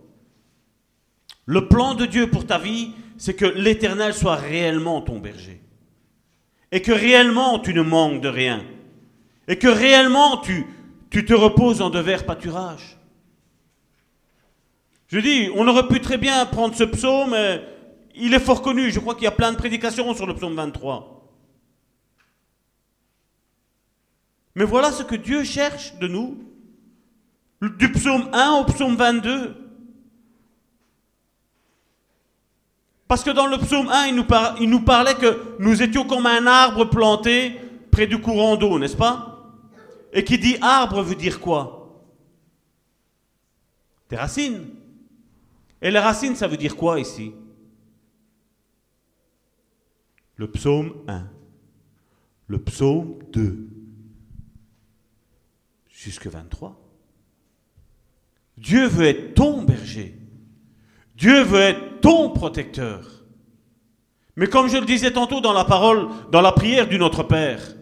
Le 1.47 1.67
plan 1.67 1.95
de 1.95 2.05
Dieu 2.05 2.29
pour 2.29 2.45
ta 2.45 2.59
vie, 2.59 2.91
c'est 3.17 3.33
que 3.33 3.45
l'Éternel 3.45 4.13
soit 4.13 4.35
réellement 4.35 5.01
ton 5.01 5.17
berger. 5.17 5.63
Et 6.71 6.83
que 6.83 6.91
réellement 6.91 7.57
tu 7.57 7.73
ne 7.73 7.81
manques 7.81 8.21
de 8.21 8.27
rien. 8.27 8.63
Et 9.47 9.57
que 9.57 9.67
réellement 9.67 10.37
tu, 10.41 10.67
tu 11.09 11.25
te 11.25 11.33
reposes 11.33 11.81
en 11.81 11.89
de 11.89 11.99
verts 11.99 12.25
pâturages. 12.25 12.97
Je 15.07 15.19
dis, 15.19 15.49
on 15.55 15.67
aurait 15.67 15.87
pu 15.87 16.01
très 16.01 16.17
bien 16.17 16.45
prendre 16.45 16.75
ce 16.75 16.83
psaume, 16.83 17.31
mais 17.31 17.63
il 18.15 18.33
est 18.33 18.39
fort 18.39 18.61
connu. 18.61 18.91
Je 18.91 18.99
crois 18.99 19.15
qu'il 19.15 19.23
y 19.23 19.27
a 19.27 19.31
plein 19.31 19.51
de 19.51 19.57
prédications 19.57 20.13
sur 20.13 20.25
le 20.25 20.35
psaume 20.35 20.55
23. 20.55 21.13
Mais 24.55 24.65
voilà 24.65 24.91
ce 24.91 25.03
que 25.03 25.15
Dieu 25.15 25.43
cherche 25.43 25.95
de 25.99 26.07
nous. 26.07 26.43
Du 27.61 27.91
psaume 27.91 28.29
1 28.33 28.51
au 28.53 28.65
psaume 28.65 28.95
22. 28.95 29.55
Parce 33.07 33.23
que 33.23 33.29
dans 33.29 33.47
le 33.47 33.57
psaume 33.57 33.87
1, 33.89 34.07
il 34.07 34.15
nous, 34.15 34.25
il 34.59 34.69
nous 34.69 34.81
parlait 34.81 35.15
que 35.15 35.55
nous 35.59 35.81
étions 35.81 36.05
comme 36.05 36.25
un 36.25 36.45
arbre 36.45 36.85
planté 36.85 37.55
près 37.91 38.07
du 38.07 38.19
courant 38.19 38.57
d'eau, 38.57 38.77
n'est-ce 38.77 38.97
pas? 38.97 39.36
Et 40.17 40.23
qui 40.23 40.39
dit 40.39 40.57
arbre 40.63 41.03
veut 41.03 41.13
dire 41.13 41.39
quoi? 41.39 42.03
Des 44.09 44.15
racines. 44.15 44.65
Et 45.79 45.91
les 45.91 45.99
racines, 45.99 46.35
ça 46.35 46.47
veut 46.47 46.57
dire 46.57 46.75
quoi 46.75 46.99
ici? 46.99 47.33
Le 50.35 50.49
psaume 50.49 50.95
1. 51.07 51.29
Le 52.47 52.59
psaume 52.63 53.19
2. 53.31 53.69
Jusque 55.87 56.25
23. 56.25 56.81
Dieu 58.57 58.87
veut 58.87 59.05
être 59.05 59.35
ton 59.35 59.61
berger. 59.61 60.17
Dieu 61.15 61.43
veut 61.43 61.59
être 61.59 62.01
ton 62.01 62.31
protecteur. 62.31 63.23
Mais 64.35 64.47
comme 64.47 64.67
je 64.67 64.77
le 64.77 64.85
disais 64.87 65.11
tantôt 65.11 65.41
dans 65.41 65.53
la 65.53 65.65
parole, 65.65 66.07
dans 66.31 66.41
la 66.41 66.53
prière 66.53 66.87
du 66.87 66.97
Notre 66.97 67.21
Père, 67.21 67.76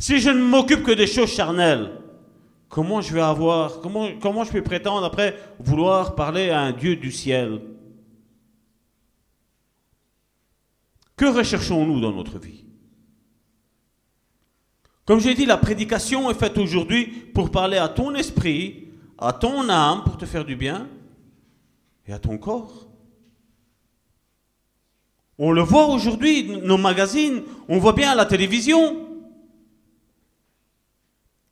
si 0.00 0.18
je 0.18 0.30
ne 0.30 0.42
m'occupe 0.42 0.82
que 0.82 0.92
des 0.92 1.06
choses 1.06 1.30
charnelles, 1.30 1.90
comment 2.70 3.02
je 3.02 3.12
vais 3.12 3.20
avoir, 3.20 3.82
comment, 3.82 4.44
je 4.44 4.50
peux 4.50 4.62
prétendre 4.62 5.04
après 5.04 5.38
vouloir 5.58 6.14
parler 6.14 6.48
à 6.48 6.60
un 6.60 6.72
Dieu 6.72 6.96
du 6.96 7.12
ciel? 7.12 7.60
Que 11.16 11.26
recherchons-nous 11.26 12.00
dans 12.00 12.12
notre 12.12 12.38
vie? 12.38 12.64
Comme 15.04 15.20
j'ai 15.20 15.34
dit, 15.34 15.44
la 15.44 15.58
prédication 15.58 16.30
est 16.30 16.34
faite 16.34 16.56
aujourd'hui 16.56 17.04
pour 17.34 17.50
parler 17.50 17.76
à 17.76 17.88
ton 17.88 18.14
esprit, 18.14 18.88
à 19.18 19.34
ton 19.34 19.68
âme 19.68 20.02
pour 20.04 20.16
te 20.16 20.24
faire 20.24 20.46
du 20.46 20.56
bien 20.56 20.88
et 22.06 22.14
à 22.14 22.18
ton 22.18 22.38
corps. 22.38 22.88
On 25.36 25.52
le 25.52 25.60
voit 25.60 25.88
aujourd'hui, 25.88 26.44
nos 26.62 26.78
magazines, 26.78 27.42
on 27.68 27.78
voit 27.78 27.92
bien 27.92 28.12
à 28.12 28.14
la 28.14 28.24
télévision. 28.24 29.09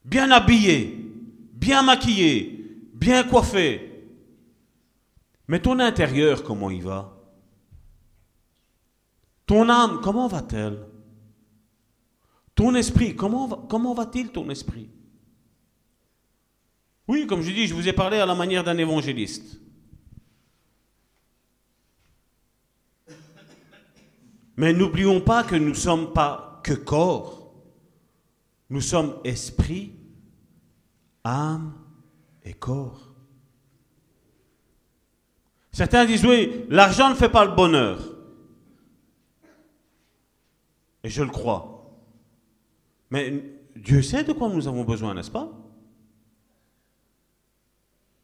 Bien 0.08 0.30
habillé, 0.30 1.04
bien 1.52 1.82
maquillé, 1.82 2.64
bien 2.94 3.24
coiffé. 3.24 4.06
Mais 5.46 5.60
ton 5.60 5.78
intérieur, 5.80 6.42
comment 6.42 6.70
il 6.70 6.82
va? 6.82 7.14
Ton 9.44 9.68
âme, 9.68 10.00
comment 10.02 10.26
va-t-elle? 10.26 10.78
Ton 12.54 12.74
esprit, 12.74 13.14
comment, 13.14 13.48
va, 13.48 13.60
comment 13.68 13.92
va-t-il 13.92 14.30
ton 14.30 14.48
esprit? 14.48 14.88
Oui, 17.06 17.26
comme 17.26 17.42
je 17.42 17.50
dis, 17.50 17.66
je 17.66 17.74
vous 17.74 17.86
ai 17.86 17.92
parlé 17.92 18.16
à 18.16 18.24
la 18.24 18.34
manière 18.34 18.64
d'un 18.64 18.78
évangéliste. 18.78 19.60
Mais 24.56 24.72
n'oublions 24.72 25.20
pas 25.20 25.44
que 25.44 25.54
nous 25.54 25.68
ne 25.68 25.74
sommes 25.74 26.14
pas 26.14 26.62
que 26.64 26.72
corps. 26.72 27.52
Nous 28.70 28.80
sommes 28.80 29.18
esprit, 29.24 29.97
âme 31.28 31.74
et 32.44 32.54
corps. 32.54 33.14
Certains 35.72 36.06
disent 36.06 36.24
oui, 36.24 36.64
l'argent 36.70 37.10
ne 37.10 37.14
fait 37.14 37.28
pas 37.28 37.44
le 37.44 37.54
bonheur. 37.54 38.00
Et 41.04 41.08
je 41.08 41.22
le 41.22 41.30
crois. 41.30 41.96
Mais 43.10 43.44
Dieu 43.76 44.02
sait 44.02 44.24
de 44.24 44.32
quoi 44.32 44.48
nous 44.48 44.66
avons 44.66 44.84
besoin, 44.84 45.14
n'est-ce 45.14 45.30
pas? 45.30 45.50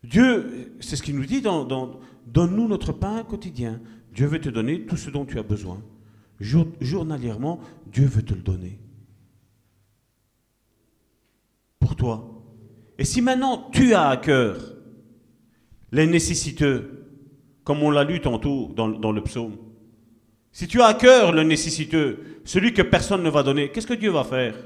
Dieu, 0.03 0.77
c'est 0.81 0.97
ce 0.97 1.03
qu'il 1.03 1.17
nous 1.17 1.27
dit 1.27 1.41
dans, 1.41 2.01
Donne-nous 2.27 2.69
notre 2.69 2.93
pain 2.93 3.23
quotidien. 3.23 3.81
Dieu 4.13 4.27
veut 4.27 4.41
te 4.41 4.49
donner 4.49 4.85
tout 4.87 4.97
ce 4.97 5.11
dont 5.11 5.25
tu 5.25 5.39
as 5.39 5.43
besoin. 5.43 5.83
journalièrement, 6.41 7.61
Dieu 7.87 8.07
veut 8.07 8.23
te 8.23 8.35
le 8.35 8.43
donner. 8.43 8.79
Pour 11.79 11.97
toi. 11.97 12.34
Et 12.99 13.05
si 13.05 13.21
maintenant 13.21 13.71
tu 13.73 13.95
as 13.95 14.09
à 14.09 14.17
cœur 14.17 14.57
les 15.93 16.07
nécessiteux, 16.07 17.07
comme 17.65 17.83
on 17.83 17.91
l'a 17.91 18.05
lu 18.05 18.21
tantôt 18.21 18.73
dans, 18.75 19.13
le 19.13 19.23
psaume, 19.23 19.57
si 20.53 20.69
tu 20.69 20.81
as 20.81 20.87
à 20.87 20.95
cœur 20.95 21.33
le 21.33 21.43
nécessiteux, 21.43 22.41
celui 22.45 22.73
que 22.73 22.83
personne 22.83 23.23
ne 23.23 23.31
va 23.31 23.43
donner, 23.43 23.71
qu'est-ce 23.71 23.87
que 23.87 23.95
Dieu 23.95 24.11
va 24.11 24.25
faire? 24.25 24.57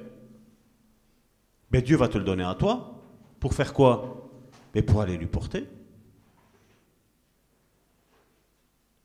Ben, 1.70 1.82
Dieu 1.82 1.96
va 1.96 2.08
te 2.08 2.18
le 2.18 2.24
donner 2.24 2.44
à 2.44 2.54
toi. 2.54 3.02
Pour 3.40 3.54
faire 3.54 3.72
quoi? 3.72 4.30
Mais 4.74 4.82
pour 4.82 5.00
aller 5.00 5.16
lui 5.16 5.26
porter. 5.26 5.64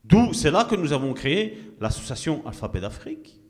D'où, 0.04 0.32
c'est 0.32 0.50
là 0.50 0.64
que 0.64 0.74
nous 0.74 0.92
avons 0.92 1.14
créé 1.14 1.72
l'association 1.80 2.46
Alphabet 2.46 2.80
d'Afrique. 2.80 3.40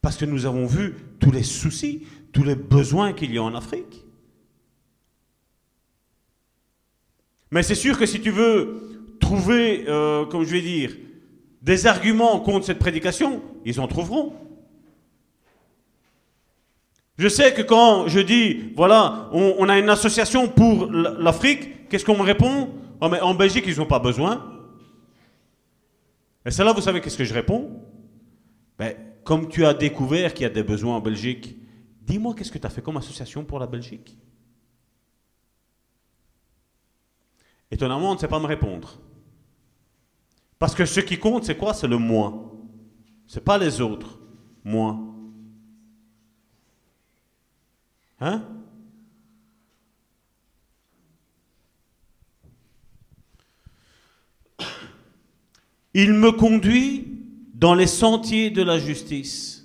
Parce 0.00 0.16
que 0.16 0.24
nous 0.24 0.46
avons 0.46 0.64
vu 0.64 0.94
tous 1.18 1.30
les 1.30 1.42
soucis, 1.42 2.06
tous 2.32 2.42
les 2.42 2.54
besoins 2.54 3.12
qu'il 3.12 3.34
y 3.34 3.38
a 3.38 3.42
en 3.42 3.54
Afrique. 3.54 4.04
Mais 7.50 7.62
c'est 7.62 7.74
sûr 7.74 7.98
que 7.98 8.06
si 8.06 8.20
tu 8.20 8.30
veux 8.30 9.16
trouver, 9.20 9.84
euh, 9.88 10.24
comme 10.26 10.44
je 10.44 10.50
vais 10.50 10.60
dire, 10.62 10.96
des 11.62 11.86
arguments 11.86 12.40
contre 12.40 12.66
cette 12.66 12.78
prédication, 12.78 13.42
ils 13.64 13.80
en 13.80 13.88
trouveront. 13.88 14.34
Je 17.18 17.28
sais 17.28 17.52
que 17.52 17.60
quand 17.60 18.08
je 18.08 18.20
dis, 18.20 18.72
voilà, 18.76 19.28
on, 19.32 19.68
a 19.68 19.78
une 19.78 19.90
association 19.90 20.48
pour 20.48 20.90
l'Afrique, 20.90 21.88
qu'est-ce 21.88 22.04
qu'on 22.04 22.16
me 22.16 22.22
répond? 22.22 22.70
Oh, 23.00 23.08
mais 23.10 23.20
En 23.20 23.34
Belgique, 23.34 23.64
ils 23.66 23.76
n'ont 23.76 23.86
pas 23.86 23.98
besoin. 23.98 24.42
Et 26.46 26.50
c'est 26.50 26.64
là, 26.64 26.72
vous 26.72 26.80
savez, 26.80 27.02
qu'est-ce 27.02 27.18
que 27.18 27.24
je 27.24 27.34
réponds? 27.34 27.70
Ben, 28.78 28.94
Comme 29.22 29.48
tu 29.48 29.66
as 29.66 29.74
découvert 29.74 30.32
qu'il 30.32 30.44
y 30.44 30.46
a 30.46 30.50
des 30.50 30.62
besoins 30.62 30.96
en 30.96 31.00
Belgique, 31.00 31.56
dis-moi 32.00 32.34
qu'est-ce 32.34 32.50
que 32.50 32.58
tu 32.58 32.66
as 32.66 32.70
fait 32.70 32.80
comme 32.80 32.96
association 32.96 33.44
pour 33.44 33.58
la 33.58 33.66
Belgique? 33.66 34.16
Étonnamment, 37.70 38.10
on 38.10 38.14
ne 38.14 38.18
sait 38.18 38.28
pas 38.28 38.40
me 38.40 38.46
répondre. 38.46 38.98
Parce 40.58 40.74
que 40.74 40.84
ce 40.84 41.00
qui 41.00 41.18
compte, 41.18 41.44
c'est 41.44 41.56
quoi? 41.56 41.72
C'est 41.72 41.88
le 41.88 41.98
moi. 41.98 42.52
C'est 43.26 43.44
pas 43.44 43.58
les 43.58 43.80
autres. 43.80 44.18
Moi. 44.64 44.98
Hein? 48.20 48.44
Il 55.94 56.12
me 56.12 56.30
conduit 56.30 57.08
dans 57.54 57.74
les 57.74 57.86
sentiers 57.86 58.50
de 58.50 58.62
la 58.62 58.78
justice. 58.78 59.64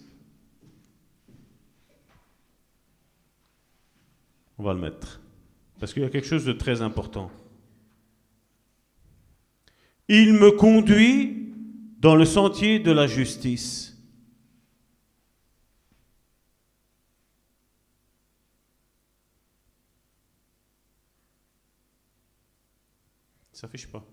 On 4.58 4.64
va 4.64 4.74
le 4.74 4.80
mettre. 4.80 5.20
Parce 5.80 5.94
qu'il 5.94 6.04
y 6.04 6.06
a 6.06 6.10
quelque 6.10 6.28
chose 6.28 6.46
de 6.46 6.54
très 6.54 6.82
important. 6.82 7.30
Il 10.08 10.34
me 10.34 10.52
conduit 10.52 11.54
dans 12.00 12.16
le 12.16 12.26
sentier 12.26 12.80
de 12.80 12.92
la 12.92 13.08
justice. 13.08 13.98
Ça 23.52 23.68
fiche 23.68 23.88
pas. 23.88 24.06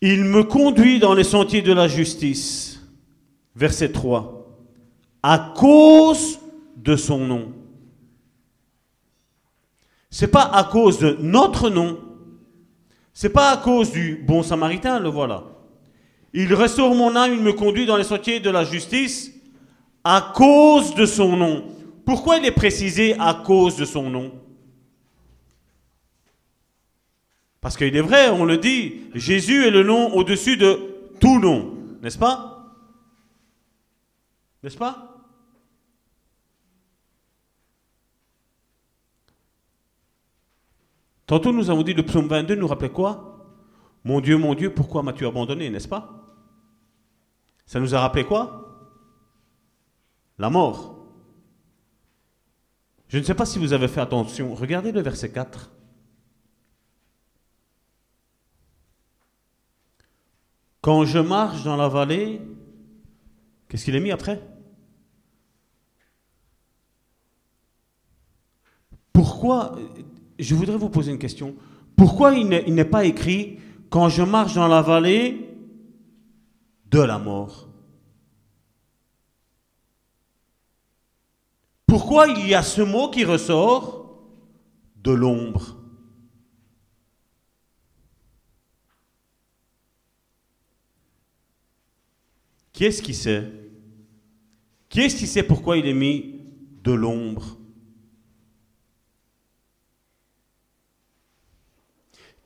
Il 0.00 0.24
me 0.24 0.44
conduit 0.44 0.98
dans 0.98 1.14
les 1.14 1.24
sentiers 1.24 1.62
de 1.62 1.72
la 1.72 1.88
justice. 1.88 2.80
Verset 3.54 3.92
3. 3.92 4.46
À 5.22 5.52
cause 5.56 6.38
de 6.76 6.96
son 6.96 7.18
nom. 7.18 7.57
C'est 10.10 10.28
pas 10.28 10.44
à 10.44 10.64
cause 10.64 10.98
de 10.98 11.16
notre 11.20 11.70
nom. 11.70 11.98
C'est 13.12 13.30
pas 13.30 13.50
à 13.50 13.56
cause 13.56 13.90
du 13.90 14.22
bon 14.26 14.42
samaritain, 14.42 15.00
le 15.00 15.08
voilà. 15.08 15.44
Il 16.32 16.52
restaure 16.54 16.94
mon 16.94 17.16
âme, 17.16 17.32
il 17.34 17.40
me 17.40 17.52
conduit 17.52 17.86
dans 17.86 17.96
les 17.96 18.04
sentiers 18.04 18.40
de 18.40 18.50
la 18.50 18.64
justice 18.64 19.32
à 20.04 20.32
cause 20.34 20.94
de 20.94 21.04
son 21.04 21.36
nom. 21.36 21.64
Pourquoi 22.06 22.38
il 22.38 22.46
est 22.46 22.52
précisé 22.52 23.16
à 23.18 23.34
cause 23.34 23.76
de 23.76 23.84
son 23.84 24.08
nom? 24.08 24.32
Parce 27.60 27.76
qu'il 27.76 27.94
est 27.96 28.00
vrai, 28.00 28.30
on 28.30 28.44
le 28.44 28.56
dit, 28.56 29.00
Jésus 29.14 29.66
est 29.66 29.70
le 29.70 29.82
nom 29.82 30.14
au-dessus 30.14 30.56
de 30.56 30.78
tout 31.20 31.40
nom, 31.40 31.74
n'est-ce 32.02 32.18
pas? 32.18 32.72
N'est-ce 34.62 34.76
pas? 34.76 35.07
Tantôt 41.28 41.52
nous 41.52 41.68
avons 41.68 41.82
dit 41.82 41.92
le 41.92 42.06
psaume 42.06 42.26
22 42.26 42.54
nous 42.54 42.66
rappelait 42.66 42.88
quoi? 42.88 43.46
Mon 44.02 44.22
Dieu, 44.22 44.38
mon 44.38 44.54
Dieu, 44.54 44.72
pourquoi 44.72 45.02
m'as-tu 45.02 45.26
abandonné, 45.26 45.68
n'est-ce 45.68 45.86
pas? 45.86 46.26
Ça 47.66 47.78
nous 47.80 47.94
a 47.94 48.00
rappelé 48.00 48.24
quoi? 48.24 48.96
La 50.38 50.48
mort. 50.48 51.06
Je 53.08 53.18
ne 53.18 53.22
sais 53.24 53.34
pas 53.34 53.44
si 53.44 53.58
vous 53.58 53.74
avez 53.74 53.88
fait 53.88 54.00
attention. 54.00 54.54
Regardez 54.54 54.90
le 54.90 55.02
verset 55.02 55.30
4. 55.30 55.70
Quand 60.80 61.04
je 61.04 61.18
marche 61.18 61.62
dans 61.62 61.76
la 61.76 61.88
vallée, 61.88 62.40
qu'est-ce 63.68 63.84
qu'il 63.84 63.96
est 63.96 64.00
mis 64.00 64.12
après? 64.12 64.42
Pourquoi, 69.12 69.76
je 70.38 70.54
voudrais 70.54 70.76
vous 70.76 70.90
poser 70.90 71.10
une 71.10 71.18
question, 71.18 71.54
pourquoi 71.96 72.34
il 72.34 72.48
n'est 72.48 72.84
pas 72.84 73.04
écrit 73.04 73.58
quand 73.90 74.08
je 74.08 74.22
marche 74.22 74.54
dans 74.54 74.68
la 74.68 74.82
vallée 74.82 75.48
de 76.86 77.00
la 77.00 77.18
mort? 77.18 77.68
Pourquoi 81.86 82.28
il 82.28 82.46
y 82.46 82.54
a 82.54 82.62
ce 82.62 82.82
mot 82.82 83.10
qui 83.10 83.24
ressort 83.24 84.20
de 85.02 85.10
l'ombre? 85.10 85.76
Qui 92.72 92.84
est-ce 92.84 93.02
qui 93.02 93.14
sait? 93.14 93.50
Qui 94.88 95.00
est-ce 95.00 95.16
qui 95.16 95.26
sait 95.26 95.42
pourquoi 95.42 95.78
il 95.78 95.86
est 95.86 95.94
mis 95.94 96.40
de 96.84 96.92
l'ombre? 96.92 97.57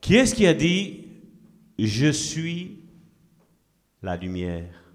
Qui 0.02 0.16
est-ce 0.16 0.34
qui 0.34 0.46
a 0.48 0.52
dit 0.52 1.06
Je 1.78 2.10
suis 2.10 2.80
la 4.02 4.16
lumière? 4.16 4.92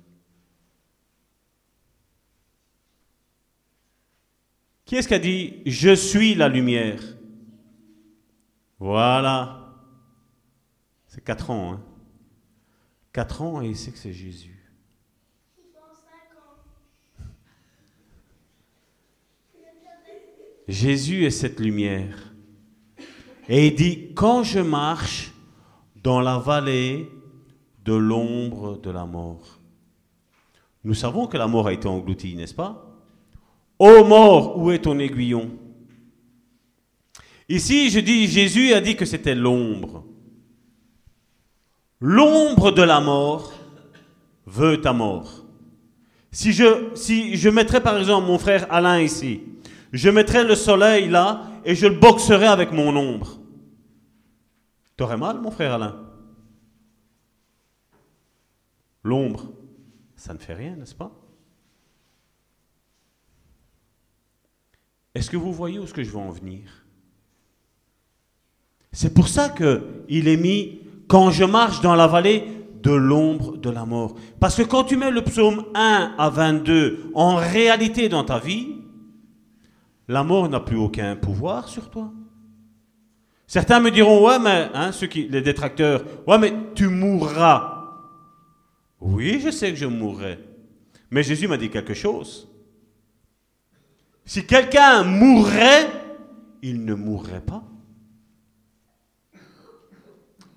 Qui 4.84 4.98
est-ce 4.98 5.08
qui 5.08 5.14
a 5.14 5.20
dit 5.20 5.62
Je 5.66 5.96
suis 5.96 6.36
la 6.36 6.50
lumière? 6.50 7.02
Voilà. 8.80 9.74
C'est 11.08 11.24
quatre 11.24 11.50
ans. 11.52 11.74
Hein? 11.74 11.86
Quatre 13.14 13.42
ans 13.42 13.62
et 13.62 13.70
il 13.70 13.78
sait 13.78 13.92
que 13.92 13.98
c'est 13.98 14.14
Jésus. 14.14 14.54
Jésus 20.68 21.24
est 21.24 21.32
cette 21.32 21.62
lumière. 21.62 22.27
Et 23.48 23.68
il 23.68 23.76
dit, 23.76 24.14
quand 24.14 24.44
je 24.44 24.60
marche 24.60 25.32
dans 26.04 26.22
la 26.22 26.38
vallée 26.38 27.10
de 27.88 27.94
l'ombre 27.94 28.78
de 28.78 28.90
la 28.92 29.06
mort. 29.06 29.60
Nous 30.84 30.94
savons 30.94 31.28
que 31.28 31.38
la 31.38 31.48
mort 31.48 31.68
a 31.68 31.74
été 31.74 31.88
engloutie, 31.88 32.36
n'est-ce 32.36 32.54
pas? 32.54 32.86
Ô 33.80 34.04
mort, 34.04 34.58
où 34.58 34.72
est 34.72 34.80
ton 34.80 35.00
aiguillon? 35.00 35.52
Ici, 37.50 37.90
je 37.90 38.02
dis, 38.02 38.28
Jésus 38.28 38.74
a 38.74 38.82
dit 38.82 38.96
que 38.98 39.06
c'était 39.06 39.36
l'ombre. 39.36 40.04
L'ombre 42.02 42.72
de 42.72 42.84
la 42.84 43.00
mort 43.00 43.54
veut 44.46 44.82
ta 44.82 44.92
mort. 44.92 45.46
Si 46.32 46.52
je, 46.52 46.90
si 46.94 47.36
je 47.38 47.50
mettrais 47.50 47.82
par 47.82 47.98
exemple 47.98 48.28
mon 48.28 48.38
frère 48.38 48.68
Alain 48.70 49.02
ici, 49.02 49.42
je 49.92 50.10
mettrais 50.10 50.44
le 50.44 50.56
soleil 50.56 51.10
là 51.10 51.44
et 51.66 51.76
je 51.76 51.88
le 51.88 51.96
boxerais 51.96 52.48
avec 52.48 52.72
mon 52.72 52.96
ombre. 52.96 53.40
T'aurais 54.96 55.18
mal, 55.18 55.40
mon 55.40 55.52
frère 55.52 55.74
Alain? 55.74 56.04
L'ombre, 59.04 59.52
ça 60.16 60.34
ne 60.34 60.40
fait 60.40 60.54
rien, 60.54 60.76
n'est-ce 60.76 60.96
pas? 60.96 61.12
Est-ce 65.16 65.30
que 65.30 65.38
vous 65.38 65.54
voyez 65.54 65.80
où 65.80 65.86
que 65.86 66.04
je 66.04 66.12
veux 66.12 66.18
en 66.18 66.30
venir? 66.30 66.86
C'est 68.92 69.14
pour 69.14 69.28
ça 69.28 69.50
qu'il 69.50 70.28
est 70.28 70.38
mis 70.38 70.82
quand 71.08 71.32
je 71.32 71.44
marche 71.44 71.82
dans 71.82 71.96
la 71.96 72.08
vallée 72.08 72.44
de 72.82 72.92
l'ombre 72.92 73.58
de 73.58 73.70
la 73.70 73.86
mort. 73.86 74.16
Parce 74.40 74.56
que 74.56 74.64
quand 74.64 74.84
tu 74.84 74.98
mets 74.98 75.12
le 75.12 75.24
psaume 75.24 75.66
1 75.76 76.16
à 76.18 76.30
22 76.30 77.12
en 77.14 77.36
réalité 77.36 78.10
dans 78.10 78.24
ta 78.24 78.40
vie, 78.40 78.77
la 80.08 80.24
mort 80.24 80.50
n'a 80.50 80.60
plus 80.60 80.78
aucun 80.78 81.16
pouvoir 81.16 81.68
sur 81.68 81.90
toi. 81.90 82.12
Certains 83.46 83.80
me 83.80 83.92
diront, 83.92 84.26
ouais, 84.26 84.40
mais, 84.40 84.70
hein, 84.74 84.92
ceux 84.92 85.08
qui, 85.08 85.28
les 85.28 85.42
détracteurs, 85.42 86.04
ouais, 86.28 86.38
mais 86.38 86.54
tu 86.76 86.88
mourras. 86.88 87.86
Oui, 89.00 89.40
je 89.40 89.50
sais 89.50 89.70
que 89.70 89.78
je 89.78 89.86
mourrai. 89.86 90.40
Mais 91.12 91.24
Jésus 91.24 91.48
m'a 91.48 91.58
dit 91.58 91.70
quelque 91.70 91.94
chose. 91.94 92.50
Si 94.26 94.46
quelqu'un 94.46 95.04
mourrait, 95.04 95.90
il 96.62 96.84
ne 96.84 96.94
mourrait 96.94 97.42
pas. 97.42 97.64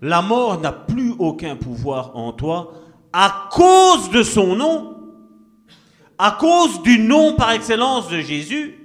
La 0.01 0.23
mort 0.23 0.61
n'a 0.61 0.73
plus 0.73 1.13
aucun 1.19 1.57
pouvoir 1.57 2.17
en 2.17 2.33
toi 2.33 2.73
à 3.13 3.49
cause 3.53 4.11
de 4.11 4.23
son 4.23 4.57
nom, 4.57 4.97
à 6.19 6.33
cause 6.33 6.83
du 6.83 6.99
nom 6.99 7.37
par 7.37 7.53
excellence 7.53 8.09
de 8.09 8.21
Jésus. 8.21 8.80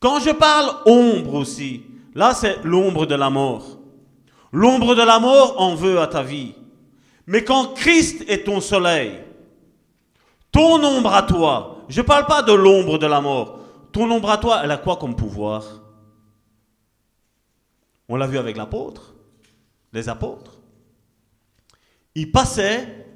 Quand 0.00 0.20
je 0.20 0.30
parle 0.30 0.76
ombre 0.86 1.34
aussi, 1.34 1.82
là 2.14 2.34
c'est 2.34 2.62
l'ombre 2.64 3.06
de 3.06 3.14
la 3.14 3.30
mort. 3.30 3.78
L'ombre 4.52 4.94
de 4.94 5.02
la 5.02 5.18
mort 5.18 5.60
en 5.60 5.74
veut 5.74 6.00
à 6.00 6.06
ta 6.06 6.22
vie. 6.22 6.54
Mais 7.26 7.44
quand 7.44 7.74
Christ 7.74 8.24
est 8.28 8.44
ton 8.44 8.60
soleil, 8.60 9.12
ton 10.52 10.82
ombre 10.82 11.12
à 11.12 11.22
toi, 11.22 11.84
je 11.88 12.00
ne 12.00 12.06
parle 12.06 12.26
pas 12.26 12.42
de 12.42 12.52
l'ombre 12.52 12.98
de 12.98 13.06
la 13.06 13.20
mort, 13.20 13.60
ton 13.92 14.10
ombre 14.10 14.30
à 14.30 14.38
toi, 14.38 14.60
elle 14.62 14.70
a 14.70 14.76
quoi 14.76 14.96
comme 14.96 15.16
pouvoir? 15.16 15.64
On 18.08 18.16
l'a 18.16 18.26
vu 18.26 18.38
avec 18.38 18.56
l'apôtre, 18.56 19.14
les 19.92 20.08
apôtres. 20.08 20.58
Ils 22.14 22.30
passaient 22.30 23.06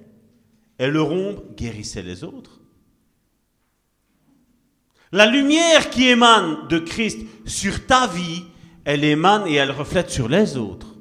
et 0.78 0.86
leur 0.86 1.10
ombre 1.10 1.42
guérissait 1.56 2.02
les 2.02 2.24
autres. 2.24 2.59
La 5.12 5.26
lumière 5.26 5.90
qui 5.90 6.08
émane 6.08 6.68
de 6.68 6.78
Christ 6.78 7.18
sur 7.44 7.86
ta 7.86 8.06
vie, 8.06 8.44
elle 8.84 9.04
émane 9.04 9.46
et 9.46 9.54
elle 9.54 9.72
reflète 9.72 10.10
sur 10.10 10.28
les 10.28 10.56
autres. 10.56 10.96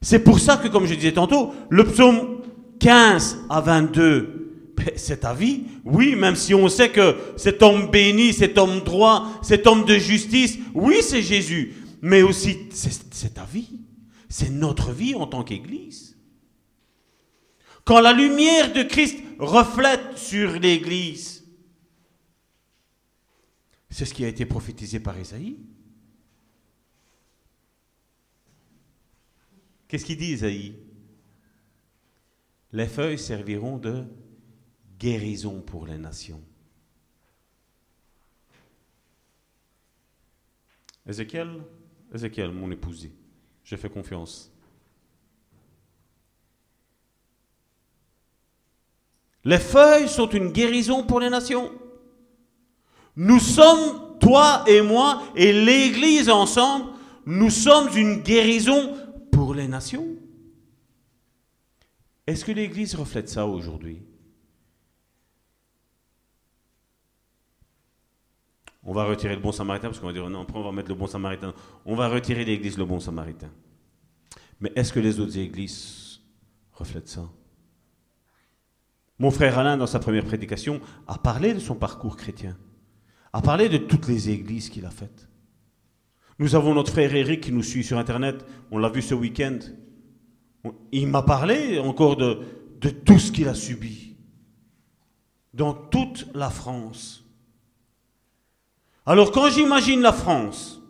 C'est 0.00 0.20
pour 0.20 0.38
ça 0.38 0.56
que, 0.58 0.68
comme 0.68 0.86
je 0.86 0.94
disais 0.94 1.12
tantôt, 1.12 1.52
le 1.68 1.84
psaume 1.84 2.42
15 2.78 3.46
à 3.48 3.60
22, 3.60 4.72
ben, 4.76 4.90
c'est 4.96 5.20
ta 5.20 5.32
vie. 5.32 5.64
Oui, 5.84 6.14
même 6.14 6.36
si 6.36 6.54
on 6.54 6.68
sait 6.68 6.90
que 6.90 7.16
cet 7.36 7.62
homme 7.62 7.90
béni, 7.90 8.32
cet 8.32 8.58
homme 8.58 8.80
droit, 8.80 9.26
cet 9.42 9.66
homme 9.66 9.84
de 9.84 9.96
justice, 9.96 10.58
oui, 10.74 10.96
c'est 11.00 11.22
Jésus. 11.22 11.74
Mais 12.02 12.22
aussi, 12.22 12.58
c'est 12.70 13.34
ta 13.34 13.44
vie. 13.44 13.80
C'est 14.28 14.50
notre 14.50 14.92
vie 14.92 15.14
en 15.14 15.26
tant 15.26 15.42
qu'Église. 15.42 16.16
Quand 17.84 18.00
la 18.00 18.12
lumière 18.12 18.72
de 18.72 18.82
Christ 18.82 19.18
reflète 19.38 20.16
sur 20.16 20.52
l'Église, 20.52 21.43
c'est 23.94 24.06
ce 24.06 24.12
qui 24.12 24.24
a 24.24 24.28
été 24.28 24.44
prophétisé 24.44 24.98
par 24.98 25.16
Isaïe. 25.16 25.56
Qu'est-ce 29.86 30.04
qu'il 30.04 30.16
dit 30.16 30.32
Isaïe 30.32 30.76
Les 32.72 32.88
feuilles 32.88 33.20
serviront 33.20 33.78
de 33.78 34.04
guérison 34.98 35.60
pour 35.60 35.86
les 35.86 35.96
nations. 35.96 36.42
Ézéchiel, 41.06 41.62
Ézéchiel, 42.12 42.50
mon 42.50 42.72
épousé, 42.72 43.12
je 43.62 43.76
fais 43.76 43.88
confiance. 43.88 44.52
Les 49.44 49.60
feuilles 49.60 50.08
sont 50.08 50.30
une 50.30 50.50
guérison 50.50 51.06
pour 51.06 51.20
les 51.20 51.30
nations. 51.30 51.70
Nous 53.16 53.38
sommes, 53.38 54.18
toi 54.18 54.64
et 54.66 54.82
moi, 54.82 55.22
et 55.36 55.52
l'Église 55.52 56.28
ensemble, 56.28 56.86
nous 57.26 57.50
sommes 57.50 57.88
une 57.96 58.22
guérison 58.22 58.96
pour 59.30 59.54
les 59.54 59.68
nations. 59.68 60.06
Est-ce 62.26 62.44
que 62.44 62.52
l'Église 62.52 62.94
reflète 62.94 63.28
ça 63.28 63.46
aujourd'hui? 63.46 64.02
On 68.82 68.92
va 68.92 69.04
retirer 69.04 69.34
le 69.34 69.40
bon 69.40 69.52
samaritain, 69.52 69.88
parce 69.88 69.98
qu'on 69.98 70.06
va 70.06 70.12
dire 70.12 70.28
non, 70.28 70.42
après 70.42 70.58
on 70.58 70.64
va 70.64 70.72
mettre 70.72 70.90
le 70.90 70.94
bon 70.94 71.06
samaritain. 71.06 71.54
On 71.86 71.94
va 71.94 72.08
retirer 72.08 72.44
l'Église 72.44 72.76
le 72.76 72.84
bon 72.84 73.00
samaritain. 73.00 73.50
Mais 74.60 74.72
est-ce 74.76 74.92
que 74.92 75.00
les 75.00 75.20
autres 75.20 75.38
églises 75.38 76.20
reflètent 76.72 77.08
ça? 77.08 77.28
Mon 79.18 79.30
frère 79.30 79.58
Alain, 79.58 79.76
dans 79.76 79.86
sa 79.86 80.00
première 80.00 80.24
prédication, 80.24 80.80
a 81.06 81.16
parlé 81.16 81.54
de 81.54 81.60
son 81.60 81.76
parcours 81.76 82.16
chrétien 82.16 82.56
a 83.34 83.42
parlé 83.42 83.68
de 83.68 83.78
toutes 83.78 84.06
les 84.06 84.30
églises 84.30 84.68
qu'il 84.70 84.86
a 84.86 84.90
faites. 84.90 85.28
Nous 86.38 86.54
avons 86.54 86.72
notre 86.72 86.92
frère 86.92 87.12
Eric 87.12 87.40
qui 87.40 87.52
nous 87.52 87.64
suit 87.64 87.82
sur 87.82 87.98
Internet, 87.98 88.46
on 88.70 88.78
l'a 88.78 88.88
vu 88.88 89.02
ce 89.02 89.12
week-end. 89.12 89.58
Il 90.92 91.08
m'a 91.08 91.22
parlé 91.22 91.80
encore 91.80 92.16
de, 92.16 92.42
de 92.80 92.90
tout 92.90 93.18
ce 93.18 93.32
qu'il 93.32 93.48
a 93.48 93.54
subi 93.54 94.14
dans 95.52 95.74
toute 95.74 96.28
la 96.32 96.48
France. 96.48 97.24
Alors 99.04 99.32
quand 99.32 99.50
j'imagine 99.50 100.00
la 100.00 100.12
France, 100.12 100.80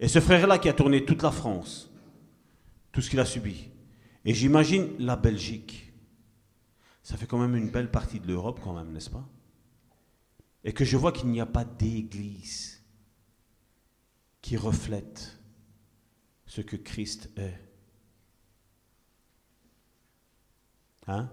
et 0.00 0.08
ce 0.08 0.18
frère-là 0.18 0.58
qui 0.58 0.68
a 0.68 0.72
tourné 0.72 1.04
toute 1.04 1.22
la 1.22 1.30
France, 1.30 1.88
tout 2.90 3.00
ce 3.00 3.08
qu'il 3.08 3.20
a 3.20 3.24
subi, 3.24 3.68
et 4.24 4.34
j'imagine 4.34 4.88
la 4.98 5.14
Belgique, 5.14 5.92
ça 7.04 7.16
fait 7.16 7.26
quand 7.26 7.38
même 7.38 7.54
une 7.54 7.70
belle 7.70 7.92
partie 7.92 8.18
de 8.18 8.26
l'Europe 8.26 8.58
quand 8.60 8.74
même, 8.74 8.90
n'est-ce 8.90 9.10
pas? 9.10 9.24
Et 10.64 10.72
que 10.72 10.84
je 10.84 10.96
vois 10.96 11.12
qu'il 11.12 11.28
n'y 11.28 11.40
a 11.40 11.46
pas 11.46 11.64
d'église 11.64 12.82
qui 14.40 14.56
reflète 14.56 15.38
ce 16.46 16.62
que 16.62 16.76
Christ 16.76 17.30
est. 17.36 17.60
Hein? 21.06 21.30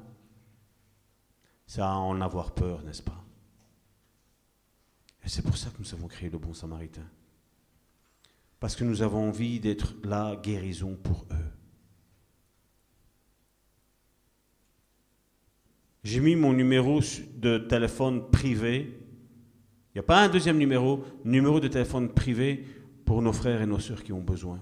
Ça 1.65 1.89
à 1.89 1.95
en 1.95 2.19
avoir 2.19 2.53
peur, 2.53 2.83
n'est-ce 2.83 3.01
pas? 3.01 3.23
Et 5.23 5.29
c'est 5.29 5.41
pour 5.41 5.55
ça 5.55 5.69
que 5.69 5.77
nous 5.79 5.93
avons 5.93 6.07
créé 6.07 6.29
le 6.29 6.37
bon 6.37 6.53
samaritain. 6.53 7.07
Parce 8.59 8.75
que 8.75 8.83
nous 8.83 9.01
avons 9.01 9.29
envie 9.29 9.59
d'être 9.59 9.93
la 10.03 10.35
guérison 10.35 10.95
pour 10.95 11.25
eux. 11.31 11.51
J'ai 16.03 16.19
mis 16.19 16.35
mon 16.35 16.51
numéro 16.51 16.99
de 17.35 17.59
téléphone 17.59 18.29
privé 18.31 19.00
il 19.93 19.97
n'y 19.97 19.99
a 19.99 20.03
pas 20.03 20.21
un 20.21 20.29
deuxième 20.29 20.57
numéro, 20.57 21.03
numéro 21.25 21.59
de 21.59 21.67
téléphone 21.67 22.09
privé 22.09 22.65
pour 23.03 23.21
nos 23.21 23.33
frères 23.33 23.61
et 23.61 23.65
nos 23.65 23.79
sœurs 23.79 24.03
qui 24.03 24.13
ont 24.13 24.21
besoin. 24.21 24.59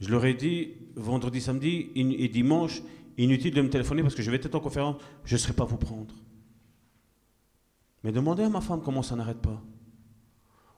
Je 0.00 0.10
leur 0.10 0.24
ai 0.26 0.34
dit 0.34 0.72
vendredi, 0.94 1.40
samedi 1.40 1.90
et 1.94 2.28
dimanche, 2.28 2.82
inutile 3.16 3.54
de 3.54 3.62
me 3.62 3.70
téléphoner 3.70 4.02
parce 4.02 4.14
que 4.14 4.22
je 4.22 4.30
vais 4.30 4.36
être 4.36 4.54
en 4.54 4.60
conférence, 4.60 5.00
je 5.24 5.34
ne 5.34 5.38
serai 5.38 5.54
pas 5.54 5.64
vous 5.64 5.78
prendre. 5.78 6.14
Mais 8.04 8.12
demandez 8.12 8.42
à 8.42 8.48
ma 8.50 8.60
femme 8.60 8.82
comment 8.82 9.02
ça 9.02 9.16
n'arrête 9.16 9.40
pas. 9.40 9.62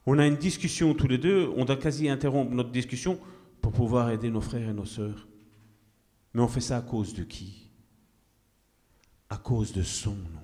On 0.07 0.19
a 0.19 0.27
une 0.27 0.37
discussion 0.37 0.95
tous 0.95 1.09
les 1.09 1.19
deux, 1.19 1.51
on 1.57 1.65
doit 1.65 1.77
quasi 1.77 2.09
interrompre 2.09 2.53
notre 2.53 2.71
discussion 2.71 3.19
pour 3.63 3.73
pouvoir 3.73 4.11
aider 4.11 4.31
nos 4.31 4.43
frères 4.43 4.69
et 4.69 4.75
nos 4.75 4.85
sœurs. 4.85 5.27
Mais 6.35 6.43
on 6.43 6.49
fait 6.49 6.61
ça 6.61 6.77
à 6.77 6.83
cause 6.83 7.15
de 7.15 7.25
qui? 7.25 7.64
À 9.31 9.37
cause 9.37 9.73
de 9.73 9.83
son 9.83 10.13
nom. 10.15 10.41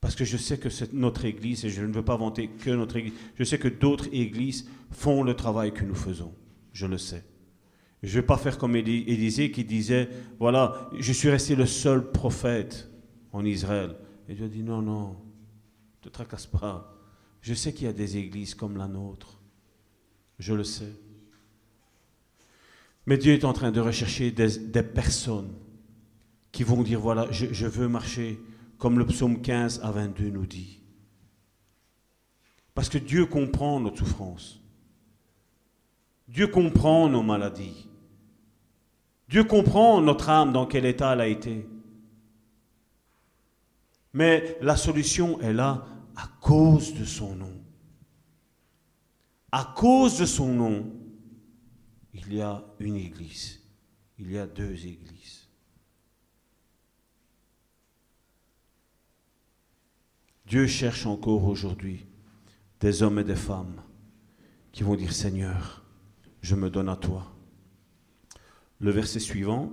Parce 0.00 0.14
que 0.14 0.24
je 0.24 0.36
sais 0.36 0.58
que 0.58 0.70
c'est 0.70 0.92
notre 0.92 1.24
Église, 1.24 1.64
et 1.64 1.70
je 1.70 1.82
ne 1.82 1.92
veux 1.92 2.04
pas 2.04 2.16
vanter 2.16 2.48
que 2.48 2.70
notre 2.70 2.96
Église, 2.96 3.14
je 3.36 3.44
sais 3.44 3.58
que 3.58 3.68
d'autres 3.68 4.08
Églises 4.12 4.68
font 4.90 5.22
le 5.22 5.34
travail 5.34 5.72
que 5.72 5.84
nous 5.84 5.94
faisons. 5.94 6.32
Je 6.72 6.86
le 6.86 6.98
sais. 6.98 7.24
Je 8.02 8.08
ne 8.08 8.20
vais 8.20 8.26
pas 8.26 8.36
faire 8.36 8.58
comme 8.58 8.76
Élisée 8.76 9.50
qui 9.50 9.64
disait, 9.64 10.08
voilà, 10.38 10.90
je 10.98 11.12
suis 11.12 11.30
resté 11.30 11.56
le 11.56 11.66
seul 11.66 12.12
prophète 12.12 12.88
en 13.32 13.44
Israël. 13.44 13.96
Et 14.28 14.34
Dieu 14.34 14.48
dit, 14.48 14.62
non, 14.62 14.82
non, 14.82 15.08
ne 15.08 16.02
te 16.02 16.08
tracasse 16.08 16.46
pas. 16.46 16.94
Je 17.40 17.54
sais 17.54 17.72
qu'il 17.72 17.86
y 17.86 17.90
a 17.90 17.92
des 17.92 18.16
églises 18.16 18.54
comme 18.54 18.76
la 18.76 18.86
nôtre. 18.86 19.40
Je 20.38 20.52
le 20.52 20.64
sais. 20.64 20.92
Mais 23.06 23.16
Dieu 23.16 23.32
est 23.32 23.44
en 23.44 23.52
train 23.52 23.70
de 23.70 23.80
rechercher 23.80 24.30
des, 24.30 24.82
personnes 24.82 25.52
qui 26.56 26.64
vont 26.64 26.82
dire, 26.82 26.98
voilà, 26.98 27.30
je, 27.30 27.66
veux 27.66 27.86
marcher 27.86 28.40
comme 28.78 28.98
le 28.98 29.04
psaume 29.04 29.42
15 29.42 29.80
à 29.82 29.90
22 29.90 30.30
nous 30.30 30.46
dit. 30.46 30.80
Parce 32.72 32.88
que 32.88 32.96
Dieu 32.96 33.26
comprend 33.26 33.78
notre 33.78 33.98
souffrance. 33.98 34.58
Dieu 36.26 36.46
comprend 36.46 37.10
nos 37.10 37.22
maladies. 37.22 37.90
Dieu 39.28 39.44
comprend 39.44 40.00
notre 40.00 40.30
âme 40.30 40.54
dans 40.54 40.64
quel 40.64 40.86
état 40.86 41.12
elle 41.12 41.20
a 41.20 41.28
été. 41.28 41.68
Mais 44.14 44.56
la 44.62 44.76
solution 44.76 45.38
est 45.42 45.52
là 45.52 45.86
à 46.16 46.26
cause 46.40 46.94
de 46.94 47.04
son 47.04 47.34
nom. 47.34 47.52
À 49.52 49.74
cause 49.76 50.18
de 50.18 50.24
son 50.24 50.54
nom, 50.54 50.90
il 52.14 52.32
y 52.32 52.40
a 52.40 52.64
une 52.78 52.96
église. 52.96 53.60
Il 54.18 54.32
y 54.32 54.38
a 54.38 54.46
deux 54.46 54.86
églises. 54.86 55.35
Dieu 60.46 60.66
cherche 60.66 61.06
encore 61.06 61.44
aujourd'hui 61.44 62.06
des 62.80 63.02
hommes 63.02 63.18
et 63.18 63.24
des 63.24 63.36
femmes 63.36 63.82
qui 64.70 64.82
vont 64.82 64.94
dire 64.94 65.12
Seigneur, 65.12 65.84
je 66.40 66.54
me 66.54 66.70
donne 66.70 66.88
à 66.88 66.96
toi. 66.96 67.34
Le 68.78 68.90
verset 68.90 69.20
suivant. 69.20 69.72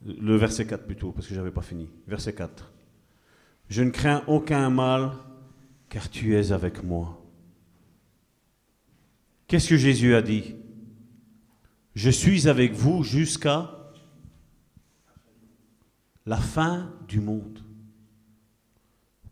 Le 0.00 0.36
verset 0.36 0.66
4 0.66 0.86
plutôt, 0.86 1.12
parce 1.12 1.26
que 1.26 1.34
je 1.34 1.38
n'avais 1.38 1.50
pas 1.50 1.62
fini. 1.62 1.88
Verset 2.06 2.32
4. 2.34 2.72
Je 3.68 3.82
ne 3.82 3.90
crains 3.90 4.22
aucun 4.28 4.70
mal, 4.70 5.12
car 5.88 6.08
tu 6.08 6.36
es 6.36 6.52
avec 6.52 6.82
moi. 6.82 7.22
Qu'est-ce 9.48 9.68
que 9.68 9.76
Jésus 9.76 10.14
a 10.14 10.22
dit? 10.22 10.54
Je 11.94 12.10
suis 12.10 12.48
avec 12.48 12.72
vous 12.72 13.02
jusqu'à 13.02 13.77
la 16.28 16.36
fin 16.36 16.92
du 17.08 17.20
monde. 17.20 17.64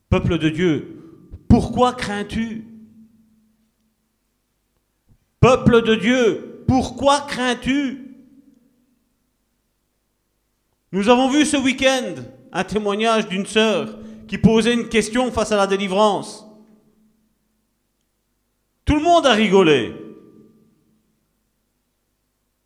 Peuple 0.09 0.39
de 0.39 0.49
Dieu, 0.49 1.29
pourquoi 1.47 1.93
crains-tu? 1.93 2.65
Peuple 5.39 5.83
de 5.83 5.95
Dieu, 5.95 6.65
pourquoi 6.67 7.21
crains-tu? 7.21 8.17
Nous 10.91 11.11
avons 11.11 11.29
vu 11.29 11.45
ce 11.45 11.59
week-end 11.59 12.15
un 12.51 12.65
témoignage 12.65 13.29
d'une 13.29 13.45
sœur 13.45 13.99
qui 14.27 14.39
posait 14.39 14.73
une 14.73 14.89
question 14.89 15.31
face 15.31 15.53
à 15.53 15.57
la 15.57 15.67
délivrance. 15.67 16.47
Tout 18.87 18.95
le 18.95 19.03
monde 19.03 19.27
a 19.27 19.35
rigolé. 19.35 19.95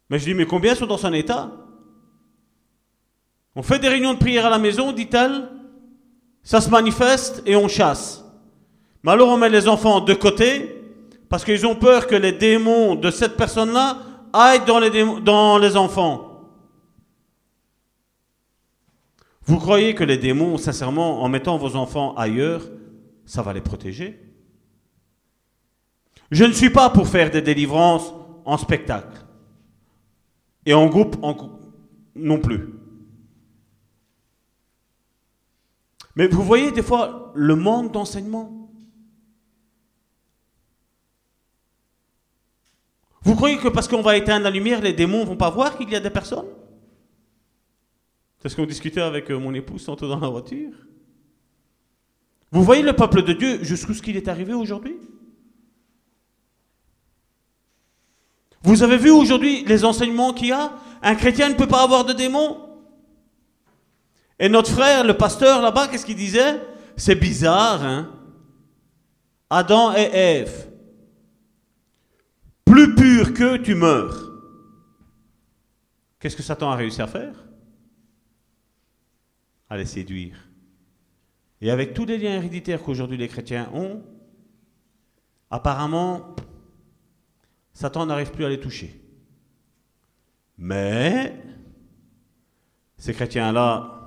Mais 0.08 0.20
je 0.20 0.24
dis, 0.26 0.34
mais 0.34 0.46
combien 0.46 0.76
sont 0.76 0.86
dans 0.86 0.98
son 0.98 1.12
état? 1.14 1.59
On 3.60 3.62
fait 3.62 3.78
des 3.78 3.88
réunions 3.88 4.14
de 4.14 4.18
prière 4.18 4.46
à 4.46 4.48
la 4.48 4.58
maison, 4.58 4.90
dit-elle. 4.90 5.46
Ça 6.42 6.62
se 6.62 6.70
manifeste 6.70 7.42
et 7.44 7.56
on 7.56 7.68
chasse. 7.68 8.24
Mais 9.02 9.12
alors 9.12 9.28
on 9.28 9.36
met 9.36 9.50
les 9.50 9.68
enfants 9.68 10.00
de 10.00 10.14
côté 10.14 10.82
parce 11.28 11.44
qu'ils 11.44 11.66
ont 11.66 11.74
peur 11.74 12.06
que 12.06 12.14
les 12.14 12.32
démons 12.32 12.94
de 12.94 13.10
cette 13.10 13.36
personne-là 13.36 13.98
aillent 14.32 14.64
dans 14.64 14.78
les, 15.58 15.76
enfants. 15.76 16.56
Vous 19.42 19.58
croyez 19.58 19.94
que 19.94 20.04
les 20.04 20.16
démons, 20.16 20.56
sincèrement, 20.56 21.22
en 21.22 21.28
mettant 21.28 21.58
vos 21.58 21.76
enfants 21.76 22.14
ailleurs, 22.14 22.62
ça 23.26 23.42
va 23.42 23.52
les 23.52 23.60
protéger? 23.60 24.18
Je 26.30 26.44
ne 26.44 26.52
suis 26.52 26.70
pas 26.70 26.88
pour 26.88 27.08
faire 27.08 27.30
des 27.30 27.42
délivrances 27.42 28.14
en 28.46 28.56
spectacle. 28.56 29.22
Et 30.64 30.72
en 30.72 30.86
groupe 30.86 31.18
non 32.14 32.38
plus. 32.38 32.79
Mais 36.16 36.26
vous 36.26 36.42
voyez 36.42 36.72
des 36.72 36.82
fois 36.82 37.32
le 37.34 37.54
manque 37.54 37.92
d'enseignement. 37.92 38.70
Vous 43.22 43.34
croyez 43.34 43.58
que 43.58 43.68
parce 43.68 43.86
qu'on 43.86 44.02
va 44.02 44.16
éteindre 44.16 44.44
la 44.44 44.50
lumière, 44.50 44.80
les 44.80 44.92
démons 44.92 45.24
vont 45.24 45.36
pas 45.36 45.50
voir 45.50 45.76
qu'il 45.76 45.90
y 45.90 45.96
a 45.96 46.00
des 46.00 46.10
personnes? 46.10 46.48
C'est 48.40 48.48
ce 48.48 48.56
qu'on 48.56 48.66
discutait 48.66 49.02
avec 49.02 49.30
euh, 49.30 49.38
mon 49.38 49.52
épouse 49.52 49.84
tantôt 49.84 50.08
dans 50.08 50.18
la 50.18 50.28
voiture. 50.28 50.72
Vous 52.50 52.64
voyez 52.64 52.82
le 52.82 52.94
peuple 52.94 53.22
de 53.22 53.32
Dieu 53.34 53.62
jusqu'où 53.62 53.92
ce 53.92 54.02
qu'il 54.02 54.16
est 54.16 54.28
arrivé 54.28 54.54
aujourd'hui? 54.54 54.96
Vous 58.62 58.82
avez 58.82 58.96
vu 58.96 59.10
aujourd'hui 59.10 59.64
les 59.64 59.84
enseignements 59.84 60.32
qu'il 60.32 60.48
y 60.48 60.52
a? 60.52 60.72
Un 61.02 61.14
chrétien 61.14 61.48
ne 61.48 61.54
peut 61.54 61.68
pas 61.68 61.82
avoir 61.82 62.04
de 62.04 62.12
démons 62.12 62.69
et 64.40 64.48
notre 64.48 64.70
frère, 64.70 65.04
le 65.04 65.16
pasteur 65.16 65.60
là-bas, 65.60 65.88
qu'est-ce 65.88 66.06
qu'il 66.06 66.16
disait? 66.16 66.62
C'est 66.96 67.14
bizarre, 67.14 67.84
hein? 67.84 68.10
Adam 69.50 69.94
et 69.94 70.10
Ève. 70.12 70.70
Plus 72.64 72.94
pur 72.94 73.34
que 73.34 73.58
tu 73.58 73.74
meurs. 73.74 74.32
Qu'est-ce 76.18 76.36
que 76.36 76.42
Satan 76.42 76.70
a 76.70 76.76
réussi 76.76 77.02
à 77.02 77.06
faire? 77.06 77.34
À 79.68 79.76
les 79.76 79.84
séduire. 79.84 80.48
Et 81.60 81.70
avec 81.70 81.92
tous 81.92 82.06
les 82.06 82.16
liens 82.16 82.36
héréditaires 82.36 82.82
qu'aujourd'hui 82.82 83.18
les 83.18 83.28
chrétiens 83.28 83.70
ont, 83.74 84.02
apparemment, 85.50 86.34
Satan 87.74 88.06
n'arrive 88.06 88.30
plus 88.30 88.46
à 88.46 88.48
les 88.48 88.60
toucher. 88.60 89.02
Mais 90.56 91.34
ces 92.96 93.12
chrétiens-là 93.12 93.99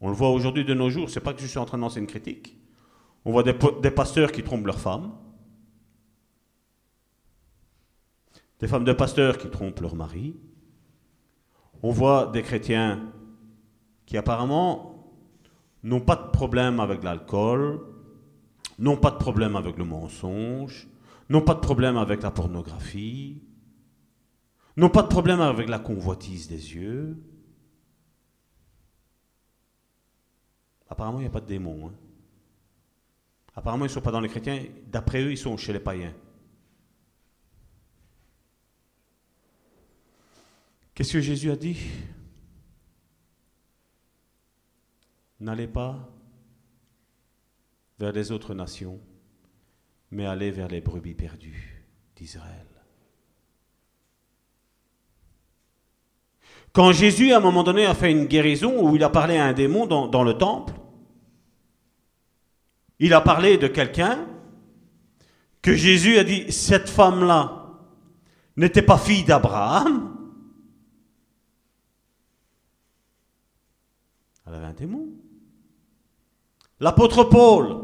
on 0.00 0.08
le 0.08 0.14
voit 0.14 0.30
aujourd'hui 0.30 0.64
de 0.64 0.74
nos 0.74 0.88
jours, 0.88 1.10
c'est 1.10 1.20
pas 1.20 1.34
que 1.34 1.40
je 1.40 1.46
suis 1.46 1.58
en 1.58 1.66
train 1.66 1.76
de 1.76 1.82
lancer 1.82 2.00
une 2.00 2.06
critique. 2.06 2.56
On 3.24 3.32
voit 3.32 3.42
des, 3.42 3.52
pasteurs 3.52 4.32
qui 4.32 4.42
trompent 4.42 4.66
leurs 4.66 4.80
femmes, 4.80 5.12
des 8.60 8.68
femmes 8.68 8.84
de 8.84 8.92
pasteurs 8.92 9.36
qui 9.36 9.48
trompent 9.48 9.80
leurs 9.80 9.94
maris. 9.94 10.36
On 11.82 11.90
voit 11.90 12.26
des 12.26 12.42
chrétiens 12.42 13.12
qui 14.06 14.16
apparemment 14.16 15.14
n'ont 15.82 16.00
pas 16.00 16.16
de 16.16 16.30
problème 16.30 16.80
avec 16.80 17.02
l'alcool, 17.02 17.80
n'ont 18.78 18.96
pas 18.96 19.10
de 19.10 19.16
problème 19.16 19.56
avec 19.56 19.76
le 19.76 19.84
mensonge, 19.84 20.88
n'ont 21.28 21.42
pas 21.42 21.54
de 21.54 21.60
problème 21.60 21.98
avec 21.98 22.22
la 22.22 22.30
pornographie, 22.30 23.42
n'ont 24.76 24.88
pas 24.88 25.02
de 25.02 25.08
problème 25.08 25.40
avec 25.40 25.68
la 25.68 25.78
convoitise 25.78 26.48
des 26.48 26.74
yeux, 26.74 27.18
Apparemment, 30.90 31.18
il 31.18 31.22
n'y 31.22 31.28
a 31.28 31.30
pas 31.30 31.40
de 31.40 31.46
démons. 31.46 31.88
Hein. 31.88 31.94
Apparemment, 33.54 33.84
ils 33.84 33.88
ne 33.88 33.94
sont 33.94 34.00
pas 34.00 34.10
dans 34.10 34.20
les 34.20 34.28
chrétiens. 34.28 34.64
D'après 34.88 35.22
eux, 35.22 35.30
ils 35.30 35.38
sont 35.38 35.56
chez 35.56 35.72
les 35.72 35.80
païens. 35.80 36.14
Qu'est-ce 40.94 41.14
que 41.14 41.20
Jésus 41.20 41.50
a 41.50 41.56
dit? 41.56 41.78
N'allez 45.38 45.68
pas 45.68 46.12
vers 47.98 48.12
les 48.12 48.32
autres 48.32 48.54
nations, 48.54 49.00
mais 50.10 50.26
allez 50.26 50.50
vers 50.50 50.68
les 50.68 50.80
brebis 50.80 51.14
perdues 51.14 51.86
d'Israël. 52.16 52.69
Quand 56.72 56.92
Jésus, 56.92 57.32
à 57.32 57.38
un 57.38 57.40
moment 57.40 57.64
donné, 57.64 57.84
a 57.84 57.94
fait 57.94 58.12
une 58.12 58.26
guérison 58.26 58.80
où 58.80 58.94
il 58.94 59.02
a 59.02 59.08
parlé 59.08 59.36
à 59.36 59.46
un 59.46 59.52
démon 59.52 59.86
dans, 59.86 60.22
le 60.22 60.34
temple, 60.34 60.74
il 63.00 63.12
a 63.12 63.20
parlé 63.20 63.58
de 63.58 63.66
quelqu'un 63.66 64.26
que 65.62 65.74
Jésus 65.74 66.18
a 66.18 66.24
dit, 66.24 66.50
cette 66.52 66.88
femme-là 66.88 67.66
n'était 68.56 68.82
pas 68.82 68.98
fille 68.98 69.24
d'Abraham. 69.24 70.16
Elle 74.46 74.54
avait 74.54 74.66
un 74.66 74.72
démon. 74.72 75.08
L'apôtre 76.78 77.24
Paul, 77.24 77.76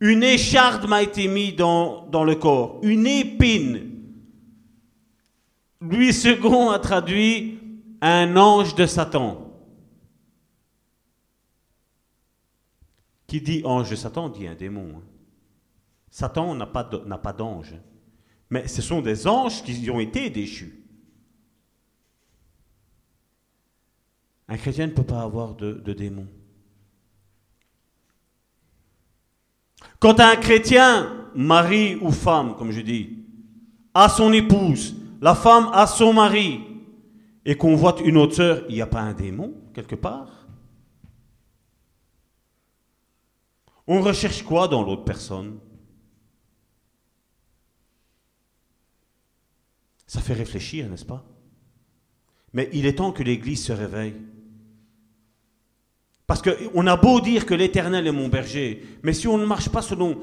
une 0.00 0.22
écharde 0.22 0.88
m'a 0.88 1.02
été 1.02 1.28
mise 1.28 1.56
dans, 1.56 2.24
le 2.24 2.34
corps, 2.34 2.80
une 2.82 3.06
épine. 3.06 3.90
Louis 5.80 6.10
II 6.24 6.68
a 6.72 6.78
traduit 6.78 7.59
un 8.00 8.36
ange 8.36 8.74
de 8.74 8.86
Satan. 8.86 9.46
Qui 13.26 13.40
dit 13.40 13.62
ange 13.64 13.90
de 13.90 13.96
Satan 13.96 14.28
dit 14.28 14.46
un 14.46 14.54
démon. 14.54 14.96
Hein. 14.96 15.02
Satan 16.10 16.54
n'a 16.54 16.66
pas 16.66 17.32
d'ange. 17.32 17.74
Mais 18.48 18.66
ce 18.66 18.82
sont 18.82 19.00
des 19.00 19.26
anges 19.26 19.62
qui 19.62 19.88
ont 19.90 20.00
été 20.00 20.28
déchus. 20.30 20.84
Un 24.48 24.56
chrétien 24.56 24.88
ne 24.88 24.92
peut 24.92 25.04
pas 25.04 25.22
avoir 25.22 25.54
de, 25.54 25.74
de 25.74 25.92
démons. 25.92 26.26
Quand 30.00 30.18
un 30.18 30.34
chrétien, 30.36 31.28
mari 31.34 31.96
ou 32.00 32.10
femme, 32.10 32.56
comme 32.56 32.72
je 32.72 32.80
dis, 32.80 33.18
a 33.94 34.08
son 34.08 34.32
épouse, 34.32 34.96
la 35.20 35.34
femme 35.34 35.70
a 35.72 35.86
son 35.86 36.12
mari, 36.12 36.60
et 37.44 37.56
qu'on 37.56 37.74
voit 37.74 37.96
une 38.04 38.16
autre 38.16 38.34
sœur, 38.34 38.64
il 38.68 38.74
n'y 38.74 38.82
a 38.82 38.86
pas 38.86 39.00
un 39.00 39.12
démon 39.12 39.54
quelque 39.72 39.94
part? 39.94 40.46
On 43.86 44.00
recherche 44.02 44.42
quoi 44.42 44.68
dans 44.68 44.82
l'autre 44.82 45.04
personne? 45.04 45.58
Ça 50.06 50.20
fait 50.20 50.34
réfléchir, 50.34 50.88
n'est-ce 50.88 51.04
pas? 51.04 51.24
Mais 52.52 52.68
il 52.72 52.86
est 52.86 52.94
temps 52.94 53.12
que 53.12 53.22
l'Église 53.22 53.64
se 53.64 53.72
réveille. 53.72 54.16
Parce 56.26 56.42
qu'on 56.42 56.86
a 56.86 56.96
beau 56.96 57.20
dire 57.20 57.46
que 57.46 57.54
l'Éternel 57.54 58.06
est 58.06 58.12
mon 58.12 58.28
berger, 58.28 58.84
mais 59.02 59.12
si 59.12 59.26
on 59.26 59.38
ne 59.38 59.44
marche 59.44 59.68
pas 59.68 59.82
selon 59.82 60.20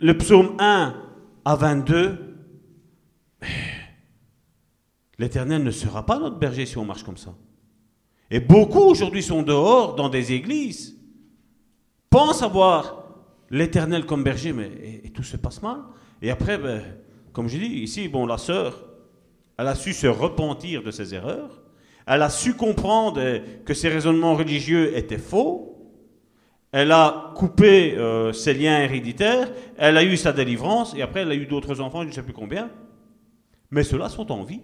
le 0.00 0.18
psaume 0.18 0.54
1 0.58 1.02
à 1.44 1.56
22, 1.56 2.36
l'Éternel 5.18 5.62
ne 5.62 5.70
sera 5.70 6.04
pas 6.04 6.18
notre 6.18 6.38
berger 6.38 6.66
si 6.66 6.78
on 6.78 6.84
marche 6.84 7.04
comme 7.04 7.16
ça. 7.16 7.34
Et 8.30 8.40
beaucoup 8.40 8.80
aujourd'hui 8.80 9.22
sont 9.22 9.42
dehors 9.42 9.94
dans 9.94 10.08
des 10.08 10.32
églises, 10.32 10.98
pensent 12.10 12.42
avoir 12.42 13.04
l'Éternel 13.50 14.04
comme 14.04 14.24
berger, 14.24 14.52
mais 14.52 15.02
tout 15.14 15.22
se 15.22 15.36
passe 15.36 15.62
mal. 15.62 15.78
Et 16.22 16.30
après, 16.30 16.58
ben, 16.58 16.82
comme 17.32 17.48
je 17.48 17.58
dis, 17.58 17.66
ici, 17.66 18.08
bon, 18.08 18.26
la 18.26 18.38
sœur, 18.38 18.84
elle 19.58 19.68
a 19.68 19.74
su 19.74 19.92
se 19.92 20.06
repentir 20.06 20.82
de 20.82 20.90
ses 20.90 21.14
erreurs. 21.14 21.62
Elle 22.06 22.22
a 22.22 22.30
su 22.30 22.54
comprendre 22.54 23.20
que 23.64 23.74
ses 23.74 23.88
raisonnements 23.88 24.34
religieux 24.34 24.96
étaient 24.96 25.18
faux. 25.18 25.72
Elle 26.72 26.92
a 26.92 27.32
coupé 27.36 27.96
euh, 27.96 28.32
ses 28.32 28.54
liens 28.54 28.80
héréditaires. 28.80 29.50
Elle 29.76 29.96
a 29.96 30.04
eu 30.04 30.16
sa 30.16 30.32
délivrance. 30.32 30.94
Et 30.94 31.02
après, 31.02 31.20
elle 31.20 31.30
a 31.30 31.34
eu 31.34 31.46
d'autres 31.46 31.80
enfants, 31.80 32.02
je 32.02 32.08
ne 32.08 32.12
sais 32.12 32.22
plus 32.22 32.32
combien. 32.32 32.70
Mais 33.70 33.82
ceux-là 33.82 34.08
sont 34.08 34.30
en 34.30 34.44
vie. 34.44 34.60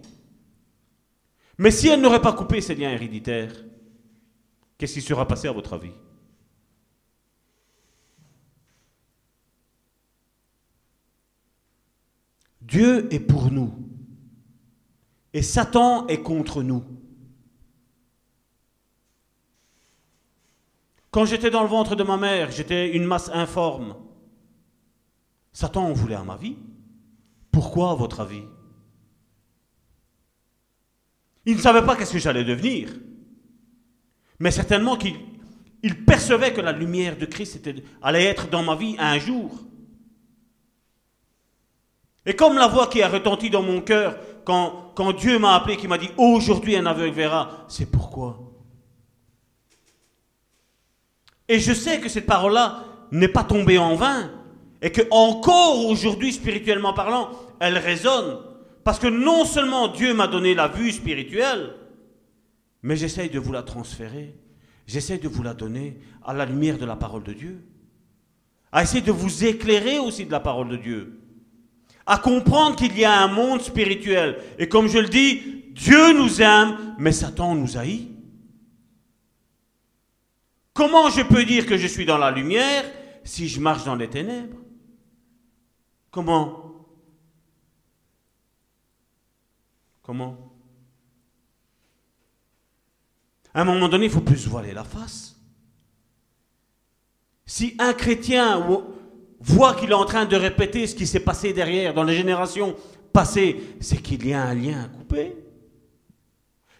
Mais 1.58 1.70
si 1.70 1.88
elle 1.88 2.00
n'aurait 2.00 2.22
pas 2.22 2.32
coupé 2.32 2.60
ses 2.60 2.74
liens 2.74 2.90
héréditaires, 2.90 3.54
qu'est-ce 4.78 4.94
qui 4.94 5.02
sera 5.02 5.26
passé 5.26 5.48
à 5.48 5.52
votre 5.52 5.74
avis? 5.74 5.92
Dieu 12.60 13.12
est 13.12 13.20
pour 13.20 13.50
nous. 13.50 13.74
Et 15.34 15.42
Satan 15.42 16.06
est 16.06 16.22
contre 16.22 16.62
nous. 16.62 16.84
Quand 21.10 21.26
j'étais 21.26 21.50
dans 21.50 21.62
le 21.62 21.68
ventre 21.68 21.94
de 21.94 22.02
ma 22.02 22.16
mère, 22.16 22.50
j'étais 22.50 22.96
une 22.96 23.04
masse 23.04 23.28
informe. 23.34 23.94
Satan 25.52 25.84
en 25.84 25.92
voulait 25.92 26.14
à 26.14 26.24
ma 26.24 26.36
vie. 26.36 26.56
Pourquoi, 27.50 27.90
à 27.90 27.94
votre 27.94 28.20
avis? 28.20 28.44
Il 31.44 31.56
ne 31.56 31.60
savait 31.60 31.85
pas 31.85 31.97
qu'est-ce 31.97 32.12
que 32.12 32.19
j'allais 32.19 32.44
devenir. 32.44 32.89
Mais 34.39 34.51
certainement 34.51 34.97
qu'il 34.97 35.16
il 35.82 36.05
percevait 36.05 36.52
que 36.52 36.60
la 36.60 36.73
lumière 36.73 37.16
de 37.16 37.27
Christ 37.27 37.69
allait 38.02 38.24
être 38.24 38.48
dans 38.48 38.62
ma 38.62 38.77
vie 38.77 38.94
un 38.98 39.19
jour. 39.19 39.51
Et 42.24 42.36
comme 42.36 42.55
la 42.55 42.69
voix 42.69 42.86
qui 42.86 43.02
a 43.02 43.09
retenti 43.09 43.51
dans 43.51 43.62
mon 43.62 43.81
cœur 43.81 44.16
quand, 44.44 44.93
quand 44.94 45.12
Dieu 45.12 45.40
m'a 45.40 45.56
appelé, 45.56 45.77
qui 45.77 45.89
m'a 45.89 45.98
dit 45.98 46.10
aujourd'hui 46.16 46.77
un 46.77 46.86
aveugle 46.86 47.14
verra, 47.14 47.64
c'est 47.69 47.90
pourquoi? 47.90 48.39
Et 51.48 51.59
je 51.59 51.73
sais 51.73 52.01
que 52.01 52.09
cette 52.09 52.27
parole-là 52.27 52.85
n'est 53.10 53.28
pas 53.28 53.44
tombée 53.44 53.78
en 53.78 53.97
vain. 53.97 54.31
Et 54.81 54.90
que 54.90 55.02
encore 55.10 55.86
aujourd'hui, 55.86 56.32
spirituellement 56.32 56.93
parlant, 56.93 57.31
elle 57.60 57.78
résonne. 57.78 58.39
Parce 58.84 58.98
que 58.98 59.06
non 59.06 59.44
seulement 59.44 59.88
Dieu 59.88 60.14
m'a 60.14 60.26
donné 60.26 60.54
la 60.54 60.68
vue 60.68 60.92
spirituelle, 60.92 61.74
mais 62.82 62.96
j'essaye 62.96 63.30
de 63.30 63.38
vous 63.38 63.52
la 63.52 63.62
transférer. 63.62 64.34
J'essaye 64.86 65.20
de 65.20 65.28
vous 65.28 65.42
la 65.42 65.54
donner 65.54 65.98
à 66.24 66.32
la 66.32 66.44
lumière 66.44 66.78
de 66.78 66.84
la 66.84 66.96
parole 66.96 67.22
de 67.22 67.32
Dieu. 67.32 67.64
À 68.72 68.82
essayer 68.82 69.02
de 69.02 69.12
vous 69.12 69.44
éclairer 69.44 69.98
aussi 69.98 70.26
de 70.26 70.32
la 70.32 70.40
parole 70.40 70.68
de 70.68 70.76
Dieu. 70.76 71.20
À 72.06 72.18
comprendre 72.18 72.74
qu'il 72.76 72.98
y 72.98 73.04
a 73.04 73.22
un 73.22 73.28
monde 73.28 73.60
spirituel. 73.60 74.38
Et 74.59 74.68
comme 74.68 74.88
je 74.88 74.98
le 74.98 75.09
dis, 75.09 75.62
Dieu 75.70 76.12
nous 76.12 76.42
aime, 76.42 76.94
mais 76.98 77.12
Satan 77.12 77.54
nous 77.54 77.76
haït. 77.76 78.09
Comment 80.74 81.10
je 81.10 81.22
peux 81.22 81.44
dire 81.44 81.66
que 81.66 81.76
je 81.76 81.86
suis 81.86 82.06
dans 82.06 82.18
la 82.18 82.30
lumière 82.30 82.84
si 83.24 83.46
je 83.46 83.60
marche 83.60 83.84
dans 83.84 83.94
les 83.94 84.09
ténèbres? 84.09 84.56
Comment? 86.10 86.71
Comment? 90.02 90.52
À 93.54 93.60
un 93.60 93.64
moment 93.64 93.88
donné, 93.88 94.06
il 94.06 94.10
faut 94.10 94.20
plus 94.20 94.46
voiler 94.48 94.72
la 94.72 94.84
face. 94.84 95.36
Si 97.46 97.74
un 97.78 97.92
chrétien 97.92 98.66
voit 99.40 99.74
qu'il 99.74 99.90
est 99.90 99.94
en 99.94 100.04
train 100.04 100.24
de 100.24 100.36
répéter 100.36 100.86
ce 100.86 100.94
qui 100.94 101.06
s'est 101.06 101.20
passé 101.20 101.52
derrière, 101.52 101.94
dans 101.94 102.04
les 102.04 102.16
générations 102.16 102.74
passées, 103.12 103.60
c'est 103.80 103.98
qu'il 103.98 104.26
y 104.26 104.32
a 104.32 104.42
un 104.42 104.54
lien 104.54 104.84
à 104.84 104.88
couper. 104.88 105.36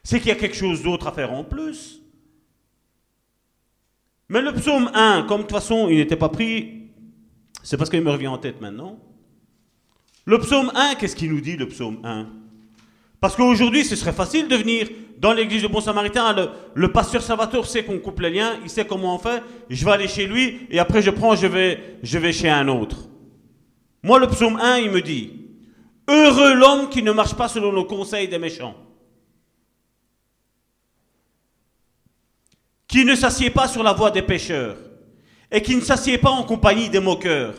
C'est 0.03 0.19
qu'il 0.19 0.29
y 0.29 0.33
a 0.33 0.37
quelque 0.37 0.57
chose 0.57 0.83
d'autre 0.83 1.07
à 1.07 1.13
faire 1.13 1.33
en 1.33 1.45
plus. 1.45 2.01
Mais 4.29 4.41
le 4.41 4.53
psaume 4.53 4.91
1, 4.95 5.25
comme 5.29 5.43
de 5.43 5.47
toute 5.47 5.53
façon 5.53 5.89
il 5.89 5.99
n'était 5.99 6.17
pas 6.17 6.31
pris, 6.31 6.91
c'est 7.63 7.77
parce 7.77 7.91
qu'il 7.91 8.01
me 8.01 8.11
revient 8.11 8.29
en 8.29 8.39
tête 8.39 8.61
maintenant. 8.61 8.99
Le 10.25 10.39
psaume 10.39 10.73
1, 10.75 10.95
qu'est-ce 10.95 11.15
qu'il 11.15 11.33
nous 11.33 11.41
dit 11.41 11.57
le 11.57 11.69
psaume 11.69 12.01
1 12.03 12.42
Parce 13.23 13.37
qu'aujourd'hui, 13.37 13.85
ce 13.85 13.95
serait 13.95 14.13
facile 14.13 14.49
de 14.49 14.57
venir 14.57 14.89
dans 15.19 15.33
l'église 15.33 15.63
de 15.63 15.69
Bon 15.69 15.81
Samaritain. 15.81 16.35
Le, 16.75 16.93
pasteur 16.93 17.23
Salvatore 17.23 17.67
sait 17.67 17.85
qu'on 17.85 18.01
coupe 18.01 18.19
les 18.19 18.31
liens, 18.31 18.59
il 18.65 18.69
sait 18.69 18.85
comment 18.85 19.15
on 19.15 19.19
fait. 19.19 19.41
Je 19.71 19.85
vais 19.85 19.93
aller 19.93 20.09
chez 20.09 20.27
lui 20.27 20.67
et 20.71 20.81
après 20.81 21.01
je 21.01 21.11
prends, 21.11 21.37
je 21.37 21.47
vais, 21.47 21.99
je 22.03 22.19
vais 22.19 22.33
chez 22.33 22.51
un 22.51 22.67
autre. 22.67 23.09
Moi, 24.03 24.19
le 24.19 24.27
psaume 24.27 24.59
1, 24.61 24.79
il 24.79 24.91
me 24.91 25.01
dit 25.01 25.31
Heureux 26.09 26.55
l'homme 26.55 26.89
qui 26.89 27.05
ne 27.05 27.13
marche 27.13 27.35
pas 27.35 27.47
selon 27.47 27.71
le 27.71 27.85
conseil 27.85 28.27
des 28.27 28.39
méchants. 28.39 28.75
qui 32.89 33.07
ne 33.07 33.15
s'assied 33.15 33.49
pas 33.49 33.69
sur 33.69 33.83
la 33.83 33.95
voie 33.95 34.11
des 34.11 34.21
pécheurs, 34.21 34.77
et 35.51 35.63
qui 35.63 35.75
ne 35.75 35.81
s'assied 35.81 36.19
pas 36.19 36.29
en 36.29 36.43
compagnie 36.43 36.91
des 36.91 37.01
moqueurs, 37.01 37.55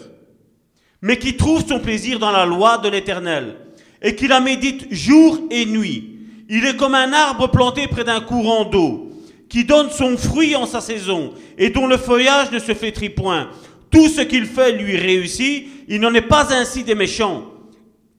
mais 1.01 1.17
qui 1.17 1.35
trouve 1.35 1.65
son 1.67 1.79
plaisir 1.79 2.19
dans 2.19 2.29
la 2.29 2.45
loi 2.45 2.77
de 2.77 2.87
l'Éternel, 2.87 3.62
et 4.03 4.15
qui 4.15 4.27
la 4.27 4.39
médite 4.39 4.93
jour 4.93 5.39
et 5.49 5.65
nuit. 5.65 6.19
Il 6.49 6.65
est 6.65 6.75
comme 6.75 6.93
un 6.93 7.13
arbre 7.13 7.47
planté 7.47 7.87
près 7.87 8.03
d'un 8.03 8.19
courant 8.21 8.65
d'eau, 8.65 9.09
qui 9.49 9.63
donne 9.63 9.89
son 9.89 10.17
fruit 10.17 10.55
en 10.55 10.65
sa 10.65 10.81
saison, 10.81 11.33
et 11.57 11.69
dont 11.69 11.87
le 11.87 11.97
feuillage 11.97 12.51
ne 12.51 12.59
se 12.59 12.73
flétrit 12.73 13.09
point. 13.09 13.49
Tout 13.89 14.09
ce 14.09 14.21
qu'il 14.21 14.45
fait 14.45 14.73
lui 14.73 14.97
réussit, 14.97 15.67
il 15.87 16.01
n'en 16.01 16.13
est 16.13 16.21
pas 16.21 16.53
ainsi 16.53 16.83
des 16.83 16.95
méchants. 16.95 17.45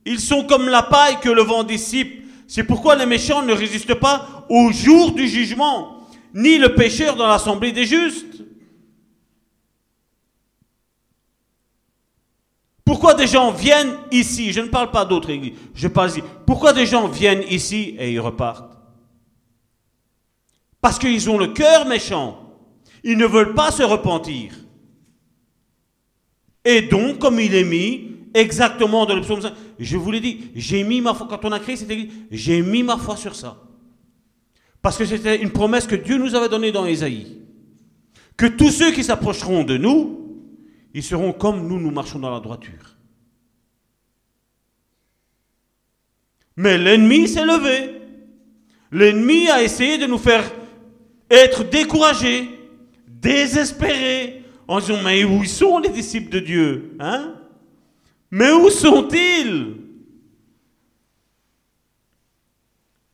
Ils 0.05 0.19
sont 0.19 0.43
comme 0.43 0.67
la 0.67 0.83
paille 0.83 1.19
que 1.21 1.29
le 1.29 1.41
vent 1.41 1.63
dissipe. 1.63 2.23
C'est 2.47 2.63
pourquoi 2.63 2.95
les 2.95 3.05
méchants 3.05 3.43
ne 3.43 3.53
résistent 3.53 3.95
pas 3.95 4.45
au 4.49 4.71
jour 4.71 5.13
du 5.13 5.27
jugement 5.27 5.95
ni 6.35 6.57
le 6.57 6.75
pécheur 6.75 7.15
dans 7.15 7.27
l'assemblée 7.27 7.71
des 7.71 7.85
justes. 7.85 8.34
Pourquoi 12.85 13.15
des 13.15 13.27
gens 13.27 13.51
viennent 13.51 13.97
ici? 14.11 14.53
Je 14.53 14.61
ne 14.61 14.67
parle 14.67 14.91
pas 14.91 15.03
d'autres 15.05 15.31
églises, 15.31 15.57
je 15.73 15.87
parle 15.87 16.11
ici. 16.11 16.21
Pourquoi 16.45 16.71
des 16.71 16.85
gens 16.85 17.07
viennent 17.07 17.43
ici 17.49 17.95
et 17.97 18.13
ils 18.13 18.19
repartent? 18.19 18.77
Parce 20.79 20.99
qu'ils 20.99 21.29
ont 21.31 21.39
le 21.39 21.47
cœur 21.47 21.87
méchant. 21.87 22.39
Ils 23.03 23.17
ne 23.17 23.25
veulent 23.25 23.55
pas 23.55 23.71
se 23.71 23.83
repentir. 23.83 24.53
Et 26.63 26.83
donc, 26.83 27.19
comme 27.19 27.39
il 27.39 27.53
est 27.55 27.63
mis 27.63 28.11
exactement 28.33 29.05
dans 29.05 29.15
le 29.15 29.21
psaume 29.21 29.41
5, 29.41 29.53
je 29.79 29.97
vous 29.97 30.11
l'ai 30.11 30.19
dit, 30.19 30.51
j'ai 30.55 30.83
mis 30.83 31.01
ma 31.01 31.13
foi, 31.13 31.27
quand 31.29 31.43
on 31.45 31.51
a 31.51 31.59
créé 31.59 31.75
cette 31.75 31.89
église, 31.89 32.11
j'ai 32.31 32.61
mis 32.61 32.83
ma 32.83 32.97
foi 32.97 33.15
sur 33.15 33.35
ça. 33.35 33.57
Parce 34.81 34.97
que 34.97 35.05
c'était 35.05 35.41
une 35.41 35.51
promesse 35.51 35.87
que 35.87 35.95
Dieu 35.95 36.17
nous 36.17 36.35
avait 36.35 36.49
donnée 36.49 36.71
dans 36.71 36.85
Ésaïe. 36.85 37.41
Que 38.37 38.45
tous 38.45 38.71
ceux 38.71 38.91
qui 38.91 39.03
s'approcheront 39.03 39.63
de 39.63 39.77
nous, 39.77 40.24
ils 40.95 41.03
seront 41.03 41.33
comme 41.33 41.67
nous, 41.67 41.77
nous 41.77 41.91
marchons 41.91 42.19
dans 42.19 42.31
la 42.31 42.39
droiture. 42.39 42.95
Mais 46.55 46.77
l'ennemi 46.77 47.27
s'est 47.27 47.45
levé. 47.45 48.01
L'ennemi 48.93 49.49
a 49.49 49.61
essayé 49.61 49.97
de 49.97 50.05
nous 50.05 50.17
faire 50.17 50.49
être 51.29 51.69
découragés, 51.69 52.49
désespérés, 53.09 54.45
en 54.69 54.79
disant, 54.79 55.03
mais 55.03 55.25
où 55.25 55.43
sont 55.43 55.79
les 55.79 55.89
disciples 55.89 56.29
de 56.29 56.39
Dieu 56.39 56.95
hein? 57.01 57.41
Mais 58.31 58.53
où 58.53 58.69
sont-ils? 58.69 59.75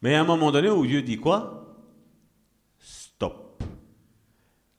Mais 0.03 0.13
à 0.13 0.21
un 0.21 0.25
moment 0.25 0.51
donné 0.51 0.69
où 0.69 0.85
Dieu 0.85 1.01
dit 1.01 1.17
quoi? 1.17 1.79
Stop. 2.77 3.63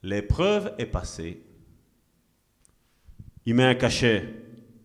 l'épreuve 0.05 0.73
est 0.79 0.87
passée. 0.87 1.43
Il 3.45 3.55
met 3.55 3.65
un 3.65 3.75
cachet, 3.75 4.35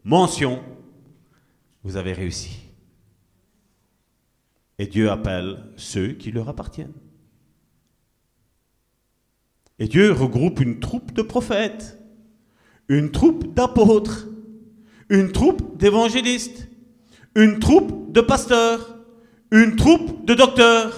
mention, 0.04 0.64
vous 1.84 1.96
avez 1.96 2.14
réussi. 2.14 2.58
Et 4.80 4.88
Dieu 4.88 5.10
appelle 5.10 5.64
ceux 5.76 6.14
qui 6.14 6.32
leur 6.32 6.50
appartiennent. 6.50 6.94
Et 9.80 9.88
Dieu 9.88 10.12
regroupe 10.12 10.60
une 10.60 10.80
troupe 10.80 11.14
de 11.14 11.22
prophètes, 11.22 12.00
une 12.90 13.12
troupe 13.12 13.54
d'apôtres, 13.54 14.28
une 15.10 15.32
troupe 15.32 15.78
d'évangélistes, 15.78 16.68
une 17.36 17.60
troupe 17.60 18.12
de 18.12 18.22
pasteurs, 18.22 18.98
une 19.52 19.76
troupe 19.76 20.26
de 20.26 20.34
docteurs. 20.34 20.94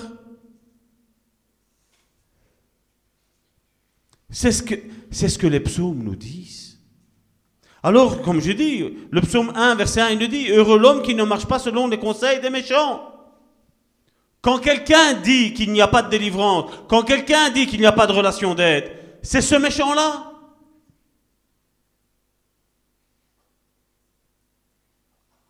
C'est 4.30 4.52
ce 4.52 4.64
que, 4.64 4.76
ce 5.11 5.38
que 5.38 5.48
les 5.48 5.60
psaumes 5.60 6.03
nous 6.03 6.15
disent. 6.15 6.59
Alors, 7.81 8.22
comme 8.22 8.41
je 8.41 8.51
dis, 8.51 8.97
le 9.10 9.22
psaume 9.22 9.53
1, 9.56 9.76
verset 9.76 10.01
1, 10.01 10.10
il 10.10 10.19
nous 10.19 10.27
dit, 10.27 10.49
Heureux 10.49 10.77
l'homme 10.77 11.01
qui 11.01 11.15
ne 11.15 11.23
marche 11.23 11.45
pas 11.45 11.60
selon 11.60 11.88
les 11.88 11.97
conseils 11.97 12.41
des 12.41 12.49
méchants. 12.49 13.01
Quand 14.41 14.60
quelqu'un 14.60 15.14
dit 15.14 15.53
qu'il 15.53 15.72
n'y 15.72 15.81
a 15.81 15.88
pas 15.88 16.01
de 16.01 16.10
délivrance, 16.10 16.72
quand 16.88 17.03
quelqu'un 17.03 17.49
dit 17.49 17.68
qu'il 17.68 17.80
n'y 17.80 17.85
a 17.85 17.91
pas 17.91 18.07
de 18.07 18.14
relation 18.14 18.53
d'aide, 18.56 18.91
c'est 19.22 19.41
ce 19.41 19.56
méchant-là. 19.56 20.31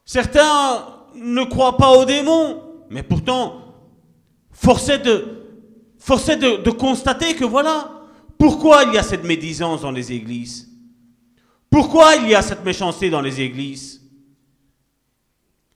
Certains 0.05 0.87
ne 1.15 1.43
croient 1.43 1.77
pas 1.77 1.91
aux 1.91 2.05
démons, 2.05 2.63
mais 2.89 3.03
pourtant, 3.03 3.75
force 4.51 4.89
est 4.89 4.99
de, 4.99 6.71
constater 6.71 7.35
que 7.35 7.45
voilà, 7.45 7.91
pourquoi 8.37 8.85
il 8.85 8.93
y 8.93 8.97
a 8.97 9.03
cette 9.03 9.23
médisance 9.23 9.81
dans 9.81 9.91
les 9.91 10.11
églises 10.11 10.68
Pourquoi 11.69 12.15
il 12.15 12.29
y 12.29 12.35
a 12.35 12.41
cette 12.41 12.63
méchanceté 12.63 13.09
dans 13.09 13.21
les 13.21 13.41
églises? 13.41 14.01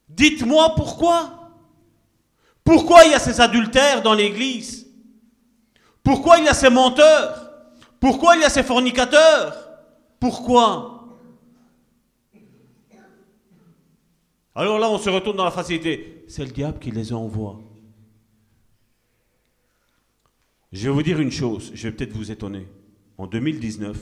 Dites-moi 0.10 0.74
pourquoi. 0.76 1.52
Pourquoi 2.64 3.04
il 3.06 3.12
y 3.12 3.16
a 3.16 3.20
ces 3.20 3.42
adultères 3.42 4.02
dans 4.02 4.14
l'église? 4.14 4.88
Pourquoi 6.02 6.40
il 6.40 6.46
y 6.46 6.50
a 6.50 6.54
ces 6.54 6.70
menteurs? 6.70 7.52
Pourquoi 8.00 8.36
il 8.36 8.42
y 8.42 8.46
a 8.46 8.50
ces 8.50 8.64
fornicateurs? 8.64 9.70
Pourquoi? 10.20 10.90
Alors 14.56 14.80
là, 14.80 14.90
on 14.90 14.98
se 14.98 15.10
retourne 15.10 15.38
dans 15.38 15.46
la 15.46 15.52
facilité. 15.52 16.26
C'est 16.28 16.46
le 16.46 16.52
diable 16.52 16.80
qui 16.80 16.92
les 16.92 17.12
envoie. 17.12 17.60
Je 20.72 20.88
vais 20.88 20.94
vous 20.94 21.04
dire 21.04 21.20
une 21.20 21.32
chose, 21.32 21.72
je 21.74 21.88
vais 21.88 21.96
peut-être 21.96 22.14
vous 22.14 22.32
étonner. 22.32 22.68
En 23.18 23.28
2019, 23.28 23.98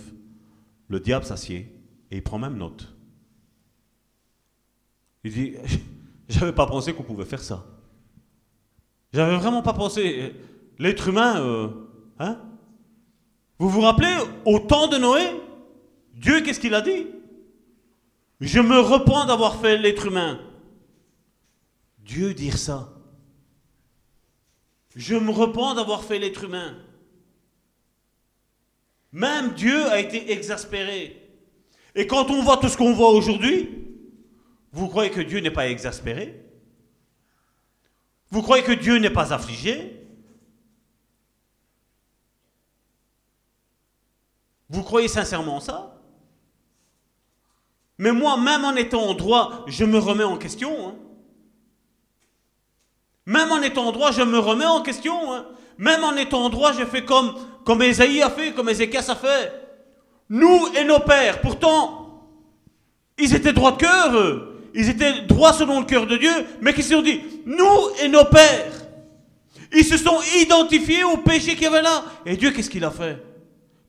le 0.88 0.99
diable 0.99 1.26
s'assied 1.26 1.81
et 2.11 2.17
il 2.17 2.23
prend 2.23 2.38
même 2.38 2.57
note. 2.57 2.93
Il 5.23 5.31
dit, 5.31 5.55
j'avais 6.29 6.53
pas 6.53 6.67
pensé 6.67 6.93
qu'on 6.93 7.03
pouvait 7.03 7.25
faire 7.25 7.41
ça. 7.41 7.65
J'avais 9.13 9.38
vraiment 9.38 9.61
pas 9.61 9.73
pensé. 9.73 10.35
L'être 10.77 11.07
humain, 11.07 11.41
euh, 11.41 11.69
hein? 12.19 12.39
Vous 13.59 13.69
vous 13.69 13.81
rappelez, 13.81 14.15
au 14.45 14.59
temps 14.59 14.88
de 14.88 14.97
Noé, 14.97 15.21
Dieu, 16.15 16.41
qu'est-ce 16.41 16.59
qu'il 16.59 16.73
a 16.73 16.81
dit? 16.81 17.07
Je 18.39 18.59
me 18.59 18.79
repens 18.79 19.25
d'avoir 19.25 19.61
fait 19.61 19.77
l'être 19.77 20.07
humain. 20.07 20.39
Dieu 21.99 22.33
dire 22.33 22.57
ça. 22.57 22.91
Je 24.95 25.15
me 25.15 25.31
repens 25.31 25.75
d'avoir 25.75 26.03
fait 26.03 26.19
l'être 26.19 26.43
humain. 26.43 26.75
Même 29.11 29.53
Dieu 29.53 29.85
a 29.88 29.99
été 29.99 30.31
exaspéré. 30.31 31.20
Et 31.95 32.07
quand 32.07 32.30
on 32.30 32.41
voit 32.41 32.57
tout 32.57 32.69
ce 32.69 32.77
qu'on 32.77 32.93
voit 32.93 33.09
aujourd'hui, 33.09 33.69
vous 34.72 34.88
croyez 34.88 35.11
que 35.11 35.22
Dieu 35.22 35.39
n'est 35.39 35.51
pas 35.51 35.68
exaspéré? 35.68 36.45
Vous 38.30 38.41
croyez 38.41 38.63
que 38.63 38.72
Dieu 38.72 38.97
n'est 38.97 39.09
pas 39.09 39.34
affligé? 39.34 39.97
Vous 44.69 44.84
croyez 44.84 45.09
sincèrement 45.09 45.59
ça? 45.59 46.01
Mais 47.97 48.13
moi, 48.13 48.38
même 48.38 48.63
en 48.63 48.76
étant 48.76 49.03
en 49.03 49.13
droit, 49.13 49.65
je 49.68 49.84
me 49.84 49.99
remets 49.99 50.23
en 50.23 50.38
question. 50.38 50.88
Hein. 50.88 50.95
Même 53.26 53.51
en 53.51 53.61
étant 53.61 53.88
en 53.88 53.91
droit, 53.91 54.11
je 54.11 54.22
me 54.22 54.39
remets 54.39 54.65
en 54.65 54.81
question. 54.81 55.34
Hein. 55.34 55.45
Même 55.77 56.03
en 56.03 56.15
étant 56.15 56.45
en 56.45 56.49
droit, 56.49 56.72
je 56.72 56.85
fais 56.85 57.03
comme, 57.03 57.35
comme 57.65 57.81
Esaïe 57.81 58.22
a 58.22 58.30
fait, 58.30 58.53
comme 58.53 58.69
Ézéchias 58.69 59.09
a 59.09 59.15
fait. 59.15 59.60
Nous 60.32 60.70
et 60.78 60.86
nos 60.86 61.02
pères, 61.02 61.41
pourtant, 61.41 62.26
ils 63.20 63.36
étaient 63.36 63.52
droits 63.52 63.74
de 63.74 63.78
cœur, 63.78 64.16
eux. 64.16 64.70
Ils 64.74 64.88
étaient 64.88 65.24
droits 65.24 65.52
selon 65.52 65.82
le 65.82 65.86
cœur 65.86 66.08
de 66.08 66.16
Dieu, 66.16 66.32
mais 66.62 66.74
qu'est-ce 66.74 66.88
qu'ils 66.88 66.95
ont 66.95 67.02
dit? 67.02 67.20
Nous 67.45 67.90
et 68.02 68.08
nos 68.08 68.24
pères. 68.24 68.88
Ils 69.74 69.84
se 69.84 69.98
sont 69.98 70.22
identifiés 70.40 71.03
au 71.03 71.18
péché 71.18 71.56
qu'il 71.56 71.64
y 71.64 71.66
avait 71.66 71.82
là. 71.82 72.06
Et 72.26 72.38
Dieu, 72.38 72.52
qu'est-ce 72.52 72.70
qu'il 72.70 72.86
a 72.86 72.91
fait? 72.91 73.22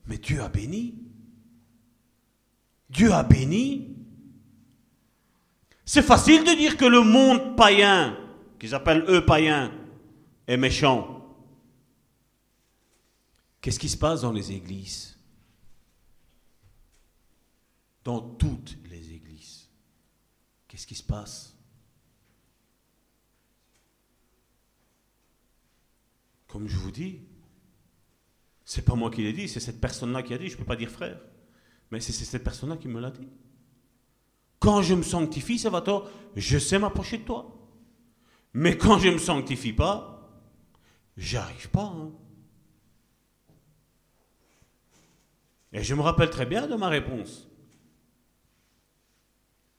Mais 0.09 0.19
Dieu 0.19 0.43
a 0.43 0.49
béni. 0.49 0.97
Dieu 2.91 3.13
a 3.13 3.23
béni. 3.23 3.95
C'est 5.85 6.03
facile 6.03 6.43
de 6.43 6.57
dire 6.57 6.77
que 6.77 6.85
le 6.85 7.03
monde 7.03 7.55
païen, 7.57 8.17
qu'ils 8.59 8.75
appellent 8.75 9.05
eux 9.07 9.25
païens, 9.25 9.71
est 10.49 10.57
méchant. 10.57 11.25
Qu'est-ce 13.61 13.79
qui 13.79 13.89
se 13.89 13.97
passe 13.97 14.23
dans 14.23 14.33
les 14.33 14.51
églises? 14.51 15.12
Dans 18.05 18.21
toutes 18.21 18.77
les 18.91 19.13
églises. 19.13 19.69
Qu'est-ce 20.69 20.87
qui 20.87 20.95
se 20.95 21.03
passe? 21.03 21.57
Comme 26.49 26.69
je 26.69 26.77
vous 26.77 26.91
dis, 26.91 27.21
c'est 28.65 28.85
pas 28.85 28.95
moi 28.95 29.11
qui 29.11 29.23
l'ai 29.23 29.33
dit, 29.33 29.49
c'est 29.49 29.61
cette 29.61 29.81
personne-là 29.81 30.23
qui 30.23 30.35
a 30.35 30.39
dit, 30.39 30.49
je 30.49 30.55
ne 30.55 30.59
peux 30.59 30.65
pas 30.65 30.77
dire 30.77 30.91
frère, 30.91 31.21
mais 31.91 32.01
c'est 32.01 32.13
cette 32.13 32.45
personne-là 32.45 32.77
qui 32.77 32.89
me 32.89 33.01
l'a 33.01 33.11
dit. 33.11 33.29
Quand 34.59 34.83
je 34.83 34.95
me 34.95 35.03
sanctifie, 35.03 35.59
Salvatore, 35.59 36.09
je 36.37 36.59
sais 36.59 36.79
m'approcher 36.79 37.19
de 37.19 37.25
toi. 37.25 37.59
Mais 38.55 38.77
quand 38.79 38.99
je 38.99 39.09
ne 39.09 39.15
me 39.15 39.19
sanctifie 39.19 39.73
pas, 39.73 40.31
j'arrive 41.17 41.69
pas. 41.71 41.85
Hein. 41.85 42.13
Et 45.73 45.83
je 45.83 45.95
me 45.95 46.03
rappelle 46.03 46.31
très 46.31 46.47
bien 46.47 46.67
de 46.67 46.75
ma 46.77 46.89
réponse. 46.89 47.49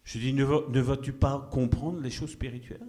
Je 0.04 0.20
dis, 0.20 0.34
ne, 0.34 0.44
vas-tu 0.44 1.14
pas 1.14 1.48
comprendre 1.52 2.02
les 2.02 2.12
choses 2.12 2.32
spirituelles? 2.32 2.88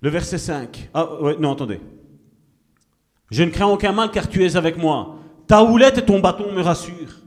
Le 0.00 0.10
verset 0.10 0.38
5. 0.38 0.90
Ah, 0.92 1.20
ouais, 1.20 1.36
non, 1.38 1.52
attendez. 1.52 1.80
Je 3.30 3.42
ne 3.42 3.50
crains 3.50 3.66
aucun 3.66 3.92
mal 3.92 4.10
car 4.10 4.28
tu 4.28 4.44
es 4.44 4.56
avec 4.56 4.76
moi. 4.76 5.16
Ta 5.46 5.64
houlette 5.64 5.98
et 5.98 6.04
ton 6.04 6.20
bâton 6.20 6.52
me 6.52 6.60
rassurent. 6.60 7.22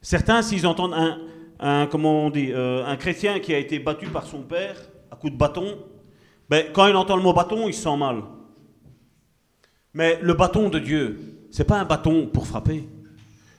Certains, 0.00 0.42
s'ils 0.42 0.66
entendent 0.66 0.94
un, 0.94 1.88
on 1.92 2.30
dit, 2.30 2.52
euh, 2.52 2.84
un 2.86 2.96
chrétien 2.96 3.40
qui 3.40 3.54
a 3.54 3.58
été 3.58 3.78
battu 3.78 4.06
par 4.08 4.26
son 4.26 4.42
père 4.42 4.76
à 5.10 5.16
coup 5.16 5.30
de 5.30 5.36
bâton, 5.36 5.78
ben, 6.48 6.66
quand 6.72 6.86
il 6.86 6.96
entend 6.96 7.16
le 7.16 7.22
mot 7.22 7.32
bâton, 7.32 7.68
il 7.68 7.74
se 7.74 7.82
sent 7.82 7.96
mal. 7.96 8.22
Mais 9.94 10.18
le 10.22 10.34
bâton 10.34 10.68
de 10.68 10.78
Dieu, 10.78 11.31
c'est 11.52 11.64
pas 11.64 11.78
un 11.78 11.84
bâton 11.84 12.26
pour 12.26 12.46
frapper. 12.46 12.88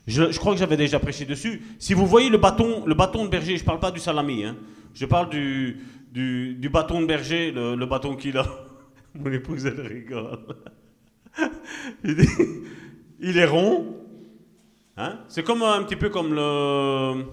Je, 0.07 0.37
crois 0.37 0.53
que 0.53 0.59
j'avais 0.59 0.75
déjà 0.75 0.99
prêché 0.99 1.23
dessus. 1.25 1.61
Si 1.79 1.93
vous 1.93 2.05
voyez 2.05 2.29
le 2.29 2.37
bâton, 2.37 2.85
le 2.85 2.95
bâton 2.95 3.23
de 3.23 3.29
berger, 3.29 3.55
je 3.55 3.61
ne 3.61 3.65
parle 3.65 3.79
pas 3.79 3.91
du 3.91 4.01
salami, 4.01 4.43
hein, 4.43 4.57
je 4.93 5.05
parle 5.05 5.29
du, 5.29 5.79
du, 6.11 6.69
bâton 6.69 7.01
de 7.01 7.05
berger, 7.05 7.51
le, 7.51 7.85
bâton 7.85 8.15
qu'il 8.15 8.37
a. 8.37 8.45
Mon 9.15 9.31
épouse, 9.31 9.65
elle 9.67 9.79
rigole. 9.79 10.39
il 13.19 13.37
est 13.37 13.45
rond. 13.45 13.95
Hein? 14.97 15.19
C'est 15.27 15.43
comme 15.43 15.61
un 15.61 15.83
petit 15.83 15.95
peu 15.95 16.09
comme 16.09 16.33
le. 16.33 17.23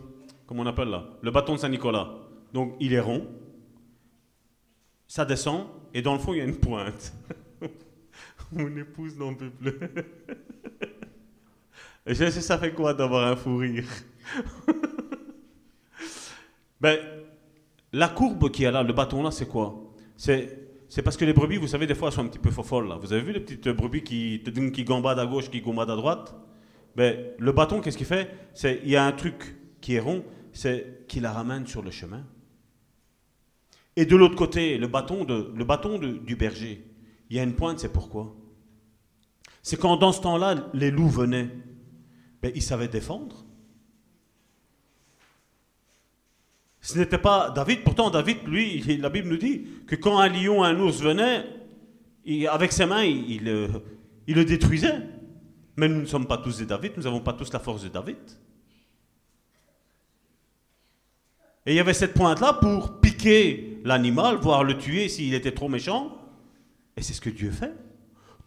Comment 0.46 0.62
on 0.62 0.66
appelle 0.66 0.88
là? 0.88 1.04
Le 1.22 1.30
bâton 1.30 1.54
de 1.54 1.58
Saint-Nicolas. 1.58 2.10
Donc 2.52 2.76
il 2.80 2.92
est 2.92 3.00
rond. 3.00 3.26
Ça 5.08 5.24
descend. 5.24 5.66
Et 5.94 6.02
dans 6.02 6.12
le 6.12 6.18
fond, 6.18 6.34
il 6.34 6.38
y 6.38 6.40
a 6.42 6.44
une 6.44 6.56
pointe. 6.56 7.14
Mon 8.52 8.76
épouse 8.76 9.16
n'en 9.16 9.34
peut 9.34 9.50
plus. 9.50 9.72
Je 12.06 12.14
sais 12.14 12.30
ça 12.30 12.58
fait 12.58 12.72
quoi 12.72 12.94
d'avoir 12.94 13.30
un 13.30 13.36
fou 13.36 13.58
rire? 13.58 13.84
ben, 16.80 16.98
la 17.92 18.08
courbe 18.08 18.50
qui 18.50 18.64
est 18.64 18.70
là, 18.70 18.82
le 18.82 18.92
bâton 18.92 19.22
là, 19.22 19.30
c'est 19.30 19.46
quoi? 19.46 19.92
C'est 20.16 20.70
c'est 20.90 21.02
parce 21.02 21.16
que 21.16 21.24
les 21.24 21.32
brebis, 21.32 21.56
vous 21.56 21.68
savez, 21.68 21.86
des 21.86 21.94
fois, 21.94 22.08
elles 22.08 22.14
sont 22.14 22.22
un 22.22 22.26
petit 22.26 22.40
peu 22.40 22.50
folles. 22.50 22.92
Vous 23.00 23.12
avez 23.12 23.22
vu 23.22 23.32
les 23.32 23.38
petites 23.38 23.68
brebis 23.68 24.02
qui, 24.02 24.42
qui 24.74 24.82
gambadent 24.82 25.20
à 25.20 25.26
gauche, 25.26 25.48
qui 25.48 25.60
gambadent 25.60 25.90
à 25.90 25.94
droite? 25.94 26.34
Ben, 26.96 27.16
Le 27.38 27.52
bâton, 27.52 27.80
qu'est-ce 27.80 27.96
qu'il 27.96 28.08
fait? 28.08 28.28
Il 28.64 28.90
y 28.90 28.96
a 28.96 29.06
un 29.06 29.12
truc 29.12 29.54
qui 29.80 29.94
est 29.94 30.00
rond, 30.00 30.24
c'est 30.52 31.06
qu'il 31.06 31.22
la 31.22 31.30
ramène 31.30 31.64
sur 31.64 31.82
le 31.82 31.92
chemin. 31.92 32.26
Et 33.94 34.04
de 34.04 34.16
l'autre 34.16 34.34
côté, 34.34 34.78
le 34.78 34.88
bâton, 34.88 35.24
de, 35.24 35.52
le 35.54 35.64
bâton 35.64 35.96
du 35.98 36.34
berger, 36.34 36.84
il 37.30 37.36
y 37.36 37.38
a 37.38 37.44
une 37.44 37.54
pointe, 37.54 37.78
c'est 37.78 37.92
pourquoi? 37.92 38.34
C'est 39.62 39.78
quand 39.78 39.96
dans 39.96 40.12
ce 40.12 40.20
temps-là, 40.22 40.70
les 40.72 40.90
loups 40.90 41.08
venaient, 41.08 41.50
ben, 42.42 42.52
ils 42.54 42.62
savaient 42.62 42.88
défendre. 42.88 43.44
Ce 46.80 46.98
n'était 46.98 47.18
pas 47.18 47.50
David, 47.50 47.84
pourtant 47.84 48.10
David, 48.10 48.38
lui, 48.46 48.80
la 48.96 49.10
Bible 49.10 49.28
nous 49.28 49.36
dit 49.36 49.66
que 49.86 49.96
quand 49.96 50.18
un 50.18 50.28
lion, 50.28 50.64
un 50.64 50.78
ours 50.80 51.00
venait, 51.00 51.44
avec 52.50 52.72
ses 52.72 52.86
mains, 52.86 53.04
il, 53.04 53.30
il, 54.26 54.34
le 54.34 54.44
détruisait. 54.44 55.00
Mais 55.76 55.88
nous 55.88 56.00
ne 56.00 56.06
sommes 56.06 56.26
pas 56.26 56.38
tous 56.38 56.58
des 56.58 56.66
David, 56.66 56.92
nous 56.96 57.02
n'avons 57.02 57.20
pas 57.20 57.32
tous 57.32 57.52
la 57.52 57.58
force 57.58 57.82
de 57.82 57.88
David. 57.88 58.16
Et 61.66 61.72
il 61.72 61.76
y 61.76 61.80
avait 61.80 61.94
cette 61.94 62.14
pointe-là 62.14 62.54
pour 62.54 63.00
piquer 63.00 63.80
l'animal, 63.84 64.36
voire 64.36 64.64
le 64.64 64.78
tuer 64.78 65.08
s'il 65.08 65.34
était 65.34 65.52
trop 65.52 65.68
méchant. 65.68 66.16
Et 66.96 67.02
c'est 67.02 67.12
ce 67.12 67.20
que 67.20 67.30
Dieu 67.30 67.50
fait. 67.50 67.74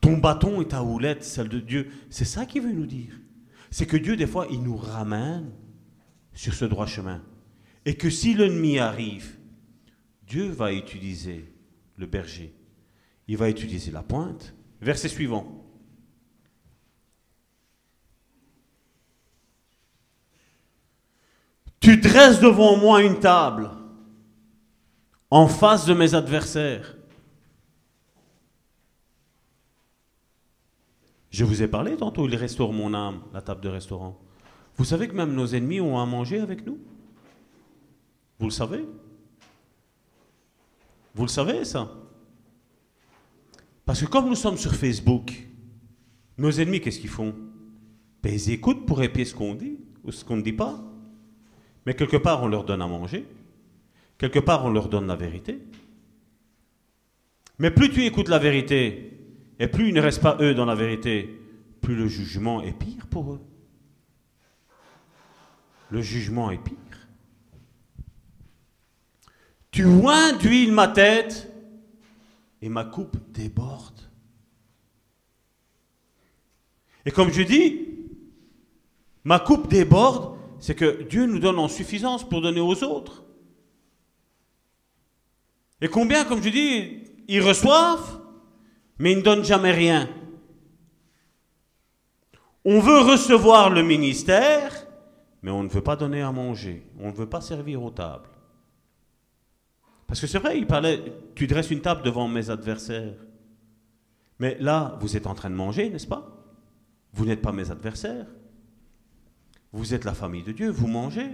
Ton 0.03 0.17
bâton 0.17 0.59
et 0.59 0.67
ta 0.67 0.83
houlette, 0.83 1.23
celle 1.23 1.47
de 1.47 1.61
Dieu. 1.61 1.89
C'est 2.09 2.25
ça 2.25 2.45
qu'il 2.45 2.61
veut 2.61 2.73
nous 2.73 2.85
dire. 2.85 3.17
C'est 3.71 3.85
que 3.85 3.95
Dieu, 3.95 4.17
des 4.17 4.27
fois, 4.27 4.47
il 4.51 4.61
nous 4.61 4.75
ramène 4.75 5.49
sur 6.33 6.53
ce 6.53 6.65
droit 6.65 6.87
chemin. 6.87 7.23
Et 7.85 7.95
que 7.95 8.09
si 8.09 8.33
l'ennemi 8.33 8.79
arrive, 8.79 9.37
Dieu 10.27 10.49
va 10.49 10.73
utiliser 10.73 11.45
le 11.95 12.05
berger. 12.05 12.53
Il 13.29 13.37
va 13.37 13.49
utiliser 13.49 13.91
la 13.91 14.03
pointe. 14.03 14.53
Verset 14.81 15.07
suivant. 15.07 15.65
Tu 21.79 21.95
dresses 21.95 22.41
devant 22.41 22.75
moi 22.75 23.01
une 23.01 23.21
table 23.21 23.69
en 25.29 25.47
face 25.47 25.85
de 25.85 25.93
mes 25.93 26.13
adversaires. 26.13 26.97
Je 31.33 31.43
vous 31.43 31.63
ai 31.63 31.67
parlé 31.67 31.97
tantôt, 31.97 32.27
il 32.27 32.35
restaure 32.35 32.71
mon 32.71 32.93
âme, 32.93 33.23
la 33.33 33.41
table 33.41 33.61
de 33.61 33.69
restaurant. 33.69 34.21
Vous 34.77 34.85
savez 34.85 35.07
que 35.07 35.15
même 35.15 35.33
nos 35.33 35.47
ennemis 35.47 35.81
ont 35.81 35.97
à 35.97 36.05
manger 36.05 36.39
avec 36.39 36.63
nous? 36.63 36.77
Vous 38.37 38.45
le 38.45 38.51
savez? 38.51 38.85
Vous 41.15 41.23
le 41.23 41.29
savez 41.29 41.65
ça? 41.65 41.91
Parce 43.83 43.99
que 43.99 44.05
comme 44.05 44.29
nous 44.29 44.35
sommes 44.35 44.57
sur 44.57 44.75
Facebook, 44.75 45.33
nos 46.37 46.51
ennemis, 46.51 46.81
qu'est-ce 46.81 46.99
qu'ils 46.99 47.09
font? 47.09 47.33
Ben, 48.21 48.31
Ils 48.31 48.51
écoutent 48.51 48.85
pour 48.85 49.01
épier 49.01 49.25
ce 49.25 49.33
qu'on 49.33 49.55
dit 49.55 49.79
ou 50.03 50.11
ce 50.11 50.23
qu'on 50.23 50.37
ne 50.37 50.43
dit 50.43 50.53
pas. 50.53 50.83
Mais 51.87 51.95
quelque 51.95 52.17
part, 52.17 52.43
on 52.43 52.47
leur 52.47 52.63
donne 52.63 52.81
à 52.83 52.87
manger. 52.87 53.27
Quelque 54.19 54.39
part, 54.39 54.65
on 54.65 54.69
leur 54.69 54.87
donne 54.87 55.07
la 55.07 55.15
vérité. 55.15 55.59
Mais 57.57 57.71
plus 57.71 57.89
tu 57.89 58.05
écoutes 58.05 58.29
la 58.29 58.39
vérité, 58.39 59.12
et 59.59 59.67
plus 59.67 59.89
ils 59.89 59.93
ne 59.93 60.01
restent 60.01 60.21
pas 60.21 60.37
eux 60.41 60.53
dans 60.53 60.65
la 60.65 60.75
vérité, 60.75 61.39
plus 61.81 61.95
le 61.95 62.07
jugement 62.07 62.61
est 62.61 62.73
pire 62.73 63.07
pour 63.07 63.33
eux. 63.33 63.41
Le 65.89 66.01
jugement 66.01 66.51
est 66.51 66.63
pire. 66.63 66.75
Tu 69.71 69.85
oins 69.85 70.33
d'huile 70.33 70.71
ma 70.71 70.87
tête 70.87 71.51
et 72.61 72.69
ma 72.69 72.85
coupe 72.85 73.17
déborde. 73.31 73.99
Et 77.05 77.11
comme 77.11 77.31
je 77.31 77.41
dis, 77.41 77.87
ma 79.23 79.39
coupe 79.39 79.67
déborde 79.67 80.33
c'est 80.63 80.75
que 80.75 81.03
Dieu 81.03 81.25
nous 81.25 81.39
donne 81.39 81.59
en 81.59 81.67
suffisance 81.67 82.23
pour 82.23 82.39
donner 82.39 82.61
aux 82.61 82.85
autres. 82.85 83.25
Et 85.81 85.89
combien, 85.89 86.23
comme 86.23 86.41
je 86.41 86.47
dis, 86.47 87.03
ils 87.27 87.41
reçoivent, 87.41 88.21
mais 89.03 89.11
ils 89.11 89.17
ne 89.17 89.21
donnent 89.21 89.43
jamais 89.43 89.73
rien. 89.73 90.09
On 92.63 92.79
veut 92.79 93.01
recevoir 93.01 93.69
le 93.69 93.83
ministère, 93.83 94.87
mais 95.41 95.51
on 95.51 95.61
ne 95.61 95.67
veut 95.67 95.83
pas 95.83 95.97
donner 95.97 96.21
à 96.21 96.31
manger. 96.31 96.87
On 96.97 97.09
ne 97.09 97.13
veut 97.13 97.27
pas 97.27 97.41
servir 97.41 97.83
aux 97.83 97.91
tables. 97.91 98.29
Parce 100.07 100.21
que 100.21 100.27
c'est 100.27 100.39
vrai, 100.39 100.57
il 100.57 100.67
parlait, 100.67 101.03
tu 101.35 101.47
dresses 101.47 101.69
une 101.69 101.81
table 101.81 102.01
devant 102.01 102.29
mes 102.29 102.49
adversaires. 102.49 103.17
Mais 104.39 104.55
là, 104.61 104.97
vous 105.01 105.17
êtes 105.17 105.27
en 105.27 105.35
train 105.35 105.49
de 105.49 105.55
manger, 105.55 105.89
n'est-ce 105.89 106.07
pas? 106.07 106.41
Vous 107.11 107.25
n'êtes 107.25 107.41
pas 107.41 107.51
mes 107.51 107.71
adversaires. 107.71 108.27
Vous 109.73 109.93
êtes 109.93 110.05
la 110.05 110.13
famille 110.13 110.43
de 110.43 110.53
Dieu, 110.53 110.69
vous 110.69 110.87
mangez. 110.87 111.31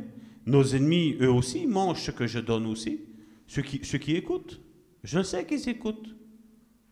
Nos 0.48 0.64
ennemis, 0.64 1.18
eux 1.22 1.32
aussi, 1.32 1.68
mangent 1.68 2.02
ce 2.02 2.10
que 2.10 2.26
je 2.26 2.40
donne 2.40 2.66
aussi. 2.66 3.02
Ceux 3.46 3.62
qui, 3.62 3.86
ceux 3.86 4.00
qui 4.00 4.16
écoutent. 4.16 4.60
Je 5.04 5.22
sais 5.22 5.46
qu'ils 5.46 5.70
écoutent. 5.70 6.16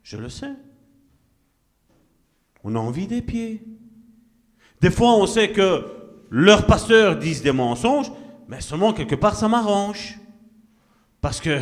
Je 0.03 0.17
le 0.17 0.29
sais. 0.29 0.53
On 2.69 2.75
a 2.75 2.79
envie 2.79 3.07
des 3.07 3.21
pieds. 3.21 3.63
Des 4.81 4.91
fois, 4.91 5.15
on 5.15 5.25
sait 5.25 5.53
que 5.53 5.85
leurs 6.29 6.65
pasteurs 6.65 7.15
disent 7.15 7.41
des 7.41 7.53
mensonges, 7.53 8.11
mais 8.49 8.59
seulement 8.59 8.91
quelque 8.91 9.15
part, 9.15 9.35
ça 9.35 9.47
m'arrange. 9.47 10.19
Parce 11.21 11.39
que 11.39 11.57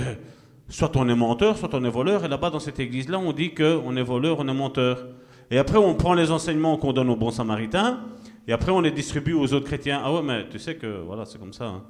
soit 0.68 0.98
on 0.98 1.08
est 1.08 1.16
menteur, 1.16 1.60
soit 1.60 1.70
on 1.76 1.84
est 1.84 1.92
voleur, 1.92 2.26
et 2.26 2.28
là-bas, 2.28 2.50
dans 2.50 2.60
cette 2.60 2.80
église-là, 2.80 3.20
on 3.20 3.34
dit 3.34 3.54
qu'on 3.54 3.96
est 3.96 4.02
voleur, 4.02 4.38
on 4.40 4.48
est 4.48 4.54
menteur. 4.54 5.06
Et 5.52 5.60
après, 5.60 5.78
on 5.78 5.94
prend 5.94 6.16
les 6.16 6.32
enseignements 6.32 6.76
qu'on 6.78 6.92
donne 6.92 7.12
aux 7.12 7.16
bons 7.16 7.30
samaritains, 7.30 8.00
et 8.48 8.52
après, 8.52 8.72
on 8.72 8.82
les 8.82 8.90
distribue 8.90 9.34
aux 9.34 9.54
autres 9.54 9.68
chrétiens. 9.68 10.02
Ah 10.04 10.12
ouais, 10.12 10.24
mais 10.24 10.50
tu 10.50 10.58
sais 10.58 10.76
que 10.76 11.04
voilà, 11.06 11.26
c'est 11.26 11.38
comme 11.38 11.54
ça. 11.54 11.68
Hein. 11.68 11.84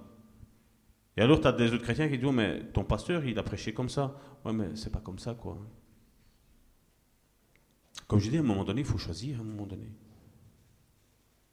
Et 1.16 1.22
alors, 1.22 1.40
tu 1.40 1.48
as 1.48 1.54
des 1.54 1.72
autres 1.72 1.84
chrétiens 1.84 2.10
qui 2.10 2.18
disent, 2.18 2.34
mais 2.34 2.64
ton 2.74 2.84
pasteur, 2.84 3.24
il 3.24 3.40
a 3.40 3.44
prêché 3.44 3.74
comme 3.74 3.88
ça. 3.88 4.14
Ouais, 4.44 4.52
mais 4.52 4.72
c'est 4.74 4.92
pas 4.92 5.00
comme 5.00 5.20
ça, 5.20 5.36
quoi. 5.36 5.58
Comme 8.07 8.19
je 8.19 8.30
dis, 8.30 8.38
à 8.38 8.41
un 8.41 8.44
moment 8.44 8.64
donné, 8.64 8.82
il 8.82 8.88
faut 8.88 8.98
choisir, 8.98 9.38
à 9.38 9.41
un 9.41 9.44
moment 9.44 9.65
donné. 9.65 9.90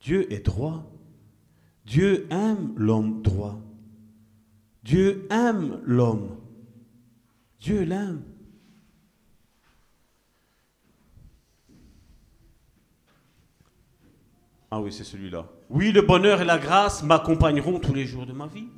Dieu 0.01 0.31
est 0.33 0.45
droit. 0.45 0.91
Dieu 1.85 2.27
aime 2.31 2.73
l'homme 2.77 3.23
droit. 3.23 3.59
Dieu 4.83 5.27
aime 5.31 5.81
l'homme. 5.85 6.37
Dieu 7.61 7.83
l'aime. 7.83 8.23
Ah 14.71 14.81
oui, 14.81 14.93
c'est 14.93 15.05
celui-là. 15.05 15.47
Oui, 15.69 15.93
le 15.93 16.03
bonheur 16.03 16.41
et 16.41 16.45
la 16.45 16.59
grâce 16.59 17.03
m'accompagneront 17.03 17.79
tous 17.79 17.95
les 17.95 18.07
jours 18.07 18.27
de 18.27 18.33
ma 18.33 18.47
vie. 18.47 18.69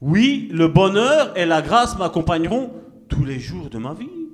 Oui, 0.00 0.48
le 0.52 0.68
bonheur 0.68 1.36
et 1.36 1.44
la 1.44 1.62
grâce 1.62 1.98
m'accompagneront 1.98 2.72
tous 3.08 3.24
les 3.24 3.40
jours 3.40 3.68
de 3.68 3.78
ma 3.78 3.94
vie. 3.94 4.25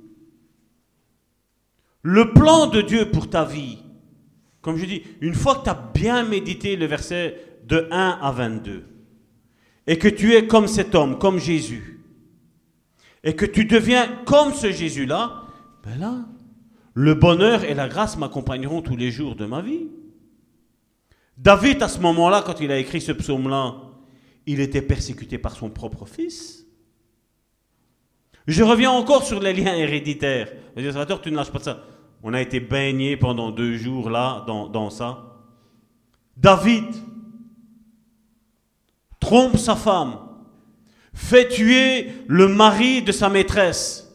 Le 2.03 2.33
plan 2.33 2.67
de 2.67 2.81
Dieu 2.81 3.11
pour 3.11 3.31
ta 3.31 3.45
vie, 3.45 3.79
comme 4.61 4.77
je 4.77 4.87
dis, 4.87 5.03
une 5.21 5.35
fois 5.35 5.57
que 5.57 5.65
tu 5.65 5.71
as 5.71 5.91
bien 5.95 6.25
médité 6.25 6.77
le 6.77 6.87
verset 6.87 7.37
de 7.65 7.89
1 7.91 8.19
à 8.21 8.33
22, 8.33 8.85
et 9.87 9.99
que 9.99 10.09
tu 10.09 10.35
es 10.35 10.47
comme 10.47 10.67
cet 10.67 10.95
homme, 10.95 11.19
comme 11.19 11.39
Jésus, 11.39 12.01
et 13.25 13.37
que 13.37 13.47
tu 13.47 13.65
deviens 13.65 14.09
comme 14.25 14.53
ce 14.53 14.73
Jésus-là, 14.73 15.45
ben 15.85 15.99
là, 15.99 16.25
le 16.95 17.15
bonheur 17.15 17.65
et 17.65 17.75
la 17.75 17.89
grâce 17.89 18.17
m'accompagneront 18.17 18.83
tous 18.83 18.97
les 18.97 19.11
jours 19.11 19.37
de 19.37 19.47
ma 19.47 19.63
vie. 19.63 19.89
David, 21.39 21.83
à 21.83 21.89
ce 21.89 22.01
moment-là, 22.01 22.43
quand 22.45 22.61
il 22.61 22.71
a 22.71 22.79
écrit 22.79 23.01
ce 23.01 23.13
psaume-là, 23.13 23.77
il 24.47 24.61
était 24.61 24.83
persécuté 24.83 25.39
par 25.39 25.57
son 25.57 25.71
propre 25.71 26.05
fils. 26.05 26.67
Je 28.47 28.63
reviens 28.63 28.91
encore 28.91 29.25
sur 29.25 29.41
les 29.41 29.53
liens 29.53 29.75
héréditaires. 29.75 30.53
Les 30.77 30.91
tu 31.23 31.31
ne 31.31 31.37
lâches 31.37 31.53
pas 31.53 31.61
ça. 31.61 31.85
On 32.23 32.35
a 32.35 32.41
été 32.41 32.61
baigné 32.61 33.17
pendant 33.17 33.51
deux 33.51 33.77
jours 33.77 34.09
là, 34.09 34.45
dans, 34.47 34.91
ça. 34.91 35.41
David 36.37 36.85
trompe 39.19 39.57
sa 39.57 39.75
femme, 39.75 40.19
fait 41.13 41.49
tuer 41.49 42.13
le 42.29 42.49
mari 42.49 43.03
de 43.03 43.13
sa 43.13 43.29
maîtresse. 43.29 44.09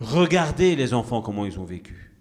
Regardez 0.00 0.74
les 0.74 0.92
enfants 0.92 1.22
comment 1.22 1.46
ils 1.46 1.60
ont 1.60 1.64
vécu. 1.64 2.12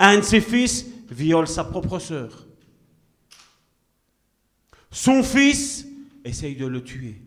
Un 0.00 0.16
de 0.16 0.22
ses 0.22 0.40
fils 0.40 0.86
viole 1.08 1.46
sa 1.46 1.64
propre 1.64 1.98
sœur. 1.98 2.46
Son 4.90 5.22
fils 5.22 5.86
essaye 6.24 6.56
de 6.56 6.66
le 6.66 6.82
tuer. 6.82 7.22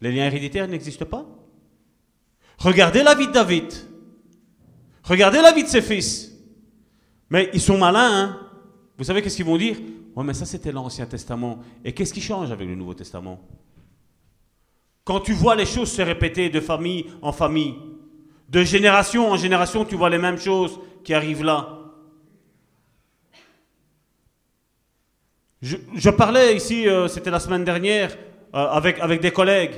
Les 0.00 0.12
liens 0.12 0.26
héréditaires 0.26 0.68
n'existent 0.68 1.04
pas? 1.04 1.26
Regardez 2.60 3.02
la 3.02 3.14
vie 3.14 3.26
de 3.26 3.32
David. 3.32 3.72
Regardez 5.04 5.40
la 5.40 5.52
vie 5.52 5.64
de 5.64 5.68
ses 5.68 5.80
fils. 5.80 6.30
Mais 7.30 7.48
ils 7.54 7.60
sont 7.60 7.78
malins, 7.78 8.12
hein 8.12 8.40
Vous 8.98 9.04
savez 9.04 9.22
qu'est-ce 9.22 9.36
qu'ils 9.36 9.46
vont 9.46 9.56
dire? 9.56 9.76
Oui, 10.14 10.24
mais 10.24 10.34
ça 10.34 10.44
c'était 10.44 10.72
l'Ancien 10.72 11.06
Testament. 11.06 11.60
Et 11.84 11.92
qu'est-ce 11.92 12.12
qui 12.12 12.20
change 12.20 12.50
avec 12.50 12.68
le 12.68 12.74
Nouveau 12.74 12.94
Testament? 12.94 13.40
Quand 15.04 15.20
tu 15.20 15.32
vois 15.32 15.56
les 15.56 15.64
choses 15.64 15.90
se 15.90 16.02
répéter 16.02 16.50
de 16.50 16.60
famille 16.60 17.06
en 17.22 17.32
famille, 17.32 17.74
de 18.48 18.62
génération 18.62 19.30
en 19.30 19.36
génération, 19.36 19.84
tu 19.84 19.94
vois 19.94 20.10
les 20.10 20.18
mêmes 20.18 20.38
choses 20.38 20.78
qui 21.02 21.14
arrivent 21.14 21.44
là. 21.44 21.76
Je, 25.62 26.10
parlais 26.10 26.56
ici, 26.56 26.88
euh, 26.88 27.06
c'était 27.06 27.30
la 27.30 27.40
semaine 27.40 27.64
dernière, 27.64 28.16
euh, 28.54 28.66
avec 28.66 29.20
des 29.20 29.30
collègues. 29.30 29.74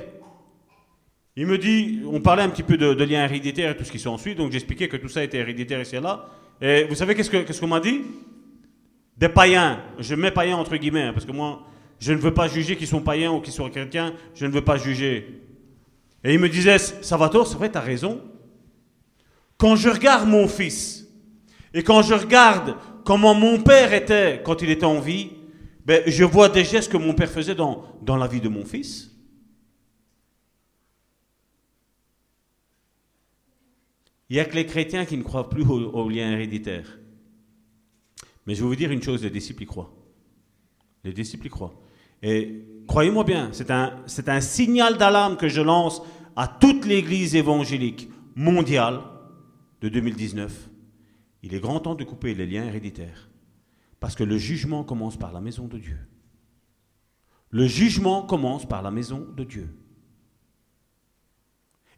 Il 1.37 1.47
me 1.47 1.57
dit, 1.57 2.03
on 2.07 2.21
parlait 2.21 2.43
un 2.43 2.51
petit 2.51 2.63
peu 2.63 2.77
de, 2.77 3.05
liens 3.05 3.25
héréditaires 3.25 3.71
et 3.71 3.77
tout 3.77 3.85
ce 3.85 3.93
qui 3.93 3.99
s'ensuit, 3.99 4.35
donc 4.35 4.53
j'expliquais 4.53 4.89
que 4.89 4.99
tout 4.99 5.09
ça 5.09 5.25
était 5.25 5.39
héréditaire 5.39 5.81
et 5.81 6.01
là. 6.01 6.29
Et 6.61 6.85
vous 6.85 6.95
savez 6.95 7.15
qu'est-ce 7.15 7.31
qu'on 7.31 7.51
ce 7.51 7.59
qu'on 7.59 7.69
m'a 7.69 7.81
dit? 7.81 8.03
Des 9.17 9.31
païens. 9.31 9.83
Je 9.99 10.15
mets 10.15 10.31
païens 10.31 10.57
entre 10.57 10.77
guillemets, 10.77 11.05
hein, 11.05 11.13
parce 11.13 11.25
que 11.25 11.33
moi, 11.33 11.63
je 11.99 12.13
ne 12.13 12.19
veux 12.19 12.35
pas 12.35 12.49
juger 12.49 12.77
qu'ils 12.77 12.87
sont 12.87 13.01
païens 13.01 13.33
ou 13.33 13.41
qu'ils 13.41 13.53
sont 13.53 13.69
chrétiens, 13.71 14.15
je 14.35 14.45
ne 14.45 14.51
veux 14.51 14.61
pas 14.61 14.77
juger. 14.77 15.41
Et 16.23 16.35
il 16.35 16.39
me 16.39 16.49
disait, 16.49 16.79
Salvatore, 16.79 17.47
c'est 17.47 17.57
vrai, 17.57 17.71
tu 17.71 17.79
as 17.79 17.81
raison. 17.81 18.21
Quand 19.57 19.75
je 19.75 19.89
regarde 19.89 20.29
mon 20.29 20.49
fils, 20.49 21.09
et 21.73 21.83
quand 21.83 22.03
je 22.03 22.15
regarde 22.15 22.77
comment 23.05 23.35
mon 23.35 23.59
père 23.61 23.93
était 23.95 24.43
quand 24.45 24.61
il 24.61 24.71
était 24.71 24.85
en 24.85 25.01
vie, 25.01 25.31
ben, 25.87 26.03
je 26.07 26.25
vois 26.25 26.49
des 26.49 26.65
gestes 26.65 26.93
que 26.93 26.99
mon 26.99 27.15
père 27.15 27.31
faisait 27.31 27.55
dans, 27.55 27.85
dans 28.03 28.17
la 28.17 28.27
vie 28.27 28.41
de 28.41 28.49
mon 28.49 28.65
fils. 28.65 29.12
Il 34.33 34.37
n'y 34.37 34.41
a 34.41 34.47
que 34.47 34.55
les 34.55 34.65
chrétiens 34.65 35.05
qui 35.05 35.19
ne 35.19 35.23
croient 35.23 35.51
plus 35.51 35.63
aux, 35.63 36.09
liens 36.09 36.33
héréditaires. 36.33 36.99
Mais 38.47 38.55
je 38.55 38.63
vais 38.63 38.67
vous 38.67 38.77
dire 38.77 38.91
une 38.91 39.03
chose, 39.03 39.23
les 39.23 39.29
disciples 39.29 39.65
y 39.65 39.67
croient. 39.67 39.93
Les 41.05 41.13
disciples 41.13 41.49
y 41.49 41.51
croient. 41.51 41.75
Et 42.23 42.65
croyez-moi 42.89 43.25
bien, 43.25 43.51
c'est 43.53 43.71
un, 43.71 44.03
c'est 44.07 44.31
un 44.31 44.41
signal 44.41 44.97
d'alarme 44.97 45.37
que 45.37 45.51
je 45.51 45.61
lance 45.61 46.01
à 46.35 46.49
toute 46.49 46.87
l'Église 46.87 47.37
évangélique 47.37 48.09
mondiale 48.35 49.01
de 49.83 49.91
2019. 49.91 50.71
Il 51.43 51.55
est 51.55 51.61
grand 51.61 51.81
temps 51.81 51.95
de 51.95 52.05
couper 52.05 52.35
les 52.35 52.47
liens 52.47 52.65
héréditaires. 52.65 53.29
Parce 54.01 54.15
que 54.15 54.25
le 54.25 54.39
jugement 54.39 54.83
commence 54.83 55.19
par 55.19 55.35
la 55.35 55.43
maison 55.43 55.69
de 55.69 55.77
Dieu. 55.77 55.99
Le 57.51 57.67
jugement 57.67 58.23
commence 58.23 58.67
par 58.67 58.81
la 58.81 58.91
maison 58.91 59.27
de 59.37 59.45
Dieu. 59.45 59.69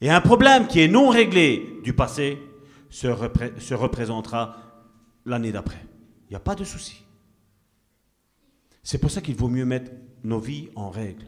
Et 0.05 0.11
un 0.11 0.21
problème 0.21 0.67
qui 0.67 0.81
est 0.81 0.89
non 0.89 1.09
réglé 1.09 1.81
du 1.83 1.95
passé 1.95 2.39
se, 2.91 3.07
se 3.59 3.73
représentera 3.73 4.55
l'année 5.25 5.51
d'après. 5.51 5.83
Il 6.29 6.33
n'y 6.33 6.37
a 6.37 6.41
pas 6.41 6.55
de 6.55 6.63
souci. 6.63 7.03
C'est 8.83 8.99
pour 8.99 9.11
ça 9.11 9.23
qu'il 9.23 9.35
vaut 9.35 9.49
mieux 9.49 9.65
mettre 9.65 9.93
nos 10.23 10.41
vies 10.41 10.69
en 10.77 10.91
règle, 10.91 11.25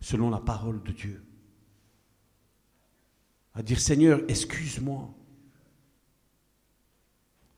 selon 0.00 0.30
la 0.30 0.38
parole 0.38 0.82
de 0.82 0.92
Dieu. 0.92 1.22
À 3.54 3.62
dire 3.62 3.80
Seigneur, 3.80 4.22
excuse-moi 4.28 5.10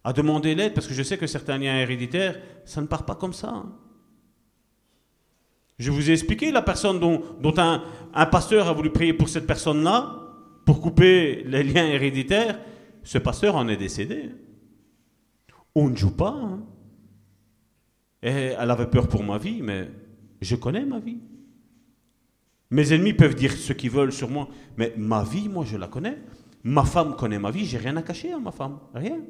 à 0.03 0.13
demander 0.13 0.57
l'aide, 0.57 0.75
parce 0.75 0.89
que 0.89 0.95
je 0.95 1.05
sais 1.05 1.19
que 1.19 1.29
certains 1.29 1.59
liens 1.59 1.79
héréditaires, 1.79 2.41
ça 2.65 2.81
ne 2.81 2.89
part 2.89 3.05
pas 3.05 3.15
comme 3.15 3.33
ça. 3.33 3.51
Hein. 3.51 3.73
Je 5.79 5.93
vous 5.93 6.11
ai 6.11 6.15
expliqué 6.15 6.51
la 6.51 6.63
personne 6.63 6.99
dont, 6.99 7.55
un, 7.59 8.27
pasteur 8.27 8.67
a 8.67 8.73
voulu 8.73 8.91
prier 8.91 9.13
pour 9.13 9.29
cette 9.29 9.47
personne-là, 9.47 10.28
pour 10.69 10.83
couper 10.83 11.45
les 11.45 11.63
liens 11.63 11.87
héréditaires. 11.87 12.61
Ce 13.03 13.17
pasteur 13.17 13.57
en 13.57 13.69
est 13.69 13.79
décédé. 13.79 14.35
On 15.75 15.89
ne 15.89 15.97
joue 15.97 16.15
pas. 16.15 16.35
Hein. 16.39 16.63
Elle 18.21 18.71
avait 18.71 18.91
peur 18.91 19.09
pour 19.09 19.25
ma 19.25 19.39
vie, 19.39 19.63
mais 19.63 19.91
je 20.43 20.57
connais 20.57 20.85
ma 20.85 20.99
vie. 20.99 21.21
Mes 22.69 22.93
ennemis 22.93 23.15
peuvent 23.15 23.35
dire 23.35 23.53
ce 23.53 23.73
qu'ils 23.73 23.91
veulent 23.91 24.13
sur 24.13 24.29
moi, 24.29 24.47
mais 24.77 24.93
ma 24.99 25.25
vie, 25.25 25.49
moi, 25.49 25.65
je 25.65 25.79
la 25.79 25.89
connais. 25.89 26.19
Ma 26.65 26.85
femme 26.85 27.17
connaît 27.17 27.39
ma 27.39 27.51
vie, 27.51 27.65
j'ai 27.65 27.79
rien 27.79 27.97
à 27.97 28.03
cacher 28.03 28.33
à 28.35 28.39
ma 28.39 28.53
femme. 28.53 28.79
Rien. 28.93 29.21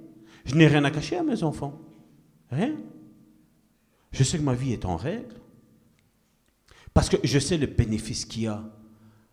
Je 0.44 0.56
n'ai 0.56 0.66
rien 0.66 0.82
à 0.82 0.90
cacher 0.90 1.18
à 1.18 1.22
mes 1.22 1.44
enfants. 1.44 1.80
Rien. 2.50 2.74
Je 4.10 4.24
sais 4.24 4.38
que 4.38 4.42
ma 4.42 4.54
vie 4.54 4.72
est 4.72 4.84
en 4.84 4.96
règle. 4.96 5.36
Parce 6.92 7.08
que 7.08 7.16
je 7.22 7.38
sais 7.38 7.58
le 7.58 7.68
bénéfice 7.68 8.24
qu'il 8.24 8.42
y 8.42 8.46
a 8.48 8.64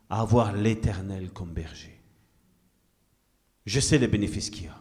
à 0.07 0.21
avoir 0.21 0.53
l'éternel 0.53 1.31
comme 1.31 1.51
berger. 1.51 1.94
Je 3.65 3.79
sais 3.79 3.97
le 3.97 4.07
bénéfice 4.07 4.49
qu'il 4.49 4.65
y 4.65 4.67
a. 4.67 4.79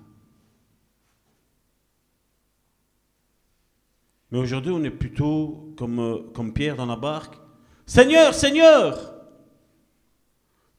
Mais 4.31 4.39
aujourd'hui, 4.39 4.73
on 4.73 4.83
est 4.83 4.91
plutôt 4.91 5.73
comme, 5.77 6.01
euh, 6.01 6.51
Pierre 6.53 6.77
dans 6.77 6.87
la 6.87 6.97
barque. 6.97 7.39
Seigneur, 7.87 8.35
Seigneur, 8.35 9.15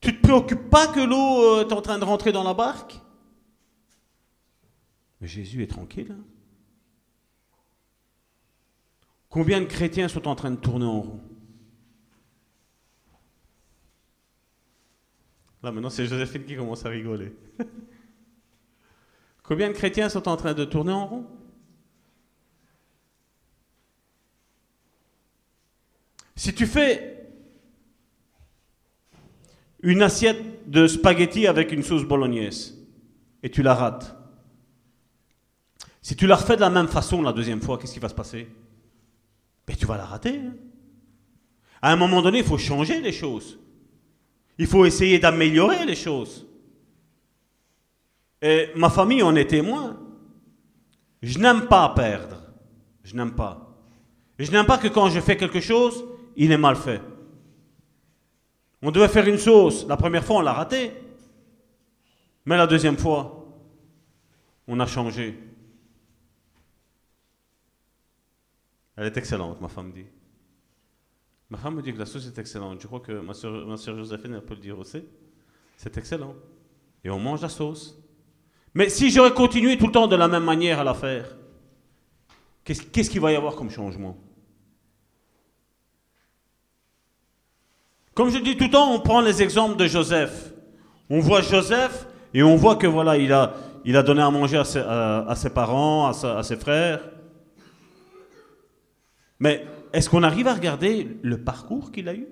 tu 0.01 0.11
ne 0.11 0.17
te 0.17 0.21
préoccupes 0.21 0.69
pas 0.69 0.87
que 0.87 0.99
l'eau 0.99 1.41
euh, 1.41 1.67
est 1.67 1.71
en 1.71 1.81
train 1.81 1.97
de 1.97 2.03
rentrer 2.03 2.31
dans 2.31 2.43
la 2.43 2.53
barque? 2.53 2.99
Jésus 5.21 5.63
est 5.63 5.67
tranquille. 5.67 6.11
Hein. 6.11 6.23
Combien 9.29 9.61
de 9.61 9.65
chrétiens 9.65 10.07
sont 10.07 10.27
en 10.27 10.35
train 10.35 10.51
de 10.51 10.57
tourner 10.57 10.85
en 10.85 11.01
rond? 11.01 11.21
Là, 15.63 15.71
maintenant, 15.71 15.89
c'est 15.89 16.05
Joséphine 16.05 16.43
qui 16.43 16.55
commence 16.55 16.85
à 16.85 16.89
rigoler. 16.89 17.33
Combien 19.47 19.67
de 19.67 19.73
chrétiens 19.73 20.09
sont 20.09 20.27
en 20.27 20.37
train 20.37 20.53
de 20.53 20.65
tourner 20.65 20.91
en 20.91 21.05
rond? 21.05 21.27
Si 26.35 26.53
tu 26.53 26.65
fais 26.65 27.29
une 29.81 30.01
assiette 30.01 30.69
de 30.69 30.87
spaghettis 30.87 31.47
avec 31.47 31.71
une 31.71 31.83
sauce 31.83 32.03
bolognaise 32.03 32.75
et 33.43 33.49
tu 33.49 33.61
la 33.61 33.75
rates, 33.75 34.15
si 36.01 36.15
tu 36.15 36.27
la 36.27 36.35
refais 36.35 36.55
de 36.55 36.61
la 36.61 36.69
même 36.69 36.87
façon 36.87 37.21
la 37.21 37.33
deuxième 37.33 37.61
fois, 37.61 37.77
qu'est-ce 37.77 37.93
qui 37.93 37.99
va 37.99 38.09
se 38.09 38.15
passer? 38.15 38.47
Ben, 39.65 39.75
Tu 39.75 39.85
vas 39.85 39.97
la 39.97 40.05
rater. 40.05 40.37
Hein. 40.37 40.53
À 41.81 41.91
un 41.91 41.95
moment 41.95 42.21
donné, 42.21 42.39
il 42.39 42.43
faut 42.43 42.57
changer 42.57 42.99
les 43.01 43.11
choses. 43.11 43.59
Il 44.57 44.67
faut 44.67 44.85
essayer 44.85 45.19
d'améliorer 45.19 45.85
les 45.85 45.95
choses. 45.95 46.45
Et 48.45 48.69
ma 48.75 48.91
famille 48.91 49.23
en 49.23 49.35
est 49.35 49.47
témoin. 49.47 49.99
Je 51.23 51.39
n'aime 51.39 51.67
pas 51.67 51.89
perdre. 51.95 52.43
Je 53.03 53.15
n'aime 53.15 53.33
pas. 53.33 53.75
je 54.37 54.51
n'aime 54.51 54.67
pas 54.67 54.77
que 54.77 54.87
quand 54.87 55.09
je 55.09 55.19
fais 55.19 55.35
quelque 55.35 55.59
chose, 55.59 56.05
il 56.35 56.51
est 56.51 56.57
mal 56.57 56.75
fait. 56.75 57.01
On 58.83 58.91
devait 58.91 59.07
faire 59.07 59.27
une 59.27 59.39
sauce. 59.39 59.87
La 59.87 59.97
première 59.97 60.23
fois, 60.23 60.35
on 60.35 60.41
l'a 60.41 60.53
raté. 60.53 60.91
Mais 62.45 62.55
la 62.55 62.67
deuxième 62.67 62.99
fois, 62.99 63.47
on 64.67 64.79
a 64.79 64.85
changé. 64.85 65.39
Elle 68.95 69.07
est 69.07 69.17
excellente, 69.17 69.59
ma 69.59 69.69
femme 69.69 69.91
dit. 69.91 70.05
Ma 71.49 71.57
femme 71.57 71.77
me 71.77 71.81
dit 71.81 71.93
que 71.93 71.97
la 71.97 72.05
sauce 72.05 72.27
est 72.27 72.37
excellente. 72.37 72.79
Je 72.79 72.85
crois 72.85 72.99
que 72.99 73.13
ma 73.13 73.33
soeur, 73.33 73.65
ma 73.65 73.75
Joséphine 73.75 74.39
peut 74.41 74.53
le 74.53 74.61
dire 74.61 74.77
aussi. 74.77 75.03
C'est 75.77 75.97
excellent. 75.97 76.35
Et 77.03 77.09
on 77.09 77.17
mange 77.17 77.41
la 77.41 77.49
sauce. 77.49 78.04
Mais 78.75 78.89
si 78.89 79.09
j'aurais 79.09 79.33
continué 79.33 79.77
tout 79.77 79.87
le 79.87 79.93
temps 79.93 80.07
de 80.07 80.17
la 80.17 80.27
même 80.27 80.43
manière 80.43 80.81
à 80.81 80.83
la 80.83 80.93
faire, 80.93 81.37
qu'est-ce 82.65 83.09
qu'il 83.09 83.21
va 83.21 83.31
y 83.31 83.35
avoir 83.35 83.55
comme 83.55 83.71
changement? 83.71 84.17
Comme 88.13 88.29
je 88.29 88.37
dis 88.37 88.57
tout 88.57 88.65
le 88.65 88.69
temps, 88.69 88.93
on 88.93 88.99
prend 88.99 89.21
les 89.21 89.41
exemples 89.41 89.77
de 89.77 89.87
Joseph. 89.87 90.53
On 91.09 91.21
voit 91.21 91.41
Joseph 91.41 92.07
et 92.33 92.43
on 92.43 92.57
voit 92.57 92.75
que 92.75 92.87
voilà, 92.87 93.17
il 93.17 93.31
a, 93.31 93.53
il 93.85 93.95
a 93.95 94.03
donné 94.03 94.21
à 94.21 94.29
manger 94.29 94.57
à 94.57 94.65
ses, 95.35 95.49
parents, 95.49 96.07
à 96.07 96.43
ses 96.43 96.57
frères. 96.57 96.99
Mais 99.39 99.65
est-ce 99.93 100.09
qu'on 100.09 100.23
arrive 100.23 100.47
à 100.49 100.53
regarder 100.53 101.17
le 101.21 101.41
parcours 101.41 101.93
qu'il 101.93 102.09
a 102.09 102.13
eu? 102.13 102.27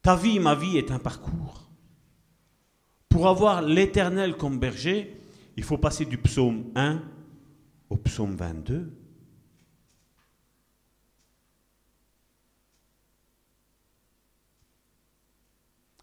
Ta 0.00 0.14
vie, 0.14 0.38
ma 0.38 0.54
vie 0.54 0.78
est 0.78 0.92
un 0.92 1.00
parcours. 1.00 1.65
Pour 3.16 3.28
avoir 3.28 3.62
l'Éternel 3.62 4.36
comme 4.36 4.58
berger, 4.58 5.18
il 5.56 5.62
faut 5.62 5.78
passer 5.78 6.04
du 6.04 6.18
psaume 6.18 6.70
1 6.74 7.00
au 7.88 7.96
psaume 7.96 8.36
22. 8.36 8.92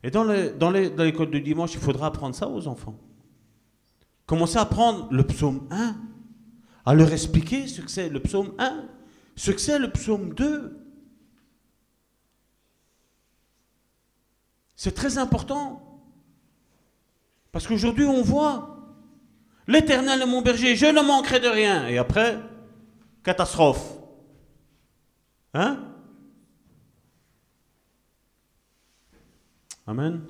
Et 0.01 0.09
dans 0.09 0.23
l'école 0.23 1.29
du 1.29 1.41
dimanche, 1.41 1.75
il 1.75 1.79
faudra 1.79 2.07
apprendre 2.07 2.33
ça 2.33 2.49
aux 2.49 2.67
enfants. 2.67 2.97
Commencez 4.25 4.57
à 4.57 4.61
apprendre 4.61 5.07
le 5.11 5.23
psaume 5.27 5.67
1 5.69 5.95
à 6.83 6.93
leur 6.95 7.13
expliquer 7.13 7.67
ce 7.67 7.81
que 7.81 7.91
c'est 7.91 8.09
le 8.09 8.21
psaume 8.21 8.55
1, 8.57 8.85
ce 9.35 9.51
que 9.51 9.61
c'est 9.61 9.77
le 9.77 9.91
psaume 9.91 10.33
2. 10.33 10.83
C'est 14.75 14.95
très 14.95 15.19
important. 15.19 15.91
Parce 17.53 17.67
qu'aujourd'hui, 17.67 18.03
on 18.03 18.23
voit 18.23 18.77
l'Éternel 19.67 20.23
est 20.23 20.25
mon 20.25 20.41
berger, 20.41 20.75
je 20.75 20.87
ne 20.87 21.01
manquerai 21.01 21.39
de 21.39 21.47
rien. 21.47 21.87
Et 21.87 21.97
après, 21.99 22.39
catastrophe. 23.23 23.93
Hein? 25.53 25.79
Amen. 29.85 30.23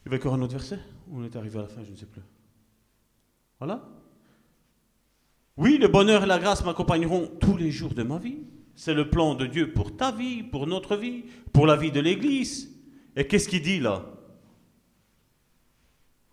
Il 0.00 0.06
y 0.06 0.08
avait 0.08 0.16
encore 0.16 0.34
un 0.34 0.40
autre 0.40 0.54
verset? 0.54 0.80
On 1.12 1.22
est 1.22 1.36
arrivé 1.36 1.58
à 1.58 1.62
la 1.62 1.68
fin, 1.68 1.84
je 1.84 1.90
ne 1.90 1.96
sais 1.96 2.06
plus. 2.06 2.22
Voilà 3.58 3.86
Oui, 5.58 5.76
le 5.76 5.88
bonheur 5.88 6.24
et 6.24 6.26
la 6.26 6.38
grâce 6.38 6.64
m'accompagneront 6.64 7.26
tous 7.38 7.58
les 7.58 7.70
jours 7.70 7.92
de 7.92 8.02
ma 8.02 8.16
vie. 8.16 8.38
C'est 8.74 8.94
le 8.94 9.10
plan 9.10 9.34
de 9.34 9.44
Dieu 9.44 9.74
pour 9.74 9.94
ta 9.98 10.12
vie, 10.12 10.42
pour 10.42 10.66
notre 10.66 10.96
vie, 10.96 11.24
pour 11.52 11.66
la 11.66 11.76
vie 11.76 11.92
de 11.92 12.00
l'Église. 12.00 12.74
Et 13.14 13.26
qu'est-ce 13.26 13.50
qu'il 13.50 13.60
dit 13.60 13.80
là? 13.80 14.06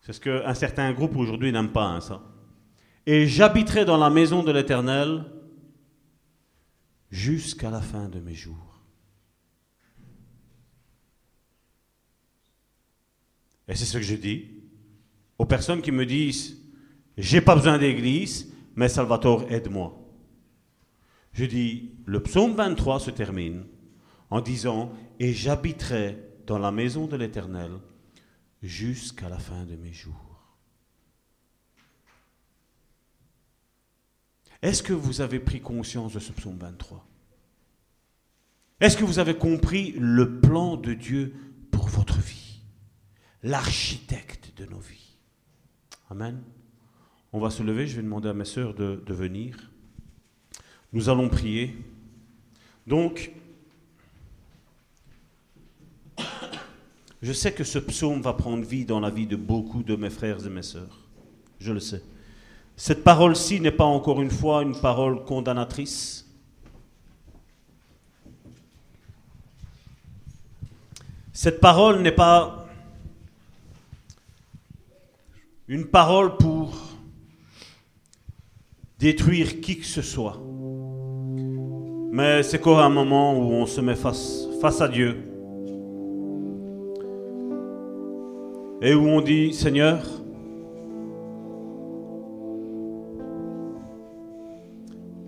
C'est 0.08 0.14
ce 0.14 0.22
qu'un 0.22 0.54
certain 0.54 0.94
groupe 0.94 1.18
aujourd'hui 1.18 1.52
n'aime 1.52 1.74
pas, 1.74 1.84
hein, 1.84 2.00
ça. 2.00 2.24
Et 3.06 3.28
j'habiterai 3.28 3.84
dans 3.84 3.98
la 3.98 4.10
maison 4.10 4.42
de 4.42 4.54
l'Éternel 4.54 5.26
jusqu'à 7.12 7.70
la 7.70 7.82
fin 7.82 8.08
de 8.08 8.22
mes 8.22 8.34
jours. 8.34 8.82
Et 13.68 13.76
c'est 13.76 13.84
ce 13.84 13.98
que 13.98 14.04
je 14.06 14.16
dis 14.16 14.46
aux 15.38 15.46
personnes 15.46 15.82
qui 15.82 15.92
me 15.92 16.06
disent, 16.06 16.58
j'ai 17.18 17.42
pas 17.42 17.58
besoin 17.58 17.78
d'église, 17.78 18.50
mais 18.78 18.88
Salvatore, 18.88 19.52
aide-moi. 19.52 19.94
Je 21.34 21.44
dis, 21.44 21.92
le 22.06 22.24
psaume 22.24 22.56
23 22.56 23.02
se 23.02 23.12
termine 23.12 23.66
en 24.30 24.40
disant, 24.40 24.94
et 25.20 25.34
j'habiterai 25.34 26.18
dans 26.46 26.60
la 26.60 26.72
maison 26.72 27.08
de 27.08 27.18
l'Éternel 27.18 27.72
jusqu'à 28.62 29.30
la 29.30 29.40
fin 29.40 29.66
de 29.66 29.76
mes 29.76 29.94
jours. 29.94 30.38
Est-ce 34.62 34.82
que 34.82 34.94
vous 34.94 35.22
avez 35.22 35.40
pris 35.40 35.62
conscience 35.62 36.14
de 36.14 36.20
ce 36.20 36.32
psaume 36.32 36.58
23 36.58 37.08
Est-ce 38.80 38.98
que 38.98 39.04
vous 39.06 39.20
avez 39.20 39.36
compris 39.36 39.94
le 39.98 40.40
plan 40.40 40.78
de 40.78 40.94
Dieu 40.94 41.36
pour 41.72 41.88
votre 41.88 42.20
vie 42.20 42.62
L'architecte 43.44 44.54
de 44.58 44.66
nos 44.66 44.80
vies? 44.80 45.18
Amen. 46.10 46.42
On 47.34 47.40
va 47.40 47.52
se 47.52 47.62
lever, 47.62 47.86
je 47.86 47.98
vais 47.98 48.02
demander 48.02 48.30
à 48.30 48.34
mes 48.34 48.46
sœurs 48.46 48.74
de, 48.74 49.04
de 49.06 49.14
venir. 49.14 49.72
Nous 50.92 51.10
allons 51.10 51.30
prier. 51.30 51.78
Donc, 52.88 53.32
je 57.22 57.34
sais 57.34 57.52
que 57.52 57.64
ce 57.64 57.80
psaume 57.80 58.22
va 58.22 58.34
prendre 58.34 58.64
vie 58.64 58.86
dans 58.86 59.00
la 59.00 59.10
vie 59.10 59.26
de 59.26 59.36
beaucoup 59.36 59.82
de 59.84 59.96
mes 59.96 60.10
frères 60.10 60.46
et 60.46 60.50
mes 60.50 60.62
sœurs. 60.62 61.00
Je 61.60 61.72
le 61.72 61.80
sais. 61.80 62.04
Cette 62.76 63.04
parole-ci 63.04 63.60
n'est 63.60 63.72
pas 63.72 63.86
encore 63.86 64.22
une 64.22 64.30
fois 64.30 64.62
une 64.62 64.80
parole 64.80 65.26
condamnatrice. 65.26 66.26
Cette 71.34 71.60
parole 71.60 72.02
n'est 72.02 72.12
pas 72.12 72.68
une 75.68 75.86
parole 75.86 76.38
pour 76.38 76.76
détruire 79.00 79.60
qui 79.60 79.80
que 79.80 79.86
ce 79.86 80.02
soit. 80.02 80.40
Mais 82.12 82.44
c'est 82.44 82.60
quoi 82.60 82.86
un 82.86 82.90
moment 82.90 83.38
où 83.38 83.54
on 83.54 83.66
se 83.66 83.82
met 83.82 83.96
face, 83.96 84.48
face 84.62 84.82
à 84.82 84.88
Dieu 84.88 85.27
et 88.82 88.94
où 88.94 89.08
on 89.08 89.22
dit 89.22 89.54
Seigneur, 89.54 90.04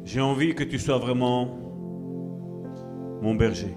j'ai 0.04 0.22
envie 0.22 0.54
que 0.56 0.64
tu 0.64 0.78
sois 0.78 0.98
vraiment 0.98 1.48
mon 3.22 3.36
berger. 3.36 3.76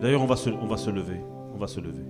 D'ailleurs, 0.00 0.22
on, 0.22 0.26
va 0.26 0.36
se, 0.36 0.50
on 0.50 0.66
va 0.66 0.76
se 0.76 0.90
lever. 0.90 1.20
On 1.54 1.58
va 1.58 1.66
se 1.66 1.80
lever. 1.80 2.04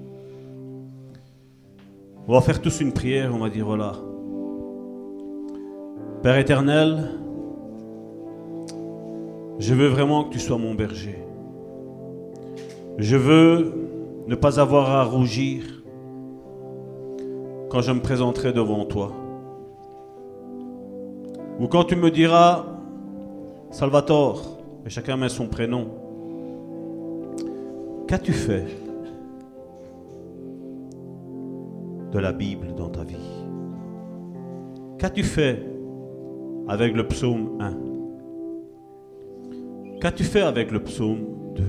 On 2.26 2.32
va 2.32 2.40
faire 2.40 2.60
tous 2.60 2.80
une 2.80 2.92
prière. 2.92 3.34
On 3.34 3.38
va 3.38 3.50
dire 3.50 3.66
voilà. 3.66 3.92
Père 6.22 6.38
éternel, 6.38 7.10
je 9.58 9.74
veux 9.74 9.88
vraiment 9.88 10.24
que 10.24 10.32
tu 10.32 10.38
sois 10.38 10.56
mon 10.56 10.74
berger. 10.74 11.18
Je 12.96 13.16
veux 13.16 13.83
ne 14.26 14.34
pas 14.34 14.58
avoir 14.58 14.90
à 14.90 15.04
rougir 15.04 15.84
quand 17.68 17.80
je 17.80 17.92
me 17.92 18.00
présenterai 18.00 18.52
devant 18.52 18.84
toi. 18.84 19.12
Ou 21.60 21.68
quand 21.68 21.84
tu 21.84 21.96
me 21.96 22.10
diras, 22.10 22.66
Salvatore, 23.70 24.58
et 24.86 24.90
chacun 24.90 25.16
met 25.16 25.28
son 25.28 25.48
prénom, 25.48 25.88
qu'as-tu 28.06 28.32
fait 28.32 28.66
de 32.12 32.18
la 32.18 32.32
Bible 32.32 32.74
dans 32.76 32.88
ta 32.88 33.04
vie? 33.04 33.16
Qu'as-tu 34.98 35.22
fait 35.22 35.62
avec 36.68 36.94
le 36.94 37.06
psaume 37.06 37.58
1 37.60 37.76
Qu'as-tu 40.00 40.24
fait 40.24 40.42
avec 40.42 40.70
le 40.70 40.82
psaume 40.82 41.24
2 41.54 41.62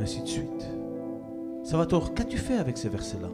Ainsi 0.00 0.22
de 0.22 0.26
suite. 0.28 0.68
Salvatore, 1.64 2.14
qu'as-tu 2.14 2.38
fait 2.38 2.56
avec 2.56 2.78
ces 2.78 2.88
versets-là? 2.88 3.28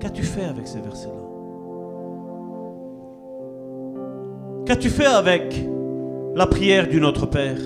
Qu'as-tu 0.00 0.22
fait 0.22 0.44
avec 0.44 0.66
ces 0.66 0.80
versets-là? 0.80 1.22
Qu'as-tu 4.66 4.90
fait 4.90 5.06
avec 5.06 5.64
la 6.34 6.46
prière 6.46 6.88
du 6.88 7.00
Notre 7.00 7.26
Père? 7.26 7.58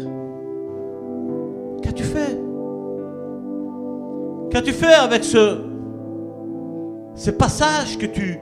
Qu'as-tu 1.83 2.05
fait? 2.05 2.39
Qu'as-tu 4.51 4.73
fait 4.73 4.95
avec 4.95 5.25
ce, 5.25 5.59
ces 7.15 7.33
passages 7.33 7.99
que 7.99 8.07
tu, 8.07 8.39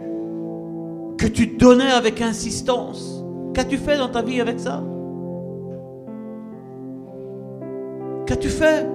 que 1.18 1.26
tu 1.26 1.46
donnais 1.46 1.92
avec 1.92 2.20
insistance? 2.20 3.24
Qu'as-tu 3.54 3.76
fait 3.76 3.96
dans 3.96 4.08
ta 4.08 4.22
vie 4.22 4.40
avec 4.40 4.58
ça? 4.58 4.82
Qu'as-tu 8.26 8.48
fait? 8.48 8.86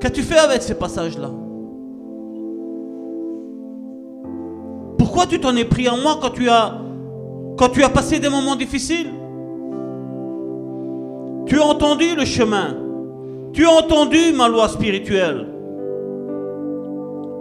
Qu'as-tu 0.00 0.22
fait 0.22 0.38
avec 0.38 0.62
ces 0.62 0.74
passages-là? 0.74 1.30
Pourquoi 4.98 5.26
tu 5.26 5.40
t'en 5.40 5.56
es 5.56 5.64
pris 5.64 5.88
en 5.88 5.96
moi 5.98 6.18
quand 6.20 6.30
tu 6.30 6.48
as 6.48 6.78
quand 7.56 7.68
tu 7.70 7.82
as 7.82 7.88
passé 7.88 8.18
des 8.18 8.28
moments 8.28 8.56
difficiles? 8.56 9.10
Tu 11.46 11.58
as 11.58 11.64
entendu 11.64 12.14
le 12.16 12.24
chemin. 12.24 12.76
Tu 13.52 13.66
as 13.66 13.70
entendu 13.70 14.32
ma 14.34 14.48
loi 14.48 14.68
spirituelle. 14.68 15.46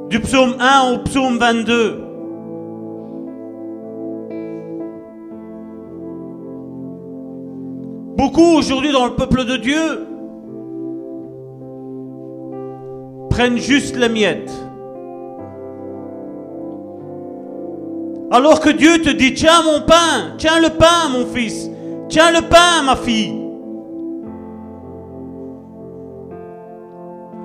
Du 0.09 0.19
psaume 0.19 0.55
1 0.59 0.93
au 0.93 0.97
psaume 1.03 1.37
22. 1.37 2.08
Beaucoup 8.19 8.57
aujourd'hui 8.57 8.91
dans 8.91 9.05
le 9.05 9.13
peuple 9.13 9.45
de 9.45 9.55
Dieu 9.55 10.05
prennent 13.29 13.55
juste 13.55 13.95
les 13.95 14.09
miettes. 14.09 14.51
Alors 18.29 18.59
que 18.59 18.71
Dieu 18.71 19.01
te 19.01 19.09
dit, 19.09 19.33
tiens 19.35 19.63
mon 19.63 19.85
pain, 19.85 20.35
tiens 20.37 20.59
le 20.59 20.67
pain 20.67 21.07
mon 21.13 21.27
fils, 21.27 21.69
tiens 22.09 22.31
le 22.31 22.41
pain 22.41 22.83
ma 22.85 22.97
fille. 22.97 23.41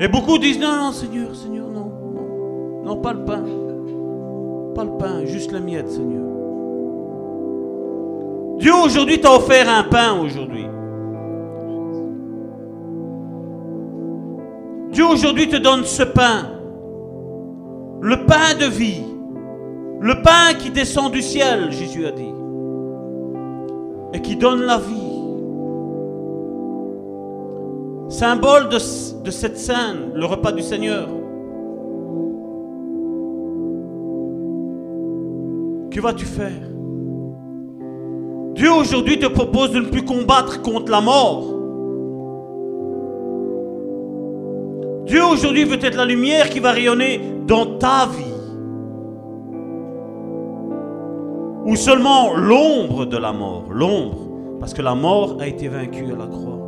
Et 0.00 0.08
beaucoup 0.08 0.38
disent, 0.38 0.58
non, 0.58 0.74
non 0.74 0.90
Seigneur, 0.90 1.36
Seigneur, 1.36 1.68
non, 1.68 1.92
non, 2.14 2.82
non, 2.84 2.96
pas 2.96 3.12
le 3.12 3.24
pain, 3.24 3.44
pas 4.74 4.82
le 4.82 4.98
pain, 4.98 5.24
juste 5.24 5.52
la 5.52 5.60
miette 5.60 5.88
Seigneur. 5.88 6.33
Dieu 8.58 8.72
aujourd'hui 8.84 9.20
t'a 9.20 9.34
offert 9.34 9.68
un 9.68 9.84
pain 9.84 10.18
aujourd'hui. 10.20 10.66
Dieu 14.90 15.04
aujourd'hui 15.04 15.48
te 15.48 15.56
donne 15.56 15.84
ce 15.84 16.04
pain, 16.04 16.50
le 18.00 18.24
pain 18.26 18.54
de 18.60 18.66
vie. 18.66 19.02
Le 20.00 20.20
pain 20.20 20.52
qui 20.58 20.70
descend 20.70 21.12
du 21.12 21.22
ciel, 21.22 21.70
Jésus 21.72 22.04
a 22.04 22.10
dit, 22.10 22.34
et 24.12 24.20
qui 24.20 24.36
donne 24.36 24.60
la 24.60 24.76
vie. 24.76 25.14
Symbole 28.10 28.68
de, 28.68 28.76
de 29.24 29.30
cette 29.30 29.56
scène, 29.56 30.12
le 30.14 30.26
repas 30.26 30.52
du 30.52 30.60
Seigneur. 30.60 31.08
Que 35.90 36.00
vas-tu 36.00 36.26
faire? 36.26 36.73
Dieu 38.54 38.70
aujourd'hui 38.72 39.18
te 39.18 39.26
propose 39.26 39.72
de 39.72 39.80
ne 39.80 39.88
plus 39.88 40.04
combattre 40.04 40.62
contre 40.62 40.90
la 40.90 41.00
mort. 41.00 41.44
Dieu 45.06 45.22
aujourd'hui 45.24 45.64
veut 45.64 45.84
être 45.84 45.96
la 45.96 46.04
lumière 46.04 46.48
qui 46.48 46.60
va 46.60 46.72
rayonner 46.72 47.20
dans 47.46 47.78
ta 47.78 48.06
vie. 48.06 48.34
ou 51.64 51.76
seulement 51.76 52.34
l'ombre 52.36 53.06
de 53.06 53.16
la 53.16 53.32
mort, 53.32 53.64
l'ombre, 53.70 54.18
parce 54.60 54.74
que 54.74 54.82
la 54.82 54.94
mort 54.94 55.38
a 55.40 55.46
été 55.46 55.68
vaincue 55.68 56.12
à 56.12 56.16
la 56.16 56.26
croix. 56.26 56.60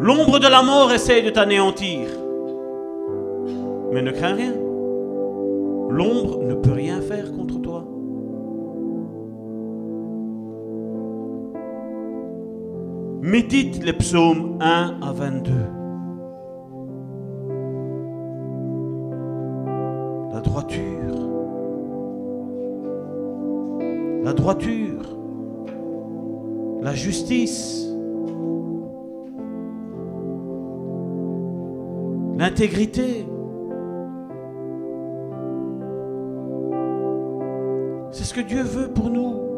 L'ombre 0.00 0.38
de 0.38 0.48
la 0.48 0.62
mort 0.62 0.92
essaye 0.92 1.22
de 1.22 1.30
t'anéantir. 1.30 2.08
Mais 3.92 4.02
ne 4.02 4.10
crains 4.10 4.34
rien. 4.34 4.54
L'ombre 5.90 6.42
ne 6.42 6.54
peut 6.54 6.72
rien 6.72 7.00
faire 7.00 7.30
contre 7.32 7.51
Médite 13.24 13.84
les 13.84 13.92
psaumes 13.92 14.58
1 14.60 14.98
à 15.00 15.12
22. 15.12 15.52
La 20.32 20.40
droiture. 20.40 20.82
La 24.24 24.32
droiture. 24.32 25.16
La 26.82 26.94
justice. 26.94 27.86
L'intégrité. 32.36 33.24
C'est 38.10 38.24
ce 38.24 38.34
que 38.34 38.40
Dieu 38.40 38.64
veut 38.64 38.88
pour 38.88 39.10
nous. 39.10 39.52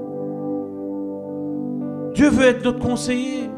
Dieu 2.13 2.29
veut 2.29 2.45
être 2.45 2.63
notre 2.63 2.79
conseiller. 2.79 3.54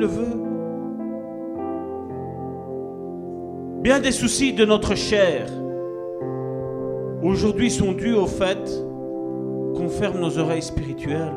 Le. 0.00 0.08
Bien 3.82 4.00
des 4.00 4.12
soucis 4.12 4.54
de 4.54 4.64
notre 4.64 4.94
chair 4.94 5.46
aujourd'hui 7.22 7.70
sont 7.70 7.92
dus 7.92 8.14
au 8.14 8.26
fait 8.26 8.58
qu'on 9.76 9.90
ferme 9.90 10.20
nos 10.20 10.38
oreilles 10.38 10.62
spirituelles. 10.62 11.34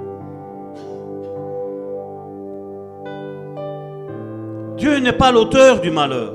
Dieu 4.77 4.99
n'est 4.99 5.11
pas 5.11 5.33
l'auteur 5.33 5.81
du 5.81 5.91
malheur. 5.91 6.33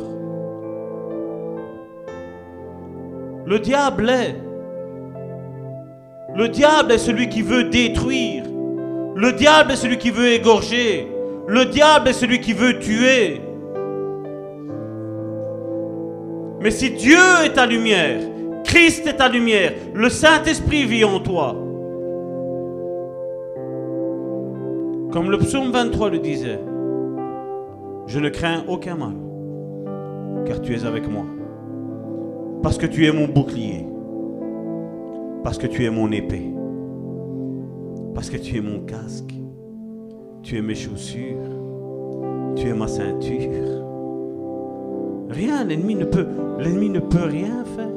Le 3.46 3.58
diable 3.58 4.10
est. 4.10 4.36
Le 6.36 6.48
diable 6.50 6.92
est 6.92 6.98
celui 6.98 7.30
qui 7.30 7.40
veut 7.40 7.64
détruire. 7.64 8.44
Le 9.14 9.32
diable 9.32 9.72
est 9.72 9.76
celui 9.76 9.96
qui 9.96 10.10
veut 10.10 10.28
égorger. 10.28 11.08
Le 11.48 11.64
diable 11.64 12.08
est 12.08 12.12
celui 12.12 12.40
qui 12.40 12.52
veut 12.52 12.78
tuer. 12.78 13.40
Mais 16.60 16.70
si 16.70 16.90
Dieu 16.90 17.16
est 17.46 17.54
ta 17.54 17.64
lumière, 17.64 18.20
Christ 18.64 19.06
est 19.06 19.16
ta 19.16 19.30
lumière, 19.30 19.72
le 19.94 20.10
Saint-Esprit 20.10 20.84
vit 20.84 21.04
en 21.04 21.20
toi. 21.20 21.56
Comme 25.10 25.30
le 25.30 25.38
psaume 25.38 25.70
23 25.70 26.10
le 26.10 26.18
disait, 26.18 26.60
je 28.06 28.20
ne 28.20 28.28
crains 28.28 28.64
aucun 28.68 28.96
mal, 28.96 29.14
car 30.44 30.60
tu 30.60 30.74
es 30.74 30.84
avec 30.84 31.08
moi. 31.08 31.24
Parce 32.62 32.76
que 32.76 32.84
tu 32.84 33.06
es 33.06 33.12
mon 33.12 33.26
bouclier, 33.26 33.86
parce 35.42 35.56
que 35.56 35.66
tu 35.66 35.86
es 35.86 35.90
mon 35.90 36.12
épée, 36.12 36.52
parce 38.14 38.28
que 38.28 38.36
tu 38.36 38.58
es 38.58 38.60
mon 38.60 38.80
casque, 38.80 39.32
tu 40.48 40.56
es 40.56 40.62
mes 40.62 40.74
chaussures, 40.74 41.36
tu 42.56 42.68
es 42.68 42.72
ma 42.72 42.88
ceinture. 42.88 43.84
Rien, 45.28 45.62
l'ennemi 45.62 45.94
ne 45.94 46.06
peut, 46.06 46.26
rien 47.22 47.64
faire, 47.76 47.90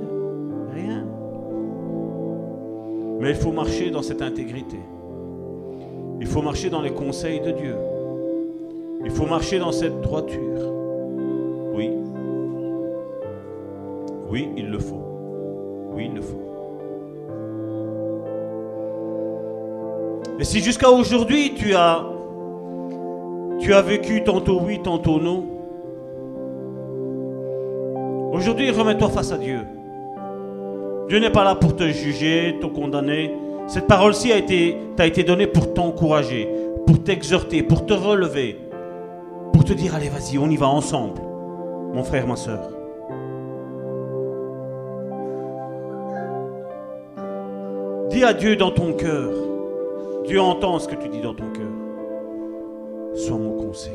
rien. 0.74 1.06
Mais 3.22 3.30
il 3.30 3.36
faut 3.38 3.54
marcher 3.54 3.90
dans 3.90 4.02
cette 4.02 4.22
intégrité. 4.22 4.80
Il 6.20 6.28
faut 6.28 6.42
marcher 6.42 6.70
dans 6.70 6.82
les 6.82 6.92
conseils 6.92 7.40
de 7.40 7.52
Dieu. 7.52 7.76
Il 9.06 9.12
faut 9.12 9.28
marcher 9.28 9.58
dans 9.58 9.72
cette 9.72 10.02
droiture. 10.02 10.74
Oui. 11.74 11.90
Oui, 14.30 14.50
il 14.58 14.70
le 14.70 14.80
faut. 14.80 15.06
Oui, 15.94 16.10
il 16.10 16.16
le 16.16 16.22
faut. 16.22 16.42
Et 20.38 20.44
si 20.44 20.60
jusqu'à 20.60 20.90
aujourd'hui 20.92 21.54
tu 21.56 21.76
as 21.76 22.11
tu 23.72 23.76
as 23.76 23.82
vécu 23.82 24.22
tantôt 24.22 24.60
oui, 24.62 24.82
tantôt 24.84 25.22
non, 25.22 25.46
aujourd'hui 28.34 28.70
remets-toi 28.70 29.08
face 29.08 29.32
à 29.32 29.38
Dieu. 29.38 29.60
Dieu 31.08 31.20
n'est 31.20 31.30
pas 31.30 31.46
là 31.46 31.56
pour 31.56 31.78
te 31.78 31.84
juger, 31.84 32.58
te 32.60 32.66
condamner. 32.66 33.34
Cette 33.68 33.88
parole-ci 33.88 34.34
a 34.34 34.38
été, 34.38 34.76
t'a 34.98 35.08
été 35.08 35.24
donnée 35.24 35.48
pour 35.48 35.74
t'encourager, 35.74 36.50
pour 36.86 37.02
t'exhorter, 37.02 37.64
pour 37.64 37.86
te 37.86 37.94
relever, 37.94 38.60
pour 39.54 39.64
te 39.64 39.72
dire 39.72 39.96
allez 39.96 40.10
vas-y, 40.10 40.38
on 40.38 40.50
y 40.50 40.58
va 40.58 40.68
ensemble, 40.68 41.22
mon 41.94 42.04
frère, 42.04 42.28
ma 42.28 42.36
soeur. 42.36 42.60
Dis 48.10 48.26
à 48.26 48.34
Dieu 48.34 48.58
dans 48.58 48.72
ton 48.72 48.92
cœur, 48.92 49.32
Dieu 50.26 50.42
entend 50.42 50.78
ce 50.78 50.90
que 50.90 50.96
tu 50.96 51.08
dis 51.08 51.22
dans 51.22 51.34
ton 51.34 51.50
cœur. 51.54 51.72
Sois 53.14 53.38
mon 53.38 53.51
Sois 53.74 53.92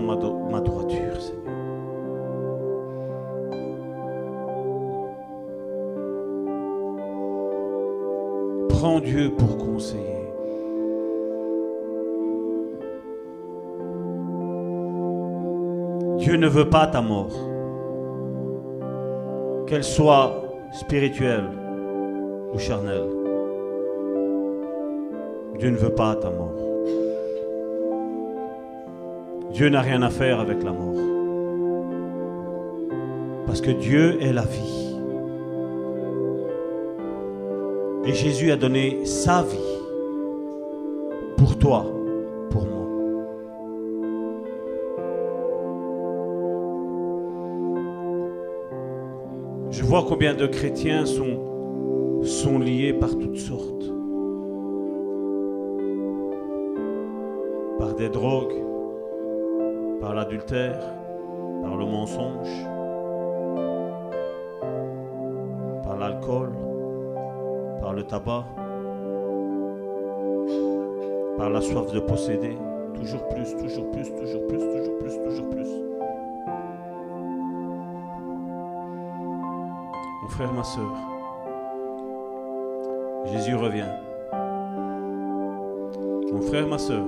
ma 0.00 0.14
droiture, 0.60 1.20
Seigneur. 1.20 1.42
Prends 8.68 9.00
Dieu 9.00 9.32
pour 9.36 9.58
conseiller. 9.58 10.04
Dieu 16.18 16.36
ne 16.36 16.46
veut 16.46 16.68
pas 16.68 16.86
ta 16.86 17.00
mort, 17.00 17.34
qu'elle 19.66 19.82
soit 19.82 20.40
spirituelle 20.72 21.50
ou 22.52 22.58
charnelle. 22.58 23.17
Dieu 25.58 25.70
ne 25.70 25.76
veut 25.76 25.90
pas 25.90 26.14
ta 26.14 26.30
mort. 26.30 26.54
Dieu 29.52 29.68
n'a 29.68 29.80
rien 29.80 30.02
à 30.02 30.10
faire 30.10 30.38
avec 30.38 30.62
la 30.62 30.70
mort. 30.70 30.94
Parce 33.44 33.60
que 33.60 33.72
Dieu 33.72 34.22
est 34.22 34.32
la 34.32 34.42
vie. 34.42 34.94
Et 38.04 38.14
Jésus 38.14 38.52
a 38.52 38.56
donné 38.56 39.04
sa 39.04 39.42
vie 39.42 39.58
pour 41.36 41.58
toi, 41.58 41.84
pour 42.50 42.64
moi. 42.64 42.86
Je 49.70 49.82
vois 49.82 50.04
combien 50.08 50.34
de 50.34 50.46
chrétiens 50.46 51.04
sont, 51.04 52.22
sont 52.22 52.60
liés 52.60 52.92
par 52.92 53.10
toutes 53.18 53.38
sortes. 53.38 53.97
Des 57.98 58.08
drogues, 58.08 58.54
par 60.00 60.14
l'adultère, 60.14 60.78
par 61.62 61.76
le 61.76 61.84
mensonge, 61.84 62.64
par 65.82 65.96
l'alcool, 65.98 66.52
par 67.80 67.92
le 67.92 68.04
tabac, 68.04 68.44
par 71.36 71.50
la 71.50 71.60
soif 71.60 71.92
de 71.92 71.98
posséder. 71.98 72.56
Toujours 72.94 73.26
plus, 73.28 73.56
toujours 73.56 73.90
plus, 73.90 74.10
toujours 74.14 74.46
plus, 74.46 74.58
toujours 74.58 74.98
plus, 74.98 75.22
toujours 75.24 75.50
plus. 75.50 75.68
Mon 80.22 80.28
frère, 80.28 80.52
ma 80.52 80.62
soeur, 80.62 80.94
Jésus 83.26 83.56
revient. 83.56 83.90
Mon 86.32 86.42
frère, 86.42 86.66
ma 86.68 86.78
soeur, 86.78 87.06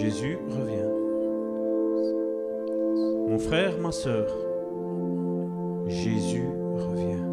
Jésus 0.00 0.38
revient. 0.48 0.92
Mon 3.28 3.38
frère, 3.40 3.76
ma 3.80 3.90
soeur, 3.90 4.28
Jésus 5.88 6.48
revient. 6.76 7.24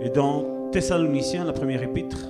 Et 0.00 0.08
dans 0.08 0.70
Thessaloniciens, 0.72 1.44
la 1.44 1.52
première 1.52 1.82
épître, 1.82 2.28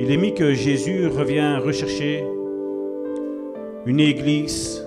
il 0.00 0.10
est 0.10 0.16
mis 0.16 0.34
que 0.34 0.52
Jésus 0.52 1.06
revient 1.06 1.58
rechercher 1.64 2.24
une 3.86 4.00
église, 4.00 4.84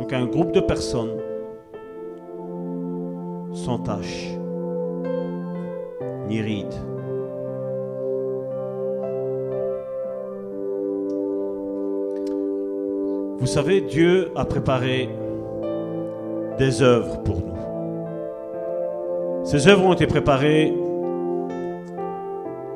donc 0.00 0.12
un 0.12 0.26
groupe 0.26 0.50
de 0.50 0.60
personnes 0.60 1.20
sans 3.52 3.78
tache, 3.78 4.30
ni 6.28 6.40
ride. 6.40 6.89
Vous 13.40 13.46
savez, 13.46 13.80
Dieu 13.80 14.30
a 14.36 14.44
préparé 14.44 15.08
des 16.58 16.82
œuvres 16.82 17.22
pour 17.22 17.36
nous. 17.36 17.56
Ces 19.44 19.66
œuvres 19.66 19.86
ont 19.86 19.94
été 19.94 20.06
préparées 20.06 20.74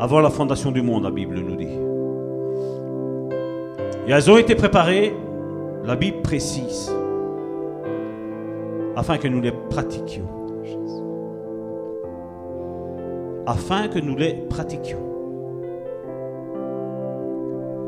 Avant 0.00 0.20
la 0.20 0.30
fondation 0.30 0.70
du 0.70 0.82
monde, 0.82 1.04
la 1.04 1.10
Bible 1.10 1.38
nous 1.38 1.56
dit. 1.56 1.78
Et 4.06 4.10
elles 4.10 4.30
ont 4.30 4.36
été 4.36 4.54
préparées, 4.54 5.14
la 5.84 5.96
Bible 5.96 6.20
précise, 6.20 6.94
afin 8.96 9.18
que 9.18 9.28
nous 9.28 9.40
les 9.40 9.52
pratiquions. 9.52 10.28
Afin 13.46 13.88
que 13.88 13.98
nous 13.98 14.16
les 14.16 14.34
pratiquions. 14.50 14.98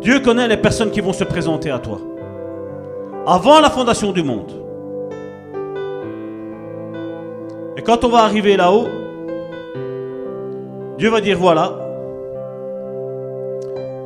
Dieu 0.01 0.21
connaît 0.21 0.49
les 0.49 0.59
personnes 0.59 0.91
qui 0.91 1.01
vont 1.01 1.13
se 1.13 1.25
présenter 1.25 1.71
à 1.71 1.79
toi. 1.79 1.99
Avant 3.29 3.61
la 3.61 3.71
fondation 3.71 4.13
du 4.13 4.23
monde. 4.23 4.53
Et 7.77 7.83
quand 7.83 8.05
on 8.05 8.09
va 8.09 8.19
arriver 8.19 8.57
là-haut, 8.57 8.87
Dieu 10.97 11.11
va 11.11 11.21
dire, 11.21 11.37
voilà, 11.37 11.73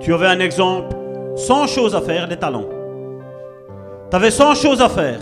tu 0.01 0.15
avais 0.15 0.27
un 0.27 0.41
exemple, 0.41 0.97
100 1.37 1.67
choses 1.67 1.95
à 1.95 2.01
faire, 2.01 2.27
des 2.29 2.39
talents. 2.39 2.65
Tu 4.11 4.17
avais 4.17 4.31
100 4.31 4.55
choses 4.55 4.81
à 4.81 4.89
faire. 4.89 5.21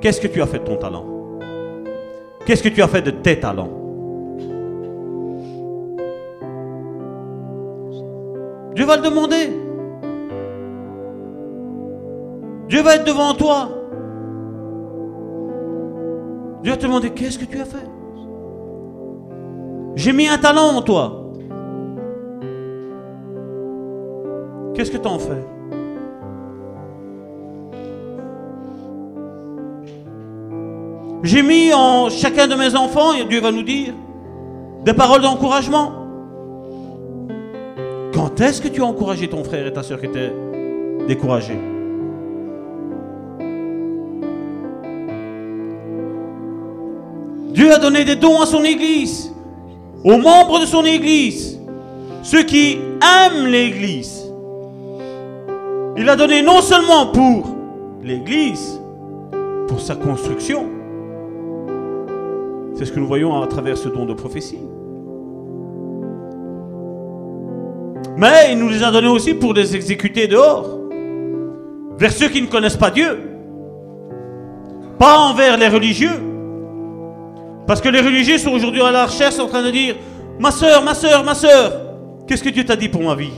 Qu'est-ce 0.00 0.20
que 0.20 0.26
tu 0.26 0.42
as 0.42 0.46
fait 0.46 0.58
de 0.58 0.64
ton 0.64 0.76
talent? 0.76 1.06
Qu'est-ce 2.44 2.64
que 2.64 2.68
tu 2.68 2.82
as 2.82 2.88
fait 2.88 3.02
de 3.02 3.12
tes 3.12 3.38
talents? 3.38 3.70
Dieu 8.74 8.84
va 8.84 8.96
le 8.96 9.02
demander. 9.02 9.61
Dieu 12.72 12.80
va 12.80 12.96
être 12.96 13.04
devant 13.04 13.34
toi. 13.34 13.68
Dieu 16.62 16.72
va 16.72 16.78
te 16.78 16.86
demander 16.86 17.10
qu'est-ce 17.10 17.38
que 17.38 17.44
tu 17.44 17.60
as 17.60 17.66
fait? 17.66 17.86
J'ai 19.94 20.14
mis 20.14 20.26
un 20.26 20.38
talent 20.38 20.74
en 20.74 20.80
toi. 20.80 21.34
Qu'est-ce 24.72 24.90
que 24.90 24.96
tu 24.96 25.06
en 25.06 25.18
fais? 25.18 25.44
J'ai 31.24 31.42
mis 31.42 31.74
en 31.74 32.08
chacun 32.08 32.48
de 32.48 32.54
mes 32.54 32.74
enfants, 32.74 33.12
et 33.12 33.26
Dieu 33.26 33.42
va 33.42 33.52
nous 33.52 33.64
dire, 33.64 33.92
des 34.82 34.94
paroles 34.94 35.20
d'encouragement. 35.20 35.92
Quand 38.14 38.40
est-ce 38.40 38.62
que 38.62 38.68
tu 38.68 38.80
as 38.80 38.86
encouragé 38.86 39.28
ton 39.28 39.44
frère 39.44 39.66
et 39.66 39.72
ta 39.74 39.82
soeur 39.82 40.00
qui 40.00 40.06
étaient 40.06 40.32
découragés? 41.06 41.71
Dieu 47.52 47.72
a 47.72 47.78
donné 47.78 48.04
des 48.04 48.16
dons 48.16 48.40
à 48.40 48.46
son 48.46 48.64
Église, 48.64 49.32
aux 50.04 50.16
membres 50.16 50.60
de 50.60 50.66
son 50.66 50.84
Église, 50.84 51.58
ceux 52.22 52.44
qui 52.44 52.78
aiment 53.02 53.46
l'Église. 53.46 54.22
Il 55.98 56.08
a 56.08 56.16
donné 56.16 56.40
non 56.42 56.62
seulement 56.62 57.06
pour 57.06 57.54
l'Église, 58.02 58.80
pour 59.68 59.80
sa 59.80 59.94
construction. 59.94 60.66
C'est 62.74 62.86
ce 62.86 62.92
que 62.92 63.00
nous 63.00 63.06
voyons 63.06 63.40
à 63.42 63.46
travers 63.46 63.76
ce 63.76 63.88
don 63.90 64.06
de 64.06 64.14
prophétie. 64.14 64.58
Mais 68.16 68.52
il 68.52 68.58
nous 68.58 68.68
les 68.68 68.82
a 68.82 68.90
donnés 68.90 69.08
aussi 69.08 69.34
pour 69.34 69.52
les 69.52 69.76
exécuter 69.76 70.26
dehors, 70.26 70.78
vers 71.98 72.12
ceux 72.12 72.28
qui 72.28 72.40
ne 72.40 72.46
connaissent 72.46 72.76
pas 72.76 72.90
Dieu, 72.90 73.20
pas 74.98 75.18
envers 75.18 75.58
les 75.58 75.68
religieux. 75.68 76.31
Parce 77.66 77.80
que 77.80 77.88
les 77.88 78.00
religieux 78.00 78.38
sont 78.38 78.50
aujourd'hui 78.50 78.82
à 78.82 78.90
la 78.90 79.06
recherche 79.06 79.38
en 79.38 79.46
train 79.46 79.62
de 79.62 79.70
dire, 79.70 79.96
ma 80.38 80.50
soeur, 80.50 80.82
ma 80.82 80.94
soeur, 80.94 81.24
ma 81.24 81.34
soeur, 81.34 81.72
qu'est-ce 82.26 82.42
que 82.42 82.50
Dieu 82.50 82.64
t'a 82.64 82.76
dit 82.76 82.88
pour 82.88 83.02
ma 83.02 83.14
vie? 83.14 83.32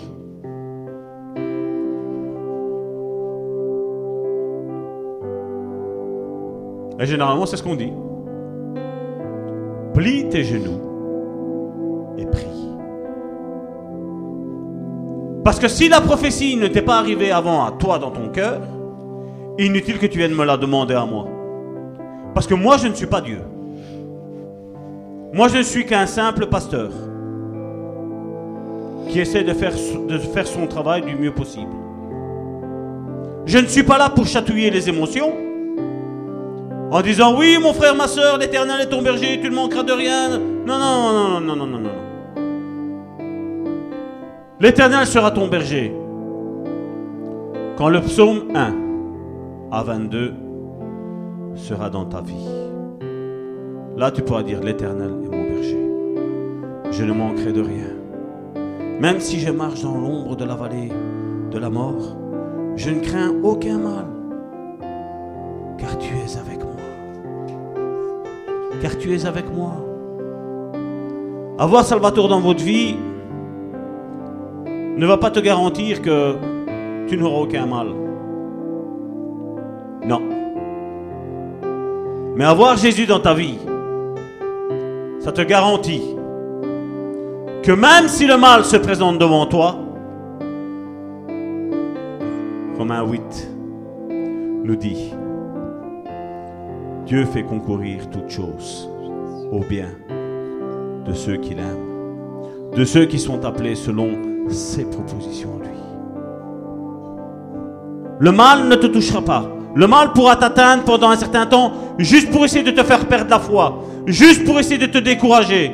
Et 7.00 7.06
généralement, 7.06 7.44
c'est 7.44 7.56
ce 7.56 7.62
qu'on 7.62 7.74
dit. 7.74 7.92
Plie 9.92 10.28
tes 10.28 10.42
genoux 10.42 10.80
et 12.16 12.24
prie. 12.26 12.46
Parce 15.44 15.58
que 15.58 15.68
si 15.68 15.88
la 15.88 16.00
prophétie 16.00 16.56
ne 16.56 16.68
t'est 16.68 16.82
pas 16.82 16.96
arrivée 16.96 17.30
avant 17.30 17.64
à 17.66 17.72
toi 17.72 17.98
dans 17.98 18.10
ton 18.10 18.30
cœur, 18.30 18.62
inutile 19.58 19.98
que 19.98 20.06
tu 20.06 20.18
viennes 20.18 20.34
me 20.34 20.44
la 20.44 20.56
demander 20.56 20.94
à 20.94 21.04
moi. 21.04 21.26
Parce 22.32 22.46
que 22.46 22.54
moi, 22.54 22.78
je 22.78 22.88
ne 22.88 22.94
suis 22.94 23.06
pas 23.06 23.20
Dieu. 23.20 23.40
Moi, 25.34 25.48
je 25.48 25.56
ne 25.56 25.62
suis 25.62 25.84
qu'un 25.84 26.06
simple 26.06 26.46
pasteur 26.46 26.92
qui 29.08 29.18
essaie 29.18 29.42
de 29.42 29.52
faire, 29.52 29.72
de 30.06 30.16
faire 30.16 30.46
son 30.46 30.68
travail 30.68 31.02
du 31.02 31.16
mieux 31.16 31.32
possible. 31.32 31.72
Je 33.44 33.58
ne 33.58 33.66
suis 33.66 33.82
pas 33.82 33.98
là 33.98 34.10
pour 34.10 34.28
chatouiller 34.28 34.70
les 34.70 34.88
émotions 34.88 35.32
en 36.92 37.02
disant 37.02 37.36
oui, 37.36 37.58
mon 37.60 37.72
frère, 37.72 37.96
ma 37.96 38.06
soeur, 38.06 38.38
l'éternel 38.38 38.82
est 38.82 38.86
ton 38.86 39.02
berger, 39.02 39.40
tu 39.42 39.50
ne 39.50 39.56
manqueras 39.56 39.82
de 39.82 39.92
rien. 39.92 40.38
Non, 40.38 40.78
non, 40.78 41.12
non, 41.12 41.40
non, 41.40 41.56
non, 41.56 41.66
non, 41.66 41.78
non. 41.80 41.90
L'éternel 44.60 45.04
sera 45.04 45.32
ton 45.32 45.48
berger. 45.48 45.92
Quand 47.76 47.88
le 47.88 48.00
psaume 48.02 48.52
1 48.54 48.72
à 49.72 49.82
22 49.82 50.32
sera 51.56 51.90
dans 51.90 52.04
ta 52.04 52.20
vie, 52.20 52.63
là 53.96 54.10
tu 54.10 54.22
pourras 54.22 54.42
dire 54.42 54.60
l'éternel 54.60 55.10
est 55.24 55.28
mon 55.28 55.44
berger. 55.50 55.88
Je 56.90 57.04
ne 57.04 57.12
manquerai 57.12 57.52
de 57.52 57.60
rien. 57.60 57.90
Même 59.00 59.20
si 59.20 59.40
je 59.40 59.50
marche 59.50 59.82
dans 59.82 59.96
l'ombre 59.96 60.36
de 60.36 60.44
la 60.44 60.54
vallée 60.54 60.90
de 61.50 61.58
la 61.58 61.70
mort, 61.70 62.16
je 62.76 62.90
ne 62.90 63.00
crains 63.00 63.32
aucun 63.42 63.78
mal, 63.78 64.06
car 65.78 65.98
tu 65.98 66.14
es 66.14 66.38
avec 66.38 66.62
moi 66.62 66.74
car 68.84 68.98
tu 68.98 69.14
es 69.14 69.24
avec 69.24 69.50
moi. 69.50 69.72
Avoir 71.58 71.84
Salvatore 71.84 72.28
dans 72.28 72.40
votre 72.40 72.62
vie 72.62 72.96
ne 74.96 75.06
va 75.06 75.16
pas 75.16 75.30
te 75.30 75.40
garantir 75.40 76.02
que 76.02 76.36
tu 77.08 77.16
n'auras 77.16 77.40
aucun 77.40 77.64
mal. 77.64 77.88
Non. 80.06 80.20
Mais 82.36 82.44
avoir 82.44 82.76
Jésus 82.76 83.06
dans 83.06 83.20
ta 83.20 83.32
vie, 83.32 83.58
ça 85.24 85.32
te 85.32 85.40
garantit 85.40 86.02
que 87.62 87.72
même 87.72 88.08
si 88.08 88.26
le 88.26 88.36
mal 88.36 88.62
se 88.62 88.76
présente 88.76 89.18
devant 89.18 89.46
toi, 89.46 89.78
Romains 92.76 93.06
8 93.06 93.50
nous 94.64 94.76
dit, 94.76 95.14
Dieu 97.06 97.24
fait 97.24 97.42
concourir 97.42 98.10
toutes 98.10 98.28
choses 98.28 98.86
au 99.50 99.60
bien 99.60 99.88
de 101.06 101.14
ceux 101.14 101.36
qu'il 101.38 101.58
aime, 101.58 102.74
de 102.76 102.84
ceux 102.84 103.06
qui 103.06 103.18
sont 103.18 103.46
appelés 103.46 103.76
selon 103.76 104.10
ses 104.50 104.84
propositions 104.84 105.58
lui. 105.58 105.78
Le 108.18 108.30
mal 108.30 108.68
ne 108.68 108.74
te 108.74 108.88
touchera 108.88 109.22
pas. 109.22 109.53
Le 109.74 109.86
mal 109.86 110.12
pourra 110.12 110.36
t'atteindre 110.36 110.84
pendant 110.84 111.10
un 111.10 111.16
certain 111.16 111.46
temps 111.46 111.72
juste 111.98 112.30
pour 112.30 112.44
essayer 112.44 112.62
de 112.62 112.70
te 112.70 112.82
faire 112.84 113.06
perdre 113.06 113.30
la 113.30 113.40
foi, 113.40 113.82
juste 114.06 114.44
pour 114.44 114.58
essayer 114.58 114.78
de 114.78 114.86
te 114.86 114.98
décourager. 114.98 115.72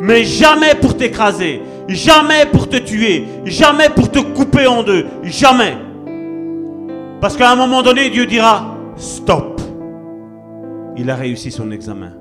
Mais 0.00 0.22
jamais 0.24 0.74
pour 0.80 0.96
t'écraser, 0.96 1.60
jamais 1.88 2.46
pour 2.52 2.68
te 2.68 2.76
tuer, 2.76 3.24
jamais 3.44 3.88
pour 3.88 4.10
te 4.10 4.20
couper 4.20 4.66
en 4.68 4.84
deux, 4.84 5.06
jamais. 5.24 5.76
Parce 7.20 7.36
qu'à 7.36 7.50
un 7.50 7.56
moment 7.56 7.82
donné, 7.82 8.10
Dieu 8.10 8.26
dira, 8.26 8.76
stop. 8.96 9.60
Il 10.96 11.10
a 11.10 11.16
réussi 11.16 11.50
son 11.50 11.72
examen. 11.72 12.12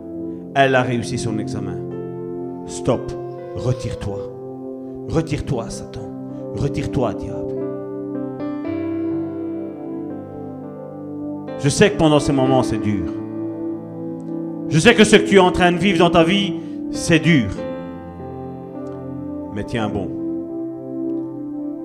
Elle 0.56 0.74
a 0.74 0.82
réussi 0.82 1.19
son 1.19 1.38
examen. 1.38 1.77
Stop. 2.66 3.11
Retire-toi. 3.56 4.18
Retire-toi, 5.10 5.69
Satan. 5.69 6.11
Retire-toi, 6.56 7.14
diable. 7.14 7.37
Je 11.60 11.69
sais 11.69 11.92
que 11.92 11.98
pendant 11.98 12.19
ces 12.19 12.34
moments, 12.34 12.64
c'est 12.64 12.77
dur. 12.77 13.06
Je 14.69 14.80
sais 14.80 14.94
que 14.94 15.03
ce 15.03 15.16
que 15.16 15.27
tu 15.27 15.36
es 15.36 15.40
en 15.40 15.52
train 15.52 15.72
de 15.72 15.77
vivre 15.77 16.00
dans 16.00 16.10
ta 16.10 16.24
vie, 16.24 16.53
c'est 16.92 17.19
dur. 17.19 17.50
Mais 19.53 19.64
tiens 19.64 19.90
bon. 19.90 20.08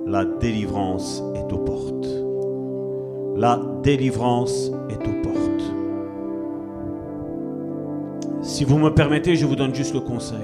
La 0.05 0.25
délivrance 0.25 1.23
est 1.35 1.51
aux 1.51 1.57
portes. 1.57 2.07
La 3.35 3.59
délivrance 3.81 4.71
est 4.89 5.07
aux 5.07 5.21
portes. 5.23 5.73
Si 8.41 8.63
vous 8.63 8.77
me 8.77 8.89
permettez, 8.89 9.35
je 9.35 9.45
vous 9.45 9.55
donne 9.55 9.73
juste 9.73 9.95
le 9.95 10.01
conseil. 10.01 10.37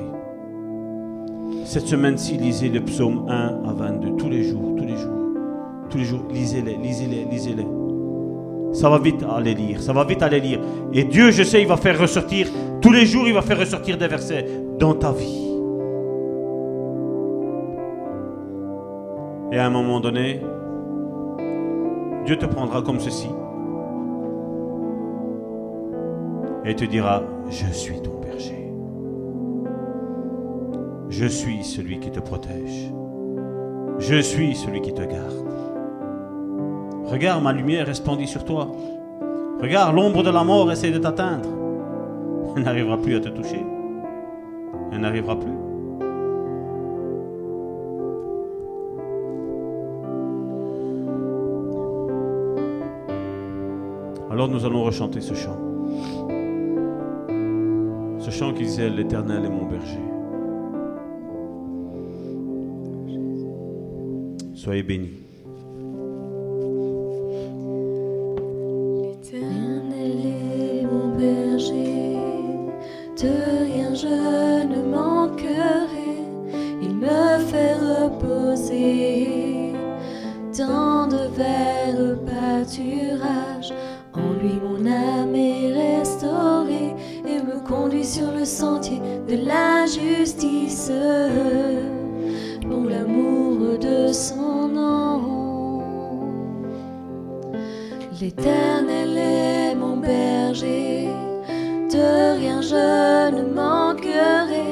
Cette 1.65 1.85
semaine-ci, 1.85 2.37
lisez 2.37 2.69
le 2.69 2.81
psaume 2.81 3.27
1 3.29 3.69
à 3.69 3.73
22, 3.73 4.15
tous 4.17 4.29
les 4.29 4.43
jours, 4.43 4.75
tous 4.75 4.85
les 4.85 4.97
jours, 4.97 5.27
tous 5.89 5.97
les 5.99 6.05
jours, 6.05 6.23
lisez-les, 6.31 6.77
lisez-les, 6.77 7.25
lisez-les. 7.25 7.88
Ça 8.71 8.89
va 8.89 8.99
vite 8.99 9.23
aller 9.23 9.55
lire, 9.55 9.81
ça 9.81 9.93
va 9.93 10.03
vite 10.03 10.21
aller 10.21 10.39
lire. 10.39 10.59
Et 10.93 11.03
Dieu, 11.03 11.31
je 11.31 11.43
sais, 11.43 11.61
il 11.61 11.67
va 11.67 11.77
faire 11.77 11.99
ressortir, 11.99 12.47
tous 12.81 12.91
les 12.91 13.05
jours, 13.05 13.27
il 13.27 13.33
va 13.33 13.41
faire 13.41 13.59
ressortir 13.59 13.97
des 13.97 14.07
versets 14.07 14.45
dans 14.77 14.93
ta 14.93 15.11
vie. 15.11 15.49
Et 19.51 19.57
à 19.57 19.65
un 19.65 19.69
moment 19.71 19.99
donné, 19.99 20.41
Dieu 22.25 22.37
te 22.37 22.45
prendra 22.45 22.81
comme 22.83 22.99
ceci. 22.99 23.29
Et 26.65 26.75
te 26.75 26.85
dira, 26.85 27.23
je 27.49 27.65
suis 27.73 27.99
ton 28.01 28.19
berger. 28.19 28.71
Je 31.09 31.25
suis 31.25 31.63
celui 31.63 31.99
qui 31.99 32.11
te 32.11 32.19
protège. 32.19 32.91
Je 33.97 34.21
suis 34.21 34.55
celui 34.55 34.81
qui 34.81 34.93
te 34.93 35.01
garde. 35.01 35.68
Regarde, 37.11 37.43
ma 37.43 37.53
lumière 37.53 37.87
resplendit 37.87 38.27
sur 38.27 38.45
toi. 38.45 38.67
Regarde, 39.61 39.95
l'ombre 39.95 40.21
de 40.21 40.29
la 40.29 40.43
mort 40.43 40.71
essaie 40.71 40.91
de 40.91 40.99
t'atteindre. 40.99 41.49
Elle 42.55 42.63
n'arrivera 42.63 42.97
plus 42.97 43.15
à 43.15 43.19
te 43.19 43.29
toucher. 43.29 43.65
Elle 44.91 45.01
n'arrivera 45.01 45.35
plus. 45.39 45.51
Alors 54.31 54.47
nous 54.47 54.63
allons 54.63 54.83
rechanter 54.83 55.19
ce 55.19 55.33
chant. 55.33 55.57
Ce 58.19 58.29
chant 58.29 58.53
qui 58.53 58.63
disait 58.63 58.89
L'Éternel 58.89 59.45
est 59.45 59.49
mon 59.49 59.65
berger. 59.65 59.99
Soyez 64.53 64.83
bénis. 64.83 65.28
De 89.29 89.45
la 89.45 89.85
justice 89.85 90.91
pour 92.67 92.89
l'amour 92.89 93.77
de 93.77 94.11
son 94.11 94.67
nom. 94.67 95.83
L'Éternel 98.19 99.17
est 99.17 99.75
mon 99.75 99.97
berger, 99.97 101.09
de 101.91 102.37
rien 102.39 102.61
je 102.61 103.31
ne 103.35 103.53
manquerai. 103.53 104.71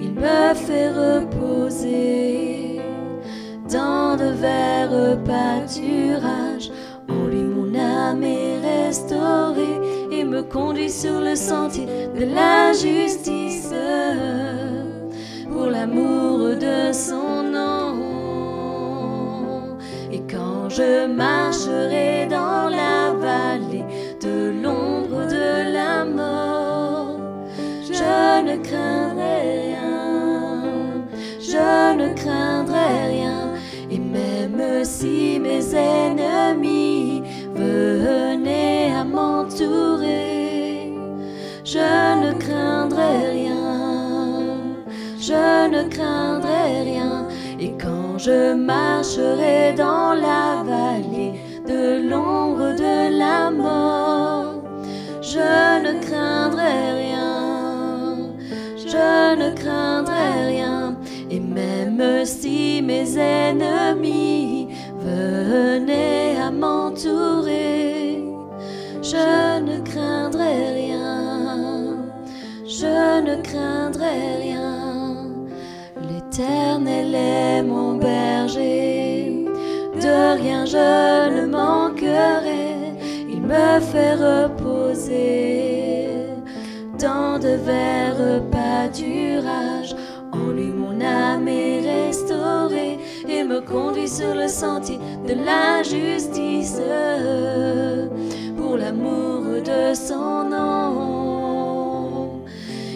Il 0.00 0.12
me 0.12 0.54
fait 0.54 0.90
reposer 0.90 2.80
dans 3.68 4.16
de 4.16 4.30
verts 4.44 5.18
pâturages. 5.24 6.70
En 7.08 7.26
lui 7.26 7.42
mon 7.42 7.74
âme 7.74 8.22
est 8.22 8.60
restaurée 8.60 9.80
et 10.12 10.22
me 10.22 10.42
conduit 10.42 10.90
sur 10.90 11.20
le 11.20 11.34
sentier 11.34 11.86
de 12.14 12.24
la 12.32 12.72
justice 12.72 13.37
je 20.78 21.08
marcherai 21.08 21.37
je 48.18 48.52
marcherai 48.54 49.74
dans 49.76 50.12
la 50.12 50.64
vallée 50.64 51.34
de 51.66 52.08
l'ombre 52.10 52.74
de 52.74 53.16
la 53.16 53.50
mort, 53.50 54.54
je 55.22 55.38
ne 55.84 56.00
craindrai 56.00 56.92
rien, 57.04 58.16
je 58.76 59.36
ne 59.36 59.54
craindrai 59.54 60.48
rien. 60.48 60.96
Et 61.30 61.38
même 61.38 62.24
si 62.24 62.82
mes 62.82 63.16
ennemis 63.18 64.68
venaient 64.98 66.36
à 66.42 66.50
m'entourer, 66.50 68.24
je 69.00 69.60
ne 69.60 69.80
craindrai 69.80 70.72
rien, 70.74 71.96
je 72.66 73.20
ne 73.20 73.36
craindrai 73.42 74.36
rien. 74.40 74.58
L'Éternel 76.08 77.14
est 77.14 77.57
rien 80.40 80.64
je 80.64 81.30
ne 81.36 81.46
manquerai. 81.46 82.76
Il 83.28 83.42
me 83.42 83.80
fait 83.80 84.14
reposer 84.14 85.28
dans 86.98 87.38
de 87.38 87.56
verts 87.70 88.42
pâturages. 88.50 89.94
En 90.32 90.50
lui 90.52 90.70
mon 90.70 91.00
âme 91.00 91.48
est 91.48 91.80
restaurée 91.80 92.98
et 93.28 93.42
me 93.44 93.60
conduit 93.60 94.08
sur 94.08 94.34
le 94.34 94.48
sentier 94.48 94.98
de 95.26 95.34
la 95.34 95.82
justice 95.82 96.80
pour 98.56 98.76
l'amour 98.76 99.44
de 99.64 99.94
son 99.94 100.44
nom. 100.44 102.42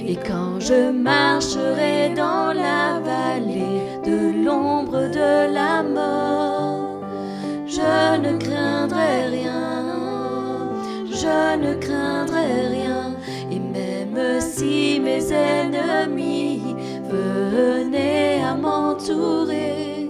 Et 0.07 0.17
quand 0.17 0.61
je 0.61 0.91
marcherai 0.91 2.13
dans 2.15 2.53
la 2.53 3.01
vallée 3.01 3.81
de 4.05 4.45
l'ombre 4.45 5.09
de 5.09 5.55
la 5.55 5.83
mort, 5.83 6.32
je 7.83 8.19
ne 8.27 8.39
craindrai 8.39 9.27
rien, 9.27 9.63
je 11.07 11.57
ne 11.65 11.75
craindrai 11.75 12.69
rien. 12.77 13.17
Et 13.51 13.59
même 13.59 14.41
si 14.41 15.01
mes 15.01 15.33
ennemis 15.33 16.77
venaient 17.11 18.41
à 18.45 18.55
m'entourer, 18.55 20.09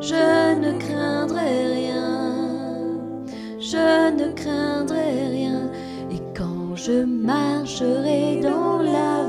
je 0.00 0.54
ne 0.62 0.78
craindrai 0.78 1.54
rien, 1.78 2.28
je 3.58 4.10
ne 4.20 4.32
craindrai 4.32 5.10
rien. 5.38 5.70
Et 6.12 6.22
quand 6.36 6.76
je 6.76 7.04
marcherai 7.04 8.40
dans 8.42 8.78
la 8.78 9.25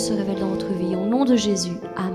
se 0.00 0.14
révèle 0.14 0.38
dans 0.38 0.48
votre 0.48 0.72
vie. 0.72 0.96
Au 0.96 1.04
nom 1.04 1.26
de 1.26 1.36
Jésus. 1.36 1.76
Amen. 1.94 2.09